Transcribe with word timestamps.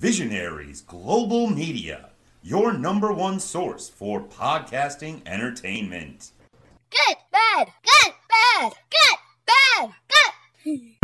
Visionaries 0.00 0.80
Global 0.80 1.46
Media, 1.46 2.08
your 2.42 2.72
number 2.72 3.12
one 3.12 3.38
source 3.38 3.90
for 3.90 4.22
podcasting 4.22 5.20
entertainment. 5.26 6.30
Good, 6.90 7.16
bad, 7.30 7.70
good, 7.84 8.14
bad, 8.30 8.72
good, 8.88 9.18
bad, 9.44 9.90
good. 10.64 10.80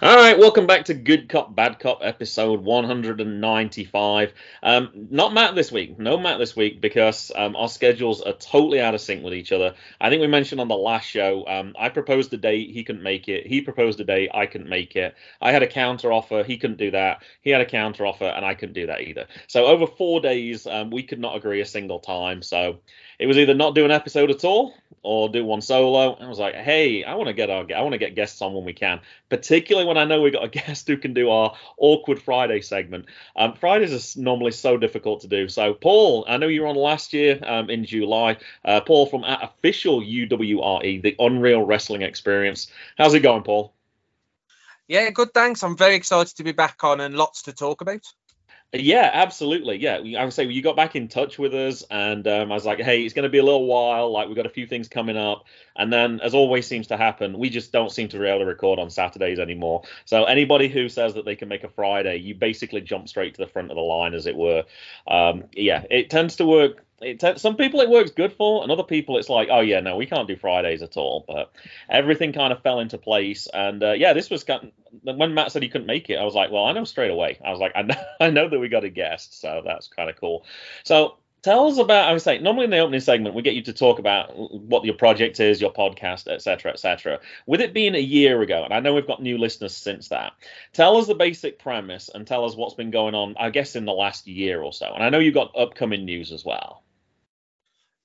All 0.00 0.14
right, 0.14 0.38
welcome 0.38 0.68
back 0.68 0.84
to 0.84 0.94
Good 0.94 1.28
Cop 1.28 1.56
Bad 1.56 1.80
Cop 1.80 2.02
episode 2.02 2.62
195. 2.62 4.32
Um, 4.62 4.90
not 5.10 5.34
Matt 5.34 5.56
this 5.56 5.72
week, 5.72 5.98
no 5.98 6.16
Matt 6.16 6.38
this 6.38 6.54
week 6.54 6.80
because 6.80 7.32
um, 7.34 7.56
our 7.56 7.68
schedules 7.68 8.22
are 8.22 8.34
totally 8.34 8.80
out 8.80 8.94
of 8.94 9.00
sync 9.00 9.24
with 9.24 9.34
each 9.34 9.50
other. 9.50 9.74
I 10.00 10.08
think 10.08 10.20
we 10.20 10.28
mentioned 10.28 10.60
on 10.60 10.68
the 10.68 10.76
last 10.76 11.08
show, 11.08 11.44
um, 11.48 11.74
I 11.76 11.88
proposed 11.88 12.32
a 12.32 12.36
date, 12.36 12.70
he 12.70 12.84
couldn't 12.84 13.02
make 13.02 13.28
it. 13.28 13.48
He 13.48 13.60
proposed 13.60 13.98
a 13.98 14.04
date, 14.04 14.30
I 14.32 14.46
couldn't 14.46 14.68
make 14.68 14.94
it. 14.94 15.16
I 15.40 15.50
had 15.50 15.64
a 15.64 15.66
counter 15.66 16.12
offer, 16.12 16.44
he 16.44 16.58
couldn't 16.58 16.78
do 16.78 16.92
that. 16.92 17.24
He 17.42 17.50
had 17.50 17.60
a 17.60 17.66
counter 17.66 18.06
offer, 18.06 18.26
and 18.26 18.44
I 18.44 18.54
couldn't 18.54 18.74
do 18.74 18.86
that 18.86 19.00
either. 19.00 19.26
So 19.48 19.66
over 19.66 19.88
four 19.88 20.20
days, 20.20 20.64
um, 20.68 20.90
we 20.90 21.02
could 21.02 21.18
not 21.18 21.34
agree 21.34 21.60
a 21.60 21.66
single 21.66 21.98
time. 21.98 22.42
So 22.42 22.78
it 23.18 23.26
was 23.26 23.36
either 23.36 23.54
not 23.54 23.74
do 23.74 23.84
an 23.84 23.90
episode 23.90 24.30
at 24.30 24.44
all 24.44 24.74
or 25.02 25.28
do 25.28 25.44
one 25.44 25.60
solo. 25.60 26.14
I 26.14 26.28
was 26.28 26.38
like, 26.38 26.54
hey, 26.54 27.04
I 27.04 27.14
want 27.14 27.28
to 27.28 27.32
get 27.32 27.50
our, 27.50 27.66
I 27.74 27.80
want 27.82 27.92
to 27.92 27.98
get 27.98 28.14
guests 28.14 28.40
on 28.42 28.54
when 28.54 28.64
we 28.64 28.72
can, 28.72 29.00
particularly 29.28 29.86
when 29.86 29.96
I 29.96 30.04
know 30.04 30.20
we've 30.20 30.32
got 30.32 30.44
a 30.44 30.48
guest 30.60 30.86
who 30.86 30.96
can 30.96 31.14
do 31.14 31.30
our 31.30 31.56
awkward 31.76 32.22
Friday 32.22 32.60
segment. 32.60 33.06
Um, 33.36 33.54
Fridays 33.54 34.16
are 34.16 34.20
normally 34.20 34.52
so 34.52 34.76
difficult 34.76 35.22
to 35.22 35.28
do. 35.28 35.48
So, 35.48 35.74
Paul, 35.74 36.24
I 36.28 36.36
know 36.36 36.48
you 36.48 36.62
were 36.62 36.68
on 36.68 36.76
last 36.76 37.12
year 37.12 37.40
um, 37.44 37.70
in 37.70 37.84
July. 37.84 38.36
Uh, 38.64 38.80
Paul 38.80 39.06
from 39.06 39.24
official 39.24 40.00
UWRE, 40.00 41.02
the 41.02 41.16
Unreal 41.18 41.64
Wrestling 41.64 42.02
Experience. 42.02 42.68
How's 42.96 43.14
it 43.14 43.20
going, 43.20 43.42
Paul? 43.42 43.72
Yeah, 44.86 45.10
good. 45.10 45.34
Thanks. 45.34 45.62
I'm 45.62 45.76
very 45.76 45.96
excited 45.96 46.36
to 46.36 46.44
be 46.44 46.52
back 46.52 46.82
on 46.82 47.00
and 47.00 47.14
lots 47.14 47.42
to 47.42 47.52
talk 47.52 47.82
about. 47.82 48.06
Yeah, 48.74 49.10
absolutely. 49.14 49.78
Yeah, 49.78 49.96
I 50.18 50.24
would 50.24 50.34
say 50.34 50.44
you 50.44 50.60
got 50.62 50.76
back 50.76 50.94
in 50.94 51.08
touch 51.08 51.38
with 51.38 51.54
us, 51.54 51.82
and 51.90 52.28
um, 52.28 52.52
I 52.52 52.54
was 52.54 52.66
like, 52.66 52.78
"Hey, 52.78 53.02
it's 53.02 53.14
going 53.14 53.22
to 53.22 53.30
be 53.30 53.38
a 53.38 53.42
little 53.42 53.64
while. 53.64 54.12
Like, 54.12 54.26
we've 54.28 54.36
got 54.36 54.44
a 54.44 54.50
few 54.50 54.66
things 54.66 54.88
coming 54.88 55.16
up." 55.16 55.44
And 55.76 55.90
then, 55.90 56.20
as 56.20 56.34
always 56.34 56.66
seems 56.66 56.86
to 56.88 56.98
happen, 56.98 57.38
we 57.38 57.48
just 57.48 57.72
don't 57.72 57.90
seem 57.90 58.08
to 58.08 58.18
be 58.18 58.26
able 58.26 58.40
to 58.40 58.44
record 58.44 58.78
on 58.78 58.90
Saturdays 58.90 59.38
anymore. 59.38 59.84
So 60.04 60.24
anybody 60.24 60.68
who 60.68 60.90
says 60.90 61.14
that 61.14 61.24
they 61.24 61.34
can 61.34 61.48
make 61.48 61.64
a 61.64 61.68
Friday, 61.70 62.16
you 62.18 62.34
basically 62.34 62.82
jump 62.82 63.08
straight 63.08 63.34
to 63.36 63.40
the 63.42 63.50
front 63.50 63.70
of 63.70 63.76
the 63.76 63.80
line, 63.82 64.12
as 64.12 64.26
it 64.26 64.36
were. 64.36 64.64
Um, 65.06 65.44
yeah, 65.52 65.84
it 65.90 66.10
tends 66.10 66.36
to 66.36 66.44
work 66.44 66.84
it 67.00 67.20
t- 67.20 67.38
some 67.38 67.56
people 67.56 67.80
it 67.80 67.88
works 67.88 68.10
good 68.10 68.32
for, 68.32 68.62
and 68.62 68.72
other 68.72 68.82
people 68.82 69.18
it's 69.18 69.28
like, 69.28 69.48
oh 69.50 69.60
yeah, 69.60 69.80
no, 69.80 69.96
we 69.96 70.06
can't 70.06 70.28
do 70.28 70.36
Fridays 70.36 70.82
at 70.82 70.96
all. 70.96 71.24
But 71.26 71.52
everything 71.88 72.32
kind 72.32 72.52
of 72.52 72.62
fell 72.62 72.80
into 72.80 72.98
place, 72.98 73.46
and 73.52 73.82
uh, 73.82 73.92
yeah, 73.92 74.12
this 74.12 74.30
was 74.30 74.44
kind 74.44 74.72
of, 75.06 75.16
when 75.16 75.34
Matt 75.34 75.52
said 75.52 75.62
he 75.62 75.68
couldn't 75.68 75.86
make 75.86 76.10
it, 76.10 76.16
I 76.16 76.24
was 76.24 76.34
like, 76.34 76.50
well, 76.50 76.64
I 76.64 76.72
know 76.72 76.84
straight 76.84 77.10
away. 77.10 77.38
I 77.44 77.50
was 77.50 77.60
like, 77.60 77.72
I 77.74 77.82
know, 77.82 78.02
I 78.20 78.30
know 78.30 78.48
that 78.48 78.58
we 78.58 78.68
got 78.68 78.84
a 78.84 78.90
guest, 78.90 79.40
so 79.40 79.62
that's 79.64 79.88
kind 79.88 80.10
of 80.10 80.16
cool. 80.16 80.44
So 80.84 81.18
tell 81.42 81.68
us 81.68 81.78
about 81.78 82.08
i 82.08 82.12
was 82.12 82.22
saying 82.22 82.42
normally 82.42 82.64
in 82.64 82.70
the 82.70 82.78
opening 82.78 83.00
segment 83.00 83.34
we 83.34 83.42
get 83.42 83.54
you 83.54 83.62
to 83.62 83.72
talk 83.72 83.98
about 83.98 84.36
what 84.36 84.84
your 84.84 84.94
project 84.94 85.38
is 85.38 85.60
your 85.60 85.72
podcast 85.72 86.26
etc 86.26 86.72
etc 86.72 87.20
with 87.46 87.60
it 87.60 87.72
being 87.72 87.94
a 87.94 87.98
year 87.98 88.42
ago 88.42 88.64
and 88.64 88.74
i 88.74 88.80
know 88.80 88.92
we've 88.92 89.06
got 89.06 89.22
new 89.22 89.38
listeners 89.38 89.74
since 89.74 90.08
that 90.08 90.32
tell 90.72 90.96
us 90.96 91.06
the 91.06 91.14
basic 91.14 91.58
premise 91.58 92.10
and 92.12 92.26
tell 92.26 92.44
us 92.44 92.56
what's 92.56 92.74
been 92.74 92.90
going 92.90 93.14
on 93.14 93.36
i 93.38 93.50
guess 93.50 93.76
in 93.76 93.84
the 93.84 93.92
last 93.92 94.26
year 94.26 94.62
or 94.62 94.72
so 94.72 94.92
and 94.92 95.02
i 95.04 95.10
know 95.10 95.18
you've 95.18 95.34
got 95.34 95.56
upcoming 95.56 96.04
news 96.04 96.32
as 96.32 96.44
well 96.44 96.82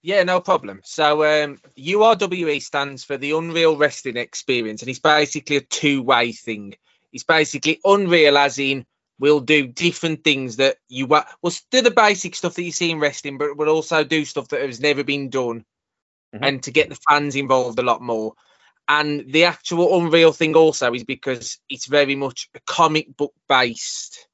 yeah, 0.03 0.23
no 0.23 0.41
problem. 0.41 0.81
So 0.83 1.23
um, 1.23 1.59
URWE 1.77 2.61
stands 2.61 3.05
for 3.05 3.17
the 3.17 3.31
Unreal 3.31 3.77
Wrestling 3.77 4.17
Experience, 4.17 4.81
and 4.81 4.89
it's 4.89 4.99
basically 4.99 5.55
a 5.55 5.61
two-way 5.61 6.33
thing. 6.33 6.75
It's 7.13 7.23
basically 7.23 7.79
Unreal, 7.85 8.37
as 8.37 8.59
in 8.59 8.85
we'll 9.17 9.39
do 9.39 9.65
different 9.67 10.23
things 10.23 10.57
that 10.57 10.75
you 10.89 11.05
will 11.05 11.23
we'll 11.41 11.53
do 11.71 11.81
the 11.81 11.91
basic 11.91 12.35
stuff 12.35 12.55
that 12.55 12.63
you 12.63 12.73
see 12.73 12.91
in 12.91 12.99
wrestling, 12.99 13.37
but 13.37 13.55
we'll 13.55 13.69
also 13.69 14.03
do 14.03 14.25
stuff 14.25 14.49
that 14.49 14.61
has 14.61 14.81
never 14.81 15.05
been 15.05 15.29
done, 15.29 15.63
mm-hmm. 16.35 16.43
and 16.43 16.63
to 16.63 16.71
get 16.71 16.89
the 16.89 16.99
fans 17.07 17.37
involved 17.37 17.79
a 17.79 17.83
lot 17.83 18.01
more. 18.01 18.33
And 18.89 19.31
the 19.31 19.45
actual 19.45 19.97
Unreal 19.97 20.33
thing 20.33 20.57
also 20.57 20.93
is 20.93 21.05
because 21.05 21.59
it's 21.69 21.85
very 21.85 22.15
much 22.17 22.49
a 22.53 22.59
comic 22.67 23.15
book 23.15 23.33
based, 23.47 24.27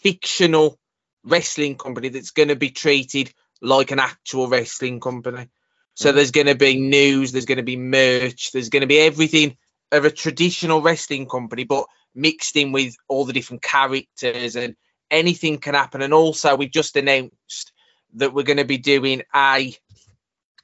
fictional 0.00 0.78
wrestling 1.24 1.76
company 1.76 2.08
that's 2.08 2.30
going 2.30 2.50
to 2.50 2.56
be 2.56 2.70
treated 2.70 3.34
like 3.60 3.90
an 3.90 3.98
actual 3.98 4.48
wrestling 4.48 5.00
company. 5.00 5.48
So 5.94 6.08
mm-hmm. 6.08 6.16
there's 6.16 6.30
going 6.30 6.46
to 6.46 6.54
be 6.54 6.80
news, 6.80 7.32
there's 7.32 7.46
going 7.46 7.58
to 7.58 7.64
be 7.64 7.76
merch, 7.76 8.52
there's 8.52 8.68
going 8.68 8.82
to 8.82 8.86
be 8.86 9.00
everything 9.00 9.56
of 9.90 10.04
a 10.04 10.10
traditional 10.10 10.82
wrestling 10.82 11.26
company, 11.26 11.64
but 11.64 11.86
mixed 12.14 12.56
in 12.56 12.72
with 12.72 12.96
all 13.08 13.24
the 13.24 13.32
different 13.32 13.62
characters 13.62 14.56
and 14.56 14.76
anything 15.10 15.58
can 15.58 15.74
happen. 15.74 16.02
And 16.02 16.14
also, 16.14 16.56
we've 16.56 16.70
just 16.70 16.96
announced 16.96 17.72
that 18.14 18.32
we're 18.32 18.42
going 18.42 18.58
to 18.58 18.64
be 18.64 18.78
doing 18.78 19.22
a 19.34 19.74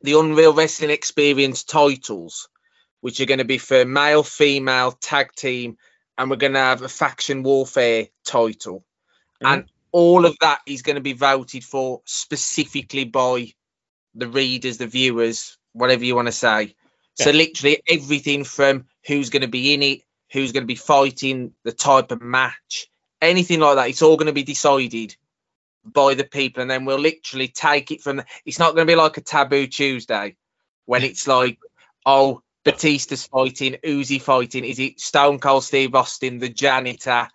the 0.03 0.19
Unreal 0.19 0.53
Wrestling 0.53 0.91
Experience 0.91 1.65
titles, 1.65 2.49
which 3.00 3.21
are 3.21 3.27
going 3.27 3.38
to 3.38 3.44
be 3.44 3.56
for 3.56 3.87
male, 3.87 4.22
female, 4.22 4.93
tag 4.93 5.33
team, 5.33 5.78
and 6.19 6.28
we're 6.28 6.37
going 6.37 6.53
to 6.53 6.59
have 6.59 6.83
a 6.83 6.88
faction 6.88 7.43
warfare 7.43 8.09
title. 8.25 8.84
Mm-hmm. 9.43 9.47
And 9.47 9.65
all 9.94 10.27
of 10.27 10.37
that 10.41 10.59
is 10.66 10.82
going 10.82 10.97
to 10.97 11.00
be 11.00 11.12
voted 11.12 11.62
for 11.62 12.03
specifically 12.05 13.05
by 13.05 13.53
the 14.16 14.27
readers, 14.27 14.77
the 14.77 14.88
viewers, 14.88 15.56
whatever 15.72 16.05
you 16.05 16.16
want 16.16 16.27
to 16.27 16.32
say. 16.32 16.75
Yeah. 17.16 17.27
So 17.27 17.31
literally 17.31 17.81
everything 17.88 18.43
from 18.43 18.87
who's 19.06 19.31
going 19.31 19.43
to 19.43 19.49
be 19.49 19.72
in 19.72 19.84
it, 19.84 20.00
who's 20.33 20.50
going 20.50 20.65
to 20.65 20.66
be 20.66 20.75
fighting, 20.75 21.53
the 21.62 21.71
type 21.71 22.10
of 22.10 22.21
match, 22.21 22.88
anything 23.22 23.60
like 23.60 23.77
that. 23.77 23.88
It's 23.88 24.03
all 24.03 24.16
going 24.16 24.27
to 24.27 24.33
be 24.33 24.43
decided 24.43 25.15
by 25.84 26.15
the 26.15 26.25
people, 26.25 26.62
and 26.62 26.71
then 26.71 26.87
we'll 26.87 26.99
literally 26.99 27.47
take 27.47 27.93
it 27.93 28.03
from. 28.03 28.16
The, 28.16 28.25
it's 28.44 28.59
not 28.59 28.75
going 28.75 28.88
to 28.88 28.91
be 28.91 28.97
like 28.97 29.16
a 29.16 29.21
taboo 29.21 29.69
Tuesday 29.69 30.34
when 30.87 31.04
it's 31.04 31.28
like, 31.28 31.59
oh, 32.04 32.43
Batista's 32.65 33.28
fighting, 33.28 33.77
Uzi 33.84 34.21
fighting. 34.21 34.65
Is 34.65 34.81
it 34.81 34.99
Stone 34.99 35.38
Cold 35.38 35.62
Steve 35.62 35.94
Austin, 35.94 36.41
the 36.41 36.49
janitor? 36.49 37.28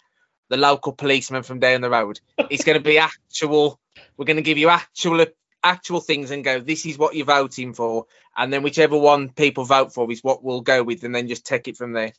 The 0.49 0.57
local 0.57 0.91
policeman 0.91 1.43
from 1.43 1.59
down 1.59 1.81
the 1.81 1.89
road. 1.89 2.19
It's 2.49 2.63
going 2.63 2.77
to 2.77 2.83
be 2.83 2.97
actual. 2.97 3.79
We're 4.17 4.25
going 4.25 4.37
to 4.37 4.43
give 4.43 4.57
you 4.57 4.69
actual 4.69 5.25
actual 5.63 5.99
things 5.99 6.31
and 6.31 6.43
go. 6.43 6.59
This 6.59 6.85
is 6.85 6.97
what 6.97 7.15
you're 7.15 7.25
voting 7.25 7.73
for, 7.73 8.05
and 8.35 8.51
then 8.51 8.63
whichever 8.63 8.97
one 8.97 9.29
people 9.29 9.65
vote 9.65 9.93
for 9.93 10.11
is 10.11 10.23
what 10.23 10.43
we'll 10.43 10.61
go 10.61 10.83
with, 10.83 11.03
and 11.03 11.15
then 11.15 11.27
just 11.27 11.45
take 11.45 11.67
it 11.67 11.77
from 11.77 11.93
there. 11.93 12.13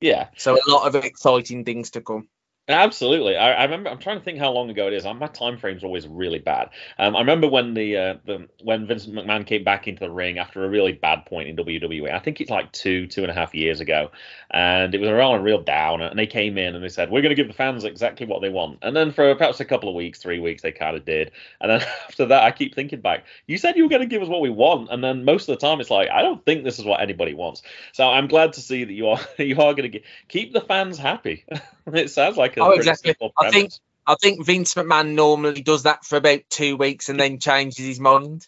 Yeah. 0.00 0.28
So 0.36 0.54
a 0.54 0.70
lot 0.70 0.86
of 0.86 1.04
exciting 1.04 1.64
things 1.64 1.90
to 1.92 2.00
come. 2.00 2.28
Absolutely, 2.68 3.36
I, 3.36 3.52
I, 3.52 3.62
remember. 3.62 3.90
I'm 3.90 3.98
trying 3.98 4.18
to 4.18 4.24
think 4.24 4.40
how 4.40 4.50
long 4.50 4.68
ago 4.70 4.88
it 4.88 4.92
is. 4.92 5.04
My 5.04 5.28
time 5.28 5.56
frame's 5.56 5.84
always 5.84 6.08
really 6.08 6.40
bad. 6.40 6.70
Um, 6.98 7.14
I 7.14 7.20
remember 7.20 7.46
when 7.46 7.74
the, 7.74 7.96
uh, 7.96 8.14
the 8.24 8.48
when 8.60 8.88
Vince 8.88 9.06
McMahon 9.06 9.46
came 9.46 9.62
back 9.62 9.86
into 9.86 10.00
the 10.00 10.10
ring 10.10 10.38
after 10.38 10.64
a 10.64 10.68
really 10.68 10.90
bad 10.90 11.26
point 11.26 11.48
in 11.48 11.54
WWE. 11.54 12.12
I 12.12 12.18
think 12.18 12.40
it's 12.40 12.50
like 12.50 12.72
two 12.72 13.06
two 13.06 13.22
and 13.22 13.30
a 13.30 13.34
half 13.34 13.54
years 13.54 13.78
ago, 13.78 14.10
and 14.50 14.92
it 14.96 15.00
was 15.00 15.08
around 15.08 15.36
a 15.36 15.42
real 15.42 15.62
down. 15.62 16.02
And 16.02 16.18
they 16.18 16.26
came 16.26 16.58
in 16.58 16.74
and 16.74 16.82
they 16.82 16.88
said, 16.88 17.08
"We're 17.08 17.22
going 17.22 17.30
to 17.30 17.36
give 17.36 17.46
the 17.46 17.54
fans 17.54 17.84
exactly 17.84 18.26
what 18.26 18.42
they 18.42 18.48
want." 18.48 18.80
And 18.82 18.96
then 18.96 19.12
for 19.12 19.32
perhaps 19.36 19.60
a 19.60 19.64
couple 19.64 19.88
of 19.88 19.94
weeks, 19.94 20.18
three 20.18 20.40
weeks, 20.40 20.62
they 20.62 20.72
kind 20.72 20.96
of 20.96 21.04
did. 21.04 21.30
And 21.60 21.70
then 21.70 21.82
after 22.08 22.26
that, 22.26 22.42
I 22.42 22.50
keep 22.50 22.74
thinking 22.74 23.00
back. 23.00 23.26
You 23.46 23.58
said 23.58 23.76
you 23.76 23.84
were 23.84 23.90
going 23.90 24.02
to 24.02 24.08
give 24.08 24.22
us 24.22 24.28
what 24.28 24.40
we 24.40 24.50
want, 24.50 24.90
and 24.90 25.04
then 25.04 25.24
most 25.24 25.48
of 25.48 25.56
the 25.56 25.64
time, 25.64 25.80
it's 25.80 25.90
like 25.90 26.10
I 26.10 26.20
don't 26.20 26.44
think 26.44 26.64
this 26.64 26.80
is 26.80 26.84
what 26.84 27.00
anybody 27.00 27.32
wants. 27.32 27.62
So 27.92 28.08
I'm 28.08 28.26
glad 28.26 28.54
to 28.54 28.60
see 28.60 28.82
that 28.82 28.92
you 28.92 29.06
are 29.06 29.20
you 29.38 29.54
are 29.60 29.72
going 29.72 29.92
to 29.92 30.00
keep 30.26 30.52
the 30.52 30.62
fans 30.62 30.98
happy. 30.98 31.44
it 31.86 32.10
sounds 32.10 32.36
like 32.36 32.55
oh, 32.58 32.70
exactly. 32.70 33.14
I 33.38 33.50
think 33.50 33.72
I 34.06 34.14
think 34.14 34.44
Vince 34.44 34.74
McMahon 34.74 35.14
normally 35.14 35.62
does 35.62 35.82
that 35.84 36.04
for 36.04 36.16
about 36.16 36.40
two 36.48 36.76
weeks 36.76 37.08
and 37.08 37.18
then 37.18 37.38
changes 37.38 37.84
his 37.84 38.00
mind. 38.00 38.46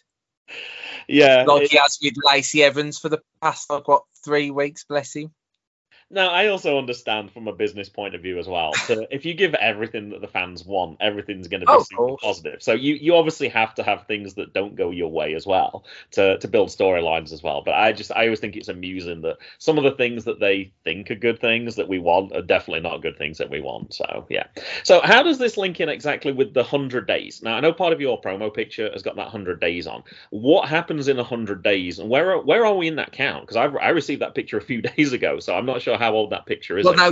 Yeah, 1.07 1.43
like 1.47 1.63
it, 1.63 1.71
he 1.71 1.77
has 1.77 1.99
with 2.01 2.13
Lacey 2.23 2.63
Evans 2.63 2.99
for 2.99 3.09
the 3.09 3.21
past 3.41 3.69
like 3.69 3.87
what 3.87 4.03
three 4.23 4.51
weeks. 4.51 4.83
Bless 4.83 5.15
him. 5.15 5.31
Now, 6.11 6.29
I 6.29 6.47
also 6.47 6.79
understand 6.79 7.31
from 7.31 7.47
a 7.47 7.53
business 7.53 7.87
point 7.87 8.15
of 8.15 8.21
view 8.21 8.39
as 8.39 8.47
well. 8.47 8.73
So 8.73 9.05
if 9.11 9.25
you 9.25 9.35
give 9.35 9.53
everything 9.53 10.09
that 10.09 10.21
the 10.21 10.27
fans 10.27 10.65
want, 10.65 10.97
everything's 10.99 11.47
going 11.47 11.61
to 11.61 11.67
be 11.67 11.73
oh, 11.73 11.83
super 11.83 12.17
positive. 12.17 12.63
So 12.63 12.73
you, 12.73 12.95
you 12.95 13.15
obviously 13.15 13.47
have 13.49 13.75
to 13.75 13.83
have 13.83 14.07
things 14.07 14.33
that 14.35 14.53
don't 14.53 14.75
go 14.75 14.89
your 14.89 15.11
way 15.11 15.35
as 15.35 15.45
well 15.45 15.85
to, 16.11 16.39
to 16.39 16.47
build 16.47 16.69
storylines 16.69 17.31
as 17.31 17.43
well. 17.43 17.61
But 17.63 17.75
I 17.75 17.91
just 17.91 18.11
I 18.11 18.23
always 18.23 18.39
think 18.39 18.55
it's 18.55 18.69
amusing 18.69 19.21
that 19.21 19.37
some 19.59 19.77
of 19.77 19.83
the 19.83 19.91
things 19.91 20.23
that 20.25 20.39
they 20.39 20.71
think 20.83 21.11
are 21.11 21.15
good 21.15 21.39
things 21.39 21.75
that 21.75 21.87
we 21.87 21.99
want 21.99 22.35
are 22.35 22.41
definitely 22.41 22.81
not 22.81 23.03
good 23.03 23.17
things 23.17 23.37
that 23.37 23.51
we 23.51 23.61
want. 23.61 23.93
So 23.93 24.25
yeah. 24.29 24.47
So 24.83 25.01
how 25.01 25.21
does 25.21 25.37
this 25.37 25.57
link 25.57 25.79
in 25.79 25.89
exactly 25.89 26.31
with 26.31 26.55
the 26.55 26.63
hundred 26.63 27.05
days? 27.05 27.43
Now 27.43 27.55
I 27.55 27.59
know 27.59 27.71
part 27.71 27.93
of 27.93 28.01
your 28.01 28.19
promo 28.19 28.51
picture 28.51 28.89
has 28.91 29.03
got 29.03 29.15
that 29.17 29.27
hundred 29.27 29.59
days 29.59 29.85
on. 29.85 30.03
What 30.31 30.67
happens 30.67 31.07
in 31.07 31.19
a 31.19 31.23
hundred 31.23 31.61
days, 31.61 31.99
and 31.99 32.09
where 32.09 32.31
are, 32.31 32.41
where 32.41 32.65
are 32.65 32.75
we 32.75 32.87
in 32.87 32.95
that 32.95 33.11
count? 33.11 33.43
Because 33.43 33.57
I 33.57 33.65
I 33.65 33.89
received 33.89 34.23
that 34.23 34.33
picture 34.33 34.57
a 34.57 34.61
few 34.61 34.81
days 34.97 35.13
ago, 35.13 35.39
so 35.39 35.53
I'm 35.53 35.67
not 35.67 35.83
sure 35.83 35.98
how 35.99 36.13
old 36.13 36.31
that 36.31 36.45
picture 36.45 36.77
is. 36.77 36.85
Well, 36.85 36.95
now 36.95 37.11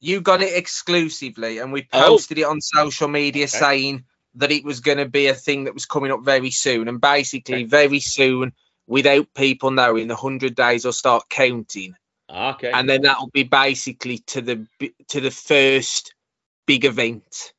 you 0.00 0.20
got 0.20 0.42
it 0.42 0.56
exclusively, 0.56 1.58
and 1.58 1.72
we 1.72 1.88
oh. 1.92 2.08
posted 2.08 2.38
oh. 2.38 2.42
it 2.42 2.46
on 2.46 2.60
social 2.60 3.08
media 3.08 3.44
okay. 3.44 3.58
saying 3.58 4.04
that 4.36 4.52
it 4.52 4.64
was 4.64 4.80
going 4.80 4.98
to 4.98 5.08
be 5.08 5.26
a 5.28 5.34
thing 5.34 5.64
that 5.64 5.74
was 5.74 5.86
coming 5.86 6.10
up 6.10 6.24
very 6.24 6.50
soon. 6.50 6.88
And 6.88 7.00
basically, 7.00 7.56
okay. 7.56 7.64
very 7.64 8.00
soon, 8.00 8.52
without 8.86 9.32
people 9.34 9.70
knowing. 9.70 10.08
The 10.08 10.16
hundred 10.16 10.54
days 10.54 10.84
will 10.84 10.92
start 10.92 11.28
counting, 11.28 11.94
Ah, 12.28 12.54
Okay. 12.54 12.70
and 12.70 12.88
then 12.88 13.02
that'll 13.02 13.30
be 13.30 13.44
basically 13.44 14.18
to 14.18 14.40
the 14.40 14.66
to 15.08 15.20
the 15.20 15.30
first 15.30 16.14
big 16.66 16.84
event, 16.84 17.52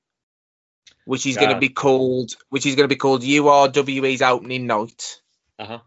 which 1.05 1.25
is 1.25 1.37
going 1.37 1.51
to 1.51 1.59
be 1.59 1.69
called 1.69 2.35
which 2.49 2.65
is 2.65 2.75
going 2.75 2.85
to 2.85 2.93
be 2.93 2.99
called 2.99 3.21
URWE's 3.21 4.21
opening 4.21 4.67
night. 4.67 5.21
uh-huh. 5.59 5.79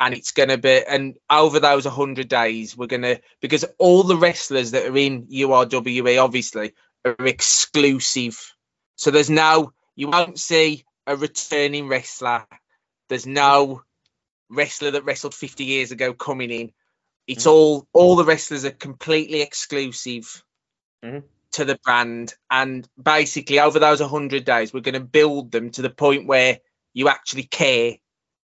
And 0.00 0.14
it's 0.14 0.32
going 0.32 0.48
to 0.48 0.58
be 0.58 0.82
and 0.86 1.16
over 1.28 1.60
those 1.60 1.84
100 1.84 2.28
days 2.28 2.76
we're 2.76 2.86
going 2.86 3.02
to 3.02 3.20
because 3.40 3.64
all 3.78 4.02
the 4.02 4.16
wrestlers 4.16 4.70
that 4.72 4.86
are 4.86 4.96
in 4.96 5.26
URWE 5.26 6.22
obviously 6.22 6.74
are 7.04 7.16
exclusive. 7.26 8.54
So 8.96 9.10
there's 9.10 9.30
no 9.30 9.72
you 9.96 10.08
won't 10.08 10.38
see 10.38 10.84
a 11.06 11.16
returning 11.16 11.88
wrestler. 11.88 12.46
There's 13.08 13.26
no 13.26 13.82
wrestler 14.48 14.92
that 14.92 15.04
wrestled 15.04 15.34
50 15.34 15.64
years 15.64 15.90
ago 15.90 16.12
coming 16.14 16.50
in. 16.50 16.72
It's 17.26 17.46
all 17.46 17.86
all 17.92 18.16
the 18.16 18.24
wrestlers 18.24 18.64
are 18.64 18.70
completely 18.70 19.42
exclusive 19.42 20.42
Mhm. 21.04 21.24
to 21.52 21.64
the 21.64 21.78
brand. 21.84 22.34
And 22.50 22.88
basically 23.00 23.60
over 23.60 23.78
those 23.78 24.00
100 24.00 24.44
days 24.44 24.72
we're 24.72 24.80
going 24.80 24.94
to 24.94 25.00
build 25.00 25.50
them 25.50 25.70
to 25.72 25.82
the 25.82 25.90
point 25.90 26.26
where 26.26 26.60
you 26.92 27.08
actually 27.08 27.44
care 27.44 27.98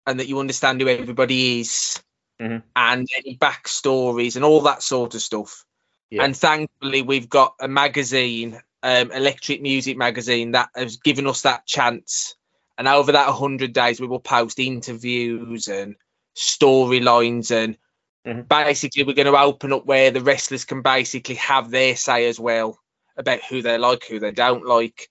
and 0.07 0.19
that 0.19 0.27
you 0.27 0.39
understand 0.39 0.81
who 0.81 0.87
everybody 0.87 1.59
is 1.59 2.01
Mhm. 2.39 2.63
and 2.75 3.07
any 3.15 3.37
backstories 3.37 4.35
and 4.35 4.45
all 4.45 4.61
that 4.61 4.81
sort 4.81 5.13
of 5.13 5.21
stuff. 5.21 5.65
Yeah. 6.09 6.23
And 6.23 6.35
thankfully, 6.35 7.01
we've 7.01 7.29
got 7.29 7.55
a 7.59 7.67
magazine, 7.67 8.59
um, 8.81 9.11
Electric 9.11 9.61
Music 9.61 9.97
Magazine, 9.97 10.51
that 10.51 10.69
has 10.73 10.97
given 10.97 11.27
us 11.27 11.41
that 11.41 11.67
chance. 11.67 12.35
And 12.77 12.87
over 12.87 13.11
that 13.11 13.27
100 13.27 13.73
days, 13.73 13.99
we 13.99 14.07
will 14.07 14.19
post 14.19 14.59
interviews 14.59 15.67
and 15.67 15.95
storylines. 16.35 17.51
And 17.51 17.77
Mhm. 18.25 18.47
basically, 18.47 19.03
we're 19.03 19.13
going 19.13 19.31
to 19.31 19.37
open 19.37 19.73
up 19.73 19.85
where 19.85 20.11
the 20.11 20.21
wrestlers 20.21 20.63
can 20.63 20.81
basically 20.81 21.35
have 21.35 21.69
their 21.69 21.97
say 21.97 22.29
as 22.29 22.39
well 22.39 22.79
about 23.17 23.43
who 23.43 23.61
they 23.61 23.77
like, 23.77 24.05
who 24.05 24.19
they 24.19 24.31
don't 24.31 24.65
like. 24.65 25.09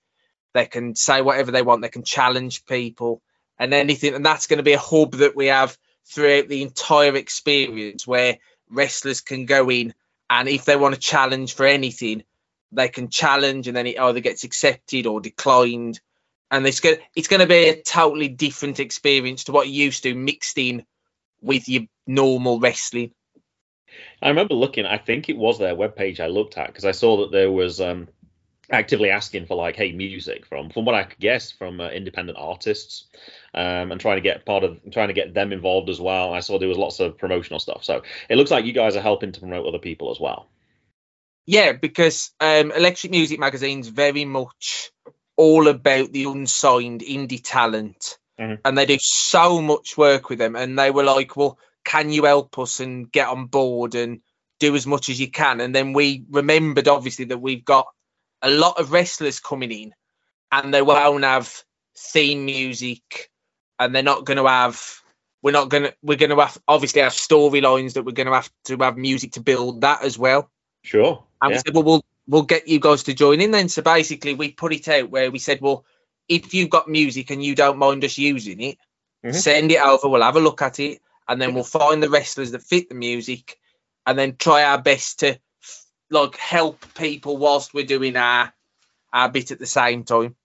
They 0.53 0.65
can 0.65 0.95
say 0.95 1.21
whatever 1.21 1.51
they 1.51 1.61
want, 1.61 1.83
they 1.83 1.89
can 1.89 2.03
challenge 2.03 2.65
people 2.65 3.21
and 3.59 3.73
anything. 3.73 4.13
And 4.13 4.25
that's 4.25 4.47
going 4.47 4.57
to 4.57 4.63
be 4.63 4.73
a 4.73 4.79
hub 4.79 5.13
that 5.13 5.35
we 5.35 5.47
have 5.47 5.77
throughout 6.05 6.47
the 6.47 6.61
entire 6.61 7.15
experience 7.15 8.07
where 8.07 8.37
wrestlers 8.69 9.21
can 9.21 9.45
go 9.45 9.69
in 9.69 9.93
and 10.29 10.47
if 10.49 10.65
they 10.65 10.75
want 10.75 10.95
to 10.95 10.99
challenge 10.99 11.53
for 11.53 11.65
anything, 11.65 12.23
they 12.71 12.89
can 12.89 13.09
challenge 13.09 13.67
and 13.67 13.77
then 13.77 13.87
it 13.87 13.99
either 13.99 14.19
gets 14.19 14.43
accepted 14.43 15.05
or 15.05 15.21
declined. 15.21 15.99
And 16.51 16.65
it's 16.65 16.79
going 16.79 16.97
it's 17.15 17.27
going 17.27 17.41
to 17.41 17.47
be 17.47 17.69
a 17.69 17.81
totally 17.81 18.29
different 18.29 18.79
experience 18.79 19.45
to 19.45 19.51
what 19.51 19.67
you 19.67 19.85
used 19.85 20.03
to 20.03 20.13
mixed 20.13 20.57
in 20.57 20.85
with 21.41 21.67
your 21.69 21.83
normal 22.05 22.59
wrestling. 22.59 23.11
I 24.21 24.29
remember 24.29 24.53
looking. 24.53 24.85
I 24.85 24.97
think 24.97 25.29
it 25.29 25.37
was 25.37 25.59
their 25.59 25.75
webpage 25.75 26.19
I 26.19 26.27
looked 26.27 26.57
at 26.57 26.67
because 26.67 26.85
I 26.85 26.91
saw 26.91 27.17
that 27.17 27.31
there 27.31 27.51
was 27.51 27.79
um, 27.79 28.07
actively 28.69 29.09
asking 29.09 29.45
for 29.45 29.55
like, 29.55 29.75
hey, 29.75 29.91
music 29.91 30.45
from 30.45 30.69
from 30.69 30.85
what 30.85 30.95
I 30.95 31.03
could 31.03 31.19
guess 31.19 31.51
from 31.51 31.79
uh, 31.79 31.89
independent 31.89 32.37
artists, 32.39 33.05
um, 33.53 33.91
and 33.91 33.99
trying 34.01 34.17
to 34.17 34.21
get 34.21 34.45
part 34.45 34.63
of 34.63 34.79
trying 34.91 35.07
to 35.07 35.13
get 35.13 35.33
them 35.33 35.53
involved 35.53 35.89
as 35.89 35.99
well. 35.99 36.33
I 36.33 36.41
saw 36.41 36.59
there 36.59 36.67
was 36.67 36.77
lots 36.77 36.99
of 36.99 37.17
promotional 37.17 37.59
stuff. 37.59 37.83
So 37.83 38.03
it 38.29 38.35
looks 38.35 38.51
like 38.51 38.65
you 38.65 38.73
guys 38.73 38.95
are 38.95 39.01
helping 39.01 39.31
to 39.31 39.39
promote 39.39 39.65
other 39.65 39.79
people 39.79 40.11
as 40.11 40.19
well. 40.19 40.49
Yeah, 41.45 41.71
because 41.71 42.31
um, 42.41 42.71
Electric 42.71 43.11
Music 43.11 43.39
Magazine's 43.39 43.87
very 43.87 44.25
much 44.25 44.91
all 45.37 45.67
about 45.67 46.11
the 46.11 46.25
unsigned 46.25 47.01
indie 47.01 47.41
talent, 47.41 48.17
Mhm. 48.37 48.59
and 48.65 48.77
they 48.77 48.85
do 48.85 48.97
so 48.99 49.61
much 49.61 49.97
work 49.97 50.29
with 50.29 50.39
them. 50.39 50.55
And 50.55 50.77
they 50.77 50.91
were 50.91 51.05
like, 51.05 51.37
"Well, 51.37 51.57
can 51.85 52.11
you 52.11 52.25
help 52.25 52.59
us 52.59 52.81
and 52.81 53.09
get 53.09 53.29
on 53.29 53.45
board 53.45 53.95
and 53.95 54.19
do 54.59 54.75
as 54.75 54.85
much 54.85 55.09
as 55.09 55.21
you 55.21 55.31
can?" 55.31 55.61
And 55.61 55.73
then 55.73 55.93
we 55.93 56.25
remembered, 56.29 56.89
obviously, 56.89 57.25
that 57.25 57.37
we've 57.37 57.63
got 57.63 57.87
a 58.41 58.49
lot 58.49 58.79
of 58.79 58.91
wrestlers 58.91 59.39
coming 59.39 59.71
in, 59.71 59.93
and 60.51 60.73
they 60.73 60.81
won't 60.81 61.23
have 61.23 61.63
theme 61.97 62.45
music, 62.45 63.31
and 63.79 63.93
they're 63.93 64.03
not 64.03 64.25
going 64.25 64.37
to 64.37 64.47
have. 64.47 65.01
We're 65.43 65.51
not 65.51 65.69
gonna. 65.69 65.93
We're 66.01 66.17
gonna 66.17 66.39
have 66.41 66.57
obviously 66.67 67.01
have 67.01 67.13
storylines 67.13 67.93
that 67.93 68.03
we're 68.03 68.11
gonna 68.11 68.33
have 68.33 68.51
to 68.65 68.77
have 68.77 68.97
music 68.97 69.33
to 69.33 69.39
build 69.39 69.81
that 69.81 70.03
as 70.03 70.17
well. 70.17 70.49
Sure. 70.83 71.23
And 71.41 71.51
yeah. 71.51 71.57
we 71.57 71.61
said, 71.61 71.75
well, 71.75 71.83
we'll 71.83 72.05
we'll 72.27 72.41
get 72.41 72.67
you 72.67 72.79
guys 72.79 73.03
to 73.03 73.13
join 73.13 73.39
in 73.39 73.51
then. 73.51 73.69
So 73.69 73.81
basically, 73.81 74.33
we 74.33 74.51
put 74.51 74.73
it 74.73 74.87
out 74.87 75.09
where 75.09 75.29
we 75.29 75.39
said, 75.39 75.61
well, 75.61 75.85
if 76.27 76.53
you've 76.53 76.69
got 76.69 76.89
music 76.89 77.29
and 77.29 77.43
you 77.43 77.55
don't 77.55 77.77
mind 77.77 78.03
us 78.03 78.17
using 78.17 78.61
it, 78.61 78.77
Mhm. 79.23 79.35
send 79.35 79.71
it 79.71 79.81
over. 79.81 80.09
We'll 80.09 80.23
have 80.23 80.35
a 80.35 80.41
look 80.41 80.61
at 80.61 80.79
it, 80.79 81.01
and 81.27 81.41
then 81.41 81.53
we'll 81.53 81.63
find 81.63 82.01
the 82.01 82.09
wrestlers 82.09 82.51
that 82.51 82.63
fit 82.63 82.89
the 82.89 82.95
music, 82.95 83.59
and 84.05 84.17
then 84.17 84.35
try 84.37 84.63
our 84.63 84.81
best 84.81 85.19
to 85.19 85.39
like 86.09 86.35
help 86.37 86.85
people 86.95 87.37
whilst 87.37 87.73
we're 87.73 87.85
doing 87.85 88.15
our 88.15 88.53
our 89.13 89.29
bit 89.29 89.51
at 89.51 89.59
the 89.59 89.65
same 89.65 90.03
time. 90.03 90.35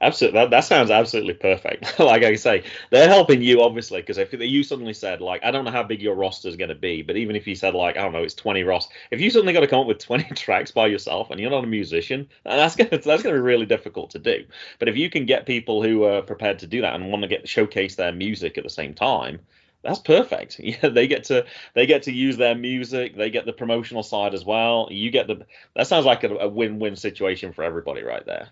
Absolutely, 0.00 0.40
that, 0.40 0.50
that 0.50 0.64
sounds 0.64 0.90
absolutely 0.90 1.34
perfect. 1.34 1.98
like 2.00 2.22
I 2.22 2.34
say, 2.34 2.64
they're 2.90 3.08
helping 3.08 3.40
you 3.40 3.62
obviously 3.62 4.00
because 4.00 4.18
if 4.18 4.32
you 4.32 4.62
suddenly 4.62 4.92
said 4.92 5.20
like, 5.20 5.44
I 5.44 5.50
don't 5.50 5.64
know 5.64 5.70
how 5.70 5.82
big 5.82 6.02
your 6.02 6.14
roster 6.14 6.48
is 6.48 6.56
going 6.56 6.68
to 6.68 6.74
be, 6.74 7.02
but 7.02 7.16
even 7.16 7.36
if 7.36 7.46
you 7.46 7.54
said 7.54 7.74
like, 7.74 7.96
I 7.96 8.02
don't 8.02 8.12
know, 8.12 8.22
it's 8.22 8.34
twenty 8.34 8.62
Ross, 8.62 8.88
if 9.10 9.20
you 9.20 9.30
suddenly 9.30 9.52
got 9.52 9.60
to 9.60 9.66
come 9.66 9.80
up 9.80 9.86
with 9.86 9.98
twenty 9.98 10.24
tracks 10.34 10.70
by 10.70 10.86
yourself 10.86 11.30
and 11.30 11.40
you're 11.40 11.50
not 11.50 11.64
a 11.64 11.68
musician, 11.68 12.28
that's 12.44 12.76
gonna 12.76 12.90
that's 12.90 13.22
gonna 13.22 13.36
be 13.36 13.40
really 13.40 13.66
difficult 13.66 14.10
to 14.10 14.18
do. 14.18 14.44
But 14.78 14.88
if 14.88 14.96
you 14.96 15.08
can 15.08 15.24
get 15.24 15.46
people 15.46 15.82
who 15.82 16.04
are 16.04 16.22
prepared 16.22 16.58
to 16.60 16.66
do 16.66 16.80
that 16.82 16.94
and 16.94 17.10
want 17.10 17.22
to 17.22 17.28
get 17.28 17.48
showcase 17.48 17.94
their 17.94 18.12
music 18.12 18.58
at 18.58 18.64
the 18.64 18.70
same 18.70 18.94
time, 18.94 19.40
that's 19.86 20.00
perfect. 20.00 20.58
Yeah, 20.66 20.88
they 20.88 21.06
get 21.06 21.24
to 21.24 21.46
they 21.74 21.86
get 21.86 22.04
to 22.04 22.12
use 22.12 22.36
their 22.36 22.54
music, 22.54 23.16
they 23.16 23.30
get 23.30 23.46
the 23.46 23.52
promotional 23.52 24.02
side 24.02 24.34
as 24.34 24.44
well. 24.44 24.88
You 24.90 25.10
get 25.10 25.28
the 25.28 25.46
that 25.74 25.86
sounds 25.86 26.04
like 26.04 26.24
a, 26.24 26.34
a 26.34 26.48
win-win 26.48 26.96
situation 26.96 27.52
for 27.52 27.62
everybody 27.62 28.02
right 28.02 28.24
there. 28.26 28.48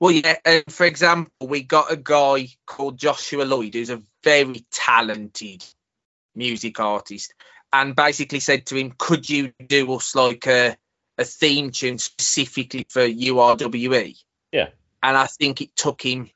Well, 0.00 0.12
yeah. 0.12 0.36
And 0.44 0.64
for 0.68 0.84
example, 0.84 1.48
we 1.48 1.62
got 1.62 1.90
a 1.90 1.96
guy 1.96 2.48
called 2.66 2.98
Joshua 2.98 3.44
Lloyd, 3.44 3.74
who's 3.74 3.90
a 3.90 4.02
very 4.22 4.64
talented 4.70 5.64
music 6.34 6.78
artist, 6.78 7.34
and 7.72 7.96
basically 7.96 8.40
said 8.40 8.66
to 8.66 8.76
him, 8.76 8.92
"Could 8.96 9.28
you 9.28 9.52
do 9.66 9.92
us 9.94 10.14
like 10.14 10.46
a 10.46 10.76
a 11.16 11.24
theme 11.24 11.70
tune 11.70 11.98
specifically 11.98 12.86
for 12.88 13.02
URWE?" 13.02 14.22
Yeah. 14.52 14.68
And 15.02 15.16
I 15.16 15.26
think 15.26 15.62
it 15.62 15.74
took 15.74 16.02
him 16.02 16.30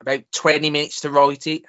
about 0.00 0.30
twenty 0.32 0.70
minutes 0.70 1.00
to 1.00 1.10
write 1.10 1.48
it, 1.48 1.64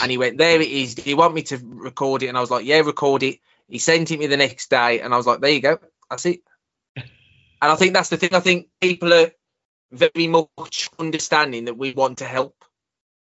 and 0.00 0.10
he 0.10 0.18
went, 0.18 0.38
"There 0.38 0.60
it 0.60 0.68
is. 0.68 0.94
Do 0.94 1.08
you 1.08 1.16
want 1.16 1.34
me 1.34 1.42
to 1.44 1.58
record 1.62 2.22
it?" 2.22 2.28
And 2.28 2.36
I 2.36 2.40
was 2.40 2.50
like, 2.50 2.64
"Yeah, 2.64 2.80
record 2.80 3.22
it." 3.22 3.40
He 3.68 3.78
sent 3.78 4.10
it 4.10 4.18
me 4.18 4.26
the 4.26 4.36
next 4.36 4.70
day, 4.70 5.00
and 5.00 5.12
I 5.12 5.16
was 5.16 5.26
like, 5.26 5.40
"There 5.40 5.50
you 5.50 5.60
go. 5.60 5.78
That's 6.10 6.26
it." 6.26 6.40
And 6.96 7.70
I 7.70 7.76
think 7.76 7.94
that's 7.94 8.08
the 8.08 8.16
thing. 8.16 8.34
I 8.34 8.40
think 8.40 8.68
people 8.80 9.14
are 9.14 9.30
very 9.92 10.26
much 10.26 10.90
understanding 10.98 11.66
that 11.66 11.78
we 11.78 11.92
want 11.92 12.18
to 12.18 12.24
help. 12.24 12.56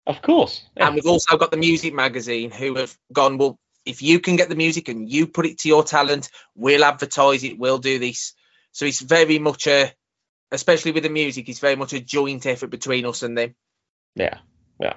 Of 0.06 0.20
course. 0.22 0.62
Yeah. 0.76 0.86
And 0.86 0.94
we've 0.94 1.06
also 1.06 1.36
got 1.36 1.50
the 1.50 1.56
music 1.56 1.94
magazine 1.94 2.50
who 2.50 2.74
have 2.74 2.96
gone, 3.12 3.38
well, 3.38 3.58
if 3.84 4.02
you 4.02 4.20
can 4.20 4.36
get 4.36 4.48
the 4.48 4.54
music 4.54 4.88
and 4.88 5.08
you 5.08 5.26
put 5.26 5.46
it 5.46 5.58
to 5.60 5.68
your 5.68 5.84
talent, 5.84 6.30
we'll 6.54 6.84
advertise 6.84 7.44
it, 7.44 7.58
we'll 7.58 7.78
do 7.78 7.98
this. 7.98 8.34
So 8.72 8.84
it's 8.84 9.00
very 9.00 9.38
much 9.38 9.66
a, 9.66 9.92
especially 10.50 10.92
with 10.92 11.04
the 11.04 11.10
music, 11.10 11.48
it's 11.48 11.60
very 11.60 11.76
much 11.76 11.92
a 11.92 12.00
joint 12.00 12.44
effort 12.46 12.68
between 12.68 13.06
us 13.06 13.22
and 13.22 13.36
them. 13.36 13.54
Yeah, 14.14 14.38
yeah. 14.80 14.94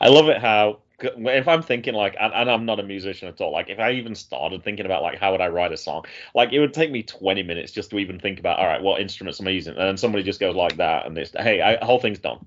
I 0.00 0.08
love 0.08 0.28
it 0.28 0.38
how 0.38 0.82
if 1.02 1.48
I'm 1.48 1.62
thinking 1.62 1.94
like, 1.94 2.16
and, 2.20 2.32
and 2.32 2.50
I'm 2.50 2.66
not 2.66 2.80
a 2.80 2.82
musician 2.82 3.28
at 3.28 3.40
all. 3.40 3.52
Like, 3.52 3.68
if 3.68 3.78
I 3.78 3.92
even 3.92 4.14
started 4.14 4.62
thinking 4.62 4.86
about 4.86 5.02
like 5.02 5.18
how 5.18 5.32
would 5.32 5.40
I 5.40 5.48
write 5.48 5.72
a 5.72 5.76
song, 5.76 6.04
like 6.34 6.52
it 6.52 6.60
would 6.60 6.74
take 6.74 6.90
me 6.90 7.02
20 7.02 7.42
minutes 7.42 7.72
just 7.72 7.90
to 7.90 7.98
even 7.98 8.18
think 8.18 8.38
about, 8.38 8.58
all 8.58 8.66
right, 8.66 8.82
what 8.82 9.00
instruments 9.00 9.40
am 9.40 9.48
I 9.48 9.50
using? 9.50 9.74
And 9.74 9.82
then 9.82 9.96
somebody 9.96 10.24
just 10.24 10.40
goes 10.40 10.54
like 10.54 10.76
that, 10.76 11.06
and 11.06 11.16
this, 11.16 11.32
hey, 11.36 11.60
I, 11.60 11.84
whole 11.84 12.00
thing's 12.00 12.18
done. 12.18 12.44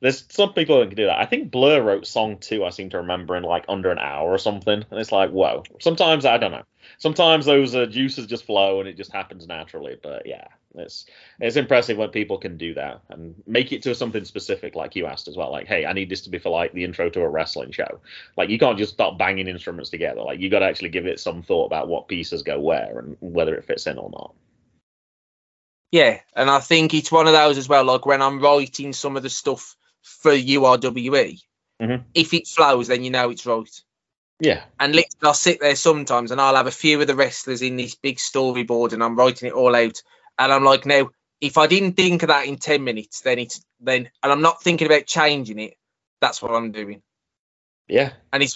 There's 0.00 0.24
some 0.28 0.52
people 0.52 0.80
that 0.80 0.88
can 0.88 0.96
do 0.96 1.06
that. 1.06 1.18
I 1.18 1.24
think 1.24 1.50
Blur 1.50 1.82
wrote 1.82 2.06
song 2.06 2.38
two. 2.38 2.64
I 2.64 2.70
seem 2.70 2.90
to 2.90 2.98
remember 2.98 3.34
in 3.34 3.42
like 3.42 3.64
under 3.68 3.90
an 3.90 3.98
hour 3.98 4.28
or 4.30 4.38
something, 4.38 4.84
and 4.90 5.00
it's 5.00 5.12
like, 5.12 5.30
whoa. 5.30 5.62
Sometimes 5.80 6.26
I 6.26 6.36
don't 6.36 6.52
know. 6.52 6.64
Sometimes 6.98 7.46
those 7.46 7.74
uh, 7.74 7.86
juices 7.86 8.26
just 8.26 8.44
flow 8.44 8.80
and 8.80 8.88
it 8.88 8.96
just 8.96 9.12
happens 9.12 9.46
naturally. 9.46 9.96
But 10.00 10.26
yeah, 10.26 10.48
it's 10.74 11.06
it's 11.40 11.56
impressive 11.56 11.96
when 11.96 12.10
people 12.10 12.36
can 12.36 12.58
do 12.58 12.74
that 12.74 13.00
and 13.08 13.34
make 13.46 13.72
it 13.72 13.82
to 13.82 13.94
something 13.94 14.24
specific, 14.24 14.74
like 14.74 14.96
you 14.96 15.06
asked 15.06 15.28
as 15.28 15.36
well. 15.36 15.50
Like, 15.50 15.66
hey, 15.66 15.86
I 15.86 15.94
need 15.94 16.10
this 16.10 16.22
to 16.22 16.30
be 16.30 16.38
for 16.38 16.50
like 16.50 16.72
the 16.72 16.84
intro 16.84 17.08
to 17.08 17.22
a 17.22 17.28
wrestling 17.28 17.72
show. 17.72 18.00
Like, 18.36 18.50
you 18.50 18.58
can't 18.58 18.78
just 18.78 18.92
start 18.92 19.18
banging 19.18 19.48
instruments 19.48 19.90
together. 19.90 20.20
Like, 20.20 20.40
you 20.40 20.50
got 20.50 20.58
to 20.58 20.66
actually 20.66 20.90
give 20.90 21.06
it 21.06 21.20
some 21.20 21.42
thought 21.42 21.66
about 21.66 21.88
what 21.88 22.08
pieces 22.08 22.42
go 22.42 22.60
where 22.60 22.98
and 22.98 23.16
whether 23.20 23.54
it 23.54 23.64
fits 23.64 23.86
in 23.86 23.96
or 23.96 24.10
not. 24.10 24.34
Yeah. 25.90 26.20
And 26.34 26.50
I 26.50 26.60
think 26.60 26.92
it's 26.92 27.12
one 27.12 27.26
of 27.26 27.32
those 27.32 27.56
as 27.58 27.68
well. 27.68 27.84
Like 27.84 28.04
when 28.04 28.20
I'm 28.20 28.40
writing 28.40 28.92
some 28.92 29.16
of 29.16 29.22
the 29.22 29.30
stuff 29.30 29.76
for 30.06 30.32
URWE, 30.32 31.40
Mhm. 31.80 32.04
if 32.14 32.32
it 32.32 32.46
flows, 32.46 32.88
then 32.88 33.04
you 33.04 33.10
know 33.10 33.30
it's 33.30 33.46
right. 33.46 33.70
Yeah, 34.38 34.64
And 34.78 34.94
literally, 34.94 35.16
I'll 35.22 35.34
sit 35.34 35.60
there 35.60 35.76
sometimes 35.76 36.30
and 36.30 36.40
I'll 36.40 36.56
have 36.56 36.66
a 36.66 36.70
few 36.70 37.00
of 37.00 37.06
the 37.06 37.16
wrestlers 37.16 37.62
in 37.62 37.76
this 37.76 37.94
big 37.94 38.18
storyboard 38.18 38.92
and 38.92 39.02
I'm 39.02 39.16
writing 39.16 39.48
it 39.48 39.54
all 39.54 39.74
out. 39.74 40.02
And 40.38 40.52
I'm 40.52 40.62
like, 40.64 40.84
now, 40.84 41.10
if 41.40 41.56
I 41.56 41.66
didn't 41.66 41.94
think 41.94 42.22
of 42.22 42.28
that 42.28 42.46
in 42.46 42.56
10 42.58 42.84
minutes, 42.84 43.22
then 43.22 43.38
it's 43.38 43.64
then, 43.80 44.10
and 44.22 44.32
I'm 44.32 44.42
not 44.42 44.62
thinking 44.62 44.86
about 44.86 45.06
changing 45.06 45.58
it, 45.58 45.74
that's 46.20 46.42
what 46.42 46.54
I'm 46.54 46.70
doing. 46.70 47.02
Yeah. 47.88 48.12
And 48.32 48.42
he's 48.42 48.54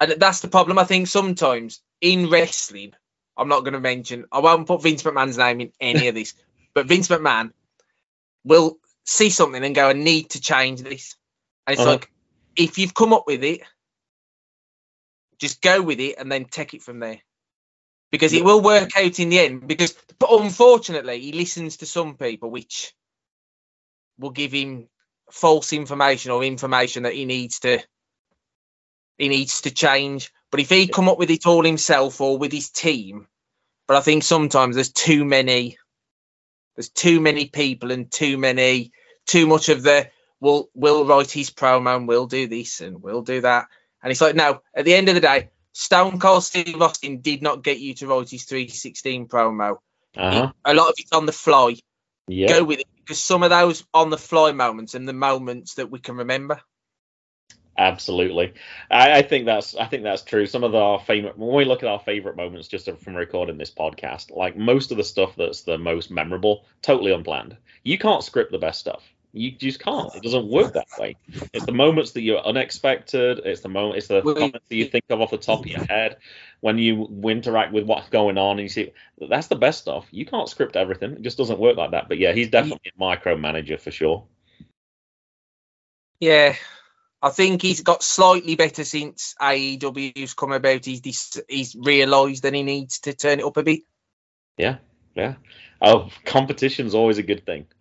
and 0.00 0.12
that's 0.18 0.40
the 0.40 0.48
problem. 0.48 0.78
I 0.78 0.84
think 0.84 1.06
sometimes 1.06 1.80
in 2.00 2.30
wrestling, 2.30 2.94
I'm 3.36 3.48
not 3.48 3.60
going 3.60 3.74
to 3.74 3.80
mention, 3.80 4.26
I 4.32 4.40
won't 4.40 4.66
put 4.66 4.82
Vince 4.82 5.02
McMahon's 5.04 5.38
name 5.38 5.60
in 5.60 5.72
any 5.80 6.08
of 6.08 6.14
this, 6.16 6.34
but 6.74 6.86
Vince 6.86 7.08
McMahon 7.08 7.52
will 8.44 8.78
see 9.04 9.30
something 9.30 9.64
and 9.64 9.74
go, 9.74 9.88
I 9.88 9.94
need 9.94 10.30
to 10.30 10.40
change 10.40 10.82
this. 10.82 11.16
And 11.66 11.74
it's 11.74 11.82
Uh-huh. 11.82 11.92
like, 11.92 12.10
if 12.56 12.78
you've 12.78 12.94
come 12.94 13.12
up 13.12 13.24
with 13.26 13.44
it, 13.44 13.62
just 15.40 15.62
go 15.62 15.82
with 15.82 16.00
it 16.00 16.16
and 16.18 16.30
then 16.30 16.46
take 16.46 16.74
it 16.74 16.82
from 16.82 17.00
there. 17.00 17.20
Because 18.12 18.34
it 18.34 18.44
will 18.44 18.60
work 18.60 18.96
out 18.96 19.20
in 19.20 19.30
the 19.30 19.40
end. 19.40 19.68
Because, 19.68 19.94
but 20.18 20.30
unfortunately, 20.32 21.20
he 21.20 21.32
listens 21.32 21.78
to 21.78 21.86
some 21.86 22.16
people 22.16 22.50
which 22.50 22.94
will 24.18 24.30
give 24.30 24.52
him 24.52 24.88
false 25.30 25.72
information 25.72 26.32
or 26.32 26.44
information 26.44 27.04
that 27.04 27.14
he 27.14 27.24
needs 27.24 27.60
to 27.60 27.80
he 29.18 29.28
needs 29.28 29.62
to 29.62 29.70
change. 29.70 30.32
But 30.50 30.60
if 30.60 30.70
he 30.70 30.88
come 30.88 31.08
up 31.08 31.18
with 31.18 31.30
it 31.30 31.46
all 31.46 31.64
himself 31.64 32.20
or 32.20 32.38
with 32.38 32.52
his 32.52 32.70
team, 32.70 33.28
but 33.88 33.96
I 33.96 34.00
think 34.00 34.24
sometimes 34.24 34.76
there's 34.76 34.92
too 34.92 35.24
many 35.24 35.78
there's 36.80 36.88
too 36.88 37.20
many 37.20 37.44
people 37.44 37.92
and 37.92 38.10
too 38.10 38.38
many 38.38 38.90
too 39.26 39.46
much 39.46 39.68
of 39.68 39.82
the 39.82 40.08
we'll 40.40 40.70
we'll 40.74 41.04
write 41.04 41.30
his 41.30 41.50
promo 41.50 41.94
and 41.94 42.08
we'll 42.08 42.26
do 42.26 42.46
this 42.46 42.80
and 42.80 43.02
we'll 43.02 43.20
do 43.20 43.42
that. 43.42 43.66
And 44.02 44.10
it's 44.10 44.22
like 44.22 44.34
no, 44.34 44.62
at 44.74 44.86
the 44.86 44.94
end 44.94 45.10
of 45.10 45.14
the 45.14 45.20
day, 45.20 45.50
Stone 45.72 46.20
Cold 46.20 46.42
Steve 46.42 46.80
Austin 46.80 47.20
did 47.20 47.42
not 47.42 47.62
get 47.62 47.80
you 47.80 47.92
to 47.96 48.06
write 48.06 48.30
his 48.30 48.44
316 48.44 49.28
promo. 49.28 49.76
Uh-huh. 50.16 50.52
A 50.64 50.72
lot 50.72 50.88
of 50.88 50.94
it's 50.96 51.12
on 51.12 51.26
the 51.26 51.32
fly. 51.32 51.76
Yeah. 52.26 52.48
Go 52.48 52.64
with 52.64 52.80
it 52.80 52.86
because 52.96 53.22
some 53.22 53.42
of 53.42 53.50
those 53.50 53.84
on 53.92 54.08
the 54.08 54.16
fly 54.16 54.52
moments 54.52 54.94
and 54.94 55.06
the 55.06 55.12
moments 55.12 55.74
that 55.74 55.90
we 55.90 55.98
can 55.98 56.16
remember. 56.16 56.62
Absolutely, 57.78 58.52
I, 58.90 59.18
I 59.18 59.22
think 59.22 59.46
that's 59.46 59.74
I 59.74 59.86
think 59.86 60.02
that's 60.02 60.22
true. 60.22 60.46
Some 60.46 60.64
of 60.64 60.74
our 60.74 60.98
favorite 61.00 61.38
when 61.38 61.54
we 61.54 61.64
look 61.64 61.82
at 61.82 61.88
our 61.88 62.00
favorite 62.00 62.36
moments 62.36 62.68
just 62.68 62.90
from 62.90 63.14
recording 63.14 63.56
this 63.56 63.70
podcast, 63.70 64.36
like 64.36 64.56
most 64.56 64.90
of 64.90 64.96
the 64.96 65.04
stuff 65.04 65.34
that's 65.36 65.62
the 65.62 65.78
most 65.78 66.10
memorable, 66.10 66.66
totally 66.82 67.12
unplanned. 67.12 67.56
You 67.82 67.96
can't 67.96 68.22
script 68.22 68.52
the 68.52 68.58
best 68.58 68.80
stuff. 68.80 69.02
You 69.32 69.52
just 69.52 69.78
can't. 69.80 70.14
It 70.14 70.22
doesn't 70.22 70.48
work 70.48 70.74
that 70.74 70.88
way. 70.98 71.16
It's 71.52 71.64
the 71.64 71.72
moments 71.72 72.12
that 72.12 72.22
you're 72.22 72.40
unexpected. 72.44 73.40
It's 73.44 73.60
the 73.60 73.68
moment. 73.68 73.98
It's 73.98 74.08
the 74.08 74.22
Well, 74.24 74.34
comments 74.34 74.66
that 74.68 74.74
you 74.74 74.84
think 74.86 75.04
of 75.08 75.20
off 75.20 75.30
the 75.30 75.38
top 75.38 75.60
of 75.60 75.66
your 75.66 75.84
head 75.84 76.16
when 76.60 76.78
you 76.78 77.06
interact 77.24 77.72
with 77.72 77.84
what's 77.84 78.08
going 78.08 78.38
on 78.38 78.58
and 78.58 78.62
you 78.62 78.68
see 78.68 78.92
that's 79.28 79.46
the 79.46 79.56
best 79.56 79.80
stuff. 79.80 80.06
You 80.10 80.26
can't 80.26 80.48
script 80.48 80.76
everything. 80.76 81.12
It 81.12 81.22
just 81.22 81.38
doesn't 81.38 81.60
work 81.60 81.76
like 81.76 81.92
that. 81.92 82.08
But 82.08 82.18
yeah, 82.18 82.32
he's 82.32 82.48
definitely 82.48 82.90
a 82.94 83.00
micromanager 83.00 83.80
for 83.80 83.92
sure. 83.92 84.24
Yeah, 86.18 86.56
I 87.22 87.30
think 87.30 87.60
he's 87.60 87.82
got 87.82 88.02
slightly 88.02 88.56
better 88.56 88.84
since 88.84 89.34
AEW's 89.40 90.34
come 90.34 90.52
about. 90.52 90.84
He's 90.84 91.40
he's 91.48 91.76
realised 91.78 92.44
that 92.44 92.54
he 92.54 92.62
needs 92.62 93.00
to 93.00 93.12
turn 93.12 93.40
it 93.40 93.44
up 93.44 93.56
a 93.58 93.62
bit. 93.62 93.80
Yeah, 94.56 94.78
yeah. 95.14 95.34
Oh, 95.82 96.10
competition's 96.24 96.94
always 96.94 97.18
a 97.18 97.22
good 97.22 97.44
thing. 97.44 97.66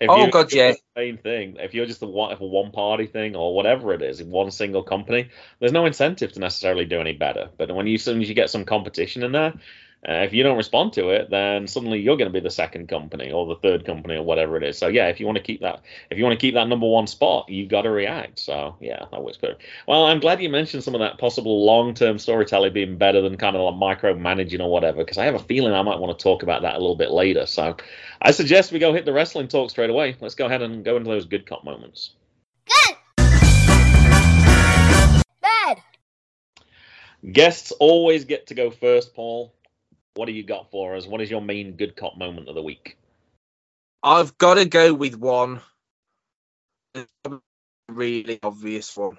if 0.00 0.10
Oh, 0.10 0.26
God, 0.28 0.52
yeah. 0.52 0.72
the 0.72 0.78
Same 0.96 1.18
thing. 1.18 1.56
If 1.58 1.74
you're 1.74 1.86
just 1.86 2.02
a 2.02 2.06
one, 2.06 2.32
if 2.32 2.40
a 2.40 2.46
one 2.46 2.70
party 2.70 3.06
thing 3.06 3.34
or 3.34 3.54
whatever 3.54 3.92
it 3.92 4.02
is 4.02 4.20
in 4.20 4.30
one 4.30 4.50
single 4.50 4.82
company, 4.82 5.30
there's 5.58 5.72
no 5.72 5.86
incentive 5.86 6.32
to 6.32 6.40
necessarily 6.40 6.84
do 6.84 7.00
any 7.00 7.12
better. 7.12 7.50
But 7.56 7.74
when 7.74 7.86
you 7.86 7.98
soon 7.98 8.20
as 8.20 8.28
you 8.28 8.34
get 8.34 8.50
some 8.50 8.64
competition 8.64 9.22
in 9.22 9.32
there, 9.32 9.54
uh, 10.06 10.22
if 10.24 10.32
you 10.32 10.42
don't 10.42 10.56
respond 10.56 10.92
to 10.92 11.08
it, 11.08 11.30
then 11.30 11.66
suddenly 11.66 11.98
you're 11.98 12.16
going 12.16 12.28
to 12.28 12.32
be 12.32 12.40
the 12.40 12.50
second 12.50 12.88
company 12.88 13.32
or 13.32 13.46
the 13.46 13.56
third 13.56 13.86
company 13.86 14.16
or 14.16 14.22
whatever 14.22 14.56
it 14.56 14.62
is. 14.62 14.76
So 14.76 14.88
yeah, 14.88 15.08
if 15.08 15.18
you 15.18 15.26
want 15.26 15.38
to 15.38 15.42
keep 15.42 15.60
that, 15.62 15.80
if 16.10 16.18
you 16.18 16.24
want 16.24 16.38
to 16.38 16.46
keep 16.46 16.54
that 16.54 16.68
number 16.68 16.86
one 16.86 17.06
spot, 17.06 17.48
you've 17.48 17.70
got 17.70 17.82
to 17.82 17.90
react. 17.90 18.38
So 18.38 18.76
yeah, 18.80 19.06
that 19.10 19.22
works 19.22 19.38
good. 19.38 19.56
Well, 19.88 20.04
I'm 20.04 20.20
glad 20.20 20.42
you 20.42 20.50
mentioned 20.50 20.84
some 20.84 20.94
of 20.94 21.00
that 21.00 21.18
possible 21.18 21.64
long-term 21.64 22.18
storytelling 22.18 22.72
being 22.72 22.98
better 22.98 23.20
than 23.20 23.36
kind 23.36 23.56
of 23.56 23.62
like 23.62 24.00
micromanaging 24.00 24.60
or 24.60 24.70
whatever, 24.70 24.98
because 24.98 25.18
I 25.18 25.24
have 25.24 25.34
a 25.34 25.38
feeling 25.38 25.72
I 25.72 25.82
might 25.82 25.98
want 25.98 26.18
to 26.18 26.22
talk 26.22 26.42
about 26.42 26.62
that 26.62 26.74
a 26.74 26.78
little 26.78 26.96
bit 26.96 27.10
later. 27.10 27.46
So 27.46 27.76
I 28.20 28.30
suggest 28.30 28.72
we 28.72 28.78
go 28.78 28.92
hit 28.92 29.04
the 29.04 29.12
wrestling 29.12 29.48
talk 29.48 29.70
straight 29.70 29.90
away. 29.90 30.16
Let's 30.20 30.34
go 30.34 30.46
ahead 30.46 30.62
and 30.62 30.84
go 30.84 30.96
into 30.96 31.08
those 31.08 31.24
good 31.24 31.46
cop 31.46 31.64
moments. 31.64 32.10
Good. 32.66 32.96
Bad. 35.40 35.78
Guests 37.32 37.72
always 37.72 38.26
get 38.26 38.48
to 38.48 38.54
go 38.54 38.70
first, 38.70 39.14
Paul. 39.14 39.54
What 40.14 40.26
do 40.26 40.32
you 40.32 40.44
got 40.44 40.70
for 40.70 40.94
us? 40.94 41.06
What 41.06 41.20
is 41.20 41.30
your 41.30 41.40
main 41.40 41.72
good 41.72 41.96
cop 41.96 42.16
moment 42.16 42.48
of 42.48 42.54
the 42.54 42.62
week? 42.62 42.96
I've 44.02 44.36
got 44.38 44.54
to 44.54 44.64
go 44.64 44.94
with 44.94 45.16
one 45.16 45.60
really 47.88 48.38
obvious 48.42 48.96
one, 48.96 49.18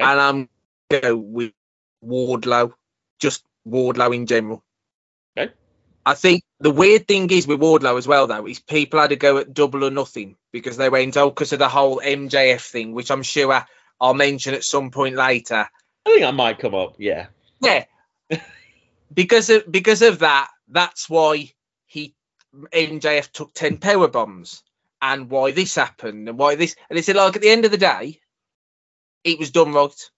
Okay. 0.00 0.10
and 0.10 0.20
I'm 0.20 0.48
going 0.90 1.02
to 1.02 1.08
go 1.08 1.16
with 1.16 1.52
Wardlow, 2.04 2.72
just 3.18 3.44
Wardlow 3.66 4.14
in 4.14 4.26
general. 4.26 4.62
Okay. 5.36 5.52
I 6.06 6.14
think 6.14 6.42
the 6.60 6.70
weird 6.70 7.08
thing 7.08 7.30
is 7.30 7.46
with 7.46 7.60
Wardlow 7.60 7.96
as 7.96 8.06
well, 8.06 8.26
though, 8.26 8.46
is 8.46 8.60
people 8.60 9.00
had 9.00 9.10
to 9.10 9.16
go 9.16 9.38
at 9.38 9.54
double 9.54 9.84
or 9.84 9.90
nothing 9.90 10.36
because 10.52 10.76
they 10.76 10.90
went, 10.90 11.16
oh, 11.16 11.30
because 11.30 11.52
of 11.52 11.58
the 11.58 11.68
whole 11.68 12.00
MJF 12.00 12.60
thing, 12.60 12.92
which 12.92 13.10
I'm 13.10 13.22
sure 13.22 13.64
I'll 14.00 14.14
mention 14.14 14.54
at 14.54 14.64
some 14.64 14.90
point 14.90 15.16
later. 15.16 15.68
I 16.06 16.10
think 16.10 16.24
I 16.24 16.30
might 16.30 16.58
come 16.58 16.74
up. 16.74 16.96
Yeah. 16.98 17.26
Yeah. 17.60 17.84
because 19.14 19.50
of 19.50 19.70
because 19.70 20.02
of 20.02 20.20
that, 20.20 20.48
that's 20.68 21.08
why 21.08 21.52
he 21.86 22.14
MJF 22.72 23.30
took 23.32 23.54
ten 23.54 23.78
power 23.78 24.08
bombs 24.08 24.62
and 25.00 25.30
why 25.30 25.52
this 25.52 25.74
happened 25.74 26.28
and 26.28 26.38
why 26.38 26.54
this 26.54 26.76
and 26.88 26.98
it's 26.98 27.08
like 27.08 27.36
at 27.36 27.42
the 27.42 27.50
end 27.50 27.64
of 27.64 27.70
the 27.70 27.78
day, 27.78 28.20
it 29.22 29.38
was 29.38 29.50
done 29.50 29.72
right. 29.72 30.10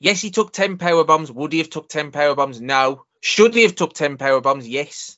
Yes, 0.00 0.20
he 0.20 0.30
took 0.30 0.52
ten 0.52 0.78
power 0.78 1.04
bombs. 1.04 1.30
Would 1.30 1.52
he 1.52 1.58
have 1.58 1.70
took 1.70 1.88
ten 1.88 2.10
power 2.10 2.34
bombs? 2.34 2.60
No. 2.60 3.04
Should 3.20 3.54
he 3.54 3.62
have 3.62 3.76
took 3.76 3.92
ten 3.94 4.16
power 4.16 4.40
bombs? 4.40 4.66
Yes. 4.66 5.16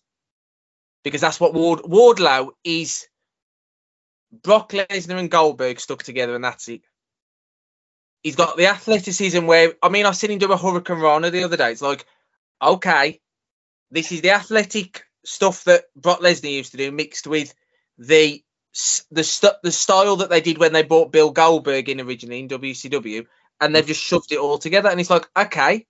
Because 1.03 1.21
that's 1.21 1.41
what 1.41 1.55
Ward 1.55 1.81
Wardlow 1.81 2.51
is 2.65 3.07
Brock 4.43 4.73
Lesnar 4.73 5.19
and 5.19 5.31
Goldberg 5.31 5.81
stuck 5.81 6.03
together 6.03 6.35
and 6.35 6.45
that's 6.45 6.69
it. 6.69 6.83
He's 8.23 8.37
got 8.37 8.57
the 8.57 8.67
athleticism 8.67 9.47
where 9.47 9.75
I 9.83 9.89
mean 9.91 10.07
I've 10.07 10.17
seen 10.17 10.31
him 10.31 10.39
do 10.39 10.53
a 10.53 10.57
Hurricane 10.57 10.99
Rana 10.99 11.31
the 11.31 11.45
other 11.45 11.57
day. 11.57 11.73
It's 11.73 11.83
like, 11.83 12.07
okay, 12.61 13.21
this 13.91 14.13
is 14.13 14.21
the 14.21 14.31
athletic 14.31 15.05
stuff 15.25 15.65
that 15.65 15.85
Brock 15.97 16.21
Lesnar 16.21 16.51
used 16.51 16.73
to 16.73 16.79
do 16.79 16.93
mixed 16.93 17.27
with 17.27 17.55
the 17.99 18.43
the 19.11 19.23
st- 19.23 19.63
the 19.63 19.71
style 19.71 20.17
that 20.17 20.31
they 20.31 20.41
did 20.41 20.59
when 20.59 20.73
they 20.73 20.83
brought 20.83 21.13
Bill 21.13 21.31
Goldberg 21.31 21.89
in 21.89 22.01
originally 22.01 22.41
in 22.41 22.49
WCW, 22.49 23.27
and 23.61 23.75
they've 23.75 23.87
just 23.87 24.03
shoved 24.03 24.33
it 24.33 24.39
all 24.39 24.59
together. 24.59 24.89
And 24.89 25.01
it's 25.01 25.11
like, 25.11 25.29
okay, 25.37 25.87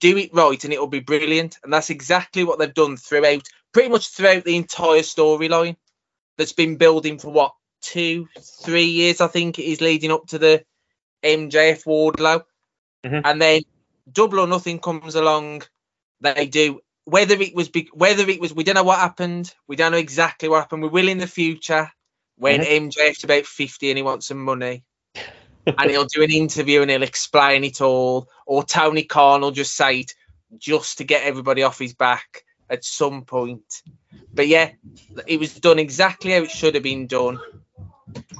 do 0.00 0.16
it 0.16 0.30
right, 0.32 0.62
and 0.62 0.72
it'll 0.72 0.86
be 0.86 1.00
brilliant. 1.00 1.58
And 1.64 1.72
that's 1.72 1.90
exactly 1.90 2.44
what 2.44 2.58
they've 2.58 2.72
done 2.72 2.96
throughout, 2.96 3.42
pretty 3.72 3.88
much 3.88 4.08
throughout 4.08 4.44
the 4.44 4.56
entire 4.56 5.00
storyline 5.00 5.76
that's 6.38 6.52
been 6.52 6.76
building 6.76 7.18
for 7.18 7.32
what 7.32 7.54
two, 7.82 8.28
three 8.62 8.84
years, 8.84 9.20
I 9.20 9.26
think 9.26 9.58
it 9.58 9.64
is 9.64 9.80
leading 9.80 10.12
up 10.12 10.28
to 10.28 10.38
the 10.38 10.64
MJF 11.24 11.84
Wardlow, 11.84 12.44
Mhm. 13.04 13.22
and 13.24 13.42
then 13.42 13.62
Double 14.10 14.40
or 14.40 14.46
Nothing 14.46 14.78
comes 14.78 15.14
along. 15.16 15.62
They 16.22 16.46
do 16.46 16.80
whether 17.04 17.34
it 17.34 17.54
was 17.54 17.68
be- 17.68 17.90
whether 17.92 18.28
it 18.28 18.40
was 18.40 18.54
we 18.54 18.64
don't 18.64 18.76
know 18.76 18.84
what 18.84 19.00
happened. 19.00 19.52
We 19.66 19.76
don't 19.76 19.92
know 19.92 19.98
exactly 19.98 20.48
what 20.48 20.60
happened. 20.60 20.82
We 20.82 20.88
will 20.88 21.08
in 21.08 21.18
the 21.18 21.26
future 21.26 21.90
when 22.36 22.60
MJF's 22.60 23.24
about 23.24 23.46
fifty 23.46 23.90
and 23.90 23.96
he 23.96 24.02
wants 24.02 24.26
some 24.28 24.42
money, 24.42 24.84
and 25.66 25.90
he'll 25.90 26.06
do 26.06 26.22
an 26.22 26.30
interview 26.30 26.82
and 26.82 26.90
he'll 26.90 27.02
explain 27.02 27.64
it 27.64 27.80
all. 27.80 28.28
Or 28.46 28.62
Tony 28.62 29.02
Khan 29.04 29.40
will 29.40 29.50
just 29.50 29.74
say 29.74 30.00
it 30.00 30.14
just 30.56 30.98
to 30.98 31.04
get 31.04 31.24
everybody 31.24 31.62
off 31.62 31.78
his 31.78 31.94
back 31.94 32.44
at 32.70 32.84
some 32.84 33.24
point. 33.24 33.82
But 34.32 34.48
yeah, 34.48 34.70
it 35.26 35.40
was 35.40 35.54
done 35.54 35.78
exactly 35.78 36.32
how 36.32 36.42
it 36.42 36.50
should 36.50 36.74
have 36.74 36.84
been 36.84 37.06
done. 37.06 37.40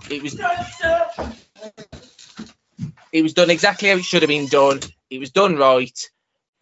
It 0.09 0.23
was 0.23 0.39
it 3.13 3.23
was 3.23 3.35
done 3.35 3.51
exactly 3.51 3.89
how 3.89 3.97
it 3.97 4.05
should 4.05 4.23
have 4.23 4.29
been 4.29 4.49
done. 4.49 4.81
It 5.11 5.19
was 5.19 5.31
done 5.31 5.57
right. 5.57 5.99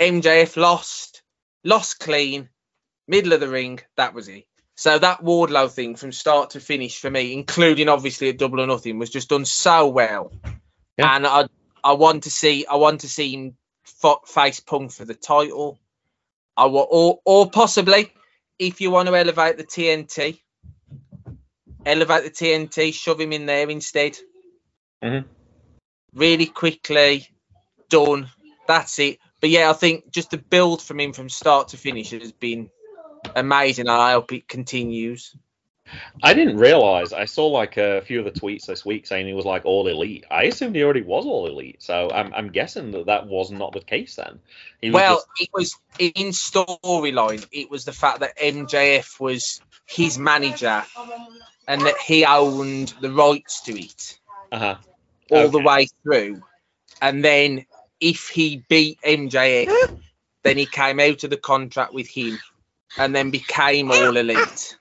MJF 0.01 0.57
lost, 0.57 1.10
lost 1.65 2.01
clean, 2.01 2.49
middle 3.09 3.33
of 3.33 3.41
the 3.41 3.49
ring. 3.49 3.81
That 3.97 4.15
was 4.15 4.29
it. 4.29 4.47
So 4.77 4.99
that 4.99 5.23
Wardlow 5.23 5.71
thing 5.71 5.97
from 5.97 6.13
start 6.13 6.51
to 6.51 6.61
finish 6.61 6.99
for 7.01 7.11
me, 7.11 7.35
including 7.35 7.89
obviously 7.89 8.31
at 8.31 8.39
Double 8.39 8.61
or 8.61 8.67
Nothing, 8.67 8.99
was 8.99 9.11
just 9.11 9.29
done 9.29 9.45
so 9.45 9.89
well. 9.89 10.33
Yeah. 10.97 11.15
And 11.15 11.27
I 11.27 11.49
I 11.85 11.93
want 11.93 12.25
to 12.25 12.31
see 12.31 12.67
I 12.67 12.77
want 12.77 13.03
to 13.03 13.09
see 13.09 13.33
him 13.33 13.57
fo- 13.85 14.23
face 14.27 14.61
Punk 14.61 14.93
for 14.93 15.05
the 15.05 15.15
title. 15.15 15.79
I 16.57 16.67
wa- 16.67 16.87
or 16.91 17.21
or 17.25 17.51
possibly 17.51 18.13
if 18.59 18.81
you 18.81 18.91
want 18.91 19.09
to 19.09 19.17
elevate 19.17 19.57
the 19.57 19.65
TNT, 19.65 20.41
elevate 21.87 22.25
the 22.25 22.31
TNT, 22.31 22.93
shove 22.93 23.21
him 23.21 23.33
in 23.33 23.47
there 23.47 23.69
instead. 23.69 24.19
Mhm. 25.03 25.25
Really 26.15 26.47
quickly 26.47 27.29
done. 27.89 28.31
That's 28.67 28.99
it. 28.99 29.19
But 29.41 29.51
yeah, 29.51 29.71
I 29.71 29.73
think 29.73 30.11
just 30.11 30.31
the 30.31 30.39
build 30.39 30.83
from 30.83 31.01
him 31.01 31.13
from 31.13 31.29
start 31.29 31.69
to 31.69 31.77
finish 31.77 32.11
has 32.11 32.33
been 32.33 32.71
amazing. 33.35 33.89
and 33.89 33.97
I 33.97 34.13
hope 34.13 34.33
it 34.33 34.49
continues. 34.49 35.35
I 36.23 36.35
didn't 36.35 36.59
realize. 36.59 37.13
I 37.13 37.25
saw 37.25 37.47
like 37.49 37.77
a 37.77 38.03
few 38.03 38.21
of 38.21 38.25
the 38.25 38.39
tweets 38.39 38.67
this 38.67 38.85
week 38.85 39.07
saying 39.07 39.27
he 39.27 39.33
was 39.33 39.45
like 39.45 39.65
all 39.65 39.89
elite. 39.89 40.25
I 40.31 40.45
assumed 40.45 40.77
he 40.77 40.85
already 40.85 41.03
was 41.03 41.27
all 41.27 41.47
elite. 41.47 41.83
So 41.83 42.11
I'm, 42.13 42.33
I'm 42.35 42.49
guessing 42.51 42.93
that 42.93 43.07
that 43.07 43.27
was 43.27 43.51
not 43.51 43.73
the 43.73 43.81
case 43.81 44.17
then. 44.17 44.39
Well, 44.93 45.17
just- 45.17 45.27
it 45.41 45.49
was 45.53 45.77
in 45.99 46.29
storyline. 46.29 47.47
It 47.51 47.71
was 47.71 47.85
the 47.85 47.93
fact 47.93 48.21
that 48.21 48.39
MJF 48.39 49.19
was 49.19 49.61
his 49.87 50.19
manager 50.19 50.85
and 51.67 51.83
that 51.83 51.99
he 51.99 52.25
owned 52.25 52.95
the 53.01 53.11
rights 53.11 53.63
to 53.63 53.79
it 53.79 54.19
uh-huh. 54.53 54.77
all 55.31 55.49
the 55.49 55.61
way 55.61 55.89
through. 56.03 56.43
And 57.03 57.25
then 57.25 57.65
if 58.01 58.29
he 58.29 58.65
beat 58.69 58.99
MJF, 59.05 59.71
then 60.43 60.57
he 60.57 60.67
came 60.67 61.01
out 61.01 61.25
of 61.25 61.31
the 61.31 61.37
contract 61.37 61.93
with 61.93 62.09
him 62.09 62.39
and 62.99 63.15
then 63.15 63.31
became 63.31 63.91
all 63.91 64.17
elite. 64.17 64.77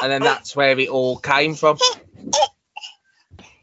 And 0.00 0.12
then 0.12 0.22
that's 0.22 0.54
where 0.54 0.78
it 0.78 0.88
all 0.88 1.18
came 1.18 1.54
from. 1.54 1.78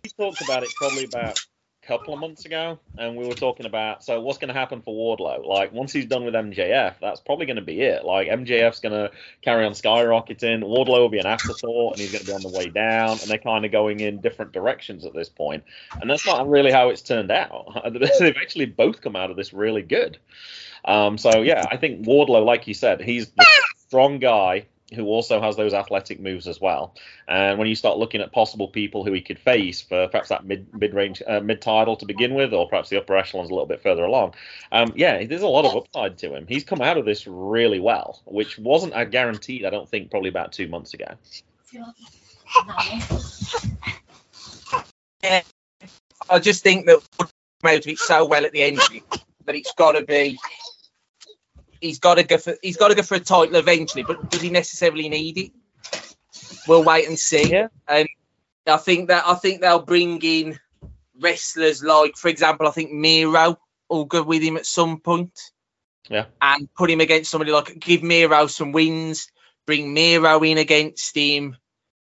we 0.03 0.09
talked 0.17 0.41
about 0.41 0.63
it 0.63 0.69
probably 0.75 1.05
about 1.05 1.39
a 1.39 1.54
couple 1.87 2.13
of 2.13 2.19
months 2.19 2.45
ago, 2.45 2.79
and 2.97 3.15
we 3.15 3.27
were 3.27 3.33
talking 3.33 3.65
about 3.65 4.03
so 4.03 4.19
what's 4.21 4.37
going 4.37 4.49
to 4.49 4.53
happen 4.53 4.81
for 4.81 4.93
Wardlow. 4.93 5.45
Like 5.45 5.71
once 5.71 5.93
he's 5.93 6.05
done 6.05 6.25
with 6.25 6.33
MJF, 6.33 6.95
that's 6.99 7.19
probably 7.19 7.45
going 7.45 7.55
to 7.57 7.61
be 7.61 7.81
it. 7.81 8.03
Like 8.03 8.27
MJF's 8.27 8.79
going 8.79 8.93
to 8.93 9.11
carry 9.41 9.65
on 9.65 9.73
skyrocketing. 9.73 10.63
Wardlow 10.63 10.99
will 10.99 11.09
be 11.09 11.19
an 11.19 11.25
afterthought, 11.25 11.93
and 11.93 12.01
he's 12.01 12.11
going 12.11 12.23
to 12.23 12.27
be 12.27 12.33
on 12.33 12.41
the 12.41 12.57
way 12.57 12.67
down. 12.69 13.11
And 13.19 13.29
they're 13.29 13.37
kind 13.37 13.65
of 13.65 13.71
going 13.71 13.99
in 13.99 14.21
different 14.21 14.51
directions 14.51 15.05
at 15.05 15.13
this 15.13 15.29
point, 15.29 15.63
and 15.99 16.09
that's 16.09 16.25
not 16.25 16.47
really 16.49 16.71
how 16.71 16.89
it's 16.89 17.01
turned 17.01 17.31
out. 17.31 17.81
They've 18.19 18.35
actually 18.37 18.65
both 18.65 19.01
come 19.01 19.15
out 19.15 19.29
of 19.29 19.37
this 19.37 19.53
really 19.53 19.81
good. 19.81 20.17
Um, 20.85 21.17
so 21.17 21.41
yeah, 21.41 21.65
I 21.71 21.77
think 21.77 22.05
Wardlow, 22.05 22.45
like 22.45 22.67
you 22.67 22.73
said, 22.73 23.01
he's 23.01 23.29
the 23.31 23.45
strong 23.87 24.19
guy 24.19 24.65
who 24.95 25.05
also 25.05 25.41
has 25.41 25.55
those 25.55 25.73
athletic 25.73 26.19
moves 26.19 26.47
as 26.47 26.59
well. 26.59 26.95
And 27.27 27.59
when 27.59 27.67
you 27.67 27.75
start 27.75 27.97
looking 27.97 28.21
at 28.21 28.31
possible 28.31 28.67
people 28.67 29.03
who 29.03 29.13
he 29.13 29.21
could 29.21 29.39
face 29.39 29.81
for 29.81 30.07
perhaps 30.07 30.29
that 30.29 30.45
mid 30.45 30.73
mid 30.73 30.93
range 30.93 31.21
uh, 31.27 31.39
mid 31.39 31.61
title 31.61 31.95
to 31.97 32.05
begin 32.05 32.33
with, 32.33 32.53
or 32.53 32.67
perhaps 32.67 32.89
the 32.89 32.97
upper 32.97 33.15
echelons 33.15 33.49
a 33.49 33.53
little 33.53 33.67
bit 33.67 33.81
further 33.81 34.03
along, 34.03 34.33
um, 34.71 34.93
yeah, 34.95 35.23
there's 35.25 35.41
a 35.41 35.47
lot 35.47 35.65
of 35.65 35.75
upside 35.75 36.17
to 36.19 36.35
him. 36.35 36.45
He's 36.47 36.63
come 36.63 36.81
out 36.81 36.97
of 36.97 37.05
this 37.05 37.27
really 37.27 37.79
well, 37.79 38.21
which 38.25 38.57
wasn't 38.57 38.93
a 38.95 39.05
guaranteed, 39.05 39.65
I 39.65 39.69
don't 39.69 39.87
think, 39.87 40.09
probably 40.09 40.29
about 40.29 40.53
two 40.53 40.67
months 40.67 40.93
ago. 40.93 41.13
I 46.29 46.39
just 46.39 46.63
think 46.63 46.85
that 46.85 46.99
Wood 47.19 47.29
came 47.61 47.71
out 47.73 47.79
of 47.79 47.87
it 47.87 47.99
so 47.99 48.25
well 48.25 48.45
at 48.45 48.51
the 48.51 48.63
end 48.63 48.79
that 49.45 49.55
it's 49.55 49.73
got 49.73 49.93
to 49.93 50.05
be. 50.05 50.37
He's 51.85 51.99
got 51.99 52.15
to 52.15 52.23
go 52.23 52.37
for. 52.37 52.55
He's 52.61 52.77
got 52.77 52.89
to 52.89 52.95
go 52.95 53.03
for 53.03 53.15
a 53.15 53.19
title 53.19 53.55
eventually, 53.55 54.03
but 54.03 54.29
does 54.29 54.41
he 54.41 54.49
necessarily 54.49 55.09
need 55.09 55.37
it? 55.37 55.51
We'll 56.67 56.83
wait 56.83 57.07
and 57.07 57.17
see. 57.17 57.49
Yeah. 57.49 57.67
And 57.87 58.07
I 58.67 58.77
think 58.77 59.09
that 59.09 59.25
I 59.25 59.35
think 59.35 59.61
they'll 59.61 59.81
bring 59.81 60.21
in 60.21 60.59
wrestlers 61.19 61.83
like, 61.83 62.17
for 62.17 62.27
example, 62.27 62.67
I 62.67 62.71
think 62.71 62.91
Miro 62.91 63.59
will 63.89 64.05
go 64.05 64.23
with 64.23 64.41
him 64.41 64.57
at 64.57 64.65
some 64.65 64.99
point. 64.99 65.39
Yeah. 66.09 66.25
And 66.41 66.67
put 66.73 66.89
him 66.89 67.01
against 67.01 67.31
somebody 67.31 67.51
like 67.51 67.79
give 67.79 68.03
Miro 68.03 68.47
some 68.47 68.71
wins, 68.71 69.31
bring 69.65 69.93
Miro 69.93 70.43
in 70.43 70.57
against 70.57 71.15
him, 71.15 71.57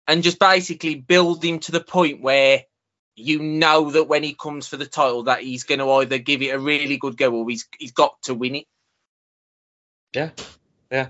and 0.06 0.22
just 0.22 0.38
basically 0.38 0.96
build 0.96 1.44
him 1.44 1.60
to 1.60 1.72
the 1.72 1.80
point 1.80 2.20
where 2.20 2.62
you 3.14 3.40
know 3.40 3.90
that 3.90 4.04
when 4.04 4.22
he 4.22 4.34
comes 4.34 4.66
for 4.66 4.76
the 4.76 4.86
title 4.86 5.24
that 5.24 5.42
he's 5.42 5.64
going 5.64 5.78
to 5.78 5.90
either 5.90 6.18
give 6.18 6.42
it 6.42 6.54
a 6.54 6.58
really 6.58 6.96
good 6.96 7.16
go 7.16 7.30
or 7.32 7.48
he's 7.48 7.68
he's 7.78 7.92
got 7.92 8.20
to 8.22 8.34
win 8.34 8.56
it. 8.56 8.66
Yeah, 10.14 10.30
Yeah, 10.90 11.08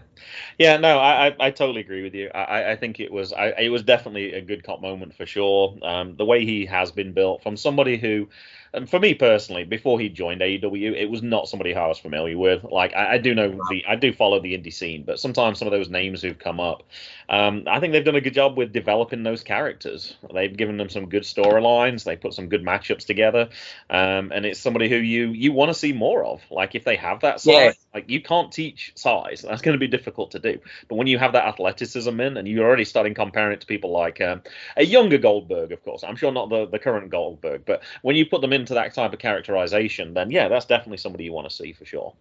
yeah, 0.58 0.76
no, 0.78 0.98
I, 0.98 1.28
I, 1.28 1.36
I 1.40 1.50
totally 1.50 1.80
agree 1.82 2.02
with 2.02 2.14
you. 2.14 2.30
I, 2.34 2.72
I- 2.72 2.76
think 2.76 3.00
it 3.00 3.12
was 3.12 3.32
I, 3.32 3.48
it 3.58 3.70
was 3.70 3.82
definitely 3.82 4.34
a 4.34 4.42
good 4.42 4.64
cop 4.64 4.80
moment 4.80 5.14
for 5.14 5.26
sure. 5.26 5.78
Um, 5.82 6.16
the 6.16 6.24
way 6.26 6.44
he 6.44 6.66
has 6.66 6.92
been 6.92 7.12
built 7.12 7.42
from 7.42 7.56
somebody 7.56 7.98
who, 7.98 8.28
and 8.74 8.88
for 8.88 8.98
me 8.98 9.12
personally, 9.14 9.64
before 9.64 10.00
he 10.00 10.08
joined 10.08 10.40
AEW, 10.40 10.94
it 10.96 11.10
was 11.10 11.22
not 11.22 11.48
somebody 11.48 11.74
I 11.74 11.86
was 11.86 11.98
familiar 11.98 12.38
with. 12.38 12.64
Like 12.64 12.94
I, 12.94 13.14
I 13.14 13.18
do 13.18 13.34
know 13.34 13.50
the 13.68 13.84
I 13.86 13.96
do 13.96 14.12
follow 14.12 14.40
the 14.40 14.56
indie 14.56 14.72
scene, 14.72 15.02
but 15.02 15.20
sometimes 15.20 15.58
some 15.58 15.68
of 15.68 15.72
those 15.72 15.90
names 15.90 16.22
who've 16.22 16.38
come 16.38 16.58
up, 16.58 16.82
um, 17.28 17.64
I 17.66 17.80
think 17.80 17.92
they've 17.92 18.04
done 18.04 18.14
a 18.16 18.20
good 18.20 18.34
job 18.34 18.56
with 18.56 18.72
developing 18.72 19.22
those 19.24 19.42
characters. 19.42 20.16
They've 20.32 20.56
given 20.56 20.78
them 20.78 20.88
some 20.88 21.08
good 21.10 21.24
storylines. 21.24 22.04
They 22.04 22.16
put 22.16 22.32
some 22.32 22.48
good 22.48 22.64
matchups 22.64 23.04
together, 23.04 23.50
um, 23.90 24.32
and 24.32 24.46
it's 24.46 24.58
somebody 24.60 24.88
who 24.88 24.96
you 24.96 25.28
you 25.28 25.52
want 25.52 25.70
to 25.70 25.74
see 25.74 25.92
more 25.92 26.24
of. 26.24 26.40
Like 26.50 26.74
if 26.74 26.84
they 26.84 26.96
have 26.96 27.20
that 27.20 27.40
size, 27.40 27.52
Yeah. 27.52 27.72
like 27.94 28.08
you 28.08 28.22
can't 28.22 28.50
teach 28.50 28.92
size. 28.94 29.42
That's 29.42 29.60
going 29.60 29.74
to 29.74 29.78
be 29.78 29.88
difficult 29.88 30.30
to 30.30 30.38
do. 30.38 30.60
But 30.88 30.94
when 30.96 31.06
you 31.08 31.18
have 31.18 31.32
that 31.32 31.44
athleticism 31.44 32.18
in, 32.20 32.36
and 32.38 32.48
you're 32.48 32.66
already 32.66 32.84
starting 32.86 33.12
comparing 33.12 33.52
it 33.52 33.60
to 33.60 33.66
people 33.66 33.90
like 33.90 34.20
um, 34.22 34.42
a 34.78 34.84
younger 34.84 35.18
Goldberg, 35.18 35.72
of 35.72 35.84
course, 35.84 36.04
I'm 36.04 36.16
sure 36.16 36.32
not 36.32 36.48
the 36.48 36.66
the 36.66 36.78
current 36.78 37.10
Goldberg, 37.10 37.64
but 37.66 37.82
when 38.00 38.16
you 38.16 38.24
put 38.24 38.40
them 38.40 38.52
into 38.62 38.74
that 38.74 38.94
type 38.94 39.12
of 39.12 39.18
characterization, 39.18 40.14
then 40.14 40.30
yeah, 40.30 40.48
that's 40.48 40.66
definitely 40.66 40.96
somebody 40.98 41.24
you 41.24 41.32
want 41.32 41.48
to 41.48 41.54
see 41.54 41.72
for 41.72 41.84
sure. 41.84 42.14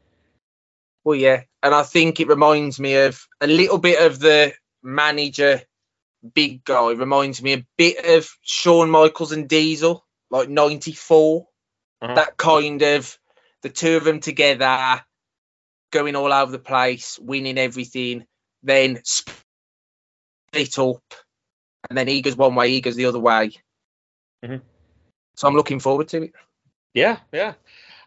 Well, 1.04 1.16
yeah, 1.16 1.44
and 1.64 1.74
I 1.74 1.84
think 1.84 2.20
it 2.20 2.28
reminds 2.28 2.80
me 2.80 2.96
of 2.96 3.28
a 3.40 3.48
little 3.48 3.78
bit 3.78 4.06
of 4.06 4.20
the 4.20 4.54
manager, 4.84 5.62
big 6.34 6.64
guy. 6.64 6.92
Reminds 6.92 7.42
me 7.42 7.54
a 7.54 7.66
bit 7.78 8.06
of 8.06 8.30
Shawn 8.42 8.90
Michaels 8.90 9.32
and 9.32 9.48
Diesel, 9.48 10.06
like 10.30 10.50
'94. 10.50 11.48
Uh-huh. 12.02 12.16
That 12.16 12.38
kind 12.38 12.82
of 12.82 13.18
the 13.62 13.70
two 13.70 13.98
of 13.98 14.04
them 14.04 14.20
together, 14.20 15.04
going 15.92 16.16
all 16.16 16.34
over 16.34 16.52
the 16.52 16.60
place, 16.60 17.20
winning 17.20 17.58
everything, 17.60 18.26
then 18.64 19.02
split 19.04 20.80
up, 20.80 21.04
and 21.90 21.98
then 21.98 22.08
he 22.08 22.22
goes 22.22 22.36
one 22.36 22.56
way, 22.56 22.70
he 22.70 22.82
goes 22.82 22.96
the 22.96 23.06
other 23.06 23.20
way. 23.20 23.52
Mhm. 24.44 24.62
So 25.36 25.48
I'm 25.48 25.56
looking 25.56 25.80
forward 25.80 26.08
to 26.10 26.24
it. 26.24 26.34
Yeah, 26.94 27.18
yeah. 27.32 27.54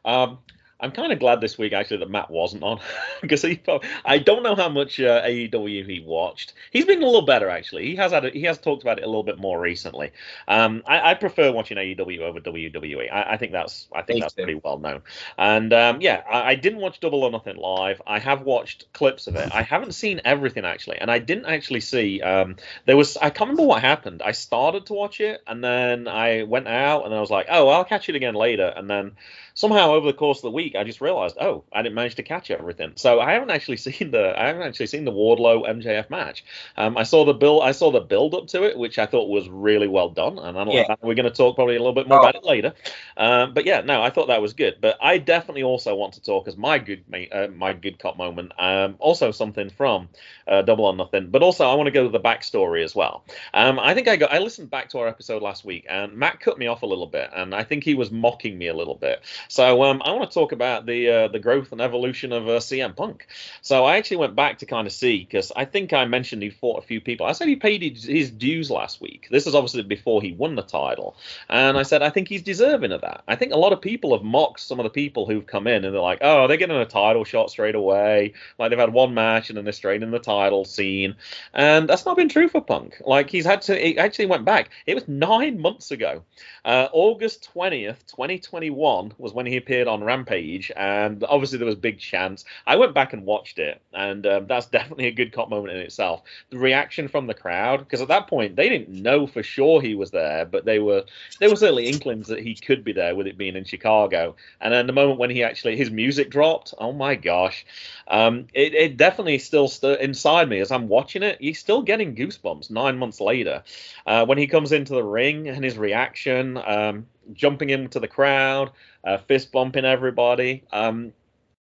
Um, 0.05 0.39
I'm 0.85 0.93
kind 0.93 1.13
of 1.13 1.19
glad 1.19 1.41
this 1.41 1.57
week 1.57 1.73
actually 1.73 1.97
that 1.99 2.11
Matt 2.11 2.31
wasn't 2.31 2.63
on 2.63 2.79
because 3.23 3.41
he. 3.41 3.61
I 4.05 4.19
don't 4.19 4.43
know 4.43 4.55
how 4.55 4.69
much 4.69 5.01
uh, 5.01 5.23
AEW 5.23 5.89
he 5.89 6.01
watched. 6.01 6.53
He's 6.71 6.85
been 6.85 7.03
a 7.03 7.07
little 7.07 7.23
better 7.25 7.49
actually. 7.49 7.87
He 7.87 7.97
has 7.97 8.13
had. 8.13 8.27
A, 8.27 8.31
he 8.31 8.43
has 8.43 8.59
talked 8.59 8.83
about 8.83 8.99
it 8.99 9.05
a 9.05 9.07
little 9.07 9.23
bit 9.23 9.39
more 9.39 9.59
recently. 9.59 10.13
Um, 10.47 10.83
I, 10.87 11.13
I 11.13 11.15
prefer 11.15 11.51
watching 11.53 11.79
AEW 11.79 12.21
over 12.21 12.39
WWE. 12.39 13.11
I, 13.11 13.33
I 13.33 13.37
think 13.39 13.53
that's. 13.53 13.89
I 13.95 14.03
think 14.03 14.17
Me 14.17 14.21
that's 14.21 14.35
too. 14.35 14.43
pretty 14.43 14.61
well 14.63 14.79
known. 14.79 15.01
And 15.39 15.73
um, 15.73 16.03
yeah, 16.03 16.23
I, 16.31 16.51
I 16.51 16.55
didn't 16.55 16.81
watch 16.81 17.01
Double 17.01 17.25
or 17.25 17.31
Nothing 17.31 17.57
live. 17.57 18.03
I 18.07 18.19
have 18.19 18.43
watched 18.43 18.93
clips 18.93 19.27
of 19.27 19.37
it. 19.37 19.55
I 19.55 19.63
haven't 19.63 19.93
seen 19.93 20.21
everything 20.27 20.67
actually, 20.67 20.99
and 20.99 21.11
I 21.11 21.19
didn't 21.19 21.47
actually 21.47 21.81
see. 21.81 22.21
Um, 22.21 22.57
there 22.85 22.97
was. 22.97 23.17
I 23.17 23.31
can't 23.31 23.49
remember 23.49 23.67
what 23.67 23.81
happened. 23.81 24.21
I 24.23 24.33
started 24.33 24.85
to 24.87 24.93
watch 24.93 25.23
it, 25.23 25.43
and 25.47 25.65
then 25.65 26.09
I 26.09 26.43
went 26.43 26.69
out, 26.69 27.05
and 27.05 27.11
then 27.11 27.17
I 27.17 27.23
was 27.23 27.31
like, 27.31 27.47
oh, 27.49 27.69
I'll 27.69 27.85
catch 27.87 28.11
it 28.11 28.17
again 28.17 28.35
later, 28.35 28.71
and 28.77 28.91
then 28.91 29.13
somehow 29.55 29.93
over 29.93 30.07
the 30.07 30.13
course 30.13 30.39
of 30.39 30.43
the 30.43 30.51
week, 30.51 30.75
I 30.77 30.85
just 30.85 31.01
realized, 31.01 31.37
oh, 31.41 31.65
I 31.73 31.83
didn't 31.83 31.95
manage 31.95 32.17
to 32.17 32.23
catch 32.23 32.51
everything. 32.51 32.93
So 32.97 33.21
I 33.21 33.33
haven't 33.33 33.51
actually 33.51 33.77
seen 33.79 34.11
the 34.11 34.39
I 34.41 34.47
haven't 34.49 34.63
actually 34.63 34.87
seen 34.89 35.05
the 35.05 35.13
Wardlow 35.13 35.69
MJF 35.69 36.11
match. 36.11 36.45
Um, 36.77 36.97
I 36.97 37.05
saw 37.05 37.25
the 37.25 37.33
build 37.35 37.63
I 37.63 37.73
saw 37.73 37.91
the 37.91 38.01
build 38.01 38.35
up 38.35 38.49
to 38.49 38.65
it, 38.65 38.77
which 38.77 38.99
I 38.99 39.07
thought 39.07 39.29
was 39.29 39.49
really 39.49 39.89
well 39.89 40.11
done, 40.11 40.39
and 40.39 40.59
I 40.59 40.65
don't 40.65 40.75
Yeah. 40.75 40.95
we're 41.03 41.15
going 41.15 41.25
to 41.25 41.31
talk 41.31 41.55
probably 41.55 41.77
a 41.77 41.79
little 41.79 41.95
bit 41.95 42.09
more 42.09 42.19
Oh. 42.19 42.23
about 42.23 42.35
it 42.35 42.45
later. 42.45 42.75
Um, 43.17 43.55
but 43.55 43.65
yeah, 43.65 43.81
no, 43.81 44.03
I 44.03 44.11
thought 44.11 44.27
that 44.29 44.43
was 44.43 44.53
good. 44.53 44.77
But 44.81 44.97
I 45.01 45.19
definitely 45.19 45.63
also 45.63 45.95
want 45.95 46.15
to 46.15 46.23
talk 46.23 46.49
as 46.49 46.57
my 46.57 46.79
good 46.79 47.05
uh, 47.33 47.49
my 47.55 47.73
good 47.73 47.99
cop 47.99 48.17
moment. 48.17 48.53
Um, 48.59 48.97
also 48.99 49.31
something 49.31 49.71
from 49.71 50.09
uh, 50.49 50.63
Double 50.63 50.85
or 50.85 50.95
Nothing, 50.97 51.31
but 51.31 51.43
also 51.43 51.69
I 51.69 51.75
want 51.75 51.87
to 51.87 51.91
go 51.93 52.03
to 52.05 52.11
the 52.11 52.21
backstory 52.21 52.83
as 52.85 52.95
well. 52.95 53.25
Um, 53.55 53.79
I 53.79 53.95
think 53.95 54.09
I 54.09 54.17
got 54.17 54.33
I 54.33 54.39
listened 54.39 54.71
back 54.71 54.89
to 54.91 54.99
our 54.99 55.09
episode 55.09 55.43
last 55.43 55.65
week, 55.65 55.87
and 55.89 56.13
Matt 56.15 56.41
cut 56.41 56.59
me 56.59 56.67
off 56.67 56.83
a 56.83 56.87
little 56.87 57.07
bit, 57.07 57.31
and 57.35 57.55
I 57.55 57.63
think 57.63 57.85
he 57.85 57.95
was 57.95 58.11
mocking 58.11 58.59
me 58.59 58.67
a 58.67 58.75
little 58.75 58.97
bit. 58.97 59.23
So 59.49 59.83
um, 59.85 60.03
I 60.05 60.13
want 60.13 60.31
to 60.31 60.35
talk 60.35 60.53
about 60.53 60.87
the 60.87 61.09
uh, 61.09 61.29
the 61.29 61.39
growth 61.39 61.73
and 61.73 61.81
evolution 61.81 62.33
of 62.33 62.49
uh, 62.49 62.59
CM 62.59 62.95
Punk. 62.97 63.27
So 63.63 63.85
I 63.85 63.97
actually 63.97 64.19
went 64.19 64.35
back 64.35 64.59
to 64.59 64.67
kind 64.67 64.87
of 64.87 64.93
see 64.93 65.19
because 65.19 65.53
I 65.55 65.65
think 65.65 65.93
I 65.93 66.05
mentioned 66.05 66.43
he 66.43 66.51
fought 66.51 66.83
a 66.83 66.87
few 66.87 67.01
people. 67.01 67.27
I 67.27 67.33
said 67.33 67.49
he 67.49 67.57
paid 67.57 67.83
his, 67.83 68.31
dues 68.31 68.71
last 68.71 69.01
week. 69.01 69.29
This 69.31 69.47
is 69.47 69.55
obviously 69.55 69.83
before 69.83 70.23
he 70.23 70.33
won 70.33 70.55
the 70.55 70.63
title, 70.63 71.17
and 71.49 71.77
I 71.77 71.83
said 71.83 72.03
I 72.03 72.11
think 72.11 72.29
he's 72.29 72.43
deserving 72.43 72.93
of 72.93 73.01
that. 73.03 73.23
I 73.29 73.37
think 73.37 73.53
a 73.53 73.57
lot 73.57 73.73
of 73.73 73.81
people 73.81 74.17
have 74.17 74.25
mocked 74.25 74.61
some 74.61 74.81
of 74.81 74.85
the 74.85 74.91
people 74.91 75.27
who've 75.27 75.47
come 75.47 75.67
in 75.67 75.85
and 75.85 75.95
they're 75.95 76.01
like, 76.01 76.19
oh, 76.21 76.47
they're 76.47 76.57
getting 76.57 76.77
a 76.77 76.87
title 76.87 77.25
shot 77.25 77.51
straight 77.51 77.75
away. 77.75 78.33
Like 78.59 78.71
they've 78.71 78.79
had 78.79 78.93
one 78.93 79.15
match 79.15 79.51
and 79.51 79.57
then 79.57 79.65
they're 79.65 79.73
straight 79.73 80.03
in 80.03 80.11
the 80.11 80.19
title 80.19 80.65
scene, 80.65 81.17
and 81.53 81.89
that's 81.89 82.07
not 82.07 82.17
been 82.17 82.29
true 82.29 82.49
for 82.49 82.61
Punk. 82.61 83.01
Like 83.05 83.31
he's 83.31 83.45
had 83.45 83.63
to. 83.63 83.77
He 83.77 83.99
actually 83.99 84.27
went 84.27 84.45
back. 84.45 84.71
It 84.87 84.95
was 84.95 85.07
nine 85.09 85.61
months 85.61 85.91
ago. 85.91 86.23
Uh, 86.65 86.89
August 86.93 87.51
20th, 87.55 88.07
2021 88.07 89.13
was 89.19 89.34
when 89.35 89.47
he 89.47 89.57
appeared 89.57 89.89
on 89.89 90.03
Rampage 90.03 90.71
and 90.77 91.25
obviously 91.25 91.59
there 91.59 91.67
was 91.67 91.77
big 91.77 91.99
chance. 91.99 92.45
I 92.67 92.77
went 92.77 92.95
back 92.95 93.13
and 93.13 93.25
watched 93.25 93.59
it, 93.59 93.81
and 93.93 94.27
um, 94.27 94.47
that's 94.47 94.67
definitely 94.75 95.07
a 95.07 95.13
good 95.13 95.33
cop 95.33 95.49
moment 95.51 95.75
in 95.75 95.81
itself. 95.81 96.23
The 96.51 96.59
reaction 96.59 97.09
from 97.09 97.27
the 97.27 97.35
crowd, 97.35 97.81
because 97.81 98.01
at 98.01 98.09
that 98.09 98.29
point 98.29 98.57
they 98.57 98.69
didn't 98.69 98.89
know 98.89 99.27
for 99.27 99.43
sure 99.43 99.81
he 99.81 99.95
was 99.95 100.11
there, 100.11 100.45
but 100.45 100.65
they 100.65 100.79
were 100.79 101.05
there 101.41 101.51
were 101.51 101.57
certainly 101.57 101.87
inklings 101.87 102.29
that 102.29 102.41
he 102.41 102.55
could 102.55 102.85
be 102.85 102.93
there 102.93 103.15
with 103.15 103.27
it 103.27 103.39
being 103.39 103.57
in 103.57 103.65
Chicago. 103.65 104.37
And 104.61 104.73
then 104.73 104.87
the 104.87 104.93
moment 104.93 105.19
when 105.19 105.31
he 105.31 105.43
actually 105.43 105.77
his 105.77 105.91
music 105.91 106.31
dropped, 106.31 106.75
oh 106.79 106.93
my 106.93 107.15
gosh, 107.15 107.67
um, 108.09 108.47
it, 108.55 108.75
it 108.75 108.97
definitely 108.97 109.39
still 109.39 109.69
st- 109.69 110.01
inside 110.01 110.49
me 110.49 110.61
as 110.61 110.71
I'm 110.71 110.89
watching 110.89 111.23
it. 111.23 111.39
He's 111.41 111.59
still 111.59 111.83
getting 111.83 112.15
goosebumps 112.15 112.71
nine 112.71 112.99
months 112.99 113.21
later 113.21 113.63
uh, 114.07 114.27
when 114.27 114.39
he 114.39 114.47
comes 114.47 114.73
into 114.73 114.95
the 114.95 115.03
ring 115.03 115.49
and 115.49 115.65
his 115.65 115.79
reaction, 115.79 116.59
um, 116.59 117.07
jumping 117.33 117.71
into 117.71 118.01
the 118.01 118.09
crowd, 118.09 118.71
uh, 119.05 119.19
fist 119.19 119.53
bumping 119.53 119.85
everybody. 119.85 120.65
Um, 120.73 121.13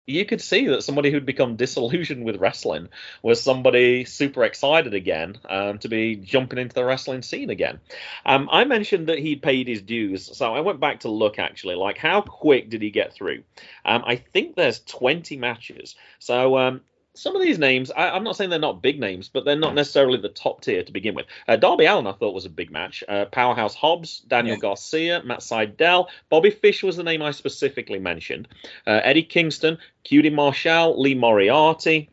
you 0.07 0.25
could 0.25 0.41
see 0.41 0.67
that 0.67 0.83
somebody 0.83 1.11
who'd 1.11 1.25
become 1.25 1.57
disillusioned 1.57 2.23
with 2.23 2.37
wrestling 2.37 2.87
was 3.21 3.43
somebody 3.43 4.05
super 4.05 4.45
excited 4.45 4.93
again 4.93 5.37
um, 5.49 5.79
to 5.79 5.89
be 5.89 6.15
jumping 6.15 6.59
into 6.59 6.73
the 6.73 6.85
wrestling 6.85 7.21
scene 7.21 7.49
again. 7.49 7.81
Um, 8.25 8.47
I 8.49 8.63
mentioned 8.63 9.07
that 9.07 9.19
he'd 9.19 9.41
paid 9.41 9.67
his 9.67 9.81
dues, 9.81 10.35
so 10.37 10.55
I 10.55 10.61
went 10.61 10.79
back 10.79 11.01
to 11.01 11.09
look 11.09 11.37
actually, 11.39 11.75
like 11.75 11.97
how 11.97 12.21
quick 12.21 12.69
did 12.69 12.81
he 12.81 12.89
get 12.89 13.13
through? 13.13 13.43
Um, 13.83 14.03
I 14.07 14.15
think 14.15 14.55
there's 14.55 14.79
20 14.79 15.35
matches, 15.35 15.95
so 16.19 16.57
um, 16.57 16.81
some 17.17 17.35
of 17.35 17.41
these 17.41 17.57
names, 17.57 17.91
I, 17.91 18.15
am 18.15 18.23
not 18.23 18.35
saying 18.35 18.49
they're 18.49 18.59
not 18.59 18.81
big 18.81 18.99
names, 18.99 19.29
but 19.29 19.45
they're 19.45 19.55
not 19.55 19.73
necessarily 19.73 20.19
the 20.19 20.29
top 20.29 20.61
tier 20.61 20.83
to 20.83 20.91
begin 20.91 21.15
with. 21.15 21.25
Uh, 21.47 21.55
Darby 21.55 21.85
Allin, 21.85 22.07
I 22.07 22.13
thought 22.13 22.33
was 22.33 22.45
a 22.45 22.49
big 22.49 22.71
match. 22.71 23.03
Uh, 23.07 23.25
Powerhouse 23.25 23.75
Hobbs, 23.75 24.19
Daniel 24.19 24.55
yeah. 24.55 24.61
Garcia, 24.61 25.21
Matt 25.23 25.39
Sydal, 25.39 26.07
Bobby 26.29 26.51
Fish 26.51 26.83
was 26.83 26.95
the 26.95 27.03
name 27.03 27.21
I 27.21 27.31
specifically 27.31 27.99
mentioned. 27.99 28.47
Uh, 28.85 29.01
Eddie 29.03 29.23
Kingston, 29.23 29.77
QT 30.05 30.31
Marshall, 30.33 31.01
Lee 31.01 31.15
Moriarty. 31.15 32.09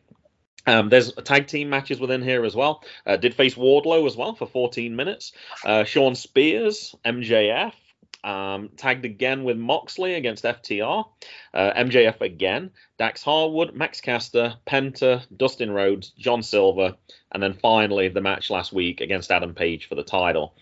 Um, 0.67 0.89
there's 0.89 1.11
tag 1.11 1.47
team 1.47 1.69
matches 1.69 1.99
within 1.99 2.23
here 2.23 2.43
as 2.43 2.55
well. 2.55 2.83
Uh, 3.05 3.17
did 3.17 3.35
face 3.35 3.55
Wardlow 3.55 4.07
as 4.07 4.17
well 4.17 4.33
for 4.33 4.47
14 4.47 4.95
minutes. 4.95 5.31
Uh, 5.63 5.83
Shawn 5.83 6.15
Spears, 6.15 6.95
MJF, 7.05 7.73
um, 8.25 8.69
tagged 8.75 9.05
again 9.05 9.43
with 9.43 9.57
Moxley 9.57 10.15
against 10.15 10.43
FTR, 10.43 11.05
uh, 11.53 11.73
MJF 11.73 12.21
again, 12.21 12.71
Dax 12.97 13.23
Harwood, 13.23 13.73
Max 13.73 13.99
Caster, 13.99 14.55
Penta, 14.65 15.25
Dustin 15.35 15.71
Rhodes, 15.71 16.11
John 16.17 16.41
Silver, 16.41 16.95
and 17.35 17.43
then 17.43 17.53
finally 17.53 18.07
the 18.07 18.21
match 18.21 18.49
last 18.49 18.71
week 18.71 19.01
against 19.01 19.29
Adam 19.29 19.53
Page 19.53 19.89
for 19.89 19.95
the 19.95 20.03
title. 20.03 20.53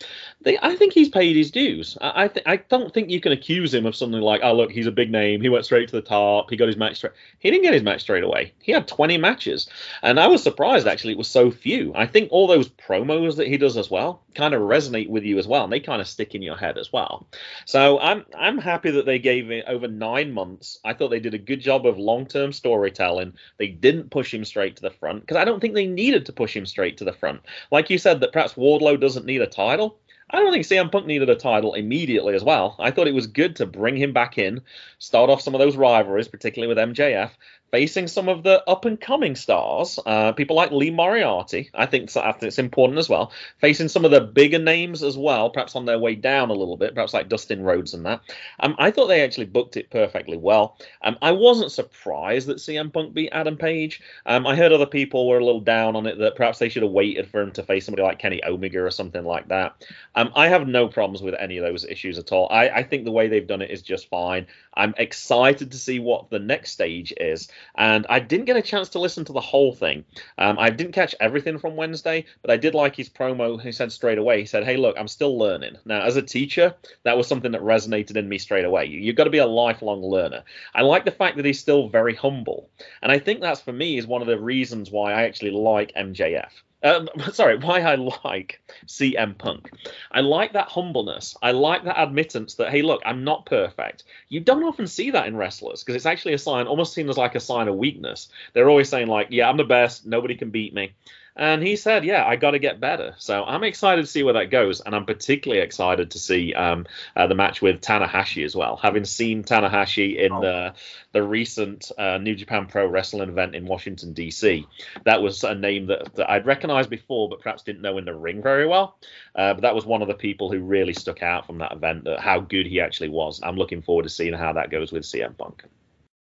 They, 0.41 0.58
I 0.60 0.76
think 0.76 0.91
he's 0.91 1.08
paid 1.08 1.36
his 1.36 1.52
dues. 1.52 1.96
I, 2.02 2.24
I, 2.24 2.28
th- 2.30 2.46
I, 2.48 2.58
don't 2.58 2.91
think 2.91 3.12
you 3.12 3.22
can 3.22 3.32
accuse 3.32 3.72
him 3.72 3.86
of 3.86 3.96
something 3.96 4.19
like, 4.19 4.41
oh 4.43 4.56
look, 4.56 4.72
he's 4.72 4.88
a 4.88 4.91
big 4.91 5.12
name. 5.12 5.39
He 5.39 5.50
went 5.50 5.65
straight 5.65 5.88
to 5.89 5.96
the 5.96 6.02
top. 6.02 6.50
He 6.50 6.58
got 6.58 6.67
his 6.67 6.76
match 6.76 6.96
straight. 6.96 7.13
He 7.38 7.52
didn't 7.52 7.63
get 7.63 7.76
his 7.76 7.84
match 7.84 8.02
straight 8.02 8.24
away. 8.24 8.54
He 8.60 8.72
had 8.72 8.88
20 8.88 9.17
matches, 9.17 9.69
and 10.02 10.19
I 10.19 10.26
was 10.26 10.41
surprised 10.41 10.88
actually 10.88 11.13
it 11.13 11.19
was 11.19 11.28
so 11.28 11.52
few. 11.52 11.93
I 11.96 12.08
think 12.08 12.32
all 12.32 12.48
those 12.48 12.69
promos 12.69 13.36
that 13.36 13.48
he 13.48 13.58
does 13.58 13.78
as 13.78 13.91
well 13.91 14.24
kind 14.34 14.56
of 14.56 14.62
resonate 14.62 15.10
with 15.10 15.24
you 15.24 15.38
as 15.38 15.48
well, 15.48 15.65
and 15.65 15.72
they 15.72 15.80
kind 15.80 16.02
of 16.02 16.08
stick 16.08 16.34
in 16.34 16.41
your 16.41 16.58
head 16.58 16.80
as 16.80 16.91
well. 16.91 17.28
So 17.65 18.00
I'm 18.00 18.26
I'm 18.36 18.58
happy 18.58 18.89
that 18.89 19.06
they 19.06 19.19
gave 19.19 19.52
it 19.52 19.65
over 19.67 19.88
nine 19.88 20.32
months. 20.32 20.80
I 20.84 20.93
thought 20.93 21.10
they 21.10 21.19
did 21.19 21.36
a 21.36 21.39
good 21.39 21.62
job 21.62 21.86
of 21.86 22.00
long 22.00 22.23
term 22.26 22.54
storytelling. 22.54 23.34
They 23.58 23.68
didn't 23.68 24.12
push 24.12 24.34
him 24.34 24.46
straight 24.46 24.76
to 24.78 24.82
the 24.82 24.90
front 24.90 25.22
because 25.22 25.38
I 25.38 25.46
don't 25.46 25.60
think 25.60 25.74
they 25.74 25.88
needed 25.88 26.26
to 26.26 26.34
push 26.34 26.56
him 26.56 26.66
straight 26.66 26.98
to 26.98 27.04
the 27.04 27.14
front. 27.14 27.42
Like 27.72 27.90
you 27.90 27.98
said, 27.98 28.20
that 28.20 28.34
perhaps 28.34 28.54
Wardlow 28.54 29.00
doesn't 29.00 29.26
need 29.26 29.42
a 29.42 29.48
title. 29.48 29.98
I 30.30 30.40
don't 30.40 30.52
think 30.52 30.66
CM 30.66 30.92
Punk 30.92 31.06
needed 31.06 31.30
a 31.30 31.36
title 31.36 31.76
immediately 31.76 32.34
as 32.34 32.44
well. 32.44 32.76
I 32.80 32.90
thought 32.90 33.08
it 33.08 33.14
was 33.14 33.28
good 33.28 33.56
to 33.58 33.68
bring 33.68 33.96
him 33.96 34.14
back 34.14 34.38
in, 34.38 34.62
start 34.98 35.30
off 35.30 35.42
some 35.42 35.54
of 35.54 35.60
those 35.60 35.76
rivalries, 35.76 36.28
particularly 36.28 36.74
with 36.74 36.90
MJF, 36.90 37.32
facing 37.74 38.08
some 38.08 38.30
of 38.30 38.44
the 38.44 38.64
up 38.70 38.86
and 38.86 39.02
coming 39.02 39.36
stars, 39.36 39.98
uh, 40.06 40.32
people 40.32 40.56
like 40.56 40.70
Lee 40.70 40.92
Moriarty. 40.92 41.72
I 41.74 41.88
think, 41.88 42.16
I 42.16 42.32
think 42.32 42.44
it's 42.44 42.60
important 42.60 43.00
as 43.00 43.10
well. 43.10 43.32
Facing 43.58 43.88
some 43.88 44.06
of 44.06 44.12
the 44.12 44.22
bigger 44.22 44.60
names 44.60 45.02
as 45.02 45.18
well, 45.18 45.50
perhaps 45.50 45.76
on 45.76 45.86
their 45.86 45.98
way 45.98 46.14
down 46.14 46.52
a 46.52 46.54
little 46.54 46.78
bit, 46.78 46.94
perhaps 46.94 47.16
like 47.16 47.30
Dustin 47.30 47.64
Rhodes 47.64 47.96
and 47.96 48.06
that. 48.06 48.22
Um, 48.60 48.76
I 48.78 48.92
thought 48.92 49.08
they 49.08 49.22
actually 49.22 49.48
booked 49.48 49.76
it 49.76 49.90
perfectly 49.90 50.38
well. 50.38 50.78
Um, 51.02 51.18
I 51.24 51.32
wasn't 51.32 51.72
surprised 51.72 52.46
that 52.46 52.58
CM 52.58 52.94
Punk 52.94 53.16
beat 53.16 53.32
Adam 53.32 53.58
Page. 53.58 54.04
Um, 54.28 54.46
I 54.46 54.56
heard 54.56 54.72
other 54.72 54.86
people 54.86 55.28
were 55.28 55.40
a 55.40 55.44
little 55.44 55.60
down 55.60 55.96
on 55.96 56.06
it 56.06 56.20
that 56.20 56.36
perhaps 56.36 56.60
they 56.60 56.70
should 56.70 56.84
have 56.84 56.92
waited 56.92 57.28
for 57.28 57.42
him 57.42 57.50
to 57.54 57.64
face 57.64 57.88
somebody 57.88 58.04
like 58.04 58.20
Kenny 58.20 58.40
Omega 58.46 58.84
or 58.84 58.92
something 58.92 59.26
like 59.26 59.48
that. 59.48 59.84
Um, 60.14 60.32
I 60.36 60.48
have 60.48 60.68
no 60.68 60.88
problems 60.88 61.24
with 61.24 61.34
any 61.40 61.58
of 61.58 61.66
those 61.66 61.86
issues 61.86 62.20
at 62.20 62.32
all. 62.32 62.48
I, 62.52 62.70
I 62.70 62.84
think 62.84 63.04
the 63.04 63.12
way 63.12 63.28
they've 63.28 63.48
done 63.48 63.64
it 63.64 63.72
is 63.72 63.82
just 63.82 64.12
fine. 64.12 64.46
I'm 64.76 64.94
excited 64.98 65.72
to 65.72 65.78
see 65.78 66.00
what 66.00 66.30
the 66.30 66.40
next 66.40 66.72
stage 66.72 67.14
is 67.18 67.50
and 67.76 68.06
I 68.10 68.20
didn't 68.20 68.46
get 68.46 68.58
a 68.58 68.62
chance 68.62 68.90
to 68.90 69.00
listen 69.00 69.26
to 69.26 69.34
the 69.34 69.42
whole 69.42 69.74
thing. 69.74 70.06
Um, 70.38 70.58
I 70.60 70.70
didn't 70.70 70.94
catch 70.94 71.16
everything 71.20 71.58
from 71.58 71.76
Wednesday, 71.76 72.26
but 72.42 72.52
I 72.52 72.58
did 72.58 72.74
like 72.74 72.96
his 72.96 73.10
promo. 73.10 73.62
He 73.62 73.72
said 73.72 73.92
straight 73.92 74.18
away, 74.18 74.40
he 74.40 74.46
said, 74.46 74.64
"Hey, 74.64 74.78
look, 74.78 74.96
I'm 74.98 75.08
still 75.08 75.38
learning." 75.38 75.78
Now, 75.86 76.02
as 76.02 76.16
a 76.16 76.22
teacher, 76.22 76.76
that 77.04 77.18
was 77.18 77.28
something 77.28 77.52
that 77.52 77.62
resonated 77.62 78.16
in 78.16 78.30
me 78.30 78.38
straight 78.38 78.66
away. 78.66 78.86
You, 78.86 79.08
have 79.08 79.16
got 79.16 79.24
to 79.26 79.30
be 79.30 79.40
a 79.40 79.46
lifelong 79.46 80.04
learner. 80.04 80.44
I 80.74 80.82
like 80.82 81.06
the 81.06 81.12
fact 81.12 81.38
that 81.38 81.46
he's 81.46 81.60
still 81.60 81.90
very 81.90 82.16
humble, 82.16 82.70
and 83.02 83.12
I 83.12 83.20
think 83.20 83.42
that's 83.42 83.62
for 83.62 83.74
me 83.74 83.98
is 83.98 84.08
one 84.08 84.22
of 84.22 84.28
the 84.28 84.40
reasons 84.40 84.92
why 84.92 85.14
I 85.14 85.24
actually 85.24 85.52
like 85.52 85.94
MJF. 85.96 86.52
Um, 86.84 87.08
sorry, 87.34 87.58
why 87.58 87.80
I 87.82 87.96
like 87.96 88.62
CM 88.86 89.38
Punk. 89.38 89.72
I 90.12 90.22
like 90.22 90.54
that 90.54 90.67
humbleness. 90.67 91.36
I 91.41 91.52
like 91.52 91.86
that 91.86 92.02
admittance 92.02 92.56
that, 92.56 92.69
hey, 92.72 92.82
look, 92.82 93.02
I'm 93.06 93.24
not 93.24 93.46
perfect. 93.46 94.04
You 94.30 94.41
don't 94.41 94.63
often 94.63 94.88
see 94.88 95.12
that 95.12 95.28
in 95.28 95.36
wrestlers 95.36 95.84
because 95.84 95.96
it's 95.96 96.06
actually 96.06 96.34
a 96.34 96.38
sign, 96.38 96.67
almost 96.67 96.93
seen 96.93 97.10
as 97.10 97.17
like 97.17 97.36
a 97.36 97.39
sign 97.39 97.67
of 97.67 97.76
weakness. 97.76 98.30
They're 98.54 98.69
always 98.69 98.89
saying, 98.89 99.08
like, 99.08 99.28
yeah, 99.32 99.50
I'm 99.50 99.58
the 99.58 99.63
best. 99.63 100.06
Nobody 100.06 100.36
can 100.36 100.50
beat 100.52 100.74
me. 100.74 100.93
And 101.36 101.63
he 101.63 101.76
said, 101.76 102.06
"Yeah, 102.06 102.26
I 102.26 102.36
got 102.36 102.52
to 102.52 102.60
get 102.60 102.80
better." 102.80 103.15
So 103.17 103.43
I'm 103.43 103.63
excited 103.63 104.02
to 104.02 104.08
see 104.08 104.22
where 104.22 104.36
that 104.36 104.52
goes, 104.52 104.82
and 104.82 104.96
I'm 104.96 105.06
particularly 105.06 105.63
excited 105.63 106.12
to 106.12 106.19
see 106.19 106.54
um, 106.54 106.86
uh, 107.15 107.26
the 107.26 107.34
match 107.34 107.60
with 107.60 107.82
Tanahashi 107.82 108.46
as 108.46 108.56
well. 108.56 108.78
Having 108.78 109.06
seen 109.06 109.43
Tanahashi 109.43 110.17
in 110.17 110.32
oh. 110.32 110.41
the 110.41 110.74
the 111.12 111.24
recent 111.24 111.91
uh, 111.98 112.19
New 112.19 112.36
Japan 112.36 112.67
Pro 112.67 112.86
Wrestling 112.86 113.30
event 113.30 113.56
in 113.56 113.65
Washington 113.65 114.13
D.C., 114.13 114.67
that 115.06 115.22
was 115.24 115.43
a 115.43 115.56
name 115.56 115.88
that, 115.88 116.13
that 116.15 116.30
I'd 116.30 116.46
recognized 116.46 116.89
before, 116.91 117.30
but 117.30 117.39
perhaps 117.39 117.63
didn't 117.63 117.82
know 117.82 117.98
in 117.98 118.06
the 118.06 118.15
ring 118.15 118.41
very 118.41 118.67
well. 118.67 118.98
Uh, 119.36 119.56
but 119.56 119.62
that 119.62 119.74
was 119.74 119.86
one 119.86 120.04
of 120.04 120.08
the 120.08 120.13
people 120.13 120.52
who 120.52 120.60
really 120.60 120.93
stuck 120.93 121.24
out 121.24 121.48
from 121.48 121.58
that 121.60 121.72
event. 121.72 122.04
That 122.04 122.19
how 122.19 122.41
good 122.41 122.67
he 122.67 122.80
actually 122.80 123.10
was. 123.10 123.41
I'm 123.41 123.58
looking 123.58 123.82
forward 123.82 124.04
to 124.04 124.10
seeing 124.10 124.34
how 124.34 124.54
that 124.54 124.69
goes 124.69 124.91
with 124.91 125.04
CM 125.04 125.36
Punk. 125.36 125.63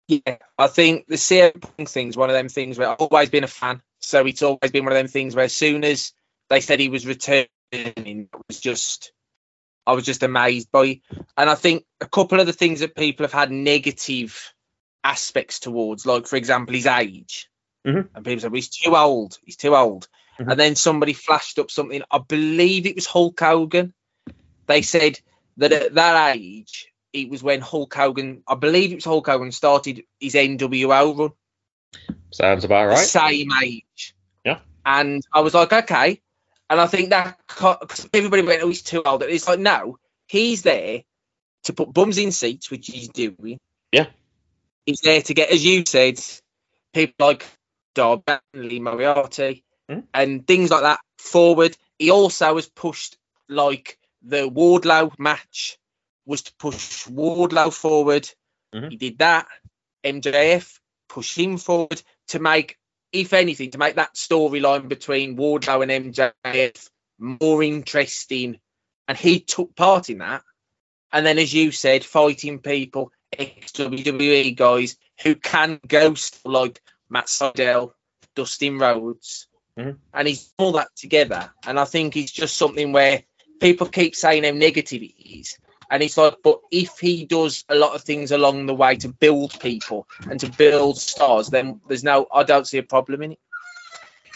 Yeah, 0.09 0.37
I 0.59 0.67
think 0.67 1.07
the 1.07 1.17
CM 1.17 1.61
Punk 1.61 1.89
thing 1.89 2.09
is 2.09 2.17
one 2.17 2.29
of 2.29 2.35
them 2.35 2.49
things 2.49 2.79
where 2.79 2.89
I've 2.89 2.99
always 2.99 3.31
been 3.31 3.45
a 3.45 3.49
fan. 3.49 3.81
So 4.01 4.27
it's 4.27 4.43
always 4.43 4.71
been 4.71 4.85
one 4.85 4.93
of 4.93 4.99
them 4.99 5.09
things 5.09 5.35
where 5.35 5.45
as 5.45 5.53
soon 5.53 5.85
as 5.85 6.13
they 6.51 6.61
said 6.61 6.81
he 6.81 6.89
was 6.89 7.07
returning, 7.07 7.49
it 7.71 8.29
was 8.49 8.61
just 8.61 9.13
I 9.87 9.93
was 9.93 10.05
just 10.05 10.23
amazed 10.23 10.71
by. 10.71 11.01
And 11.37 11.51
I 11.51 11.55
think 11.55 11.85
a 12.01 12.07
couple 12.07 12.41
of 12.41 12.47
the 12.47 12.53
things 12.53 12.81
that 12.81 12.95
people 12.95 13.25
have 13.25 13.33
had 13.33 13.51
negative 13.51 14.55
aspects 15.05 15.61
towards, 15.61 16.07
like 16.07 16.27
for 16.27 16.37
example, 16.37 16.75
his 16.75 16.87
age. 16.87 17.49
Mm-hmm. 17.87 18.15
And 18.15 18.25
people 18.25 18.41
said, 18.41 18.53
well, 18.53 18.57
he's 18.57 18.69
too 18.69 18.97
old. 18.97 19.39
He's 19.45 19.57
too 19.57 19.75
old. 19.75 20.09
Mm-hmm. 20.39 20.51
And 20.51 20.61
then 20.61 20.77
somebody 20.77 21.13
flashed 21.13 21.59
up 21.59 21.71
something. 21.71 22.03
I 22.11 22.19
believe 22.19 22.87
it 22.87 22.95
was 22.95 23.07
Hulk 23.07 23.39
Hogan. 23.39 23.93
They 24.67 24.83
said 24.83 25.19
that 25.57 25.73
at 25.73 25.95
that 25.95 26.37
age, 26.37 26.92
it 27.13 27.29
was 27.29 27.43
when 27.43 27.61
Hulk 27.61 27.95
Hogan, 27.95 28.43
I 28.47 28.55
believe 28.55 28.93
it 28.93 28.97
was 28.97 29.05
Hulk 29.05 29.27
Hogan, 29.27 29.53
started 29.53 30.05
his 30.19 30.35
NWO 30.35 31.19
run. 31.19 31.31
Sounds 32.31 32.65
about 32.65 32.89
right. 32.89 32.99
Same 32.99 33.51
age. 33.63 34.15
Yeah. 34.45 34.61
And 34.85 35.23
I 35.33 35.41
was 35.41 35.55
like, 35.55 35.73
okay. 35.73 36.21
And 36.71 36.81
I 36.81 36.87
think 36.87 37.11
that 37.11 37.39
because 37.47 38.09
everybody 38.15 38.43
went, 38.43 38.63
oh, 38.63 38.69
he's 38.69 38.83
too 38.83 39.03
old. 39.05 39.23
It's 39.23 39.47
like, 39.47 39.59
no, 39.59 39.99
he's 40.27 40.63
there 40.63 41.03
to 41.65 41.73
put 41.73 41.93
bums 41.93 42.19
in 42.19 42.33
seats, 42.33 42.71
which 42.71 42.87
he's 42.87 43.09
doing. 43.09 43.61
Yeah. 43.93 44.07
He's 44.87 45.01
there 45.01 45.21
to 45.23 45.35
get, 45.35 45.51
as 45.51 45.65
you 45.65 45.85
said, 45.87 46.19
people 46.95 47.27
like 47.27 47.47
Darby, 47.95 48.39
Lee 48.55 48.81
Moriarty, 48.81 49.65
mm. 49.91 50.05
and 50.15 50.47
things 50.47 50.71
like 50.71 50.83
that 50.83 51.01
forward. 51.19 51.77
He 51.99 52.11
also 52.11 52.55
has 52.57 52.69
pushed 52.69 53.19
like 53.49 53.99
the 54.23 54.49
Wardlow 54.49 55.19
match 55.19 55.79
was 56.27 56.43
to 56.43 56.55
push 56.59 57.07
Wardlow 57.07 57.73
forward. 57.73 58.29
Mm-hmm. 58.75 58.89
He 58.89 58.97
did 58.97 59.19
that. 59.19 59.47
MJF 60.05 60.79
push 61.09 61.37
him 61.37 61.59
forward 61.59 62.03
to 62.29 62.39
make, 62.39 62.79
if 63.13 63.33
anything, 63.33 63.71
to 63.71 63.79
make 63.79 63.97
that 63.97 64.15
storyline 64.15 64.89
between 64.89 65.37
Wardlow 65.37 65.83
and 65.83 66.15
MJF 66.15 66.89
more 67.19 67.63
interesting. 67.63 68.59
And 69.09 69.19
he 69.19 69.41
took 69.41 69.75
part 69.77 70.11
in 70.11 70.19
that. 70.19 70.43
And 71.13 71.27
then, 71.27 71.39
as 71.39 71.53
you 71.53 71.73
said, 71.73 72.05
fighting 72.05 72.61
people, 72.61 73.13
ex 73.39 73.73
WWE 73.73 74.57
guys 74.57 74.97
who 75.23 75.35
can 75.35 75.79
ghost 75.87 76.41
like 76.45 76.81
Matt 77.11 77.27
Sydal, 77.27 77.93
Dustin 78.35 78.79
Rhodes, 78.79 79.47
mm-hmm. 79.79 79.99
and 80.15 80.29
he's 80.29 80.53
all 80.59 80.73
that 80.73 80.89
together. 80.97 81.51
And 81.67 81.79
I 81.79 81.85
think 81.85 82.17
it's 82.17 82.33
just 82.33 82.57
something 82.57 82.93
where 82.93 83.23
people 83.61 83.87
keep 83.87 84.17
saying 84.17 84.45
how 84.45 84.51
negative 84.53 85.03
it 85.03 85.21
is, 85.21 85.59
And 85.93 86.03
it's 86.03 86.17
like, 86.17 86.39
but 86.43 86.59
if 86.71 86.99
he 86.99 87.27
does 87.27 87.67
a 87.69 87.75
lot 87.75 87.95
of 87.95 88.01
things 88.03 88.33
along 88.33 88.65
the 88.65 88.75
way 88.75 88.97
to 88.97 89.09
build 89.09 89.61
people 89.61 90.09
and 90.29 90.41
to 90.41 90.49
build 90.49 90.99
stars, 90.99 91.49
then 91.49 91.83
there's 91.87 92.03
no, 92.03 92.27
I 92.33 92.45
don't 92.45 92.67
see 92.67 92.79
a 92.79 92.83
problem 92.83 93.23
in 93.23 93.33
it. 93.33 93.39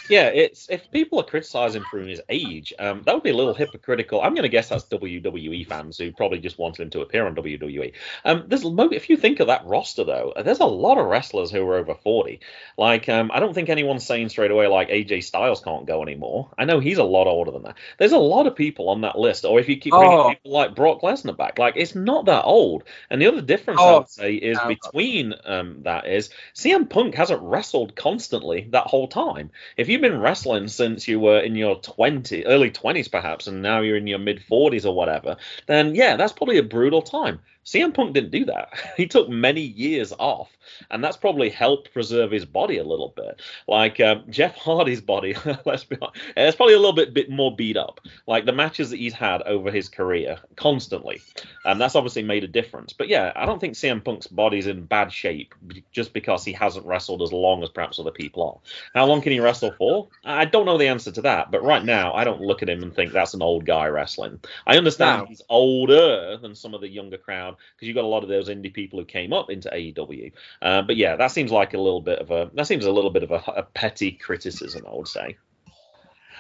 Yeah, 0.09 0.27
it's 0.29 0.69
if 0.71 0.90
people 0.90 1.21
are 1.21 1.25
criticizing 1.25 1.83
for 1.90 1.99
his 1.99 2.21
age, 2.29 2.73
um, 2.79 3.03
that 3.05 3.14
would 3.14 3.25
be 3.25 3.31
a 3.31 3.37
little 3.37 3.55
hypocritical. 3.55 4.21
I'm 4.21 4.35
going 4.35 4.42
to 4.45 4.49
guess 4.49 4.69
that's 4.69 4.85
WWE 4.85 5.66
fans 5.66 5.99
who 5.99 6.12
probably 6.12 6.38
just 6.38 6.59
wanted 6.59 6.83
him 6.83 6.90
to 6.90 7.01
appear 7.01 7.27
on 7.27 7.35
WWE. 7.35 7.92
Um, 8.25 8.45
there's 8.47 8.64
if 8.92 9.11
you 9.11 9.16
think 9.16 9.40
of 9.40 9.49
that 9.49 9.66
roster 9.66 10.05
though, 10.05 10.33
there's 10.45 10.61
a 10.61 10.64
lot 10.64 10.99
of 10.99 11.07
wrestlers 11.07 11.51
who 11.51 11.66
are 11.66 11.77
over 11.77 11.95
40. 11.95 12.40
Like, 12.79 13.09
um, 13.09 13.31
I 13.33 13.40
don't 13.40 13.55
think 13.55 13.69
anyone's 13.69 14.07
saying 14.07 14.29
straight 14.29 14.51
away 14.51 14.66
like 14.69 14.88
AJ 14.88 15.25
Styles 15.25 15.61
can't 15.61 15.87
go 15.87 16.03
anymore. 16.03 16.51
I 16.57 16.64
know 16.66 16.79
he's 16.79 16.99
a 16.99 17.05
lot 17.05 17.27
older 17.27 17.51
than 17.51 17.62
that. 17.62 17.77
There's 17.99 18.12
a 18.12 18.19
lot 18.19 18.47
of 18.47 18.55
people 18.55 18.88
on 18.90 19.01
that 19.01 19.19
list. 19.19 19.45
Or 19.45 19.59
if 19.59 19.69
you 19.69 19.77
keep 19.77 19.92
bringing 19.92 20.19
Oh. 20.19 20.29
people 20.31 20.53
like 20.53 20.75
Brock 20.75 21.01
Lesnar 21.03 21.37
back, 21.37 21.59
like 21.59 21.75
it's 21.77 21.95
not 21.95 22.27
that 22.27 22.45
old. 22.45 22.85
And 23.11 23.21
the 23.21 23.27
other 23.27 23.40
difference 23.40 23.81
I 23.81 23.85
Oh, 23.85 23.99
would 23.99 24.09
say 24.09 24.35
is 24.35 24.59
between 24.69 25.35
um, 25.45 25.83
that 25.83 26.07
is 26.07 26.31
CM 26.55 26.88
Punk 26.88 27.14
hasn't 27.14 27.42
wrestled 27.42 27.97
constantly 27.97 28.69
that 28.71 28.87
whole 28.87 29.09
time 29.09 29.51
if 29.77 29.88
you've 29.96 30.12
been 30.12 30.20
wrestling 30.20 30.68
since 30.68 31.09
you 31.09 31.18
were 31.18 31.40
in 31.40 31.56
your 31.56 31.76
20 31.76 32.44
early 32.44 32.70
20s 32.70 33.11
perhaps 33.11 33.46
and 33.46 33.62
now 33.62 33.80
you're 33.80 33.96
in 33.96 34.06
your 34.06 34.18
mid 34.18 34.42
40s 34.50 34.85
or 34.85 34.94
whatever 34.94 35.37
then 35.66 35.94
yeah 35.94 36.16
that's 36.16 36.32
probably 36.35 36.59
a 36.59 36.62
brutal 36.62 37.00
time 37.00 37.40
CM 37.66 37.92
Punk 37.92 38.14
didn't 38.14 38.30
do 38.30 38.44
that. 38.46 38.72
He 38.96 39.06
took 39.06 39.28
many 39.28 39.61
years 39.61 40.12
off, 40.18 40.56
and 40.90 41.04
that's 41.04 41.18
probably 41.18 41.50
helped 41.50 41.92
preserve 41.92 42.30
his 42.30 42.46
body 42.46 42.78
a 42.78 42.85
little 42.85 43.12
bit. 43.14 43.42
Like 43.68 44.00
um, 44.00 44.24
Jeff 44.30 44.56
Hardy's 44.56 45.02
body, 45.02 45.37
let's 45.66 45.85
be 45.85 45.98
honest, 46.00 46.22
it's 46.37 46.56
probably 46.56 46.74
a 46.74 46.78
little 46.78 46.94
bit, 46.94 47.12
bit 47.12 47.28
more 47.28 47.54
beat 47.54 47.76
up. 47.76 48.00
Like 48.26 48.46
the 48.46 48.52
matches 48.52 48.90
that 48.90 48.98
he's 48.98 49.12
had 49.12 49.42
over 49.42 49.70
his 49.70 49.88
career 49.88 50.38
constantly, 50.54 51.20
and 51.64 51.80
that's 51.80 51.96
obviously 51.96 52.22
made 52.22 52.44
a 52.44 52.48
difference. 52.48 52.92
But 52.92 53.09
yeah, 53.09 53.32
I 53.37 53.44
don't 53.44 53.61
think 53.61 53.74
CM 53.74 54.02
Punk's 54.02 54.28
body's 54.28 54.68
in 54.68 54.87
bad 54.87 55.12
shape 55.12 55.54
just 55.92 56.14
because 56.14 56.44
he 56.44 56.52
hasn't 56.52 56.87
wrestled 56.87 57.20
as 57.20 57.32
long 57.32 57.62
as 57.62 57.68
perhaps 57.68 57.98
other 57.98 58.12
people 58.12 58.42
are. 58.44 58.59
How 58.94 59.06
long 59.06 59.20
can 59.20 59.32
he 59.32 59.40
wrestle 59.40 59.72
for? 59.72 59.86
I 60.25 60.44
don't 60.44 60.66
know 60.66 60.79
the 60.79 60.88
answer 60.88 61.12
to 61.12 61.22
that, 61.22 61.51
but 61.51 61.62
right 61.62 61.85
now 61.85 62.12
I 62.14 62.25
don't 62.25 62.40
look 62.40 62.62
at 62.62 62.68
him 62.68 62.83
and 62.83 62.94
think 62.94 63.12
that's 63.12 63.35
an 63.35 63.42
old 63.42 63.64
guy 63.64 63.87
wrestling. 63.87 64.40
I 64.66 64.77
understand 64.77 65.22
No. 65.22 65.27
he's 65.27 65.42
older 65.49 66.37
than 66.37 66.55
some 66.55 66.75
of 66.75 66.81
the 66.81 66.88
younger 66.88 67.18
crowd 67.18 67.57
because 67.75 67.88
you've 67.88 67.94
got 67.94 68.05
a 68.05 68.09
lot 68.09 68.22
of 68.22 68.29
those 68.29 68.49
indie 68.49 68.72
people 68.72 68.99
who 68.99 69.05
came 69.05 69.33
up 69.33 69.51
into 69.51 69.68
AEW. 69.70 70.33
Uh, 70.62 70.83
but 70.83 70.96
yeah, 70.96 71.16
that 71.16 71.31
seems 71.31 71.51
like 71.51 71.75
a 71.75 71.79
little 71.79 72.01
bit 72.03 72.18
of 72.18 72.31
a 72.31 72.51
that 72.55 72.66
seems 72.66 72.85
a 72.85 72.92
little 72.92 73.11
bit 73.11 73.22
of 73.22 73.31
a, 73.31 73.42
a 73.57 73.62
petty 73.62 74.12
criticism, 74.12 74.85
I 74.87 74.94
would 74.94 75.09
say. 75.09 75.37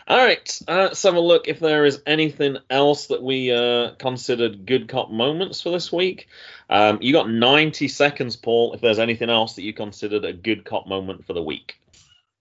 All 0.08 0.18
right, 0.18 0.60
uh, 0.68 0.84
let's 0.84 1.02
have 1.02 1.16
a 1.16 1.20
look 1.20 1.48
if 1.48 1.58
there 1.58 1.84
is 1.84 2.00
anything 2.06 2.58
else 2.70 3.08
that 3.08 3.24
we 3.24 3.50
uh, 3.50 3.90
considered 3.98 4.64
good 4.64 4.86
cop 4.88 5.10
moments 5.10 5.60
for 5.60 5.70
this 5.70 5.90
week. 5.92 6.28
Um, 6.70 6.98
you 7.02 7.12
got 7.12 7.28
90 7.28 7.88
seconds, 7.88 8.36
Paul. 8.36 8.74
If 8.74 8.80
there's 8.80 9.00
anything 9.00 9.30
else 9.30 9.56
that 9.56 9.62
you 9.62 9.72
considered 9.72 10.24
a 10.24 10.32
good 10.32 10.64
cop 10.64 10.86
moment 10.86 11.26
for 11.26 11.32
the 11.32 11.42
week. 11.42 11.80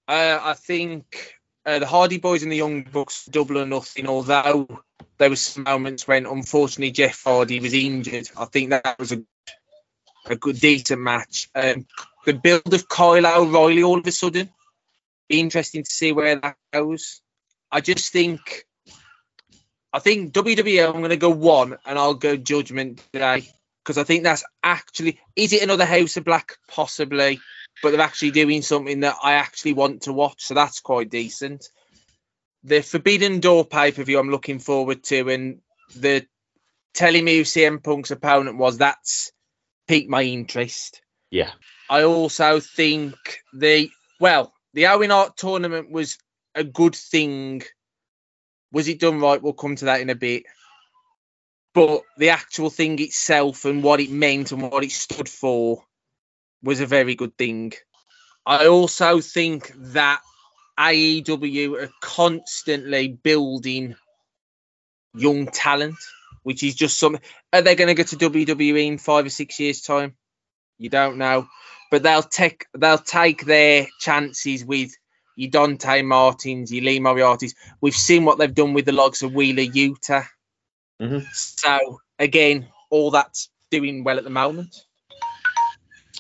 Uh, 0.08 0.40
I 0.42 0.54
think 0.54 1.36
uh, 1.66 1.80
the 1.80 1.88
Hardy 1.88 2.18
Boys 2.18 2.44
and 2.44 2.52
the 2.52 2.58
Young 2.58 2.84
Bucks 2.84 3.26
double 3.26 3.58
or 3.58 3.66
nothing. 3.66 4.08
Although 4.08 4.68
there 5.18 5.30
was 5.30 5.42
some 5.42 5.64
moments 5.64 6.08
when 6.08 6.26
unfortunately 6.26 6.92
Jeff 6.92 7.24
Hardy 7.24 7.60
was 7.60 7.74
injured. 7.74 8.30
I 8.38 8.46
think 8.46 8.70
that 8.70 9.00
was 9.00 9.12
a 9.12 9.24
a 10.28 10.36
good 10.36 10.60
decent 10.60 11.02
match. 11.02 11.50
Um, 11.56 11.86
the 12.26 12.34
build 12.34 12.74
of 12.74 12.88
Kyle 12.88 13.26
O'Reilly 13.26 13.84
all 13.84 14.00
of 14.00 14.08
a 14.08 14.12
sudden, 14.12 14.50
interesting 15.30 15.84
to 15.84 15.92
see 15.92 16.12
where 16.12 16.36
that 16.40 16.56
goes. 16.74 17.22
I 17.72 17.82
just 17.82 18.12
think, 18.12 18.66
I 19.94 20.00
think 20.00 20.34
WWE. 20.34 20.86
I'm 20.86 21.00
going 21.00 21.10
to 21.10 21.18
go 21.18 21.30
one, 21.30 21.78
and 21.86 22.00
I'll 22.00 22.16
go 22.16 22.38
Judgment 22.38 23.04
Day 23.12 23.48
because 23.84 23.98
I 23.98 24.04
think 24.04 24.24
that's 24.24 24.44
actually. 24.64 25.20
Is 25.36 25.54
it 25.54 25.64
another 25.64 25.86
House 25.86 26.18
of 26.18 26.26
Black? 26.26 26.58
Possibly 26.68 27.40
but 27.82 27.92
they're 27.92 28.02
actually 28.02 28.32
doing 28.32 28.62
something 28.62 29.02
that 29.02 29.18
I 29.22 29.34
actually 29.34 29.74
want 29.74 30.04
to 30.04 30.14
watch, 30.14 30.44
so 30.44 30.54
that's 30.54 30.80
quite 30.80 31.10
decent. 31.10 31.68
The 32.64 32.82
Forbidden 32.82 33.40
Door 33.40 33.66
pay 33.66 33.92
per 33.92 34.04
view 34.04 34.20
I'm 34.20 34.32
looking 34.32 34.60
forward 34.60 35.04
to, 35.06 35.30
and 35.30 35.62
the 35.96 36.26
telling 36.94 37.26
me 37.26 37.38
who 37.38 37.44
CM 37.44 37.84
Punk's 37.84 38.12
opponent 38.12 38.58
was, 38.58 38.78
that's 38.78 39.32
piqued 39.88 40.10
my 40.10 40.24
interest. 40.24 41.02
Yeah. 41.30 41.52
I 41.90 42.04
also 42.04 42.60
think 42.60 43.16
the 43.54 43.90
well, 44.20 44.54
the 44.74 44.88
Owen 44.88 45.10
Hart 45.10 45.38
tournament 45.38 45.92
was 45.92 46.18
a 46.56 46.64
good 46.64 46.96
thing. 46.96 47.64
Was 48.72 48.88
it 48.88 49.00
done 49.00 49.20
right? 49.20 49.42
We'll 49.42 49.54
come 49.54 49.76
to 49.76 49.86
that 49.86 50.02
in 50.02 50.10
a 50.10 50.16
bit. 50.16 50.44
But 51.74 52.04
the 52.18 52.30
actual 52.30 52.70
thing 52.70 53.00
itself 53.00 53.66
and 53.66 53.84
what 53.84 54.00
it 54.00 54.10
meant 54.10 54.54
and 54.54 54.62
what 54.62 54.84
it 54.84 54.92
stood 54.92 55.28
for 55.28 55.84
was 56.64 56.80
a 56.82 56.86
very 56.86 57.16
good 57.16 57.38
thing. 57.38 57.74
I 58.46 58.68
also 58.68 59.22
think 59.22 59.72
that 59.94 60.22
AEW 60.78 61.84
are 61.84 61.90
constantly 62.02 63.08
building 63.08 63.96
young 65.16 65.48
talent, 65.48 65.96
which 66.44 66.64
is 66.64 66.76
just 66.76 66.98
something. 66.98 67.22
Are 67.54 67.62
they 67.62 67.76
going 67.76 67.88
to 67.88 67.94
get 67.94 68.08
to 68.08 68.18
WWE 68.18 68.88
in 68.88 68.98
five 68.98 69.26
or 69.26 69.30
six 69.30 69.60
years' 69.60 69.82
time? 69.82 70.16
You 70.78 70.90
don't 70.90 71.18
know, 71.18 71.48
but 71.90 72.04
they'll 72.04 72.22
take 72.22 72.66
they'll 72.78 72.98
take 72.98 73.46
their 73.46 73.88
chances 74.00 74.66
with 74.66 74.92
your 75.38 75.50
Dante 75.50 76.02
Martins, 76.02 76.72
your 76.72 76.84
Lee 76.84 77.00
Moriarty's. 77.00 77.56
We've 77.82 77.96
seen 77.96 78.26
what 78.26 78.38
they've 78.38 78.54
done 78.54 78.74
with 78.74 78.86
the 78.86 78.92
likes 78.92 79.22
of 79.22 79.34
Wheeler 79.34 79.64
Yuta. 79.64 80.28
Mhm. 81.02 81.26
So 81.34 82.02
again, 82.20 82.68
all 82.90 83.12
that's 83.12 83.50
doing 83.72 84.04
well 84.04 84.18
at 84.18 84.24
the 84.24 84.30
moment. 84.30 84.76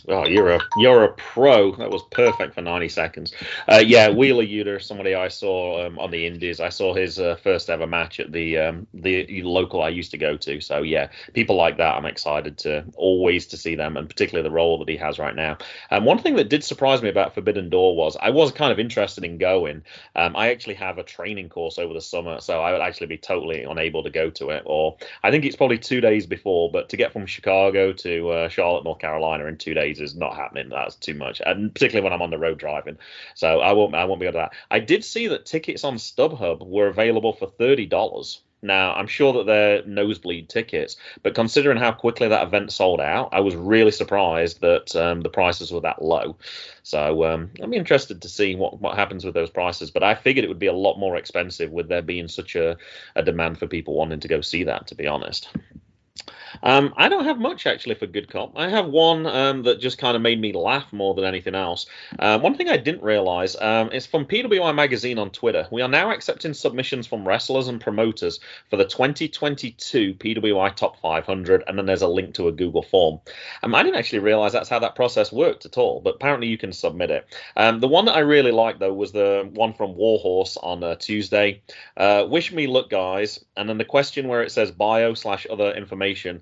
Oh, 0.07 0.25
you're 0.25 0.51
a 0.51 0.59
you're 0.77 1.03
a 1.03 1.13
pro. 1.13 1.75
That 1.75 1.89
was 1.89 2.03
perfect 2.11 2.53
for 2.53 2.61
90 2.61 2.89
seconds. 2.89 3.33
Uh, 3.67 3.83
yeah, 3.85 4.09
Wheeler 4.09 4.43
Yuta, 4.43 4.81
somebody 4.81 5.15
I 5.15 5.29
saw 5.29 5.85
um, 5.85 5.97
on 5.97 6.11
the 6.11 6.27
Indies. 6.27 6.59
I 6.59 6.69
saw 6.69 6.93
his 6.93 7.19
uh, 7.19 7.35
first 7.37 7.69
ever 7.69 7.87
match 7.87 8.19
at 8.19 8.31
the 8.31 8.57
um, 8.57 8.87
the 8.93 9.41
local 9.43 9.81
I 9.81 9.89
used 9.89 10.11
to 10.11 10.17
go 10.17 10.37
to. 10.37 10.61
So 10.61 10.83
yeah, 10.83 11.09
people 11.33 11.55
like 11.55 11.77
that, 11.77 11.95
I'm 11.95 12.05
excited 12.05 12.57
to 12.59 12.85
always 12.95 13.47
to 13.47 13.57
see 13.57 13.75
them, 13.75 13.97
and 13.97 14.07
particularly 14.07 14.47
the 14.47 14.53
role 14.53 14.77
that 14.79 14.89
he 14.89 14.97
has 14.97 15.17
right 15.17 15.35
now. 15.35 15.57
Um, 15.89 16.05
one 16.05 16.19
thing 16.19 16.35
that 16.35 16.49
did 16.49 16.63
surprise 16.63 17.01
me 17.01 17.09
about 17.09 17.33
Forbidden 17.33 17.69
Door 17.69 17.95
was 17.95 18.15
I 18.21 18.29
was 18.29 18.51
kind 18.51 18.71
of 18.71 18.79
interested 18.79 19.23
in 19.23 19.39
going. 19.39 19.83
Um, 20.15 20.35
I 20.35 20.49
actually 20.49 20.75
have 20.75 20.99
a 20.99 21.03
training 21.03 21.49
course 21.49 21.79
over 21.79 21.93
the 21.93 22.01
summer, 22.01 22.39
so 22.41 22.61
I 22.61 22.71
would 22.71 22.81
actually 22.81 23.07
be 23.07 23.17
totally 23.17 23.63
unable 23.63 24.03
to 24.03 24.11
go 24.11 24.29
to 24.31 24.51
it. 24.51 24.63
Or 24.65 24.97
I 25.23 25.31
think 25.31 25.45
it's 25.45 25.55
probably 25.55 25.79
two 25.79 26.01
days 26.01 26.27
before, 26.27 26.71
but 26.71 26.89
to 26.89 26.97
get 26.97 27.11
from 27.11 27.25
Chicago 27.25 27.91
to 27.93 28.29
uh, 28.29 28.49
Charlotte, 28.49 28.83
North 28.83 28.99
Carolina 28.99 29.45
in 29.45 29.57
two 29.57 29.73
days 29.73 29.94
is 29.99 30.15
not 30.15 30.35
happening. 30.35 30.69
That's 30.69 30.95
too 30.95 31.13
much, 31.13 31.41
and 31.45 31.73
particularly 31.73 32.03
when 32.03 32.13
I'm 32.13 32.21
on 32.21 32.31
the 32.31 32.37
road 32.37 32.57
driving. 32.57 32.97
So 33.35 33.59
I 33.59 33.73
won't. 33.73 33.95
I 33.95 34.05
won't 34.05 34.19
be 34.19 34.27
able 34.27 34.39
to. 34.39 34.49
That. 34.51 34.57
I 34.71 34.79
did 34.79 35.03
see 35.03 35.27
that 35.27 35.45
tickets 35.45 35.83
on 35.83 35.95
StubHub 35.95 36.65
were 36.65 36.87
available 36.87 37.33
for 37.33 37.47
thirty 37.47 37.85
dollars. 37.85 38.41
Now 38.61 38.93
I'm 38.95 39.07
sure 39.07 39.31
that 39.33 39.45
they're 39.45 39.85
nosebleed 39.85 40.49
tickets, 40.49 40.95
but 41.21 41.35
considering 41.35 41.77
how 41.77 41.91
quickly 41.91 42.27
that 42.27 42.47
event 42.47 42.71
sold 42.71 42.99
out, 42.99 43.29
I 43.31 43.41
was 43.41 43.55
really 43.55 43.91
surprised 43.91 44.61
that 44.61 44.95
um, 44.95 45.21
the 45.21 45.29
prices 45.29 45.71
were 45.71 45.81
that 45.81 46.01
low. 46.01 46.37
So 46.81 47.25
um, 47.25 47.51
I'm 47.61 47.73
interested 47.73 48.23
to 48.23 48.29
see 48.29 48.55
what, 48.55 48.81
what 48.81 48.95
happens 48.95 49.23
with 49.23 49.35
those 49.35 49.51
prices. 49.51 49.91
But 49.91 50.03
I 50.03 50.15
figured 50.15 50.45
it 50.45 50.47
would 50.47 50.57
be 50.57 50.65
a 50.65 50.73
lot 50.73 50.97
more 50.97 51.15
expensive 51.15 51.71
with 51.71 51.89
there 51.89 52.01
being 52.01 52.27
such 52.27 52.55
a, 52.55 52.77
a 53.15 53.21
demand 53.21 53.59
for 53.59 53.67
people 53.67 53.93
wanting 53.93 54.21
to 54.21 54.27
go 54.27 54.41
see 54.41 54.63
that. 54.63 54.87
To 54.87 54.95
be 54.95 55.05
honest. 55.05 55.47
Um, 56.63 56.93
I 56.97 57.09
don't 57.09 57.25
have 57.25 57.39
much 57.39 57.67
actually 57.67 57.95
for 57.95 58.07
Good 58.07 58.29
Cop. 58.29 58.53
I 58.55 58.69
have 58.69 58.87
one 58.87 59.25
um, 59.25 59.63
that 59.63 59.79
just 59.79 59.97
kind 59.97 60.15
of 60.15 60.21
made 60.21 60.39
me 60.39 60.53
laugh 60.53 60.91
more 60.91 61.13
than 61.13 61.25
anything 61.25 61.55
else. 61.55 61.85
Um, 62.19 62.41
one 62.41 62.55
thing 62.55 62.69
I 62.69 62.77
didn't 62.77 63.03
realize 63.03 63.55
um, 63.59 63.91
is 63.91 64.05
from 64.05 64.25
PWI 64.25 64.73
Magazine 64.73 65.19
on 65.19 65.29
Twitter. 65.29 65.67
We 65.71 65.81
are 65.81 65.87
now 65.87 66.11
accepting 66.11 66.53
submissions 66.53 67.07
from 67.07 67.27
wrestlers 67.27 67.67
and 67.67 67.81
promoters 67.81 68.39
for 68.69 68.77
the 68.77 68.85
2022 68.85 70.13
PWI 70.15 70.75
Top 70.75 70.99
500, 71.01 71.63
and 71.67 71.77
then 71.77 71.85
there's 71.85 72.01
a 72.01 72.07
link 72.07 72.35
to 72.35 72.47
a 72.47 72.51
Google 72.51 72.83
form. 72.83 73.19
Um, 73.63 73.75
I 73.75 73.83
didn't 73.83 73.97
actually 73.97 74.19
realize 74.19 74.53
that's 74.53 74.69
how 74.69 74.79
that 74.79 74.95
process 74.95 75.31
worked 75.31 75.65
at 75.65 75.77
all, 75.77 76.01
but 76.01 76.15
apparently 76.15 76.47
you 76.47 76.57
can 76.57 76.73
submit 76.73 77.11
it. 77.11 77.27
Um, 77.55 77.79
the 77.79 77.87
one 77.87 78.05
that 78.05 78.15
I 78.15 78.19
really 78.19 78.51
liked 78.51 78.79
though 78.79 78.93
was 78.93 79.11
the 79.11 79.49
one 79.53 79.73
from 79.73 79.95
Warhorse 79.95 80.57
on 80.57 80.83
uh, 80.83 80.95
Tuesday. 80.95 81.61
Uh, 81.97 82.25
wish 82.27 82.51
me 82.51 82.67
luck, 82.67 82.89
guys. 82.89 83.43
And 83.57 83.69
then 83.69 83.77
the 83.77 83.85
question 83.85 84.27
where 84.27 84.43
it 84.43 84.51
says 84.51 84.71
bio 84.71 85.13
slash 85.13 85.47
other 85.49 85.71
information. 85.73 86.41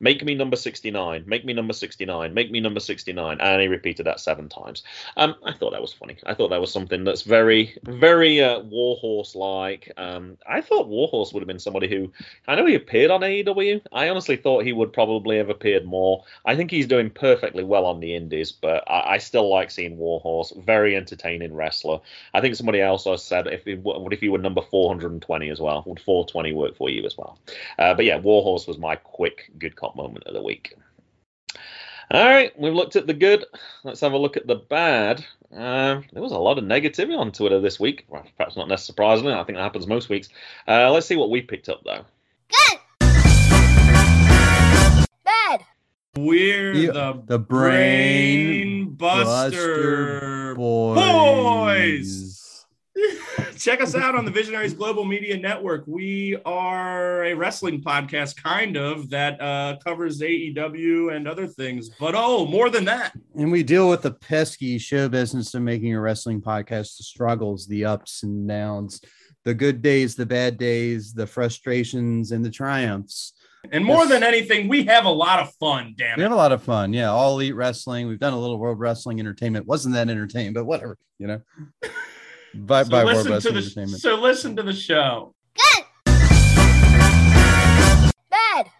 make 0.00 0.24
me 0.24 0.34
number 0.34 0.56
69, 0.56 1.24
make 1.26 1.44
me 1.44 1.52
number 1.52 1.72
69, 1.72 2.34
make 2.34 2.50
me 2.50 2.60
number 2.60 2.80
69. 2.80 3.40
And 3.40 3.62
he 3.62 3.68
repeated 3.68 4.06
that 4.06 4.20
seven 4.20 4.48
times. 4.48 4.82
Um, 5.16 5.34
I 5.44 5.52
thought 5.52 5.72
that 5.72 5.80
was 5.80 5.92
funny. 5.92 6.18
I 6.26 6.34
thought 6.34 6.48
that 6.50 6.60
was 6.60 6.72
something 6.72 7.04
that's 7.04 7.22
very, 7.22 7.76
very 7.84 8.42
uh, 8.42 8.60
Warhorse 8.60 9.34
like. 9.34 9.92
Um, 9.96 10.36
I 10.46 10.60
thought 10.60 10.88
Warhorse 10.88 11.32
would 11.32 11.40
have 11.40 11.48
been 11.48 11.58
somebody 11.58 11.88
who, 11.88 12.12
I 12.46 12.54
know 12.54 12.66
he 12.66 12.74
appeared 12.74 13.10
on 13.10 13.20
AEW. 13.20 13.82
I 13.92 14.08
honestly 14.08 14.36
thought 14.36 14.64
he 14.64 14.72
would 14.72 14.92
probably 14.92 15.38
have 15.38 15.50
appeared 15.50 15.84
more. 15.84 16.24
I 16.44 16.56
think 16.56 16.70
he's 16.70 16.86
doing 16.86 17.10
perfectly 17.10 17.64
well 17.64 17.86
on 17.86 18.00
the 18.00 18.14
indies, 18.14 18.52
but 18.52 18.84
I, 18.88 19.14
I 19.14 19.18
still 19.18 19.48
like 19.48 19.70
seeing 19.70 19.96
Warhorse. 19.96 20.52
Very 20.56 20.96
entertaining 20.96 21.54
wrestler. 21.54 22.00
I 22.34 22.40
think 22.40 22.56
somebody 22.56 22.80
else 22.80 23.06
said, 23.22 23.46
if 23.46 23.64
he, 23.64 23.74
what 23.74 24.12
if 24.12 24.20
he 24.20 24.28
were 24.28 24.38
number 24.38 24.62
420 24.62 25.48
as 25.50 25.60
well? 25.60 25.82
Would 25.86 26.00
420 26.00 26.52
work 26.52 26.76
for 26.76 26.90
you 26.90 27.04
as 27.04 27.16
well? 27.16 27.38
Uh, 27.78 27.94
but 27.94 28.04
yeah, 28.04 28.18
Warhorse 28.18 28.66
was 28.66 28.78
my 28.78 28.96
quick 28.96 29.50
good 29.58 29.76
cop 29.86 29.96
moment 29.96 30.24
of 30.26 30.34
the 30.34 30.42
week. 30.42 30.74
All 32.10 32.24
right, 32.24 32.52
we've 32.58 32.74
looked 32.74 32.96
at 32.96 33.06
the 33.06 33.14
good. 33.14 33.44
Let's 33.84 34.00
have 34.00 34.12
a 34.12 34.18
look 34.18 34.36
at 34.36 34.46
the 34.46 34.54
bad. 34.56 35.24
Uh, 35.52 36.02
there 36.12 36.22
was 36.22 36.32
a 36.32 36.38
lot 36.38 36.58
of 36.58 36.64
negativity 36.64 37.18
on 37.18 37.32
Twitter 37.32 37.60
this 37.60 37.80
week. 37.80 38.04
Well, 38.08 38.24
perhaps 38.36 38.56
not 38.56 38.68
necessarily 38.68 38.86
surprisingly. 38.86 39.32
I 39.32 39.44
think 39.44 39.56
that 39.58 39.62
happens 39.62 39.86
most 39.86 40.08
weeks. 40.08 40.28
Uh, 40.68 40.90
let's 40.92 41.06
see 41.06 41.16
what 41.16 41.30
we 41.30 41.40
picked 41.42 41.68
up 41.68 41.82
though. 41.84 42.04
Good. 42.48 42.78
Bad. 45.24 45.64
We're 46.16 46.72
Yeah, 46.74 46.92
the, 46.92 47.22
the 47.26 47.38
Brain 47.38 48.84
Brain 48.84 48.94
Buster, 48.94 50.54
Buster 50.54 50.54
Boys. 50.54 50.96
Boys. 50.96 52.25
Check 53.58 53.80
us 53.80 53.94
out 53.94 54.14
on 54.14 54.24
the 54.24 54.30
Visionaries 54.30 54.74
Global 54.74 55.04
Media 55.04 55.36
Network. 55.36 55.84
We 55.86 56.36
are 56.44 57.24
a 57.24 57.34
wrestling 57.34 57.82
podcast, 57.82 58.42
kind 58.42 58.76
of, 58.76 59.10
that 59.10 59.40
uh, 59.40 59.76
covers 59.84 60.20
AEW 60.20 61.14
and 61.14 61.26
other 61.26 61.46
things. 61.46 61.90
But 62.00 62.14
oh, 62.14 62.46
more 62.46 62.70
than 62.70 62.84
that. 62.86 63.12
And 63.34 63.50
we 63.50 63.62
deal 63.62 63.88
with 63.88 64.02
the 64.02 64.12
pesky 64.12 64.78
show 64.78 65.08
business 65.08 65.54
of 65.54 65.62
making 65.62 65.94
a 65.94 66.00
wrestling 66.00 66.40
podcast, 66.40 66.96
the 66.98 67.04
struggles, 67.04 67.66
the 67.66 67.84
ups 67.84 68.22
and 68.22 68.46
downs, 68.48 69.00
the 69.44 69.54
good 69.54 69.82
days, 69.82 70.16
the 70.16 70.26
bad 70.26 70.58
days, 70.58 71.12
the 71.12 71.26
frustrations, 71.26 72.32
and 72.32 72.44
the 72.44 72.50
triumphs. 72.50 73.32
And 73.72 73.84
more 73.84 74.04
Yes. 74.04 74.10
than 74.10 74.22
anything, 74.22 74.68
we 74.68 74.84
have 74.84 75.06
a 75.06 75.10
lot 75.10 75.40
of 75.40 75.52
fun, 75.54 75.94
damn 75.98 76.16
We 76.16 76.22
have 76.22 76.30
a 76.32 76.36
lot 76.36 76.52
of 76.52 76.62
fun. 76.62 76.92
Yeah, 76.92 77.10
all 77.10 77.34
elite 77.34 77.56
wrestling. 77.56 78.06
We've 78.06 78.18
done 78.18 78.32
a 78.32 78.38
little 78.38 78.58
world 78.58 78.78
wrestling 78.78 79.18
entertainment. 79.18 79.66
Wasn't 79.66 79.94
that 79.94 80.08
entertaining, 80.08 80.52
but 80.52 80.66
whatever, 80.66 80.96
you 81.18 81.26
know. 81.26 81.40
By, 82.56 82.82
So 82.84 82.90
by 82.90 83.04
world 83.04 83.26
listen, 83.26 83.40
to 83.40 83.50
the, 83.50 83.58
entertainment. 83.58 84.00
so 84.00 84.14
listen 84.16 84.56
to 84.56 84.62
the 84.62 84.72
show. 84.72 85.34
Good. 85.54 85.84
Bad. 88.30 88.70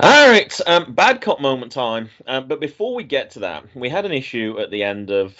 All 0.00 0.28
right, 0.28 0.60
um, 0.66 0.94
bad 0.94 1.20
cop 1.20 1.40
moment 1.40 1.72
time. 1.72 2.10
Um, 2.26 2.48
but 2.48 2.60
before 2.60 2.94
we 2.94 3.04
get 3.04 3.32
to 3.32 3.40
that, 3.40 3.64
we 3.74 3.88
had 3.88 4.04
an 4.04 4.12
issue 4.12 4.58
at 4.60 4.70
the 4.70 4.82
end 4.82 5.10
of 5.10 5.36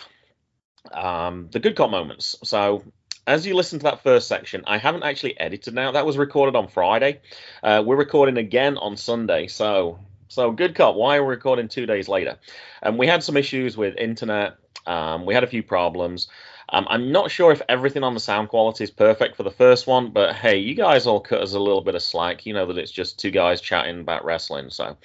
um, 0.92 1.48
the 1.52 1.60
good 1.60 1.76
cop 1.76 1.90
moments. 1.90 2.34
So 2.44 2.82
as 3.26 3.46
you 3.46 3.54
listen 3.54 3.78
to 3.80 3.84
that 3.84 4.02
first 4.02 4.26
section, 4.26 4.64
I 4.66 4.78
haven't 4.78 5.02
actually 5.02 5.38
edited 5.38 5.74
now. 5.74 5.92
That 5.92 6.06
was 6.06 6.16
recorded 6.16 6.56
on 6.56 6.68
Friday. 6.68 7.20
Uh, 7.62 7.82
we're 7.84 7.96
recording 7.96 8.38
again 8.38 8.78
on 8.78 8.96
Sunday. 8.96 9.46
So 9.46 9.98
so 10.28 10.50
good 10.50 10.74
cop. 10.74 10.94
Why 10.94 11.16
are 11.16 11.24
we 11.24 11.30
recording 11.30 11.68
two 11.68 11.86
days 11.86 12.08
later? 12.08 12.38
And 12.82 12.94
um, 12.94 12.98
we 12.98 13.06
had 13.06 13.22
some 13.22 13.36
issues 13.36 13.76
with 13.76 13.96
internet. 13.96 14.56
Um, 14.86 15.26
we 15.26 15.34
had 15.34 15.44
a 15.44 15.48
few 15.48 15.62
problems. 15.62 16.28
Um, 16.70 16.86
I'm 16.90 17.10
not 17.10 17.30
sure 17.30 17.50
if 17.50 17.62
everything 17.68 18.02
on 18.02 18.14
the 18.14 18.20
sound 18.20 18.48
quality 18.48 18.84
is 18.84 18.90
perfect 18.90 19.36
for 19.36 19.42
the 19.42 19.50
first 19.50 19.86
one, 19.86 20.10
but 20.10 20.34
hey, 20.34 20.58
you 20.58 20.74
guys 20.74 21.06
all 21.06 21.20
cut 21.20 21.40
us 21.40 21.54
a 21.54 21.58
little 21.58 21.80
bit 21.80 21.94
of 21.94 22.02
slack. 22.02 22.44
You 22.44 22.52
know 22.52 22.66
that 22.66 22.78
it's 22.78 22.90
just 22.90 23.18
two 23.18 23.30
guys 23.30 23.60
chatting 23.60 24.00
about 24.00 24.24
wrestling. 24.24 24.70
So, 24.70 24.96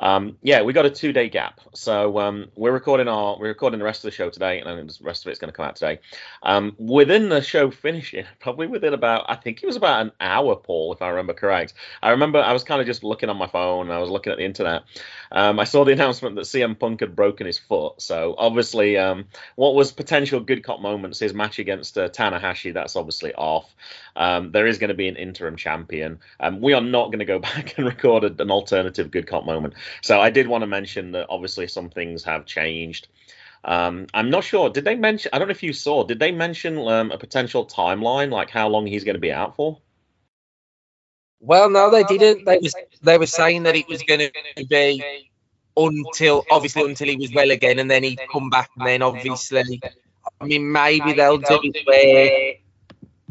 um, 0.00 0.38
yeah, 0.42 0.62
we 0.62 0.72
got 0.72 0.86
a 0.86 0.90
two 0.90 1.12
day 1.12 1.28
gap. 1.28 1.60
So 1.74 2.18
um, 2.18 2.46
we're 2.56 2.72
recording 2.72 3.06
our 3.06 3.38
we're 3.38 3.48
recording 3.48 3.78
the 3.78 3.84
rest 3.84 4.02
of 4.02 4.10
the 4.10 4.16
show 4.16 4.30
today, 4.30 4.60
and 4.60 4.88
the 4.88 4.98
rest 5.02 5.24
of 5.24 5.30
it's 5.30 5.38
going 5.38 5.52
to 5.52 5.56
come 5.56 5.66
out 5.66 5.76
today. 5.76 6.00
Um, 6.42 6.74
within 6.78 7.28
the 7.28 7.42
show 7.42 7.70
finishing, 7.70 8.24
probably 8.40 8.66
within 8.66 8.94
about 8.94 9.26
I 9.28 9.36
think 9.36 9.62
it 9.62 9.66
was 9.66 9.76
about 9.76 10.00
an 10.00 10.12
hour, 10.18 10.56
Paul, 10.56 10.94
if 10.94 11.02
I 11.02 11.10
remember 11.10 11.34
correct. 11.34 11.74
I 12.02 12.10
remember 12.10 12.40
I 12.40 12.52
was 12.54 12.64
kind 12.64 12.80
of 12.80 12.86
just 12.86 13.04
looking 13.04 13.28
on 13.28 13.36
my 13.36 13.46
phone, 13.46 13.86
and 13.86 13.92
I 13.92 13.98
was 13.98 14.08
looking 14.08 14.32
at 14.32 14.38
the 14.38 14.44
internet. 14.44 14.84
Um, 15.30 15.60
I 15.60 15.64
saw 15.64 15.84
the 15.84 15.92
announcement 16.00 16.34
that 16.36 16.46
CM 16.46 16.78
Punk 16.78 17.00
had 17.00 17.14
broken 17.14 17.46
his 17.46 17.58
foot. 17.58 18.00
So 18.00 18.34
obviously, 18.38 18.96
um, 18.96 19.26
what 19.54 19.74
was 19.74 19.92
potential 19.92 20.40
good 20.40 20.64
cop 20.64 20.80
moments, 20.80 21.18
his 21.18 21.34
match 21.34 21.58
against 21.58 21.98
uh, 21.98 22.08
Tanahashi, 22.08 22.72
that's 22.72 22.96
obviously 22.96 23.34
off. 23.34 23.74
Um, 24.16 24.50
there 24.50 24.66
is 24.66 24.78
going 24.78 24.88
to 24.88 24.94
be 24.94 25.08
an 25.08 25.16
interim 25.16 25.56
champion. 25.56 26.20
We 26.58 26.72
are 26.72 26.80
not 26.80 27.06
going 27.08 27.18
to 27.18 27.26
go 27.26 27.38
back 27.50 27.76
and 27.76 27.86
record 27.86 28.24
an 28.40 28.50
alternative 28.50 29.10
good 29.10 29.26
cop 29.26 29.44
moment. 29.44 29.74
So 30.02 30.20
I 30.20 30.30
did 30.30 30.48
want 30.48 30.62
to 30.62 30.66
mention 30.66 31.12
that 31.12 31.26
obviously 31.28 31.66
some 31.66 31.90
things 31.90 32.24
have 32.24 32.46
changed. 32.46 33.08
Um, 33.64 34.06
I'm 34.14 34.30
not 34.30 34.44
sure. 34.44 34.70
Did 34.70 34.84
they 34.84 34.94
mention? 34.94 35.30
I 35.32 35.38
don't 35.38 35.48
know 35.48 35.52
if 35.52 35.62
you 35.62 35.72
saw. 35.72 36.04
Did 36.04 36.18
they 36.18 36.32
mention 36.32 36.78
um, 36.78 37.10
a 37.10 37.18
potential 37.18 37.66
timeline, 37.66 38.30
like 38.30 38.50
how 38.50 38.68
long 38.68 38.86
he's 38.86 39.04
going 39.04 39.16
to 39.16 39.20
be 39.20 39.32
out 39.32 39.56
for? 39.56 39.78
Well, 41.40 41.70
no, 41.70 41.90
they 41.90 42.04
didn't. 42.04 42.44
They 42.44 42.58
was 42.58 42.74
they 43.02 43.18
were 43.18 43.26
saying 43.26 43.64
that 43.64 43.76
it 43.76 43.88
was 43.88 44.02
going 44.02 44.20
to 44.20 44.66
be 44.66 45.02
until 45.76 46.44
obviously 46.50 46.84
until 46.84 47.08
he 47.08 47.16
was 47.16 47.32
well 47.32 47.50
again, 47.50 47.78
and 47.78 47.90
then 47.90 48.02
he'd 48.02 48.20
come 48.30 48.50
back, 48.50 48.70
and 48.76 48.86
then 48.86 49.02
obviously, 49.02 49.80
I 50.40 50.44
mean, 50.44 50.70
maybe 50.70 51.12
they'll 51.14 51.38
do 51.38 51.60
it 51.62 51.86
where 51.86 52.54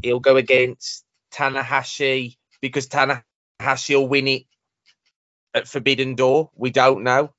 he'll 0.01 0.19
go 0.19 0.37
against 0.37 1.05
Tanahashi 1.31 2.37
because 2.61 2.87
Tanahashi 2.87 3.95
will 3.95 4.07
win 4.07 4.27
it 4.27 4.43
at 5.53 5.67
Forbidden 5.67 6.15
Door. 6.15 6.51
We 6.55 6.71
don't 6.71 7.03
know 7.03 7.33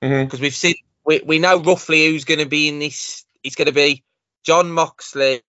because 0.00 0.40
we've 0.40 0.54
seen 0.54 0.76
we 1.04 1.22
we 1.24 1.38
know 1.38 1.60
roughly 1.60 2.06
who's 2.06 2.24
going 2.24 2.40
to 2.40 2.46
be 2.46 2.68
in 2.68 2.78
this. 2.78 3.24
It's 3.42 3.54
going 3.54 3.66
to 3.66 3.72
be 3.72 4.04
Jon 4.44 4.70
Moxley. 4.70 5.42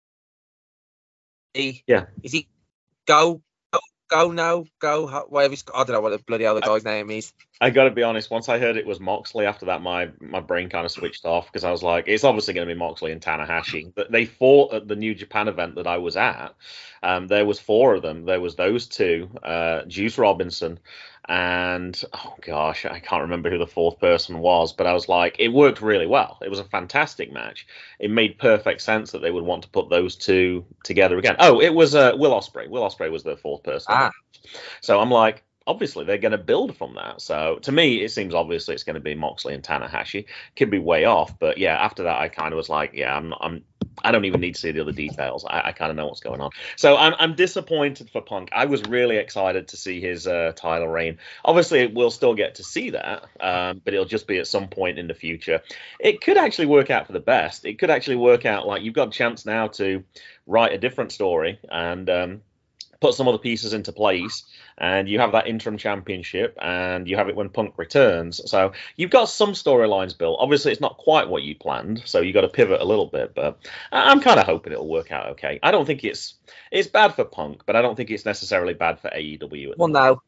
Yeah. 1.54 2.06
Is 2.22 2.32
he 2.32 2.48
go 3.06 3.40
go 3.72 3.80
go 4.10 4.30
no 4.30 4.66
go 4.78 5.06
whatever? 5.28 5.52
He's, 5.52 5.64
I 5.74 5.84
don't 5.84 5.92
know 5.92 6.00
what 6.00 6.10
the 6.10 6.18
bloody 6.18 6.46
other 6.46 6.60
guy's 6.60 6.84
name 6.84 7.10
is. 7.10 7.32
I 7.58 7.70
got 7.70 7.84
to 7.84 7.90
be 7.90 8.02
honest. 8.02 8.30
Once 8.30 8.50
I 8.50 8.58
heard 8.58 8.76
it 8.76 8.86
was 8.86 9.00
Moxley, 9.00 9.46
after 9.46 9.66
that, 9.66 9.80
my 9.80 10.10
my 10.20 10.40
brain 10.40 10.68
kind 10.68 10.84
of 10.84 10.92
switched 10.92 11.24
off 11.24 11.46
because 11.46 11.64
I 11.64 11.70
was 11.70 11.82
like, 11.82 12.04
it's 12.06 12.24
obviously 12.24 12.52
going 12.52 12.68
to 12.68 12.74
be 12.74 12.78
Moxley 12.78 13.12
and 13.12 13.20
Tanahashi. 13.22 13.92
But 13.94 14.12
they 14.12 14.26
fought 14.26 14.74
at 14.74 14.88
the 14.88 14.96
New 14.96 15.14
Japan 15.14 15.48
event 15.48 15.76
that 15.76 15.86
I 15.86 15.96
was 15.96 16.16
at. 16.16 16.54
Um, 17.02 17.28
there 17.28 17.46
was 17.46 17.58
four 17.58 17.94
of 17.94 18.02
them. 18.02 18.26
There 18.26 18.40
was 18.40 18.56
those 18.56 18.86
two, 18.86 19.30
uh, 19.42 19.82
Juice 19.86 20.18
Robinson, 20.18 20.78
and 21.28 22.00
oh 22.12 22.34
gosh, 22.40 22.84
I 22.84 23.00
can't 23.00 23.22
remember 23.22 23.50
who 23.50 23.58
the 23.58 23.66
fourth 23.66 23.98
person 23.98 24.38
was. 24.38 24.72
But 24.72 24.86
I 24.86 24.92
was 24.92 25.08
like, 25.08 25.36
it 25.38 25.48
worked 25.48 25.82
really 25.82 26.06
well. 26.06 26.38
It 26.42 26.50
was 26.50 26.60
a 26.60 26.64
fantastic 26.64 27.32
match. 27.32 27.66
It 27.98 28.10
made 28.10 28.38
perfect 28.38 28.80
sense 28.80 29.12
that 29.12 29.22
they 29.22 29.30
would 29.30 29.44
want 29.44 29.64
to 29.64 29.68
put 29.70 29.90
those 29.90 30.16
two 30.16 30.64
together 30.84 31.18
again. 31.18 31.36
Oh, 31.38 31.60
it 31.60 31.74
was 31.74 31.94
uh, 31.94 32.12
Will 32.16 32.32
Ospreay. 32.32 32.68
Will 32.68 32.82
Ospreay 32.82 33.10
was 33.10 33.22
the 33.22 33.36
fourth 33.36 33.62
person. 33.62 33.86
Ah. 33.88 34.12
So 34.80 35.00
I'm 35.00 35.10
like, 35.10 35.42
obviously 35.66 36.04
they're 36.04 36.18
going 36.18 36.32
to 36.32 36.38
build 36.38 36.76
from 36.76 36.94
that. 36.94 37.20
So 37.20 37.58
to 37.62 37.72
me, 37.72 38.02
it 38.02 38.10
seems 38.10 38.34
obviously 38.34 38.74
it's 38.74 38.84
going 38.84 38.94
to 38.94 39.00
be 39.00 39.14
Moxley 39.14 39.54
and 39.54 39.62
Tanahashi. 39.62 40.26
Could 40.54 40.70
be 40.70 40.78
way 40.78 41.04
off, 41.04 41.38
but 41.38 41.58
yeah, 41.58 41.76
after 41.76 42.04
that, 42.04 42.20
I 42.20 42.28
kind 42.28 42.52
of 42.52 42.56
was 42.56 42.68
like, 42.68 42.92
yeah, 42.94 43.16
I'm, 43.16 43.34
I'm, 43.40 43.64
I 44.04 44.12
don't 44.12 44.24
even 44.24 44.40
need 44.40 44.54
to 44.54 44.60
see 44.60 44.72
the 44.72 44.80
other 44.80 44.92
details. 44.92 45.44
I, 45.48 45.68
I 45.68 45.72
kind 45.72 45.90
of 45.90 45.96
know 45.96 46.06
what's 46.06 46.20
going 46.20 46.40
on. 46.40 46.50
So 46.76 46.96
I'm, 46.96 47.14
I'm 47.18 47.34
disappointed 47.34 48.10
for 48.10 48.20
Punk. 48.20 48.50
I 48.52 48.66
was 48.66 48.82
really 48.84 49.16
excited 49.16 49.68
to 49.68 49.76
see 49.76 50.00
his 50.00 50.26
uh, 50.26 50.52
title 50.56 50.88
reign. 50.88 51.18
Obviously, 51.44 51.86
we'll 51.86 52.10
still 52.10 52.34
get 52.34 52.56
to 52.56 52.64
see 52.64 52.90
that, 52.90 53.24
um, 53.40 53.80
but 53.84 53.94
it'll 53.94 54.06
just 54.06 54.26
be 54.26 54.38
at 54.38 54.46
some 54.46 54.68
point 54.68 54.98
in 54.98 55.06
the 55.06 55.14
future. 55.14 55.62
It 55.98 56.20
could 56.20 56.36
actually 56.36 56.66
work 56.66 56.90
out 56.90 57.06
for 57.06 57.12
the 57.12 57.20
best. 57.20 57.64
It 57.64 57.78
could 57.78 57.90
actually 57.90 58.16
work 58.16 58.46
out 58.46 58.66
like 58.66 58.82
you've 58.82 58.94
got 58.94 59.08
a 59.08 59.12
chance 59.12 59.46
now 59.46 59.68
to 59.68 60.04
write 60.46 60.72
a 60.72 60.78
different 60.78 61.12
story 61.12 61.58
and. 61.70 62.10
Um, 62.10 62.42
put 63.00 63.14
some 63.14 63.28
other 63.28 63.38
pieces 63.38 63.72
into 63.72 63.92
place 63.92 64.44
and 64.78 65.08
you 65.08 65.18
have 65.18 65.32
that 65.32 65.46
interim 65.46 65.78
championship 65.78 66.56
and 66.60 67.08
you 67.08 67.16
have 67.16 67.28
it 67.28 67.36
when 67.36 67.48
punk 67.48 67.74
returns. 67.76 68.40
So 68.50 68.72
you've 68.96 69.10
got 69.10 69.28
some 69.28 69.52
storylines 69.52 70.16
built. 70.16 70.38
Obviously 70.40 70.72
it's 70.72 70.80
not 70.80 70.96
quite 70.98 71.28
what 71.28 71.42
you 71.42 71.54
planned 71.54 72.02
so 72.04 72.20
you've 72.20 72.34
got 72.34 72.42
to 72.42 72.48
pivot 72.48 72.80
a 72.80 72.84
little 72.84 73.06
bit 73.06 73.34
but 73.34 73.58
i'm 73.92 74.20
kind 74.20 74.40
of 74.40 74.46
hoping 74.46 74.72
it'll 74.72 74.88
work 74.88 75.12
out 75.12 75.30
okay. 75.30 75.58
I 75.62 75.70
don't 75.70 75.86
think 75.86 76.04
it's 76.04 76.34
it's 76.70 76.88
bad 76.88 77.14
for 77.14 77.24
punk 77.24 77.62
but 77.66 77.76
i 77.76 77.82
don't 77.82 77.96
think 77.96 78.10
it's 78.10 78.24
necessarily 78.24 78.74
bad 78.74 79.00
for 79.00 79.08
aew 79.10 79.72
Well, 79.76 79.88
no, 79.88 80.22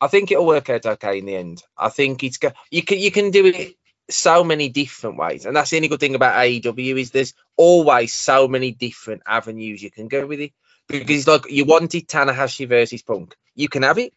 I 0.00 0.08
think 0.08 0.30
it'll 0.30 0.46
work 0.46 0.70
out 0.70 0.86
okay 0.86 1.18
in 1.18 1.26
the 1.26 1.36
end. 1.36 1.62
I 1.76 1.88
think 1.88 2.22
it's 2.24 2.38
go- 2.38 2.52
you 2.70 2.82
can 2.82 2.98
you 2.98 3.10
can 3.10 3.30
do 3.30 3.46
it 3.46 3.76
so 4.10 4.44
many 4.44 4.68
different 4.68 5.16
ways, 5.16 5.46
and 5.46 5.56
that's 5.56 5.70
the 5.70 5.76
only 5.76 5.88
good 5.88 6.00
thing 6.00 6.14
about 6.14 6.36
AEW 6.36 7.00
is 7.00 7.10
there's 7.10 7.34
always 7.56 8.12
so 8.12 8.46
many 8.48 8.70
different 8.72 9.22
avenues 9.26 9.82
you 9.82 9.90
can 9.90 10.08
go 10.08 10.26
with 10.26 10.40
it. 10.40 10.52
Because 10.88 11.10
it's 11.18 11.26
like 11.26 11.50
you 11.50 11.64
wanted 11.64 12.06
Tanahashi 12.08 12.68
versus 12.68 13.02
Punk, 13.02 13.34
you 13.54 13.68
can 13.68 13.82
have 13.82 13.98
it. 13.98 14.12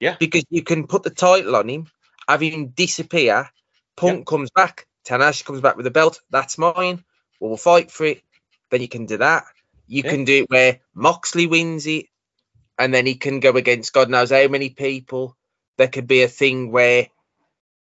Yeah. 0.00 0.16
Because 0.18 0.44
you 0.50 0.62
can 0.62 0.86
put 0.86 1.02
the 1.02 1.10
title 1.10 1.56
on 1.56 1.68
him, 1.68 1.86
have 2.28 2.40
him 2.42 2.68
disappear. 2.68 3.50
Punk 3.96 4.26
comes 4.26 4.50
back, 4.50 4.86
Tanahashi 5.06 5.44
comes 5.44 5.60
back 5.60 5.76
with 5.76 5.84
the 5.84 5.90
belt. 5.90 6.20
That's 6.30 6.58
mine. 6.58 7.04
We'll 7.40 7.56
fight 7.56 7.90
for 7.90 8.04
it. 8.06 8.22
Then 8.70 8.80
you 8.82 8.88
can 8.88 9.06
do 9.06 9.16
that. 9.18 9.44
You 9.86 10.02
Yeah. 10.04 10.10
can 10.10 10.24
do 10.24 10.42
it 10.42 10.50
where 10.50 10.80
Moxley 10.94 11.46
wins 11.46 11.86
it, 11.86 12.06
and 12.78 12.92
then 12.92 13.06
he 13.06 13.14
can 13.14 13.40
go 13.40 13.50
against 13.56 13.92
God 13.92 14.10
knows 14.10 14.30
how 14.30 14.46
many 14.48 14.70
people. 14.70 15.36
There 15.78 15.88
could 15.88 16.06
be 16.06 16.22
a 16.22 16.28
thing 16.28 16.70
where 16.70 17.08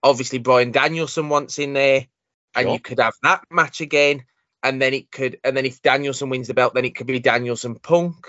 obviously 0.03 0.39
Bryan 0.39 0.73
Danielson 0.73 1.29
wants 1.29 1.59
in 1.59 1.73
there, 1.73 2.09
and 2.55 2.67
Sure. 2.67 2.73
you 2.75 2.81
could 2.81 2.99
have 2.99 3.15
that 3.23 3.45
match 3.51 3.81
again, 3.81 4.25
and 4.65 4.83
then 4.83 4.95
it 4.95 5.13
could, 5.13 5.39
and 5.45 5.57
then 5.57 5.67
if 5.67 5.83
Danielson 5.83 6.31
wins 6.31 6.49
the 6.49 6.55
belt, 6.55 6.75
then 6.75 6.87
it 6.87 6.97
could 6.97 7.07
be 7.07 7.21
Danielson 7.21 7.77
Punk, 7.77 8.27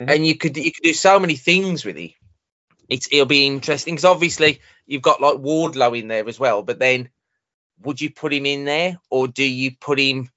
Mhm. 0.00 0.10
and 0.10 0.26
you 0.26 0.36
could 0.36 0.56
you 0.56 0.72
could 0.72 0.84
do 0.84 0.94
so 0.94 1.18
many 1.20 1.36
things 1.36 1.84
with 1.84 1.98
it. 1.98 2.12
It's 2.88 3.08
it'll 3.12 3.26
be 3.26 3.46
interesting 3.46 3.94
because 3.94 4.04
obviously 4.06 4.60
you've 4.86 5.02
got 5.02 5.20
like 5.20 5.36
Wardlow 5.36 5.98
in 5.98 6.08
there 6.08 6.28
as 6.28 6.40
well, 6.40 6.62
but 6.62 6.78
then 6.78 7.10
would 7.82 8.00
you 8.00 8.10
put 8.10 8.32
him 8.32 8.46
in 8.46 8.64
there 8.64 8.98
or 9.10 9.28
do 9.28 9.44
you 9.44 9.72
put 9.80 9.98
him 9.98 10.30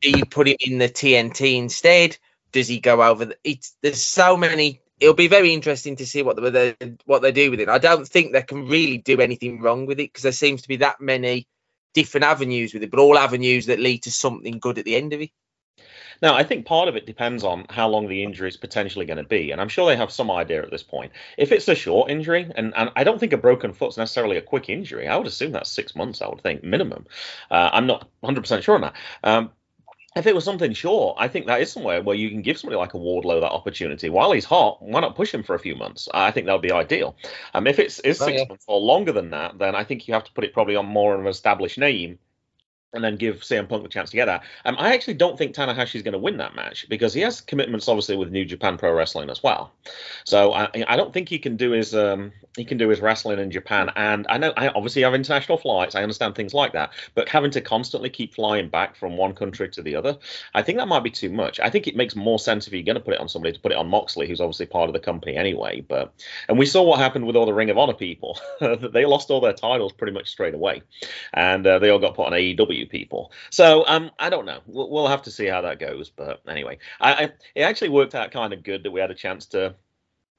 do 0.00 0.10
you 0.10 0.26
put 0.26 0.48
him 0.48 0.56
in 0.60 0.78
the 0.78 0.88
TNT 0.88 1.56
instead? 1.56 2.18
Does 2.52 2.68
he 2.68 2.80
go 2.80 3.02
over? 3.02 3.26
The, 3.26 3.38
it's 3.44 3.76
there's 3.82 4.02
so 4.02 4.36
many. 4.36 4.82
It'll 5.00 5.14
be 5.14 5.28
very 5.28 5.54
interesting 5.54 5.96
to 5.96 6.06
see 6.06 6.22
what 6.22 6.40
they 6.40 6.76
what 7.06 7.22
they 7.22 7.32
do 7.32 7.50
with 7.50 7.60
it. 7.60 7.68
I 7.68 7.78
don't 7.78 8.06
think 8.08 8.32
they 8.32 8.42
can 8.42 8.68
really 8.68 8.98
do 8.98 9.20
anything 9.20 9.60
wrong 9.60 9.86
with 9.86 10.00
it 10.00 10.12
because 10.12 10.22
there 10.24 10.32
seems 10.32 10.62
to 10.62 10.68
be 10.68 10.76
that 10.76 11.00
many 11.00 11.48
different 11.94 12.24
avenues 12.24 12.74
with 12.74 12.82
it, 12.82 12.90
but 12.90 13.00
all 13.00 13.18
avenues 13.18 13.66
that 13.66 13.80
lead 13.80 14.02
to 14.04 14.10
something 14.10 14.58
good 14.58 14.78
at 14.78 14.84
the 14.84 14.96
end 14.96 15.12
of 15.12 15.20
it. 15.20 15.30
Now, 16.20 16.34
I 16.34 16.42
think 16.42 16.66
part 16.66 16.88
of 16.88 16.96
it 16.96 17.06
depends 17.06 17.44
on 17.44 17.66
how 17.70 17.88
long 17.88 18.08
the 18.08 18.24
injury 18.24 18.48
is 18.48 18.56
potentially 18.56 19.06
going 19.06 19.18
to 19.18 19.24
be, 19.24 19.52
and 19.52 19.60
I'm 19.60 19.68
sure 19.68 19.86
they 19.86 19.96
have 19.96 20.10
some 20.10 20.30
idea 20.30 20.62
at 20.62 20.70
this 20.70 20.82
point. 20.82 21.12
If 21.36 21.52
it's 21.52 21.68
a 21.68 21.74
short 21.74 22.10
injury, 22.10 22.50
and, 22.56 22.72
and 22.76 22.90
I 22.96 23.04
don't 23.04 23.20
think 23.20 23.32
a 23.32 23.36
broken 23.36 23.72
foot's 23.72 23.96
necessarily 23.96 24.36
a 24.36 24.42
quick 24.42 24.68
injury, 24.68 25.06
I 25.06 25.16
would 25.16 25.26
assume 25.26 25.52
that's 25.52 25.70
six 25.70 25.94
months. 25.94 26.20
I 26.20 26.28
would 26.28 26.42
think 26.42 26.64
minimum. 26.64 27.06
Uh, 27.50 27.70
I'm 27.72 27.86
not 27.86 28.08
100 28.20 28.40
percent 28.40 28.64
sure 28.64 28.74
on 28.74 28.80
that. 28.80 28.94
Um, 29.22 29.50
if 30.16 30.26
it 30.26 30.34
was 30.34 30.44
something 30.44 30.72
short, 30.72 31.16
I 31.20 31.28
think 31.28 31.46
that 31.46 31.60
is 31.60 31.70
somewhere 31.72 32.02
where 32.02 32.16
you 32.16 32.30
can 32.30 32.42
give 32.42 32.58
somebody 32.58 32.76
like 32.78 32.94
a 32.94 32.98
Wardlow 32.98 33.40
that 33.40 33.52
opportunity 33.52 34.08
while 34.08 34.32
he's 34.32 34.44
hot. 34.44 34.82
Why 34.82 35.00
not 35.00 35.14
push 35.16 35.32
him 35.32 35.42
for 35.42 35.54
a 35.54 35.58
few 35.58 35.76
months? 35.76 36.08
I 36.12 36.30
think 36.30 36.46
that 36.46 36.52
would 36.52 36.62
be 36.62 36.72
ideal. 36.72 37.16
Um, 37.54 37.66
if 37.66 37.78
it's 37.78 37.98
is 38.00 38.20
Oh, 38.20 38.24
six 38.24 38.38
yeah. 38.38 38.44
months 38.48 38.64
or 38.68 38.80
longer 38.80 39.12
than 39.12 39.30
that, 39.30 39.58
then 39.58 39.74
I 39.74 39.84
think 39.84 40.08
you 40.08 40.14
have 40.14 40.24
to 40.24 40.32
put 40.32 40.44
it 40.44 40.52
probably 40.52 40.76
on 40.76 40.86
more 40.86 41.14
of 41.14 41.20
an 41.20 41.26
established 41.26 41.78
name 41.78 42.18
and 42.94 43.04
then 43.04 43.16
give 43.16 43.40
CM 43.40 43.68
Punk 43.68 43.82
the 43.82 43.88
chance 43.88 44.10
to 44.10 44.16
get 44.16 44.26
that. 44.26 44.42
Um, 44.64 44.76
I 44.78 44.94
actually 44.94 45.14
don't 45.14 45.36
think 45.36 45.54
Tanahashi 45.54 45.96
is 45.96 46.02
going 46.02 46.12
to 46.12 46.18
win 46.18 46.38
that 46.38 46.54
match 46.54 46.86
because 46.88 47.12
he 47.12 47.20
has 47.20 47.40
commitments, 47.40 47.86
obviously, 47.86 48.16
with 48.16 48.30
New 48.30 48.46
Japan 48.46 48.78
Pro 48.78 48.92
Wrestling 48.92 49.28
as 49.28 49.42
well. 49.42 49.72
So 50.24 50.52
I, 50.54 50.70
I 50.86 50.96
don't 50.96 51.12
think 51.12 51.28
he 51.28 51.38
can 51.38 51.56
do 51.56 51.72
his 51.72 51.94
um, 51.94 52.32
he 52.56 52.64
can 52.64 52.78
do 52.78 52.88
his 52.88 53.00
wrestling 53.00 53.38
in 53.38 53.50
Japan. 53.50 53.90
And 53.94 54.26
I 54.30 54.38
know 54.38 54.54
I 54.56 54.68
obviously 54.68 55.02
have 55.02 55.14
international 55.14 55.58
flights. 55.58 55.94
I 55.94 56.02
understand 56.02 56.34
things 56.34 56.54
like 56.54 56.72
that, 56.72 56.92
but 57.14 57.28
having 57.28 57.50
to 57.52 57.60
constantly 57.60 58.08
keep 58.08 58.34
flying 58.34 58.68
back 58.68 58.96
from 58.96 59.16
one 59.16 59.34
country 59.34 59.68
to 59.68 59.82
the 59.82 59.94
other, 59.94 60.16
I 60.54 60.62
think 60.62 60.78
that 60.78 60.88
might 60.88 61.04
be 61.04 61.10
too 61.10 61.30
much. 61.30 61.60
I 61.60 61.68
think 61.68 61.86
it 61.86 61.96
makes 61.96 62.16
more 62.16 62.38
sense 62.38 62.66
if 62.66 62.72
you're 62.72 62.82
going 62.82 62.96
to 62.96 63.02
put 63.02 63.14
it 63.14 63.20
on 63.20 63.28
somebody 63.28 63.52
to 63.52 63.60
put 63.60 63.72
it 63.72 63.78
on 63.78 63.88
Moxley, 63.88 64.26
who's 64.26 64.40
obviously 64.40 64.66
part 64.66 64.88
of 64.88 64.94
the 64.94 65.00
company 65.00 65.36
anyway. 65.36 65.82
But 65.82 66.14
and 66.48 66.58
we 66.58 66.64
saw 66.64 66.82
what 66.82 66.98
happened 66.98 67.26
with 67.26 67.36
all 67.36 67.46
the 67.46 67.52
Ring 67.52 67.68
of 67.68 67.76
Honor 67.76 67.92
people. 67.92 68.38
they 68.60 69.04
lost 69.04 69.30
all 69.30 69.42
their 69.42 69.52
titles 69.52 69.92
pretty 69.92 70.14
much 70.14 70.28
straight 70.30 70.54
away, 70.54 70.82
and 71.34 71.66
uh, 71.66 71.78
they 71.78 71.90
all 71.90 71.98
got 71.98 72.14
put 72.14 72.26
on 72.26 72.32
AEW 72.32 72.77
people. 72.86 73.32
So 73.50 73.84
um, 73.86 74.10
I 74.18 74.30
don't 74.30 74.46
know. 74.46 74.60
We'll, 74.66 74.90
we'll 74.90 75.08
have 75.08 75.22
to 75.22 75.30
see 75.30 75.46
how 75.46 75.60
that 75.62 75.78
goes. 75.78 76.10
But 76.10 76.42
anyway, 76.48 76.78
I, 77.00 77.12
I, 77.12 77.22
it 77.54 77.62
actually 77.62 77.90
worked 77.90 78.14
out 78.14 78.30
kind 78.30 78.52
of 78.52 78.62
good 78.62 78.82
that 78.82 78.90
we 78.90 79.00
had 79.00 79.10
a 79.10 79.14
chance 79.14 79.46
to 79.46 79.74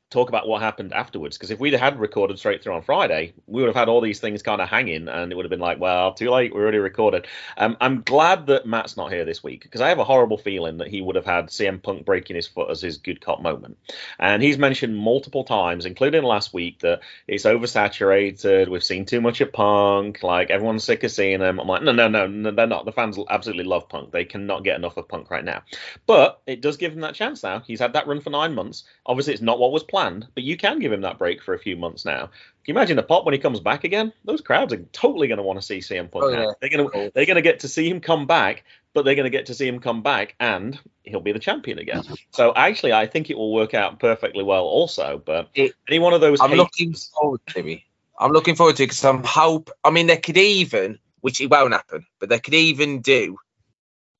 talk 0.09 0.29
about 0.29 0.47
what 0.47 0.61
happened 0.61 0.93
afterwards. 0.93 1.37
Because 1.37 1.51
if 1.51 1.59
we'd 1.59 1.73
had 1.73 1.99
recorded 1.99 2.39
straight 2.39 2.63
through 2.63 2.73
on 2.73 2.81
Friday, 2.81 3.33
we 3.47 3.61
would 3.61 3.67
have 3.67 3.75
had 3.75 3.89
all 3.89 4.01
these 4.01 4.19
things 4.19 4.41
kind 4.41 4.61
of 4.61 4.69
hanging, 4.69 5.07
and 5.07 5.31
it 5.31 5.35
would 5.35 5.45
have 5.45 5.51
been 5.51 5.59
like, 5.59 5.79
well, 5.79 6.13
too 6.13 6.29
late. 6.29 6.53
We 6.53 6.61
already 6.61 6.79
recorded. 6.79 7.27
Um, 7.57 7.77
I'm 7.79 8.01
glad 8.01 8.47
that 8.47 8.65
Matt's 8.65 8.97
not 8.97 9.11
here 9.11 9.25
this 9.25 9.43
week 9.43 9.63
because 9.63 9.81
I 9.81 9.89
have 9.89 9.99
a 9.99 10.03
horrible 10.03 10.37
feeling 10.37 10.77
that 10.77 10.87
he 10.87 11.01
would 11.01 11.15
have 11.15 11.25
had 11.25 11.47
CM 11.47 11.81
Punk 11.81 12.05
breaking 12.05 12.35
his 12.35 12.47
foot 12.47 12.69
as 12.69 12.81
his 12.81 12.97
good 12.97 13.21
cop 13.21 13.41
moment. 13.41 13.77
And 14.17 14.41
he's 14.41 14.57
mentioned 14.57 14.97
multiple 14.97 15.43
times, 15.43 15.85
including 15.85 16.23
last 16.23 16.53
week, 16.53 16.79
that 16.79 17.01
it's 17.27 17.45
oversaturated. 17.45 18.67
We've 18.67 18.83
seen 18.83 19.05
too 19.05 19.21
much 19.21 19.41
of 19.41 19.53
Punk. 19.53 20.23
Like 20.23 20.49
everyone's 20.49 20.83
sick 20.83 21.03
of 21.03 21.11
seeing 21.11 21.41
him. 21.41 21.59
I'm 21.59 21.67
like, 21.67 21.83
no, 21.83 21.91
no, 21.91 22.07
no, 22.07 22.27
no, 22.27 22.51
they're 22.51 22.67
not. 22.67 22.85
The 22.85 22.91
fans 22.91 23.19
absolutely 23.29 23.65
love 23.65 23.89
Punk. 23.89 24.11
They 24.11 24.25
cannot 24.25 24.63
get 24.63 24.75
enough 24.75 24.97
of 24.97 25.07
Punk 25.07 25.29
right 25.29 25.45
now. 25.45 25.63
But 26.07 26.41
it 26.47 26.61
does 26.61 26.77
give 26.77 26.93
him 26.93 27.01
that 27.01 27.15
chance 27.15 27.43
now. 27.43 27.59
He's 27.59 27.79
had 27.79 27.93
that 27.93 28.07
run 28.07 28.21
for 28.21 28.29
nine 28.29 28.55
months. 28.55 28.83
Obviously, 29.05 29.33
it's 29.33 29.41
not 29.41 29.59
what 29.59 29.71
was 29.71 29.83
planned, 29.83 29.98
but 30.33 30.43
you 30.43 30.57
can 30.57 30.79
give 30.79 30.91
him 30.91 31.01
that 31.01 31.17
break 31.17 31.41
for 31.41 31.53
a 31.53 31.59
few 31.59 31.75
months 31.75 32.05
now. 32.05 32.27
Can 32.27 32.75
you 32.75 32.79
imagine 32.79 32.97
the 32.97 33.03
pop 33.03 33.25
when 33.25 33.33
he 33.33 33.39
comes 33.39 33.59
back 33.59 33.83
again? 33.83 34.13
Those 34.25 34.41
crowds 34.41 34.73
are 34.73 34.83
totally 34.91 35.27
going 35.27 35.37
to 35.37 35.43
want 35.43 35.59
to 35.59 35.65
see 35.65 35.79
CM 35.79 36.11
Punk 36.11 36.25
Oh, 36.25 36.29
yeah. 36.29 36.51
They're 36.59 36.69
going 36.69 36.89
to 36.89 36.97
oh. 36.97 37.11
they're 37.13 37.25
going 37.25 37.35
to 37.35 37.41
get 37.41 37.61
to 37.61 37.67
see 37.67 37.89
him 37.89 37.99
come 37.99 38.27
back, 38.27 38.63
but 38.93 39.05
they're 39.05 39.15
going 39.15 39.25
to 39.25 39.37
get 39.37 39.47
to 39.47 39.53
see 39.53 39.67
him 39.67 39.79
come 39.79 40.03
back, 40.03 40.35
and 40.39 40.79
he'll 41.03 41.19
be 41.19 41.31
the 41.31 41.39
champion 41.39 41.79
again. 41.79 42.03
Mm-hmm. 42.03 42.13
So 42.31 42.53
actually, 42.55 42.93
I 42.93 43.07
think 43.07 43.29
it 43.29 43.37
will 43.37 43.53
work 43.53 43.73
out 43.73 43.99
perfectly 43.99 44.43
well. 44.43 44.65
Also, 44.65 45.21
but 45.23 45.49
It- 45.55 45.73
any 45.87 45.99
one 45.99 46.13
of 46.13 46.21
those 46.21 46.39
I'm 46.41 46.51
looking 46.51 46.93
forward 46.93 47.41
to 47.49 47.67
it. 47.67 47.81
I'm 48.19 48.31
looking 48.31 48.55
forward 48.55 48.75
to 48.77 48.83
it 48.83 48.87
because 48.87 49.05
I'm 49.05 49.23
hope. 49.23 49.71
I 49.83 49.91
mean, 49.91 50.07
they 50.07 50.17
could 50.17 50.37
even, 50.37 50.99
which 51.21 51.41
it 51.41 51.49
won't 51.49 51.73
happen, 51.73 52.05
but 52.19 52.29
they 52.29 52.39
could 52.39 52.53
even 52.53 53.01
do 53.01 53.37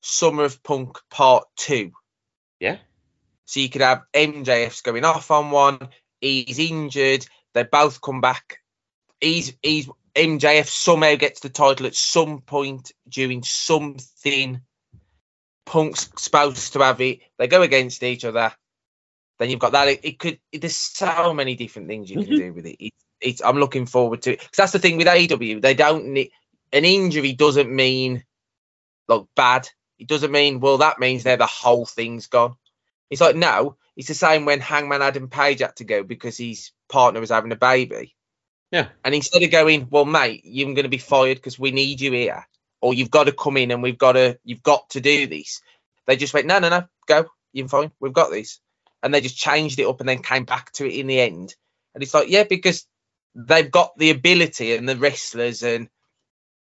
Summer 0.00 0.44
of 0.44 0.62
Punk 0.62 0.98
Part 1.10 1.44
Two. 1.56 1.92
Yeah. 2.58 2.78
So 3.50 3.58
you 3.58 3.68
could 3.68 3.80
have 3.80 4.04
MJF's 4.14 4.80
going 4.80 5.04
off 5.04 5.32
on 5.32 5.50
one. 5.50 5.88
He's 6.20 6.60
injured. 6.60 7.26
They 7.52 7.64
both 7.64 8.00
come 8.00 8.20
back. 8.20 8.58
He's 9.20 9.54
he's 9.60 9.88
MJF 10.14 10.68
somehow 10.68 11.16
gets 11.16 11.40
the 11.40 11.48
title 11.48 11.86
at 11.86 11.96
some 11.96 12.42
point 12.42 12.92
during 13.08 13.42
something. 13.42 14.60
Punk's 15.66 16.10
supposed 16.16 16.74
to 16.74 16.78
have 16.78 17.00
it. 17.00 17.22
They 17.38 17.48
go 17.48 17.62
against 17.62 18.04
each 18.04 18.24
other. 18.24 18.52
Then 19.40 19.50
you've 19.50 19.58
got 19.58 19.72
that. 19.72 19.88
It, 19.88 20.04
it 20.04 20.18
could. 20.20 20.38
It, 20.52 20.60
there's 20.60 20.76
so 20.76 21.34
many 21.34 21.56
different 21.56 21.88
things 21.88 22.08
you 22.08 22.18
can 22.18 22.26
mm-hmm. 22.26 22.36
do 22.36 22.52
with 22.52 22.66
it. 22.66 22.76
it 22.78 22.92
it's. 23.20 23.42
I'm 23.42 23.58
looking 23.58 23.86
forward 23.86 24.22
to 24.22 24.34
it 24.34 24.38
because 24.38 24.56
that's 24.56 24.72
the 24.72 24.78
thing 24.78 24.96
with 24.96 25.08
AEW. 25.08 25.60
They 25.60 25.74
don't 25.74 26.12
need 26.12 26.30
an 26.72 26.84
injury. 26.84 27.32
Doesn't 27.32 27.74
mean 27.74 28.22
like 29.08 29.24
bad. 29.34 29.68
It 29.98 30.06
doesn't 30.06 30.30
mean 30.30 30.60
well. 30.60 30.78
That 30.78 31.00
means 31.00 31.24
they're 31.24 31.36
the 31.36 31.46
whole 31.46 31.84
thing's 31.84 32.28
gone. 32.28 32.54
It's 33.10 33.20
like 33.20 33.36
no. 33.36 33.76
It's 33.96 34.08
the 34.08 34.14
same 34.14 34.44
when 34.44 34.60
Hangman 34.60 35.02
Adam 35.02 35.28
Page 35.28 35.60
had 35.60 35.76
to 35.76 35.84
go 35.84 36.02
because 36.02 36.38
his 36.38 36.70
partner 36.88 37.20
was 37.20 37.30
having 37.30 37.52
a 37.52 37.56
baby. 37.56 38.14
Yeah. 38.70 38.88
And 39.04 39.14
instead 39.14 39.42
of 39.42 39.50
going, 39.50 39.88
well, 39.90 40.04
mate, 40.04 40.42
you're 40.44 40.72
going 40.72 40.84
to 40.84 40.88
be 40.88 40.98
fired 40.98 41.36
because 41.36 41.58
we 41.58 41.72
need 41.72 42.00
you 42.00 42.12
here, 42.12 42.46
or 42.80 42.94
you've 42.94 43.10
got 43.10 43.24
to 43.24 43.32
come 43.32 43.56
in 43.56 43.72
and 43.72 43.82
we've 43.82 43.98
got 43.98 44.12
to, 44.12 44.38
you've 44.44 44.62
got 44.62 44.88
to 44.90 45.00
do 45.00 45.26
this. 45.26 45.60
They 46.06 46.16
just 46.16 46.32
went, 46.32 46.46
no, 46.46 46.60
no, 46.60 46.68
no, 46.68 46.84
go, 47.06 47.26
you're 47.52 47.68
fine, 47.68 47.92
we've 48.00 48.12
got 48.12 48.30
this, 48.30 48.60
and 49.02 49.12
they 49.12 49.20
just 49.20 49.36
changed 49.36 49.78
it 49.80 49.86
up 49.86 50.00
and 50.00 50.08
then 50.08 50.22
came 50.22 50.44
back 50.44 50.72
to 50.72 50.86
it 50.86 50.94
in 50.94 51.08
the 51.08 51.20
end. 51.20 51.54
And 51.94 52.02
it's 52.02 52.14
like, 52.14 52.28
yeah, 52.28 52.44
because 52.44 52.86
they've 53.34 53.70
got 53.70 53.96
the 53.98 54.10
ability 54.10 54.74
and 54.74 54.88
the 54.88 54.96
wrestlers 54.96 55.62
and 55.62 55.88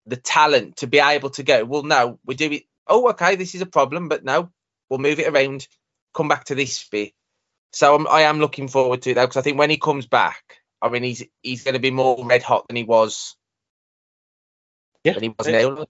the 0.07 0.16
talent 0.16 0.78
to 0.78 0.86
be 0.86 0.99
able 0.99 1.30
to 1.30 1.43
go. 1.43 1.64
Well, 1.64 1.82
no, 1.82 2.18
we 2.24 2.34
do 2.34 2.51
it. 2.51 2.64
Oh, 2.86 3.11
okay, 3.11 3.36
this 3.36 3.55
is 3.55 3.61
a 3.61 3.66
problem, 3.66 4.09
but 4.09 4.24
no, 4.24 4.51
we'll 4.88 4.99
move 4.99 5.20
it 5.20 5.28
around. 5.28 5.68
Come 6.14 6.28
back 6.28 6.44
to 6.44 6.54
this 6.54 6.88
bit. 6.88 7.12
So 7.72 7.94
I'm, 7.94 8.08
I 8.08 8.22
am 8.22 8.40
looking 8.40 8.68
forward 8.68 9.02
to 9.02 9.14
that 9.14 9.22
because 9.22 9.36
I 9.36 9.42
think 9.42 9.58
when 9.58 9.70
he 9.70 9.78
comes 9.78 10.06
back, 10.06 10.61
I 10.82 10.88
mean, 10.88 11.02
he's 11.02 11.22
he's 11.42 11.62
going 11.62 11.74
to 11.74 11.80
be 11.80 11.90
more 11.90 12.24
red 12.26 12.42
hot 12.42 12.66
than 12.68 12.76
he 12.76 12.84
was. 12.84 13.36
Yeah. 15.04 15.14
Than 15.14 15.22
he 15.22 15.34
was 15.36 15.46
now. 15.46 15.86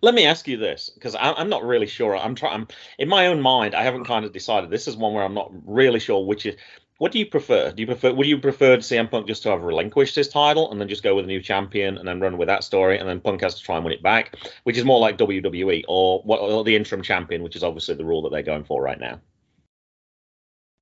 Let 0.00 0.14
me 0.14 0.26
ask 0.26 0.48
you 0.48 0.56
this, 0.56 0.90
because 0.92 1.14
I'm 1.18 1.48
not 1.48 1.64
really 1.64 1.86
sure. 1.86 2.16
I'm 2.16 2.34
trying. 2.34 2.66
In 2.98 3.08
my 3.08 3.26
own 3.26 3.40
mind, 3.40 3.74
I 3.74 3.82
haven't 3.82 4.04
kind 4.04 4.24
of 4.24 4.32
decided. 4.32 4.70
This 4.70 4.88
is 4.88 4.96
one 4.96 5.14
where 5.14 5.24
I'm 5.24 5.34
not 5.34 5.52
really 5.64 6.00
sure 6.00 6.24
which 6.24 6.46
is. 6.46 6.56
What 6.98 7.12
do 7.12 7.18
you 7.18 7.26
prefer? 7.26 7.72
Do 7.72 7.82
you 7.82 7.86
prefer? 7.86 8.12
Would 8.12 8.26
you 8.26 8.38
prefer 8.38 8.76
to 8.76 8.82
CM 8.82 9.10
Punk 9.10 9.26
just 9.26 9.42
to 9.42 9.50
have 9.50 9.62
relinquished 9.62 10.14
his 10.14 10.28
title 10.28 10.70
and 10.70 10.80
then 10.80 10.88
just 10.88 11.02
go 11.02 11.14
with 11.14 11.24
a 11.24 11.28
new 11.28 11.40
champion 11.40 11.98
and 11.98 12.06
then 12.06 12.20
run 12.20 12.38
with 12.38 12.48
that 12.48 12.64
story, 12.64 12.98
and 12.98 13.08
then 13.08 13.20
Punk 13.20 13.42
has 13.42 13.56
to 13.56 13.62
try 13.62 13.76
and 13.76 13.84
win 13.84 13.94
it 13.94 14.02
back, 14.02 14.36
which 14.64 14.78
is 14.78 14.84
more 14.84 15.00
like 15.00 15.18
WWE, 15.18 15.84
or 15.88 16.20
what? 16.22 16.40
Or 16.40 16.64
the 16.64 16.76
interim 16.76 17.02
champion, 17.02 17.42
which 17.42 17.56
is 17.56 17.64
obviously 17.64 17.94
the 17.94 18.04
rule 18.04 18.22
that 18.22 18.30
they're 18.30 18.42
going 18.42 18.64
for 18.64 18.82
right 18.82 18.98
now. 18.98 19.20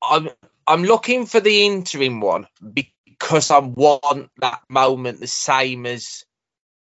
I'm 0.03 0.31
I'm 0.67 0.85
looking 0.85 1.27
for 1.27 1.41
the 1.41 1.67
interim 1.67 2.21
one 2.21 2.47
because 2.75 3.51
I 3.51 3.59
want 3.59 4.31
that 4.41 4.63
moment 4.69 5.21
the 5.21 5.27
same 5.27 5.87
as 5.87 6.25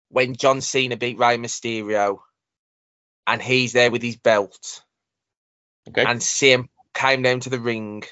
when 0.09 0.35
John 0.35 0.61
Cena 0.61 0.97
beat 0.97 1.19
Rey 1.19 1.37
Mysterio, 1.37 2.19
and 3.27 3.41
he's 3.41 3.73
there 3.73 3.91
with 3.91 4.01
his 4.03 4.17
belt, 4.17 4.83
Okay. 5.89 6.03
and 6.03 6.21
CM 6.21 6.69
came 6.93 7.23
down 7.23 7.41
to 7.41 7.49
the 7.49 7.59
ring. 7.59 8.03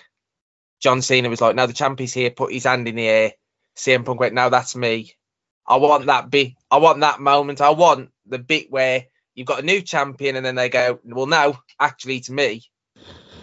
John 0.82 1.02
Cena 1.02 1.30
was 1.30 1.42
like, 1.42 1.56
"Now 1.56 1.66
the 1.68 1.74
champ 1.74 2.02
is 2.02 2.14
here." 2.14 2.32
Put 2.32 2.54
his 2.54 2.66
hand 2.66 2.88
in 2.88 2.96
the 2.96 3.08
air. 3.08 3.34
CM 3.78 4.06
Punk 4.06 4.20
went, 4.20 4.36
"Now 4.36 4.50
that's 4.50 4.76
me." 4.76 5.14
I 5.68 5.78
want 5.78 6.08
that 6.08 6.30
bit. 6.30 6.54
I 6.72 6.78
want 6.78 7.02
that 7.02 7.20
moment. 7.22 7.62
I 7.62 7.72
want 7.72 8.12
the 8.26 8.40
bit 8.40 8.72
where 8.72 9.08
you've 9.36 9.48
got 9.48 9.60
a 9.60 9.66
new 9.66 9.82
champion, 9.82 10.36
and 10.36 10.46
then 10.46 10.56
they 10.56 10.70
go, 10.70 11.00
"Well, 11.04 11.28
no, 11.28 11.58
actually, 11.80 12.18
it's 12.18 12.30
me." 12.30 12.64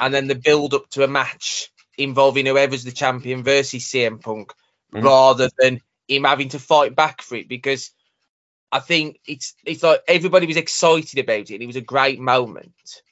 And 0.00 0.12
then 0.12 0.26
the 0.26 0.34
build 0.34 0.74
up 0.74 0.88
to 0.90 1.04
a 1.04 1.08
match 1.08 1.70
involving 1.96 2.46
whoever's 2.46 2.84
the 2.84 2.92
champion 2.92 3.42
versus 3.42 3.84
CM 3.84 4.18
Punk, 4.18 4.52
Mhm. 4.92 5.04
rather 5.04 5.48
than 5.58 5.80
him 6.08 6.24
having 6.24 6.48
to 6.50 6.58
fight 6.58 6.94
back 6.94 7.22
for 7.22 7.36
it. 7.36 7.48
Because 7.48 7.90
I 8.72 8.80
think 8.80 9.20
it's 9.26 9.54
it's 9.64 9.82
like 9.82 10.02
everybody 10.08 10.46
was 10.46 10.56
excited 10.56 11.18
about 11.18 11.50
it, 11.50 11.54
and 11.54 11.62
it 11.62 11.66
was 11.66 11.76
a 11.76 11.80
great 11.80 12.18
moment. 12.18 13.02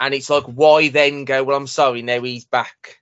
And 0.00 0.14
it's 0.14 0.30
like, 0.30 0.44
why 0.44 0.88
then 0.88 1.24
go? 1.24 1.42
Well, 1.42 1.56
I'm 1.56 1.66
sorry, 1.66 2.02
now 2.02 2.20
he's 2.22 2.44
back. 2.44 3.00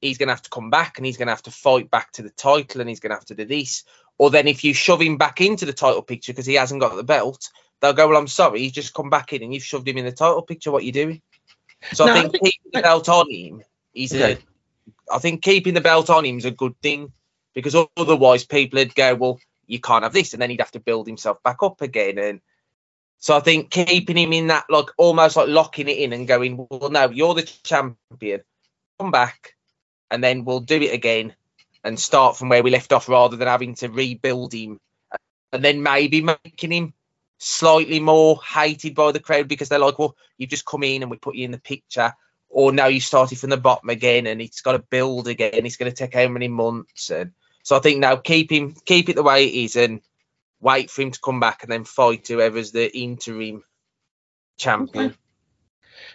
He's 0.00 0.16
gonna 0.16 0.32
have 0.32 0.42
to 0.42 0.50
come 0.50 0.70
back, 0.70 0.96
and 0.96 1.04
he's 1.04 1.18
gonna 1.18 1.32
have 1.32 1.42
to 1.42 1.50
fight 1.50 1.90
back 1.90 2.12
to 2.12 2.22
the 2.22 2.30
title, 2.30 2.80
and 2.80 2.88
he's 2.88 3.00
gonna 3.00 3.14
have 3.16 3.26
to 3.26 3.34
do 3.34 3.44
this. 3.44 3.84
Or 4.16 4.30
then 4.30 4.48
if 4.48 4.64
you 4.64 4.72
shove 4.72 5.02
him 5.02 5.18
back 5.18 5.40
into 5.42 5.66
the 5.66 5.72
title 5.72 6.02
picture 6.02 6.32
because 6.32 6.46
he 6.46 6.54
hasn't 6.54 6.80
got 6.80 6.96
the 6.96 7.04
belt, 7.04 7.50
they'll 7.80 7.92
go, 7.92 8.08
"Well, 8.08 8.16
I'm 8.16 8.26
sorry, 8.26 8.60
he's 8.60 8.72
just 8.72 8.94
come 8.94 9.10
back 9.10 9.32
in 9.32 9.42
and 9.42 9.52
you've 9.52 9.64
shoved 9.64 9.86
him 9.86 9.98
in 9.98 10.06
the 10.06 10.12
title 10.12 10.42
picture. 10.42 10.70
What 10.70 10.82
are 10.82 10.86
you 10.86 10.92
doing?" 10.92 11.20
So 11.92 12.06
No, 12.06 12.12
I 12.12 12.16
I 12.16 12.20
think 12.20 12.32
think- 12.32 12.44
keeping 12.44 12.70
the 12.72 12.82
belt 12.82 13.08
on 13.08 13.30
him 13.30 13.62
is 13.94 14.12
Okay. 14.14 14.32
a. 14.32 15.14
I 15.14 15.18
think 15.18 15.42
keeping 15.42 15.74
the 15.74 15.80
belt 15.80 16.10
on 16.10 16.24
him 16.24 16.38
is 16.38 16.44
a 16.44 16.50
good 16.50 16.74
thing 16.82 17.12
because 17.54 17.74
otherwise 17.96 18.44
people 18.44 18.78
would 18.78 18.94
go, 18.94 19.14
"Well, 19.14 19.40
you 19.66 19.80
can't 19.80 20.02
have 20.04 20.12
this," 20.12 20.32
and 20.32 20.42
then 20.42 20.50
he'd 20.50 20.60
have 20.60 20.72
to 20.72 20.80
build 20.80 21.06
himself 21.06 21.42
back 21.42 21.62
up 21.62 21.80
again. 21.80 22.18
And 22.18 22.40
so 23.18 23.36
I 23.36 23.40
think 23.40 23.70
keeping 23.70 24.16
him 24.16 24.32
in 24.32 24.48
that, 24.48 24.64
like 24.68 24.86
almost 24.98 25.36
like 25.36 25.48
locking 25.48 25.88
it 25.88 25.98
in 25.98 26.12
and 26.12 26.26
going, 26.28 26.66
"Well, 26.70 26.90
no, 26.90 27.08
you're 27.10 27.34
the 27.34 27.42
champion. 27.42 28.42
Come 28.98 29.10
back, 29.10 29.56
and 30.10 30.22
then 30.22 30.44
we'll 30.44 30.60
do 30.60 30.80
it 30.80 30.92
again." 30.92 31.34
and 31.84 31.98
start 31.98 32.36
from 32.36 32.48
where 32.48 32.62
we 32.64 32.70
left 32.72 32.92
off 32.92 33.08
rather 33.08 33.36
than 33.36 33.46
having 33.46 33.72
to 33.76 33.88
rebuild 33.88 34.52
him 34.52 34.80
and 35.52 35.64
then 35.64 35.80
maybe 35.80 36.20
making 36.20 36.72
him 36.72 36.92
slightly 37.38 38.00
more 38.00 38.40
hated 38.42 38.94
by 38.94 39.12
the 39.12 39.20
crowd 39.20 39.48
because 39.48 39.68
they're 39.68 39.78
like, 39.78 39.98
well, 39.98 40.16
you've 40.36 40.50
just 40.50 40.66
come 40.66 40.82
in 40.82 41.02
and 41.02 41.10
we 41.10 41.16
put 41.16 41.36
you 41.36 41.44
in 41.44 41.52
the 41.52 41.58
picture, 41.58 42.12
or 42.48 42.72
now 42.72 42.86
you 42.86 43.00
started 43.00 43.38
from 43.38 43.50
the 43.50 43.56
bottom 43.56 43.88
again 43.88 44.26
and 44.26 44.40
it's 44.40 44.60
got 44.60 44.72
to 44.72 44.78
build 44.78 45.28
again. 45.28 45.66
It's 45.66 45.76
going 45.76 45.90
to 45.90 45.96
take 45.96 46.14
how 46.14 46.28
many 46.28 46.48
months? 46.48 47.10
And 47.10 47.32
so 47.62 47.76
I 47.76 47.80
think 47.80 48.00
now 48.00 48.16
keep 48.16 48.50
him, 48.50 48.74
keep 48.84 49.08
it 49.08 49.16
the 49.16 49.22
way 49.22 49.46
it 49.46 49.54
is, 49.54 49.76
and 49.76 50.00
wait 50.60 50.90
for 50.90 51.02
him 51.02 51.12
to 51.12 51.20
come 51.20 51.40
back 51.40 51.62
and 51.62 51.70
then 51.70 51.84
fight 51.84 52.26
whoever's 52.26 52.72
the 52.72 52.96
interim 52.96 53.62
champion. 54.56 55.14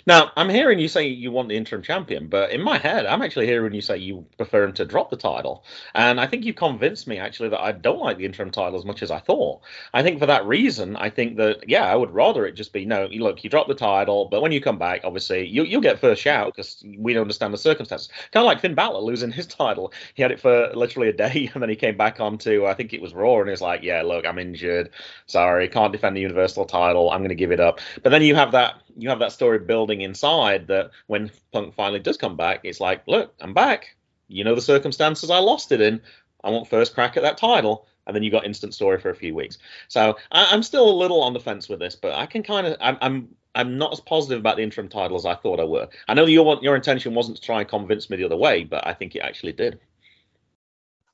Now, 0.06 0.32
I'm 0.36 0.50
hearing 0.50 0.80
you 0.80 0.90
say 0.90 1.08
you 1.08 1.32
want 1.32 1.48
the 1.48 1.56
interim 1.56 1.82
champion, 1.82 2.28
but 2.28 2.52
in 2.52 2.62
my 2.62 2.78
head, 2.78 3.06
I'm 3.06 3.22
actually 3.22 3.46
hearing 3.46 3.74
you 3.74 3.82
say 3.82 3.98
you 3.98 4.26
prefer 4.38 4.66
him 4.66 4.74
to 4.74 4.86
drop 4.86 5.10
the 5.10 5.16
title. 5.16 5.64
And 5.96 6.20
I 6.20 6.28
think 6.28 6.44
you've 6.44 6.58
convinced 6.58 7.08
me 7.08 7.20
actually 7.20 7.50
that 7.50 7.62
I 7.62 7.72
don't 7.72 8.02
like 8.02 8.18
the 8.18 8.26
interim 8.26 8.52
title 8.52 8.78
as 8.78 8.84
much 8.84 9.02
as 9.02 9.12
I 9.12 9.20
thought. 9.20 9.62
I 9.94 10.04
think 10.04 10.20
for 10.20 10.26
that 10.26 10.46
reason, 10.46 10.98
I 10.98 11.10
think 11.10 11.38
that, 11.38 11.70
yeah, 11.70 11.86
I 11.86 11.96
would 11.96 12.12
rather 12.12 12.46
it 12.46 12.54
just 12.54 12.74
be 12.74 12.86
no, 12.86 13.06
look, 13.06 13.44
you 13.46 13.50
drop 13.50 13.68
the 13.68 13.76
title, 13.76 14.26
but 14.26 14.42
when 14.42 14.52
you 14.52 14.60
come 14.60 14.78
back, 14.78 15.02
obviously, 15.06 15.48
you, 15.48 15.64
you'll 15.64 15.82
get 15.82 16.00
first 16.00 16.22
shout 16.22 16.54
because 16.54 16.84
we 16.98 17.14
don't 17.14 17.22
understand 17.22 17.54
the 17.54 17.58
circumstances. 17.58 18.10
Kind 18.32 18.44
of 18.44 18.48
like 18.48 18.60
Finn 18.60 18.76
Balor 18.76 19.00
losing 19.00 19.32
his 19.32 19.48
title. 19.48 19.94
He 20.16 20.22
had 20.22 20.32
it 20.32 20.40
for 20.40 20.70
literally 20.74 21.10
a 21.10 21.14
day 21.14 21.50
and 21.54 21.64
then 21.64 21.70
he 21.70 21.78
came 21.78 21.96
back 21.96 22.20
onto, 22.20 22.66
I 22.66 22.74
think 22.74 22.94
it 22.94 23.02
was 23.02 23.14
Raw, 23.14 23.40
and 23.40 23.50
he's 23.50 23.62
like, 23.62 23.84
yeah, 23.84 24.02
look, 24.02 24.26
I'm 24.26 24.38
injured. 24.38 24.90
Sorry, 25.28 25.70
can't 25.70 25.94
defend 25.94 26.18
the 26.18 26.22
Universal 26.22 26.66
title. 26.66 27.10
I'm 27.10 27.22
going 27.22 27.30
to 27.30 27.36
give 27.36 27.52
it 27.52 27.62
up. 27.62 27.80
But 28.02 28.10
then 28.10 28.22
you 28.22 28.36
have 28.36 28.52
that 28.52 28.84
you 28.98 29.10
have 29.10 29.20
that 29.20 29.32
story 29.32 29.60
building 29.60 29.93
inside 30.02 30.68
that 30.68 30.92
when 31.08 31.32
Punk 31.52 31.76
finally 31.76 32.00
does 32.00 32.18
come 32.18 32.36
back, 32.36 32.62
it's 32.64 32.80
like, 32.80 33.04
look, 33.08 33.34
I'm 33.40 33.54
back. 33.54 33.96
You 34.28 34.44
know 34.44 34.56
the 34.56 34.62
circumstances 34.62 35.30
I 35.30 35.40
lost 35.40 35.72
it 35.72 35.82
in. 35.82 36.02
I 36.44 36.50
want 36.50 36.68
first 36.68 36.94
crack 36.94 37.18
at 37.18 37.24
that 37.24 37.38
title. 37.38 37.88
And 38.06 38.14
then 38.14 38.24
you 38.24 38.32
got 38.32 38.46
instant 38.46 38.74
story 38.74 39.00
for 39.00 39.12
a 39.12 39.16
few 39.16 39.34
weeks. 39.34 39.60
So 39.88 40.18
I, 40.32 40.50
I'm 40.52 40.62
still 40.62 40.90
a 40.90 40.92
little 40.92 41.22
on 41.22 41.34
the 41.34 41.40
fence 41.40 41.70
with 41.70 41.80
this, 41.80 41.96
but 41.96 42.14
I 42.14 42.26
can 42.26 42.44
kind 42.44 42.68
of 42.68 42.76
I'm, 42.82 42.98
I'm 43.02 43.30
I'm 43.56 43.78
not 43.78 43.94
as 43.94 44.02
positive 44.02 44.40
about 44.40 44.58
the 44.58 44.64
interim 44.64 44.90
title 44.90 45.16
as 45.16 45.26
I 45.26 45.36
thought 45.36 45.60
I 45.60 45.64
were. 45.64 45.88
I 46.08 46.14
know 46.14 46.26
your 46.26 46.60
your 46.62 46.76
intention 46.76 47.14
wasn't 47.14 47.38
to 47.38 47.44
try 47.44 47.62
and 47.62 47.70
convince 47.70 48.10
me 48.10 48.18
the 48.18 48.26
other 48.26 48.36
way, 48.36 48.66
but 48.66 48.86
I 48.86 48.94
think 48.94 49.16
it 49.16 49.20
actually 49.20 49.54
did. 49.54 49.80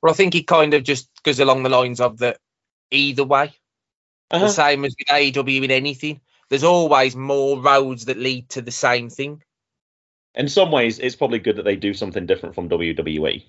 Well, 0.02 0.12
I 0.12 0.16
think 0.16 0.34
it 0.34 0.46
kind 0.46 0.74
of 0.74 0.82
just 0.82 1.08
goes 1.22 1.38
along 1.38 1.62
the 1.62 1.68
lines 1.68 2.00
of 2.00 2.18
that 2.18 2.38
either 2.90 3.24
way. 3.24 3.52
Uh-huh. 4.30 4.46
The 4.46 4.52
same 4.52 4.84
as 4.84 4.94
with 4.98 5.08
AEW 5.08 5.64
in 5.64 5.70
anything. 5.70 6.20
There's 6.50 6.64
always 6.64 7.16
more 7.16 7.60
roads 7.60 8.06
that 8.06 8.18
lead 8.18 8.50
to 8.50 8.62
the 8.62 8.72
same 8.72 9.10
thing. 9.10 9.42
in 10.34 10.48
some 10.48 10.70
ways, 10.72 10.98
it's 10.98 11.16
probably 11.16 11.38
good 11.40 11.56
that 11.56 11.64
they 11.64 11.76
do 11.76 11.94
something 11.94 12.26
different 12.26 12.54
from 12.54 12.68
WWE 12.68 13.44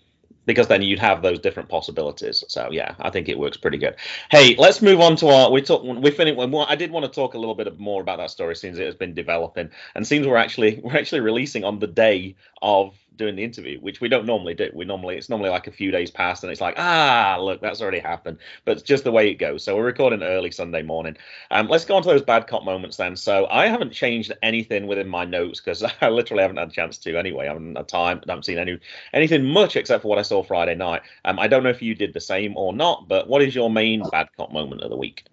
because 0.45 0.68
then 0.68 0.82
you'd 0.82 0.99
have 0.99 1.22
those 1.22 1.39
different 1.39 1.70
possibilities. 1.70 2.43
So 2.47 2.70
yeah, 2.72 2.95
I 2.99 3.10
think 3.10 3.30
it 3.30 3.38
works 3.38 3.58
pretty 3.58 3.78
good. 3.78 3.95
Hey, 4.30 4.56
let's 4.58 4.82
move 4.82 4.99
on 4.99 5.16
to 5.18 5.28
our. 5.30 5.52
We 5.52 5.62
talk. 5.62 5.84
We 5.84 6.12
finished. 6.12 6.39
I 6.39 6.76
did 6.76 6.91
want 6.91 7.06
to 7.06 7.12
talk 7.12 7.34
a 7.36 7.38
little 7.39 7.56
bit 7.56 7.80
more 7.80 8.02
about 8.02 8.18
that 8.18 8.32
story 8.32 8.56
since 8.56 8.78
it 8.78 8.86
has 8.86 8.95
been 8.95 9.14
developing, 9.14 9.70
and 9.95 10.06
seems 10.06 10.28
we're 10.28 10.38
actually 10.38 10.82
we're 10.84 10.97
actually 10.97 11.22
releasing 11.22 11.64
on 11.64 11.80
the 11.80 11.88
day 11.88 12.36
of 12.62 12.95
doing 13.16 13.36
the 13.36 13.43
interview, 13.43 13.80
which 13.80 14.01
we 14.01 14.09
don't 14.09 14.26
normally 14.26 14.53
do. 14.53 14.70
We 14.74 14.86
normally 14.86 15.18
it's 15.18 15.30
normally 15.30 15.49
like 15.49 15.68
a 15.68 15.72
few 15.72 15.91
days 15.91 16.12
past, 16.12 16.43
and 16.43 16.51
it's 16.51 16.62
like 16.62 16.76
ah, 16.78 17.38
look, 17.39 17.62
that's 17.62 17.82
already 17.82 17.99
happened. 17.99 18.38
But 18.66 18.78
it's 18.78 18.84
just 18.84 19.03
the 19.03 19.12
way 19.12 19.30
it 19.30 19.36
goes. 19.36 19.64
So 19.64 19.76
we're 19.76 19.86
recording 19.86 20.24
early 20.24 20.51
Sunday 20.51 20.82
morning. 20.82 21.18
Um, 21.49 21.68
let's 21.68 21.86
go 21.86 21.95
on 21.95 22.03
to 22.03 22.09
those 22.09 22.22
bad 22.22 22.47
cop 22.47 22.64
moments 22.64 22.97
then. 22.97 23.16
So 23.16 23.47
I 23.47 23.68
haven't 23.68 23.91
changed 23.91 24.32
anything 24.41 24.88
within 24.88 25.07
my 25.07 25.26
notes 25.26 25.59
because 25.59 25.84
I 26.01 26.09
literally 26.09 26.41
haven't 26.41 26.57
had 26.57 26.70
a 26.70 26.72
chance 26.72 26.97
to 26.99 27.18
anyway. 27.18 27.45
I 27.45 27.53
haven't 27.53 27.76
had 27.76 27.88
time. 27.88 28.22
I 28.28 28.32
haven't 28.32 28.45
seen 28.45 28.57
any 28.57 28.80
anything 29.14 29.45
much 29.45 29.76
except 29.76 30.03
for 30.03 30.07
what 30.07 30.20
I 30.20 30.24
saw 30.24 30.43
Friday 30.43 30.76
night. 30.76 31.01
Um, 31.26 31.39
I 31.39 31.47
don't 31.47 31.64
know 31.64 31.70
if 31.70 31.82
you 31.82 31.95
did 31.95 32.14
the 32.14 32.22
same 32.22 32.57
or 32.57 32.74
not, 32.74 33.07
but 33.07 33.28
what 33.28 33.41
is 33.41 33.55
your 33.55 33.70
main 33.70 34.03
bad 34.09 34.30
cop 34.38 34.51
moment 34.51 34.82
of 34.82 34.89
the 34.89 34.97
week? 34.97 35.26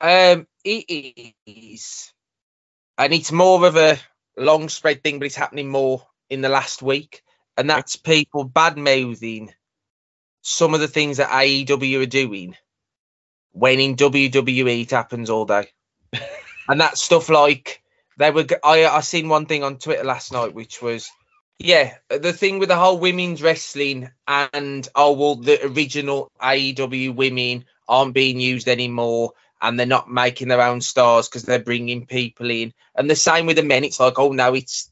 Um, 0.00 0.48
it 0.64 1.34
is, 1.46 2.12
and 2.98 3.12
it's 3.12 3.30
more 3.30 3.64
of 3.64 3.76
a 3.76 3.98
long 4.36 4.68
spread 4.68 5.02
thing, 5.04 5.20
but 5.20 5.26
it's 5.26 5.36
happening 5.36 5.68
more 5.68 6.04
in 6.32 6.40
the 6.40 6.48
last 6.48 6.80
week, 6.80 7.22
and 7.58 7.68
that's 7.68 7.96
people 7.96 8.44
bad 8.44 8.78
mouthing 8.78 9.52
some 10.40 10.72
of 10.74 10.80
the 10.80 10.88
things 10.88 11.18
that 11.18 11.28
AEW 11.28 12.02
are 12.02 12.06
doing 12.06 12.56
when 13.52 13.78
in 13.78 13.96
WWE 13.96 14.82
it 14.82 14.90
happens 14.90 15.28
all 15.28 15.44
day, 15.44 15.68
and 16.68 16.80
that's 16.80 17.02
stuff 17.02 17.28
like 17.28 17.82
they 18.18 18.30
were. 18.30 18.46
I 18.64 18.86
I 18.86 19.00
seen 19.00 19.28
one 19.28 19.46
thing 19.46 19.62
on 19.62 19.78
Twitter 19.78 20.04
last 20.04 20.32
night, 20.32 20.54
which 20.54 20.82
was. 20.82 21.10
Yeah, 21.58 21.94
the 22.08 22.32
thing 22.32 22.58
with 22.58 22.70
the 22.70 22.76
whole 22.76 22.98
women's 22.98 23.40
wrestling 23.40 24.10
and 24.26 24.88
oh 24.96 25.12
well, 25.12 25.36
the 25.36 25.64
original 25.66 26.32
AEW 26.40 27.14
women 27.14 27.66
aren't 27.86 28.14
being 28.14 28.40
used 28.40 28.66
anymore, 28.66 29.34
and 29.60 29.78
they're 29.78 29.86
not 29.86 30.10
making 30.10 30.48
their 30.48 30.62
own 30.62 30.80
stars 30.80 31.28
because 31.28 31.44
they're 31.44 31.60
bringing 31.60 32.06
people 32.06 32.50
in. 32.50 32.72
And 32.96 33.08
the 33.08 33.14
same 33.14 33.46
with 33.46 33.56
the 33.56 33.62
men. 33.62 33.84
It's 33.84 34.00
like, 34.00 34.18
oh 34.18 34.32
no, 34.32 34.54
it's 34.54 34.90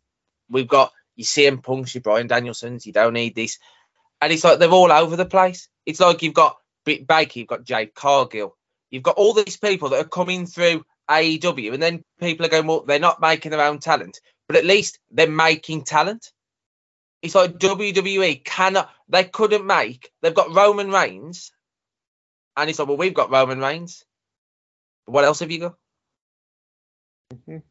we've 0.49 0.69
got 0.69 0.93
you 1.21 1.25
CM 1.27 1.63
Punk's, 1.63 1.95
your 1.95 2.01
Bryan 2.03 2.27
Danielson's, 2.29 2.87
you 2.87 2.93
don't 2.95 3.13
need 3.13 3.35
this. 3.35 3.59
And 4.23 4.33
it's 4.33 4.43
like 4.43 4.59
they're 4.59 4.71
all 4.71 4.91
over 4.91 5.17
the 5.17 5.27
place. 5.27 5.69
It's 5.85 6.01
like 6.01 6.23
you've 6.23 6.35
got 6.35 6.57
Britt 6.85 7.07
Baker, 7.07 7.39
you've 7.39 7.49
got 7.49 7.65
Jade 7.65 7.95
Cargill, 7.95 8.57
you've 8.91 9.03
got 9.03 9.17
all 9.17 9.35
these 9.35 9.59
people 9.59 9.91
that 9.91 10.01
are 10.01 10.09
coming 10.09 10.47
through 10.47 10.85
AEW, 11.11 11.75
and 11.75 11.83
then 11.83 12.03
people 12.19 12.47
are 12.47 12.51
going, 12.51 12.67
well, 12.67 12.85
they're 12.87 12.99
not 12.99 13.21
making 13.21 13.51
their 13.51 13.61
own 13.67 13.81
talent, 13.81 14.21
but 14.49 14.57
at 14.57 14.65
least 14.65 14.99
they're 15.11 15.31
making 15.31 15.85
talent. 15.85 16.33
It's 17.21 17.35
like 17.35 17.59
WWE 17.59 18.43
cannot, 18.45 18.91
they 19.09 19.25
couldn't 19.25 19.67
make, 19.67 20.11
they've 20.23 20.35
got 20.35 20.55
Roman 20.55 20.91
Reigns, 20.91 21.53
and 22.57 22.71
it's 22.71 22.79
like, 22.79 22.89
well, 22.89 22.97
we've 22.97 23.15
got 23.15 23.31
Roman 23.31 23.59
Reigns. 23.61 24.05
What 25.05 25.25
else 25.25 25.41
have 25.41 25.51
you 25.51 25.61
got? 25.61 25.75
Mhm. 27.35 27.63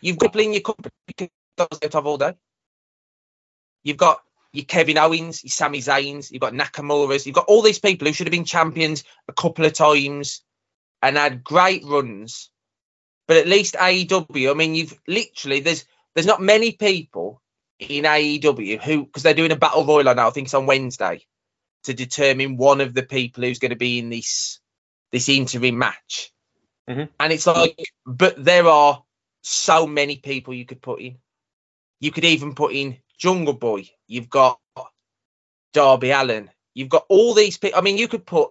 You've 0.00 0.18
got 0.18 0.36
in 0.36 0.52
your 0.52 0.62
company 0.62 0.92
you 1.08 1.14
can 1.14 1.30
have 1.92 2.06
all 2.06 2.18
day. 2.18 2.34
You've 3.84 3.96
got 3.98 4.20
your 4.52 4.64
Kevin 4.64 4.98
Owens, 4.98 5.44
your 5.44 5.50
Sami 5.50 5.80
Zayn's, 5.80 6.30
you've 6.30 6.40
got 6.40 6.52
Nakamura's, 6.52 7.26
you've 7.26 7.34
got 7.34 7.46
all 7.46 7.62
these 7.62 7.78
people 7.78 8.06
who 8.06 8.12
should 8.12 8.26
have 8.26 8.32
been 8.32 8.44
champions 8.44 9.04
a 9.28 9.32
couple 9.32 9.64
of 9.64 9.72
times 9.72 10.42
and 11.02 11.16
had 11.16 11.44
great 11.44 11.84
runs. 11.84 12.50
But 13.26 13.36
at 13.36 13.46
least 13.46 13.74
AEW, 13.74 14.50
I 14.50 14.54
mean, 14.54 14.74
you've 14.74 14.98
literally 15.06 15.60
there's 15.60 15.84
there's 16.14 16.26
not 16.26 16.42
many 16.42 16.72
people 16.72 17.40
in 17.78 18.04
AEW 18.04 18.82
who 18.82 19.04
because 19.04 19.22
they're 19.22 19.34
doing 19.34 19.52
a 19.52 19.56
battle 19.56 19.84
royal 19.84 20.14
now, 20.14 20.28
I 20.28 20.30
think 20.30 20.46
it's 20.46 20.54
on 20.54 20.66
Wednesday, 20.66 21.24
to 21.84 21.94
determine 21.94 22.56
one 22.56 22.80
of 22.80 22.94
the 22.94 23.02
people 23.02 23.44
who's 23.44 23.58
going 23.58 23.70
to 23.70 23.76
be 23.76 23.98
in 23.98 24.10
this 24.10 24.60
this 25.10 25.28
interim 25.28 25.78
match. 25.78 26.32
Mhm. 26.88 27.08
And 27.18 27.32
it's 27.32 27.46
like, 27.46 27.78
but 28.04 28.42
there 28.42 28.66
are 28.66 29.02
so 29.42 29.86
many 29.86 30.16
people 30.16 30.54
you 30.54 30.66
could 30.66 30.82
put 30.82 31.00
in. 31.00 31.18
You 32.00 32.10
could 32.10 32.24
even 32.24 32.54
put 32.54 32.72
in 32.72 32.98
Jungle 33.18 33.54
Boy. 33.54 33.88
You've 34.06 34.30
got 34.30 34.60
Darby 35.72 36.10
Allin. 36.10 36.50
You've 36.74 36.88
got 36.88 37.06
all 37.08 37.34
these 37.34 37.58
people. 37.58 37.78
I 37.78 37.82
mean, 37.82 37.98
you 37.98 38.08
could 38.08 38.26
put, 38.26 38.50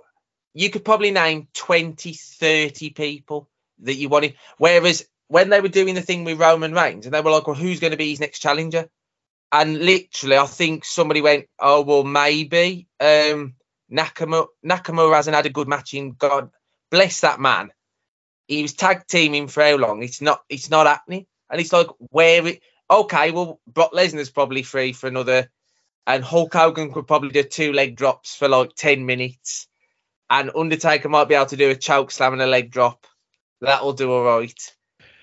you 0.53 0.69
could 0.69 0.85
probably 0.85 1.11
name 1.11 1.47
20, 1.53 2.13
30 2.13 2.89
people 2.91 3.49
that 3.79 3.95
you 3.95 4.09
wanted. 4.09 4.35
Whereas 4.57 5.05
when 5.27 5.49
they 5.49 5.61
were 5.61 5.67
doing 5.67 5.95
the 5.95 6.01
thing 6.01 6.23
with 6.23 6.39
Roman 6.39 6.73
Reigns 6.73 7.05
and 7.05 7.13
they 7.13 7.21
were 7.21 7.31
like, 7.31 7.47
well, 7.47 7.55
who's 7.55 7.79
going 7.79 7.91
to 7.91 7.97
be 7.97 8.11
his 8.11 8.19
next 8.19 8.39
challenger? 8.39 8.87
And 9.51 9.79
literally, 9.79 10.37
I 10.37 10.45
think 10.45 10.85
somebody 10.85 11.21
went, 11.21 11.45
oh, 11.59 11.81
well, 11.81 12.03
maybe 12.03 12.87
um, 12.99 13.55
Nakamura, 13.91 14.47
Nakamura 14.65 15.15
hasn't 15.15 15.35
had 15.35 15.45
a 15.45 15.51
good 15.51 15.67
match 15.67 15.93
in 15.93 16.13
God 16.13 16.49
bless 16.93 17.21
that 17.21 17.39
man. 17.39 17.71
He 18.47 18.61
was 18.61 18.73
tag 18.73 19.07
teaming 19.07 19.47
for 19.47 19.63
how 19.63 19.77
long? 19.77 20.03
It's 20.03 20.21
not 20.21 20.41
it's 20.47 20.69
not 20.69 20.85
happening. 20.85 21.25
And 21.49 21.59
it's 21.59 21.73
like 21.73 21.87
where 21.97 22.45
it 22.45 22.61
okay, 22.89 23.31
well 23.31 23.59
Brock 23.67 23.91
Lesnar's 23.93 24.29
probably 24.29 24.63
free 24.63 24.93
for 24.93 25.07
another 25.07 25.49
and 26.05 26.23
Hulk 26.23 26.53
Hogan 26.53 26.91
could 26.91 27.07
probably 27.07 27.29
do 27.29 27.43
two 27.43 27.71
leg 27.73 27.95
drops 27.95 28.35
for 28.35 28.47
like 28.47 28.75
10 28.75 29.05
minutes. 29.05 29.67
And 30.29 30.51
Undertaker 30.55 31.09
might 31.09 31.29
be 31.29 31.35
able 31.35 31.45
to 31.47 31.57
do 31.57 31.69
a 31.69 31.75
choke 31.75 32.11
slam 32.11 32.33
and 32.33 32.41
a 32.41 32.47
leg 32.47 32.71
drop. 32.71 33.05
That'll 33.61 33.93
do 33.93 34.11
all 34.11 34.23
right. 34.23 34.75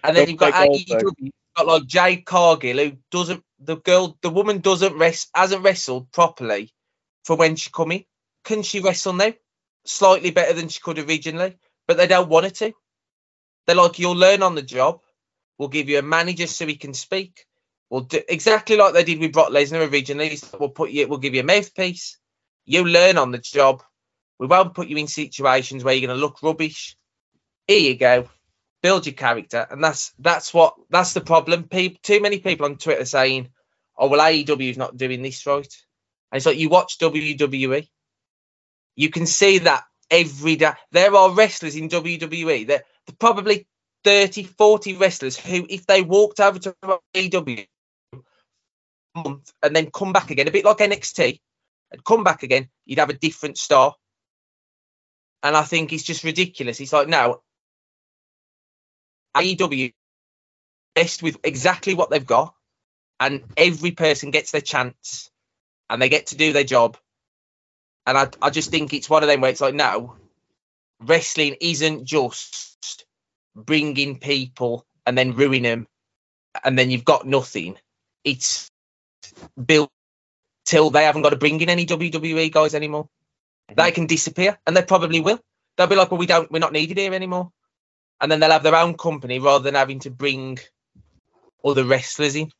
And 0.02 0.16
then 0.16 0.24
Don't 0.24 0.30
you've 0.30 0.38
got. 0.38 0.54
AEW, 0.54 1.12
you've 1.18 1.32
got 1.56 1.66
like 1.66 1.86
Jade 1.86 2.24
Cargill, 2.24 2.78
who 2.78 2.92
doesn't 3.10 3.42
the 3.58 3.76
girl 3.76 4.16
the 4.22 4.30
woman 4.30 4.60
doesn't 4.60 4.96
rest 4.96 5.28
hasn't 5.34 5.62
wrestled 5.62 6.10
properly 6.12 6.72
for 7.24 7.36
when 7.36 7.56
she 7.56 7.70
come 7.70 7.92
in. 7.92 8.04
Can 8.44 8.62
she 8.62 8.80
wrestle 8.80 9.12
now? 9.12 9.32
slightly 9.84 10.30
better 10.30 10.52
than 10.52 10.68
she 10.68 10.80
could 10.80 10.98
originally, 10.98 11.56
but 11.86 11.96
they 11.96 12.06
don't 12.06 12.28
want 12.28 12.44
her 12.44 12.50
to. 12.50 12.72
They're 13.66 13.76
like, 13.76 13.98
you'll 13.98 14.16
learn 14.16 14.42
on 14.42 14.54
the 14.54 14.62
job. 14.62 15.00
We'll 15.58 15.68
give 15.68 15.88
you 15.88 15.98
a 15.98 16.02
manager 16.02 16.46
so 16.46 16.66
he 16.66 16.76
can 16.76 16.94
speak. 16.94 17.44
We'll 17.90 18.02
do 18.02 18.20
exactly 18.28 18.76
like 18.76 18.94
they 18.94 19.02
did 19.02 19.18
with 19.18 19.32
Brock 19.32 19.50
Lesnar 19.50 19.90
originally. 19.90 20.38
We'll 20.58 20.68
put 20.68 20.90
you, 20.90 21.08
we'll 21.08 21.18
give 21.18 21.34
you 21.34 21.40
a 21.40 21.44
mouthpiece. 21.44 22.18
You 22.64 22.84
learn 22.84 23.18
on 23.18 23.32
the 23.32 23.38
job. 23.38 23.82
We 24.38 24.46
won't 24.46 24.74
put 24.74 24.86
you 24.86 24.96
in 24.96 25.08
situations 25.08 25.82
where 25.82 25.92
you're 25.92 26.06
going 26.06 26.16
to 26.16 26.24
look 26.24 26.40
rubbish. 26.40 26.96
Here 27.66 27.80
you 27.80 27.96
go. 27.96 28.28
Build 28.82 29.06
your 29.06 29.14
character, 29.14 29.66
and 29.70 29.84
that's 29.84 30.12
that's 30.18 30.54
what 30.54 30.74
that's 30.88 31.12
the 31.12 31.20
problem. 31.20 31.64
People, 31.64 31.98
too 32.02 32.20
many 32.20 32.38
people 32.38 32.64
on 32.64 32.78
Twitter 32.78 33.04
saying, 33.04 33.50
"Oh 33.98 34.08
well, 34.08 34.20
AEW 34.20 34.70
is 34.70 34.78
not 34.78 34.96
doing 34.96 35.20
this 35.20 35.44
right." 35.44 35.76
And 36.32 36.38
it's 36.38 36.46
like 36.46 36.56
you 36.56 36.70
watch 36.70 36.96
WWE, 36.98 37.86
you 38.96 39.10
can 39.10 39.26
see 39.26 39.58
that 39.58 39.84
every 40.10 40.56
day. 40.56 40.72
There 40.92 41.14
are 41.14 41.34
wrestlers 41.34 41.76
in 41.76 41.90
WWE. 41.90 42.66
There, 42.66 42.84
there 43.06 43.16
probably 43.18 43.66
30, 44.04 44.44
40 44.44 44.96
wrestlers 44.96 45.36
who, 45.36 45.66
if 45.68 45.84
they 45.84 46.00
walked 46.00 46.40
over 46.40 46.58
to 46.60 46.74
AEW 47.14 47.66
month 49.14 49.52
and 49.62 49.74
then 49.74 49.90
come 49.90 50.12
back 50.12 50.30
again, 50.30 50.48
a 50.48 50.52
bit 50.52 50.64
like 50.64 50.78
NXT, 50.78 51.40
and 51.92 52.04
come 52.04 52.24
back 52.24 52.42
again, 52.42 52.68
you'd 52.86 52.98
have 52.98 53.10
a 53.10 53.14
different 53.14 53.58
star. 53.58 53.94
And 55.42 55.56
I 55.56 55.62
think 55.62 55.92
it's 55.92 56.02
just 56.02 56.24
ridiculous. 56.24 56.80
It's 56.80 56.92
like, 56.92 57.08
no, 57.08 57.42
AEW 59.36 59.92
best 60.94 61.22
with 61.22 61.38
exactly 61.44 61.94
what 61.94 62.10
they've 62.10 62.26
got, 62.26 62.54
and 63.18 63.42
every 63.56 63.92
person 63.92 64.30
gets 64.30 64.50
their 64.50 64.60
chance 64.60 65.30
and 65.88 66.00
they 66.00 66.08
get 66.08 66.28
to 66.28 66.36
do 66.36 66.52
their 66.52 66.64
job. 66.64 66.96
And 68.06 68.16
I, 68.16 68.28
I 68.40 68.50
just 68.50 68.70
think 68.70 68.92
it's 68.92 69.10
one 69.10 69.22
of 69.22 69.28
them 69.28 69.40
where 69.40 69.50
it's 69.50 69.60
like, 69.60 69.74
no, 69.74 70.16
wrestling 71.00 71.56
isn't 71.60 72.04
just 72.04 73.04
bringing 73.54 74.18
people 74.18 74.86
and 75.06 75.16
then 75.18 75.34
ruin 75.34 75.62
them 75.62 75.86
and 76.64 76.78
then 76.78 76.90
you've 76.90 77.04
got 77.04 77.26
nothing. 77.26 77.76
It's 78.24 78.69
built 79.64 79.90
till 80.64 80.90
they 80.90 81.04
haven't 81.04 81.22
got 81.22 81.30
to 81.30 81.36
bring 81.36 81.60
in 81.60 81.68
any 81.68 81.86
WWE 81.86 82.50
guys 82.52 82.74
anymore. 82.74 83.08
They 83.74 83.90
mhm. 83.90 83.94
can 83.94 84.06
disappear 84.06 84.58
and 84.66 84.76
they 84.76 84.82
probably 84.82 85.20
will. 85.20 85.40
They'll 85.76 85.86
be 85.86 85.96
like, 85.96 86.10
well, 86.10 86.18
we 86.18 86.26
don't, 86.26 86.50
we're 86.50 86.58
not 86.58 86.72
needed 86.72 86.98
here 86.98 87.14
anymore. 87.14 87.52
And 88.20 88.30
then 88.30 88.40
they'll 88.40 88.50
have 88.50 88.62
their 88.62 88.76
own 88.76 88.96
company 88.96 89.38
rather 89.38 89.64
than 89.64 89.74
having 89.74 90.00
to 90.00 90.10
bring 90.10 90.58
other 91.64 91.84
wrestlers 91.84 92.36
in. 92.36 92.52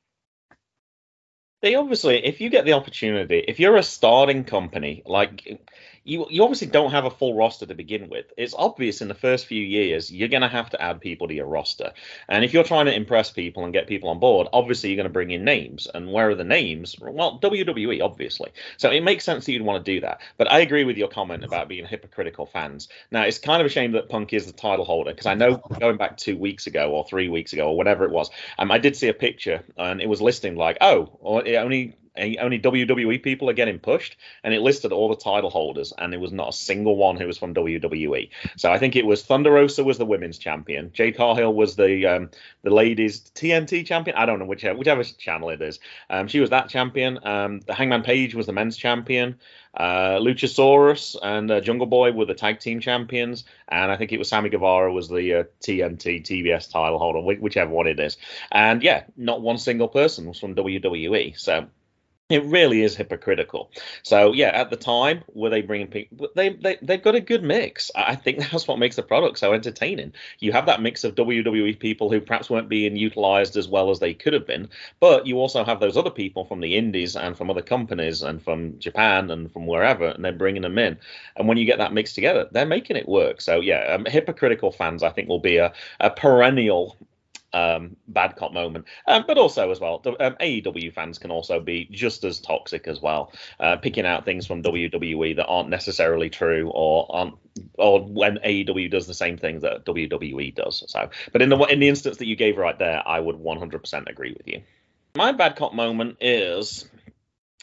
They 1.62 1.74
obviously, 1.74 2.24
if 2.24 2.40
you 2.40 2.48
get 2.48 2.64
the 2.64 2.72
opportunity, 2.72 3.44
if 3.46 3.60
you're 3.60 3.76
a 3.76 3.82
starting 3.82 4.44
company, 4.44 5.02
like 5.04 5.60
you, 6.04 6.26
you 6.30 6.42
obviously 6.42 6.66
don't 6.66 6.90
have 6.90 7.04
a 7.04 7.10
full 7.10 7.34
roster 7.34 7.66
to 7.66 7.74
begin 7.74 8.08
with. 8.08 8.26
It's 8.36 8.54
obvious 8.56 9.00
in 9.00 9.08
the 9.08 9.14
first 9.14 9.46
few 9.46 9.62
years 9.62 10.10
you're 10.10 10.28
going 10.28 10.42
to 10.42 10.48
have 10.48 10.70
to 10.70 10.82
add 10.82 11.00
people 11.00 11.28
to 11.28 11.34
your 11.34 11.46
roster, 11.46 11.92
and 12.28 12.44
if 12.44 12.52
you're 12.52 12.64
trying 12.64 12.86
to 12.86 12.94
impress 12.94 13.30
people 13.30 13.64
and 13.64 13.72
get 13.72 13.86
people 13.86 14.08
on 14.08 14.18
board, 14.18 14.48
obviously 14.52 14.90
you're 14.90 14.96
going 14.96 15.04
to 15.04 15.12
bring 15.12 15.30
in 15.30 15.44
names. 15.44 15.86
And 15.92 16.12
where 16.12 16.30
are 16.30 16.34
the 16.34 16.44
names? 16.44 16.96
Well, 17.00 17.38
WWE, 17.40 18.02
obviously. 18.02 18.50
So 18.76 18.90
it 18.90 19.02
makes 19.02 19.24
sense 19.24 19.46
that 19.46 19.52
you'd 19.52 19.62
want 19.62 19.84
to 19.84 19.92
do 19.92 20.00
that. 20.00 20.20
But 20.36 20.50
I 20.50 20.60
agree 20.60 20.84
with 20.84 20.96
your 20.96 21.08
comment 21.08 21.44
about 21.44 21.68
being 21.68 21.86
hypocritical 21.86 22.46
fans. 22.46 22.88
Now 23.10 23.22
it's 23.22 23.38
kind 23.38 23.60
of 23.60 23.66
a 23.66 23.70
shame 23.70 23.92
that 23.92 24.08
Punk 24.08 24.32
is 24.32 24.46
the 24.46 24.52
title 24.52 24.84
holder 24.84 25.10
because 25.10 25.26
I 25.26 25.34
know 25.34 25.56
going 25.56 25.96
back 25.96 26.16
two 26.16 26.36
weeks 26.36 26.66
ago 26.66 26.90
or 26.92 27.04
three 27.04 27.28
weeks 27.28 27.52
ago 27.52 27.68
or 27.68 27.76
whatever 27.76 28.04
it 28.04 28.10
was, 28.10 28.30
um, 28.58 28.70
I 28.70 28.78
did 28.78 28.96
see 28.96 29.08
a 29.08 29.14
picture 29.14 29.62
and 29.76 30.00
it 30.00 30.08
was 30.08 30.20
listing 30.20 30.56
like, 30.56 30.78
oh, 30.80 31.40
it 31.44 31.56
only 31.56 31.96
only 32.40 32.58
WWE 32.58 33.22
people 33.22 33.48
are 33.50 33.54
getting 33.54 33.78
pushed, 33.78 34.16
and 34.44 34.54
it 34.54 34.60
listed 34.60 34.92
all 34.92 35.08
the 35.08 35.16
title 35.16 35.50
holders, 35.50 35.92
and 35.96 36.12
there 36.12 36.20
was 36.20 36.32
not 36.32 36.50
a 36.50 36.52
single 36.52 36.96
one 36.96 37.16
who 37.16 37.26
was 37.26 37.38
from 37.38 37.54
WWE. 37.54 38.30
So 38.56 38.70
I 38.70 38.78
think 38.78 38.96
it 38.96 39.06
was 39.06 39.22
Thunder 39.22 39.52
Rosa 39.52 39.84
was 39.84 39.98
the 39.98 40.06
women's 40.06 40.38
champion, 40.38 40.92
Jade 40.92 41.16
Cargill 41.16 41.54
was 41.54 41.76
the 41.76 42.06
um, 42.06 42.30
the 42.62 42.70
ladies 42.70 43.20
TNT 43.34 43.86
champion. 43.86 44.16
I 44.16 44.26
don't 44.26 44.38
know 44.38 44.44
which 44.44 44.64
whichever 44.64 45.02
channel 45.04 45.50
it 45.50 45.62
is. 45.62 45.78
Um, 46.08 46.28
she 46.28 46.40
was 46.40 46.50
that 46.50 46.68
champion. 46.68 47.18
Um, 47.22 47.60
the 47.60 47.74
Hangman 47.74 48.02
Page 48.02 48.34
was 48.34 48.46
the 48.46 48.52
men's 48.52 48.76
champion. 48.76 49.38
Uh, 49.72 50.18
Luchasaurus 50.18 51.16
and 51.22 51.50
uh, 51.50 51.60
Jungle 51.60 51.86
Boy 51.86 52.10
were 52.10 52.24
the 52.24 52.34
tag 52.34 52.58
team 52.58 52.80
champions, 52.80 53.44
and 53.68 53.92
I 53.92 53.96
think 53.96 54.12
it 54.12 54.18
was 54.18 54.28
Sammy 54.28 54.50
Guevara 54.50 54.92
was 54.92 55.08
the 55.08 55.34
uh, 55.34 55.44
TNT 55.60 56.22
TBS 56.22 56.70
title 56.70 56.98
holder, 56.98 57.20
whichever 57.20 57.70
one 57.70 57.86
it 57.86 58.00
is. 58.00 58.16
And 58.50 58.82
yeah, 58.82 59.04
not 59.16 59.42
one 59.42 59.58
single 59.58 59.88
person 59.88 60.26
was 60.26 60.40
from 60.40 60.56
WWE. 60.56 61.38
So 61.38 61.68
it 62.30 62.44
really 62.44 62.82
is 62.82 62.96
hypocritical. 62.96 63.70
So 64.04 64.32
yeah, 64.32 64.48
at 64.48 64.70
the 64.70 64.76
time, 64.76 65.24
were 65.34 65.50
they 65.50 65.62
bringing 65.62 65.88
people? 65.88 66.28
They 66.36 66.50
they 66.50 66.78
they've 66.80 67.02
got 67.02 67.16
a 67.16 67.20
good 67.20 67.42
mix. 67.42 67.90
I 67.94 68.14
think 68.14 68.38
that's 68.50 68.68
what 68.68 68.78
makes 68.78 68.96
the 68.96 69.02
product 69.02 69.38
so 69.38 69.52
entertaining. 69.52 70.12
You 70.38 70.52
have 70.52 70.66
that 70.66 70.80
mix 70.80 71.04
of 71.04 71.16
WWE 71.16 71.78
people 71.78 72.10
who 72.10 72.20
perhaps 72.20 72.48
weren't 72.48 72.68
being 72.68 72.96
utilized 72.96 73.56
as 73.56 73.68
well 73.68 73.90
as 73.90 73.98
they 73.98 74.14
could 74.14 74.32
have 74.32 74.46
been, 74.46 74.68
but 75.00 75.26
you 75.26 75.38
also 75.38 75.64
have 75.64 75.80
those 75.80 75.96
other 75.96 76.10
people 76.10 76.44
from 76.44 76.60
the 76.60 76.76
indies 76.76 77.16
and 77.16 77.36
from 77.36 77.50
other 77.50 77.62
companies 77.62 78.22
and 78.22 78.40
from 78.42 78.78
Japan 78.78 79.30
and 79.30 79.52
from 79.52 79.66
wherever, 79.66 80.06
and 80.06 80.24
they're 80.24 80.32
bringing 80.32 80.62
them 80.62 80.78
in. 80.78 80.96
And 81.36 81.48
when 81.48 81.58
you 81.58 81.64
get 81.64 81.78
that 81.78 81.92
mix 81.92 82.12
together, 82.12 82.48
they're 82.52 82.64
making 82.64 82.96
it 82.96 83.08
work. 83.08 83.40
So 83.40 83.60
yeah, 83.60 83.94
um, 83.94 84.04
hypocritical 84.04 84.70
fans, 84.70 85.02
I 85.02 85.10
think, 85.10 85.28
will 85.28 85.40
be 85.40 85.56
a, 85.56 85.72
a 85.98 86.10
perennial 86.10 86.96
um, 87.52 87.96
bad 88.08 88.36
cop 88.36 88.52
moment. 88.52 88.86
Um, 89.06 89.24
but 89.26 89.38
also 89.38 89.70
as 89.70 89.80
well, 89.80 89.98
the, 89.98 90.10
um, 90.24 90.36
AEW 90.40 90.92
fans 90.92 91.18
can 91.18 91.30
also 91.30 91.60
be 91.60 91.88
just 91.90 92.24
as 92.24 92.40
toxic 92.40 92.86
as 92.86 93.00
well, 93.00 93.32
uh, 93.58 93.76
picking 93.76 94.06
out 94.06 94.24
things 94.24 94.46
from 94.46 94.62
WWE 94.62 95.36
that 95.36 95.46
aren't 95.46 95.68
necessarily 95.68 96.30
true 96.30 96.70
or 96.74 97.06
aren't, 97.10 97.34
or 97.74 98.00
when 98.00 98.38
AEW 98.38 98.90
does 98.90 99.06
the 99.06 99.14
same 99.14 99.36
things 99.36 99.62
that 99.62 99.84
WWE 99.84 100.54
does. 100.54 100.84
So, 100.88 101.10
but 101.32 101.42
in 101.42 101.48
the 101.48 101.58
in 101.64 101.80
the 101.80 101.88
instance 101.88 102.18
that 102.18 102.26
you 102.26 102.36
gave 102.36 102.56
right 102.56 102.78
there, 102.78 103.02
I 103.06 103.20
would 103.20 103.36
100% 103.36 104.08
agree 104.08 104.32
with 104.36 104.46
you. 104.46 104.62
My 105.16 105.32
bad 105.32 105.56
cop 105.56 105.74
moment 105.74 106.18
is 106.20 106.88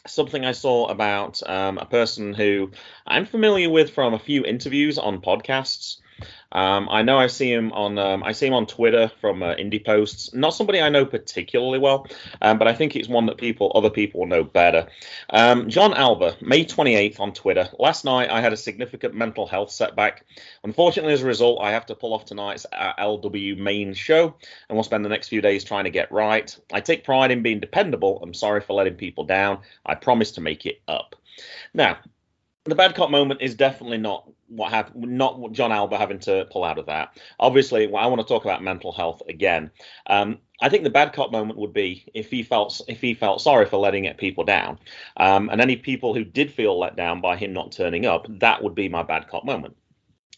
something 0.06 0.44
I 0.44 0.52
saw 0.52 0.88
about 0.88 1.42
um, 1.48 1.78
a 1.78 1.86
person 1.86 2.34
who 2.34 2.70
I'm 3.06 3.26
familiar 3.26 3.70
with 3.70 3.90
from 3.90 4.14
a 4.14 4.18
few 4.18 4.44
interviews 4.44 4.98
on 4.98 5.20
podcasts. 5.20 5.98
Um, 6.50 6.88
I 6.90 7.02
know 7.02 7.18
I 7.18 7.26
see 7.26 7.52
him 7.52 7.72
on 7.72 7.98
um, 7.98 8.22
I 8.24 8.32
see 8.32 8.46
him 8.46 8.54
on 8.54 8.66
Twitter 8.66 9.10
from 9.20 9.42
uh, 9.42 9.54
indie 9.54 9.84
posts. 9.84 10.32
Not 10.34 10.54
somebody 10.54 10.80
I 10.80 10.88
know 10.88 11.04
particularly 11.04 11.78
well, 11.78 12.06
um, 12.40 12.58
but 12.58 12.68
I 12.68 12.74
think 12.74 12.96
it's 12.96 13.08
one 13.08 13.26
that 13.26 13.38
people 13.38 13.72
other 13.74 13.90
people 13.90 14.26
know 14.26 14.44
better. 14.44 14.88
Um, 15.30 15.68
Jon 15.68 15.94
Alba, 15.94 16.36
May 16.40 16.64
28th 16.64 17.20
on 17.20 17.32
Twitter. 17.32 17.68
Last 17.78 18.04
night 18.04 18.30
I 18.30 18.40
had 18.40 18.52
a 18.52 18.56
significant 18.56 19.14
mental 19.14 19.46
health 19.46 19.70
setback. 19.70 20.24
Unfortunately, 20.64 21.12
as 21.12 21.22
a 21.22 21.26
result, 21.26 21.60
I 21.62 21.72
have 21.72 21.86
to 21.86 21.94
pull 21.94 22.14
off 22.14 22.24
tonight's 22.24 22.66
uh, 22.72 22.92
LW 22.98 23.58
main 23.58 23.94
show, 23.94 24.34
and 24.68 24.76
we'll 24.76 24.84
spend 24.84 25.04
the 25.04 25.10
next 25.10 25.28
few 25.28 25.40
days 25.40 25.64
trying 25.64 25.84
to 25.84 25.90
get 25.90 26.10
right. 26.10 26.56
I 26.72 26.80
take 26.80 27.04
pride 27.04 27.30
in 27.30 27.42
being 27.42 27.60
dependable. 27.60 28.20
I'm 28.22 28.34
sorry 28.34 28.60
for 28.60 28.74
letting 28.74 28.94
people 28.94 29.24
down. 29.24 29.58
I 29.84 29.94
promise 29.94 30.32
to 30.32 30.40
make 30.40 30.66
it 30.66 30.80
up. 30.88 31.14
Now, 31.74 31.98
the 32.64 32.74
bad 32.74 32.94
cop 32.94 33.10
moment 33.10 33.40
is 33.42 33.54
definitely 33.54 33.98
not 33.98 34.28
what 34.48 34.70
happened, 34.70 35.18
not 35.18 35.52
Jon 35.52 35.72
Alba 35.72 35.98
having 35.98 36.18
to 36.20 36.46
pull 36.50 36.64
out 36.64 36.78
of 36.78 36.86
that. 36.86 37.18
Obviously, 37.38 37.84
I 37.84 38.06
want 38.06 38.20
to 38.20 38.26
talk 38.26 38.44
about 38.44 38.62
mental 38.62 38.92
health 38.92 39.22
again. 39.28 39.70
Um, 40.06 40.38
I 40.60 40.68
think 40.68 40.84
the 40.84 40.90
bad 40.90 41.12
cop 41.12 41.30
moment 41.30 41.58
would 41.58 41.72
be 41.72 42.10
if 42.14 42.30
he 42.30 42.42
felt 42.42 42.80
if 42.88 43.00
he 43.00 43.14
felt 43.14 43.40
sorry 43.40 43.66
for 43.66 43.76
letting 43.76 44.12
people 44.14 44.44
down, 44.44 44.78
um, 45.16 45.48
and 45.50 45.60
any 45.60 45.76
people 45.76 46.14
who 46.14 46.24
did 46.24 46.52
feel 46.52 46.78
let 46.78 46.96
down 46.96 47.20
by 47.20 47.36
him 47.36 47.52
not 47.52 47.72
turning 47.72 48.06
up, 48.06 48.26
that 48.40 48.62
would 48.62 48.74
be 48.74 48.88
my 48.88 49.02
bad 49.02 49.28
cop 49.28 49.44
moment. 49.44 49.76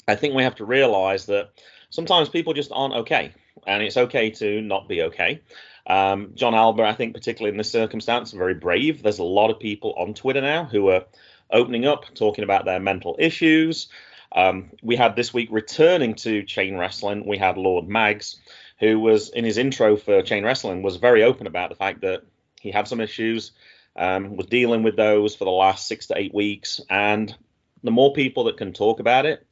I 0.06 0.16
think 0.16 0.34
we 0.34 0.42
have 0.42 0.56
to 0.56 0.64
realize 0.64 1.26
that 1.26 1.50
sometimes 1.90 2.28
people 2.28 2.52
just 2.52 2.72
aren't 2.72 2.94
okay, 2.94 3.32
and 3.66 3.82
it's 3.82 3.96
okay 3.96 4.30
to 4.30 4.60
not 4.60 4.88
be 4.88 5.02
okay. 5.02 5.40
Um, 5.86 6.32
Jon 6.34 6.54
Alba, 6.54 6.82
I 6.84 6.94
think, 6.94 7.14
particularly 7.14 7.52
in 7.52 7.58
this 7.58 7.70
circumstance, 7.70 8.32
very 8.32 8.54
brave. 8.54 9.02
There's 9.02 9.18
a 9.18 9.24
lot 9.24 9.50
of 9.50 9.58
people 9.58 9.94
on 9.96 10.14
Twitter 10.14 10.40
now 10.40 10.64
who 10.64 10.88
are 10.90 11.04
opening 11.52 11.86
up, 11.86 12.04
talking 12.14 12.44
about 12.44 12.64
their 12.64 12.80
mental 12.80 13.16
issues. 13.18 13.88
Um, 14.32 14.70
we 14.82 14.96
had 14.96 15.16
this 15.16 15.34
week 15.34 15.48
returning 15.50 16.14
to 16.16 16.42
chain 16.44 16.76
wrestling. 16.76 17.26
We 17.26 17.38
had 17.38 17.56
Lord 17.56 17.88
Mags, 17.88 18.40
who 18.78 19.00
was 19.00 19.30
in 19.30 19.44
his 19.44 19.58
intro 19.58 19.96
for 19.96 20.22
chain 20.22 20.44
wrestling, 20.44 20.82
was 20.82 20.96
very 20.96 21.22
open 21.24 21.46
about 21.46 21.70
the 21.70 21.76
fact 21.76 22.02
that 22.02 22.22
he 22.60 22.70
had 22.70 22.86
some 22.86 23.00
issues, 23.00 23.52
um, 23.96 24.36
was 24.36 24.46
dealing 24.46 24.82
with 24.82 24.96
those 24.96 25.34
for 25.34 25.44
the 25.44 25.50
last 25.50 25.88
six 25.88 26.06
to 26.06 26.18
eight 26.18 26.34
weeks, 26.34 26.80
and 26.88 27.34
the 27.82 27.90
more 27.90 28.12
people 28.12 28.44
that 28.44 28.56
can 28.56 28.72
talk 28.72 29.00
about 29.00 29.26
it, 29.26 29.44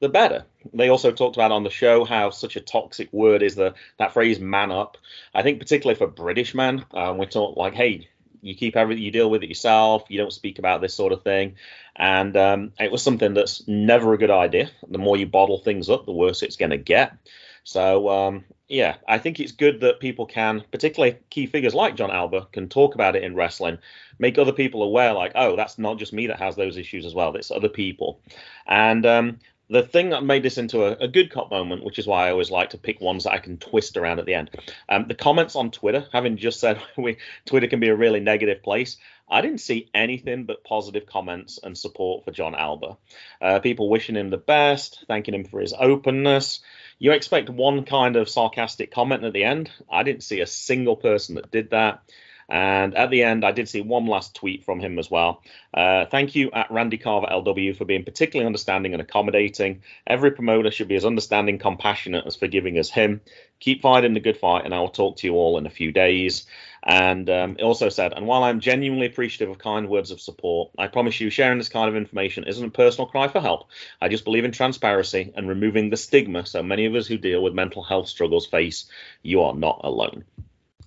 the 0.00 0.08
better. 0.08 0.44
They 0.72 0.88
also 0.88 1.12
talked 1.12 1.36
about 1.36 1.52
on 1.52 1.62
the 1.62 1.70
show 1.70 2.04
how 2.04 2.30
such 2.30 2.56
a 2.56 2.60
toxic 2.60 3.12
word 3.12 3.42
is 3.42 3.54
the 3.54 3.74
that 3.98 4.12
phrase 4.12 4.40
"man 4.40 4.72
up." 4.72 4.98
I 5.34 5.42
think 5.42 5.60
particularly 5.60 5.96
for 5.96 6.06
British 6.06 6.54
men, 6.54 6.84
um, 6.92 7.18
we 7.18 7.26
talk 7.26 7.56
like, 7.56 7.74
"Hey, 7.74 8.08
you 8.44 8.54
keep 8.54 8.76
everything 8.76 9.02
you 9.02 9.10
deal 9.10 9.30
with 9.30 9.42
it 9.42 9.48
yourself 9.48 10.04
you 10.08 10.18
don't 10.18 10.32
speak 10.32 10.58
about 10.58 10.80
this 10.80 10.94
sort 10.94 11.12
of 11.12 11.22
thing 11.22 11.56
and 11.96 12.36
um, 12.36 12.72
it 12.78 12.92
was 12.92 13.02
something 13.02 13.34
that's 13.34 13.66
never 13.66 14.12
a 14.12 14.18
good 14.18 14.30
idea 14.30 14.70
the 14.88 14.98
more 14.98 15.16
you 15.16 15.26
bottle 15.26 15.58
things 15.58 15.88
up 15.90 16.06
the 16.06 16.12
worse 16.12 16.42
it's 16.42 16.56
going 16.56 16.70
to 16.70 16.76
get 16.76 17.16
so 17.64 18.08
um, 18.10 18.44
yeah, 18.68 18.96
I 19.06 19.18
think 19.18 19.40
it's 19.40 19.52
good 19.52 19.80
that 19.80 20.00
people 20.00 20.26
can, 20.26 20.64
particularly 20.70 21.18
key 21.28 21.46
figures 21.46 21.74
like 21.74 21.96
Jon 21.96 22.10
Alba, 22.10 22.48
can 22.50 22.68
talk 22.68 22.94
about 22.94 23.14
it 23.14 23.22
in 23.22 23.34
wrestling, 23.34 23.78
make 24.18 24.38
other 24.38 24.52
people 24.52 24.82
aware, 24.82 25.12
like, 25.12 25.32
oh, 25.34 25.54
that's 25.54 25.78
not 25.78 25.98
just 25.98 26.12
me 26.12 26.26
that 26.28 26.38
has 26.38 26.56
those 26.56 26.78
issues 26.78 27.04
as 27.04 27.14
well. 27.14 27.34
It's 27.36 27.50
other 27.50 27.68
people. 27.68 28.20
And 28.66 29.04
um, 29.04 29.38
the 29.70 29.82
thing 29.82 30.10
that 30.10 30.24
made 30.24 30.42
this 30.42 30.58
into 30.58 30.84
a, 30.84 31.04
a, 31.04 31.08
good 31.08 31.30
cop 31.30 31.50
moment, 31.50 31.84
which 31.84 31.98
is 31.98 32.06
why 32.06 32.26
I 32.26 32.30
always 32.30 32.50
like 32.50 32.70
to 32.70 32.78
pick 32.78 33.00
ones 33.00 33.24
that 33.24 33.32
I 33.32 33.38
can 33.38 33.56
twist 33.56 33.96
around 33.96 34.18
at 34.18 34.26
the 34.26 34.34
end. 34.34 34.50
Um, 34.88 35.06
the 35.08 35.14
comments 35.14 35.56
on 35.56 35.70
Twitter, 35.70 36.06
having 36.12 36.36
just 36.36 36.60
said 36.60 36.80
we 36.96 37.16
Twitter 37.46 37.66
can 37.66 37.80
be 37.80 37.88
a 37.88 37.96
really 37.96 38.20
negative 38.20 38.62
place, 38.62 38.98
I 39.28 39.40
didn't 39.40 39.60
see 39.60 39.88
anything 39.94 40.44
but 40.44 40.64
positive 40.64 41.06
comments 41.06 41.58
and 41.62 41.76
support 41.76 42.24
for 42.24 42.30
Jon 42.30 42.54
Alba. 42.54 42.98
Uh, 43.40 43.58
people 43.60 43.88
wishing 43.88 44.16
him 44.16 44.28
the 44.28 44.36
best, 44.36 45.04
thanking 45.08 45.34
him 45.34 45.44
for 45.44 45.60
his 45.60 45.72
openness. 45.72 46.60
You 46.98 47.12
expect 47.12 47.48
one 47.48 47.84
kind 47.84 48.16
of 48.16 48.28
sarcastic 48.28 48.90
comment 48.90 49.24
at 49.24 49.32
the 49.32 49.44
end. 49.44 49.70
I 49.90 50.02
didn't 50.02 50.24
see 50.24 50.40
a 50.40 50.46
single 50.46 50.96
person 50.96 51.36
that 51.36 51.50
did 51.50 51.70
that. 51.70 52.02
And 52.48 52.94
at 52.94 53.10
the 53.10 53.22
end, 53.22 53.44
I 53.44 53.52
did 53.52 53.68
see 53.68 53.80
one 53.80 54.06
last 54.06 54.34
tweet 54.34 54.64
from 54.64 54.80
him 54.80 54.98
as 54.98 55.10
well. 55.10 55.42
Uh, 55.72 56.06
thank 56.06 56.34
you 56.34 56.50
at 56.52 56.70
Randy 56.70 56.98
Carver 56.98 57.26
LW 57.26 57.76
for 57.76 57.84
being 57.84 58.04
particularly 58.04 58.46
understanding 58.46 58.92
and 58.92 59.00
accommodating. 59.00 59.82
Every 60.06 60.30
promoter 60.30 60.70
should 60.70 60.88
be 60.88 60.96
as 60.96 61.04
understanding, 61.04 61.58
compassionate, 61.58 62.26
as 62.26 62.36
forgiving 62.36 62.76
as 62.78 62.90
him. 62.90 63.20
Keep 63.60 63.82
fighting 63.82 64.12
the 64.12 64.20
good 64.20 64.36
fight, 64.36 64.64
and 64.64 64.74
I 64.74 64.80
will 64.80 64.90
talk 64.90 65.16
to 65.18 65.26
you 65.26 65.34
all 65.34 65.56
in 65.56 65.66
a 65.66 65.70
few 65.70 65.90
days. 65.90 66.46
And 66.82 67.30
um, 67.30 67.56
also 67.62 67.88
said, 67.88 68.12
and 68.12 68.26
while 68.26 68.44
I'm 68.44 68.60
genuinely 68.60 69.06
appreciative 69.06 69.48
of 69.48 69.58
kind 69.58 69.88
words 69.88 70.10
of 70.10 70.20
support, 70.20 70.70
I 70.76 70.86
promise 70.88 71.18
you 71.18 71.30
sharing 71.30 71.56
this 71.56 71.70
kind 71.70 71.88
of 71.88 71.96
information 71.96 72.44
isn't 72.44 72.66
a 72.66 72.70
personal 72.70 73.06
cry 73.06 73.28
for 73.28 73.40
help. 73.40 73.68
I 74.02 74.08
just 74.08 74.24
believe 74.24 74.44
in 74.44 74.52
transparency 74.52 75.32
and 75.34 75.48
removing 75.48 75.88
the 75.88 75.96
stigma 75.96 76.44
so 76.44 76.62
many 76.62 76.84
of 76.84 76.94
us 76.94 77.06
who 77.06 77.16
deal 77.16 77.42
with 77.42 77.54
mental 77.54 77.82
health 77.82 78.08
struggles 78.08 78.46
face. 78.46 78.84
You 79.22 79.42
are 79.42 79.54
not 79.54 79.80
alone. 79.82 80.24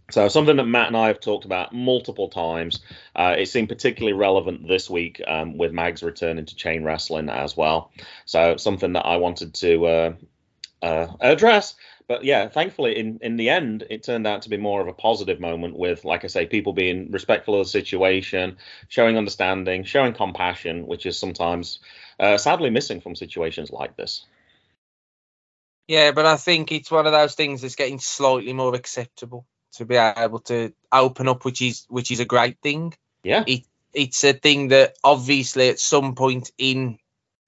So 0.10 0.30
something 0.30 0.56
that 0.56 0.66
Matt 0.66 0.88
and 0.88 0.96
I 0.96 1.08
have 1.08 1.20
talked 1.20 1.46
about 1.46 1.74
multiple 1.74 2.30
times. 2.30 2.80
Uh, 3.16 3.36
it 3.38 3.48
seemed 3.48 3.68
particularly 3.68 4.14
relevant 4.14 4.68
this 4.68 4.90
week 4.90 5.22
um, 5.28 5.58
with 5.58 5.74
Mags 5.74 6.02
returning 6.02 6.46
to 6.46 6.56
chain 6.56 6.84
wrestling 6.84 7.30
as 7.30 7.58
well. 7.58 7.92
So 8.26 8.56
something 8.56 8.94
that 8.94 9.06
I 9.06 9.18
wanted 9.18 9.54
to 9.56 9.86
uh, 9.86 10.14
uh, 10.82 11.08
address. 11.20 11.76
But 12.08 12.24
yeah, 12.24 12.48
thankfully, 12.48 12.98
in 12.98 13.20
in 13.22 13.36
the 13.36 13.50
end, 13.50 13.86
it 13.90 14.04
turned 14.04 14.26
out 14.26 14.44
to 14.44 14.50
be 14.50 14.56
more 14.56 14.80
of 14.80 14.88
a 14.88 14.94
positive 14.94 15.42
moment 15.42 15.78
with, 15.78 16.06
like 16.06 16.24
I 16.24 16.28
say, 16.28 16.46
people 16.46 16.72
being 16.72 17.12
respectful 17.12 17.60
of 17.60 17.66
the 17.66 17.70
situation, 17.70 18.58
showing 18.88 19.18
understanding, 19.18 19.84
showing 19.84 20.14
compassion, 20.14 20.88
which 20.88 21.06
is 21.06 21.20
sometimes 21.20 21.80
uh, 22.18 22.38
sadly 22.38 22.70
missing 22.70 23.02
from 23.02 23.16
situations 23.16 23.72
like 23.72 23.98
this. 23.98 24.26
Yeah, 25.90 26.12
but 26.12 26.26
I 26.26 26.38
think 26.38 26.72
it's 26.72 26.92
one 26.92 27.08
of 27.08 27.12
those 27.12 27.36
things 27.36 27.62
that's 27.62 27.76
getting 27.76 28.00
slightly 28.00 28.54
more 28.54 28.74
acceptable 28.74 29.46
to 29.78 29.86
be 29.86 29.96
able 29.96 30.40
to 30.40 30.74
open 30.92 31.28
up, 31.28 31.46
which 31.46 31.62
is 31.62 31.86
which 31.90 32.12
is 32.12 32.20
a 32.20 32.26
great 32.26 32.60
thing. 32.62 32.94
Yeah, 33.24 33.44
it 33.48 33.64
it's 33.94 34.24
a 34.24 34.34
thing 34.34 34.70
that 34.70 34.96
obviously 35.04 35.70
at 35.70 35.80
some 35.80 36.16
point 36.16 36.52
in 36.58 37.00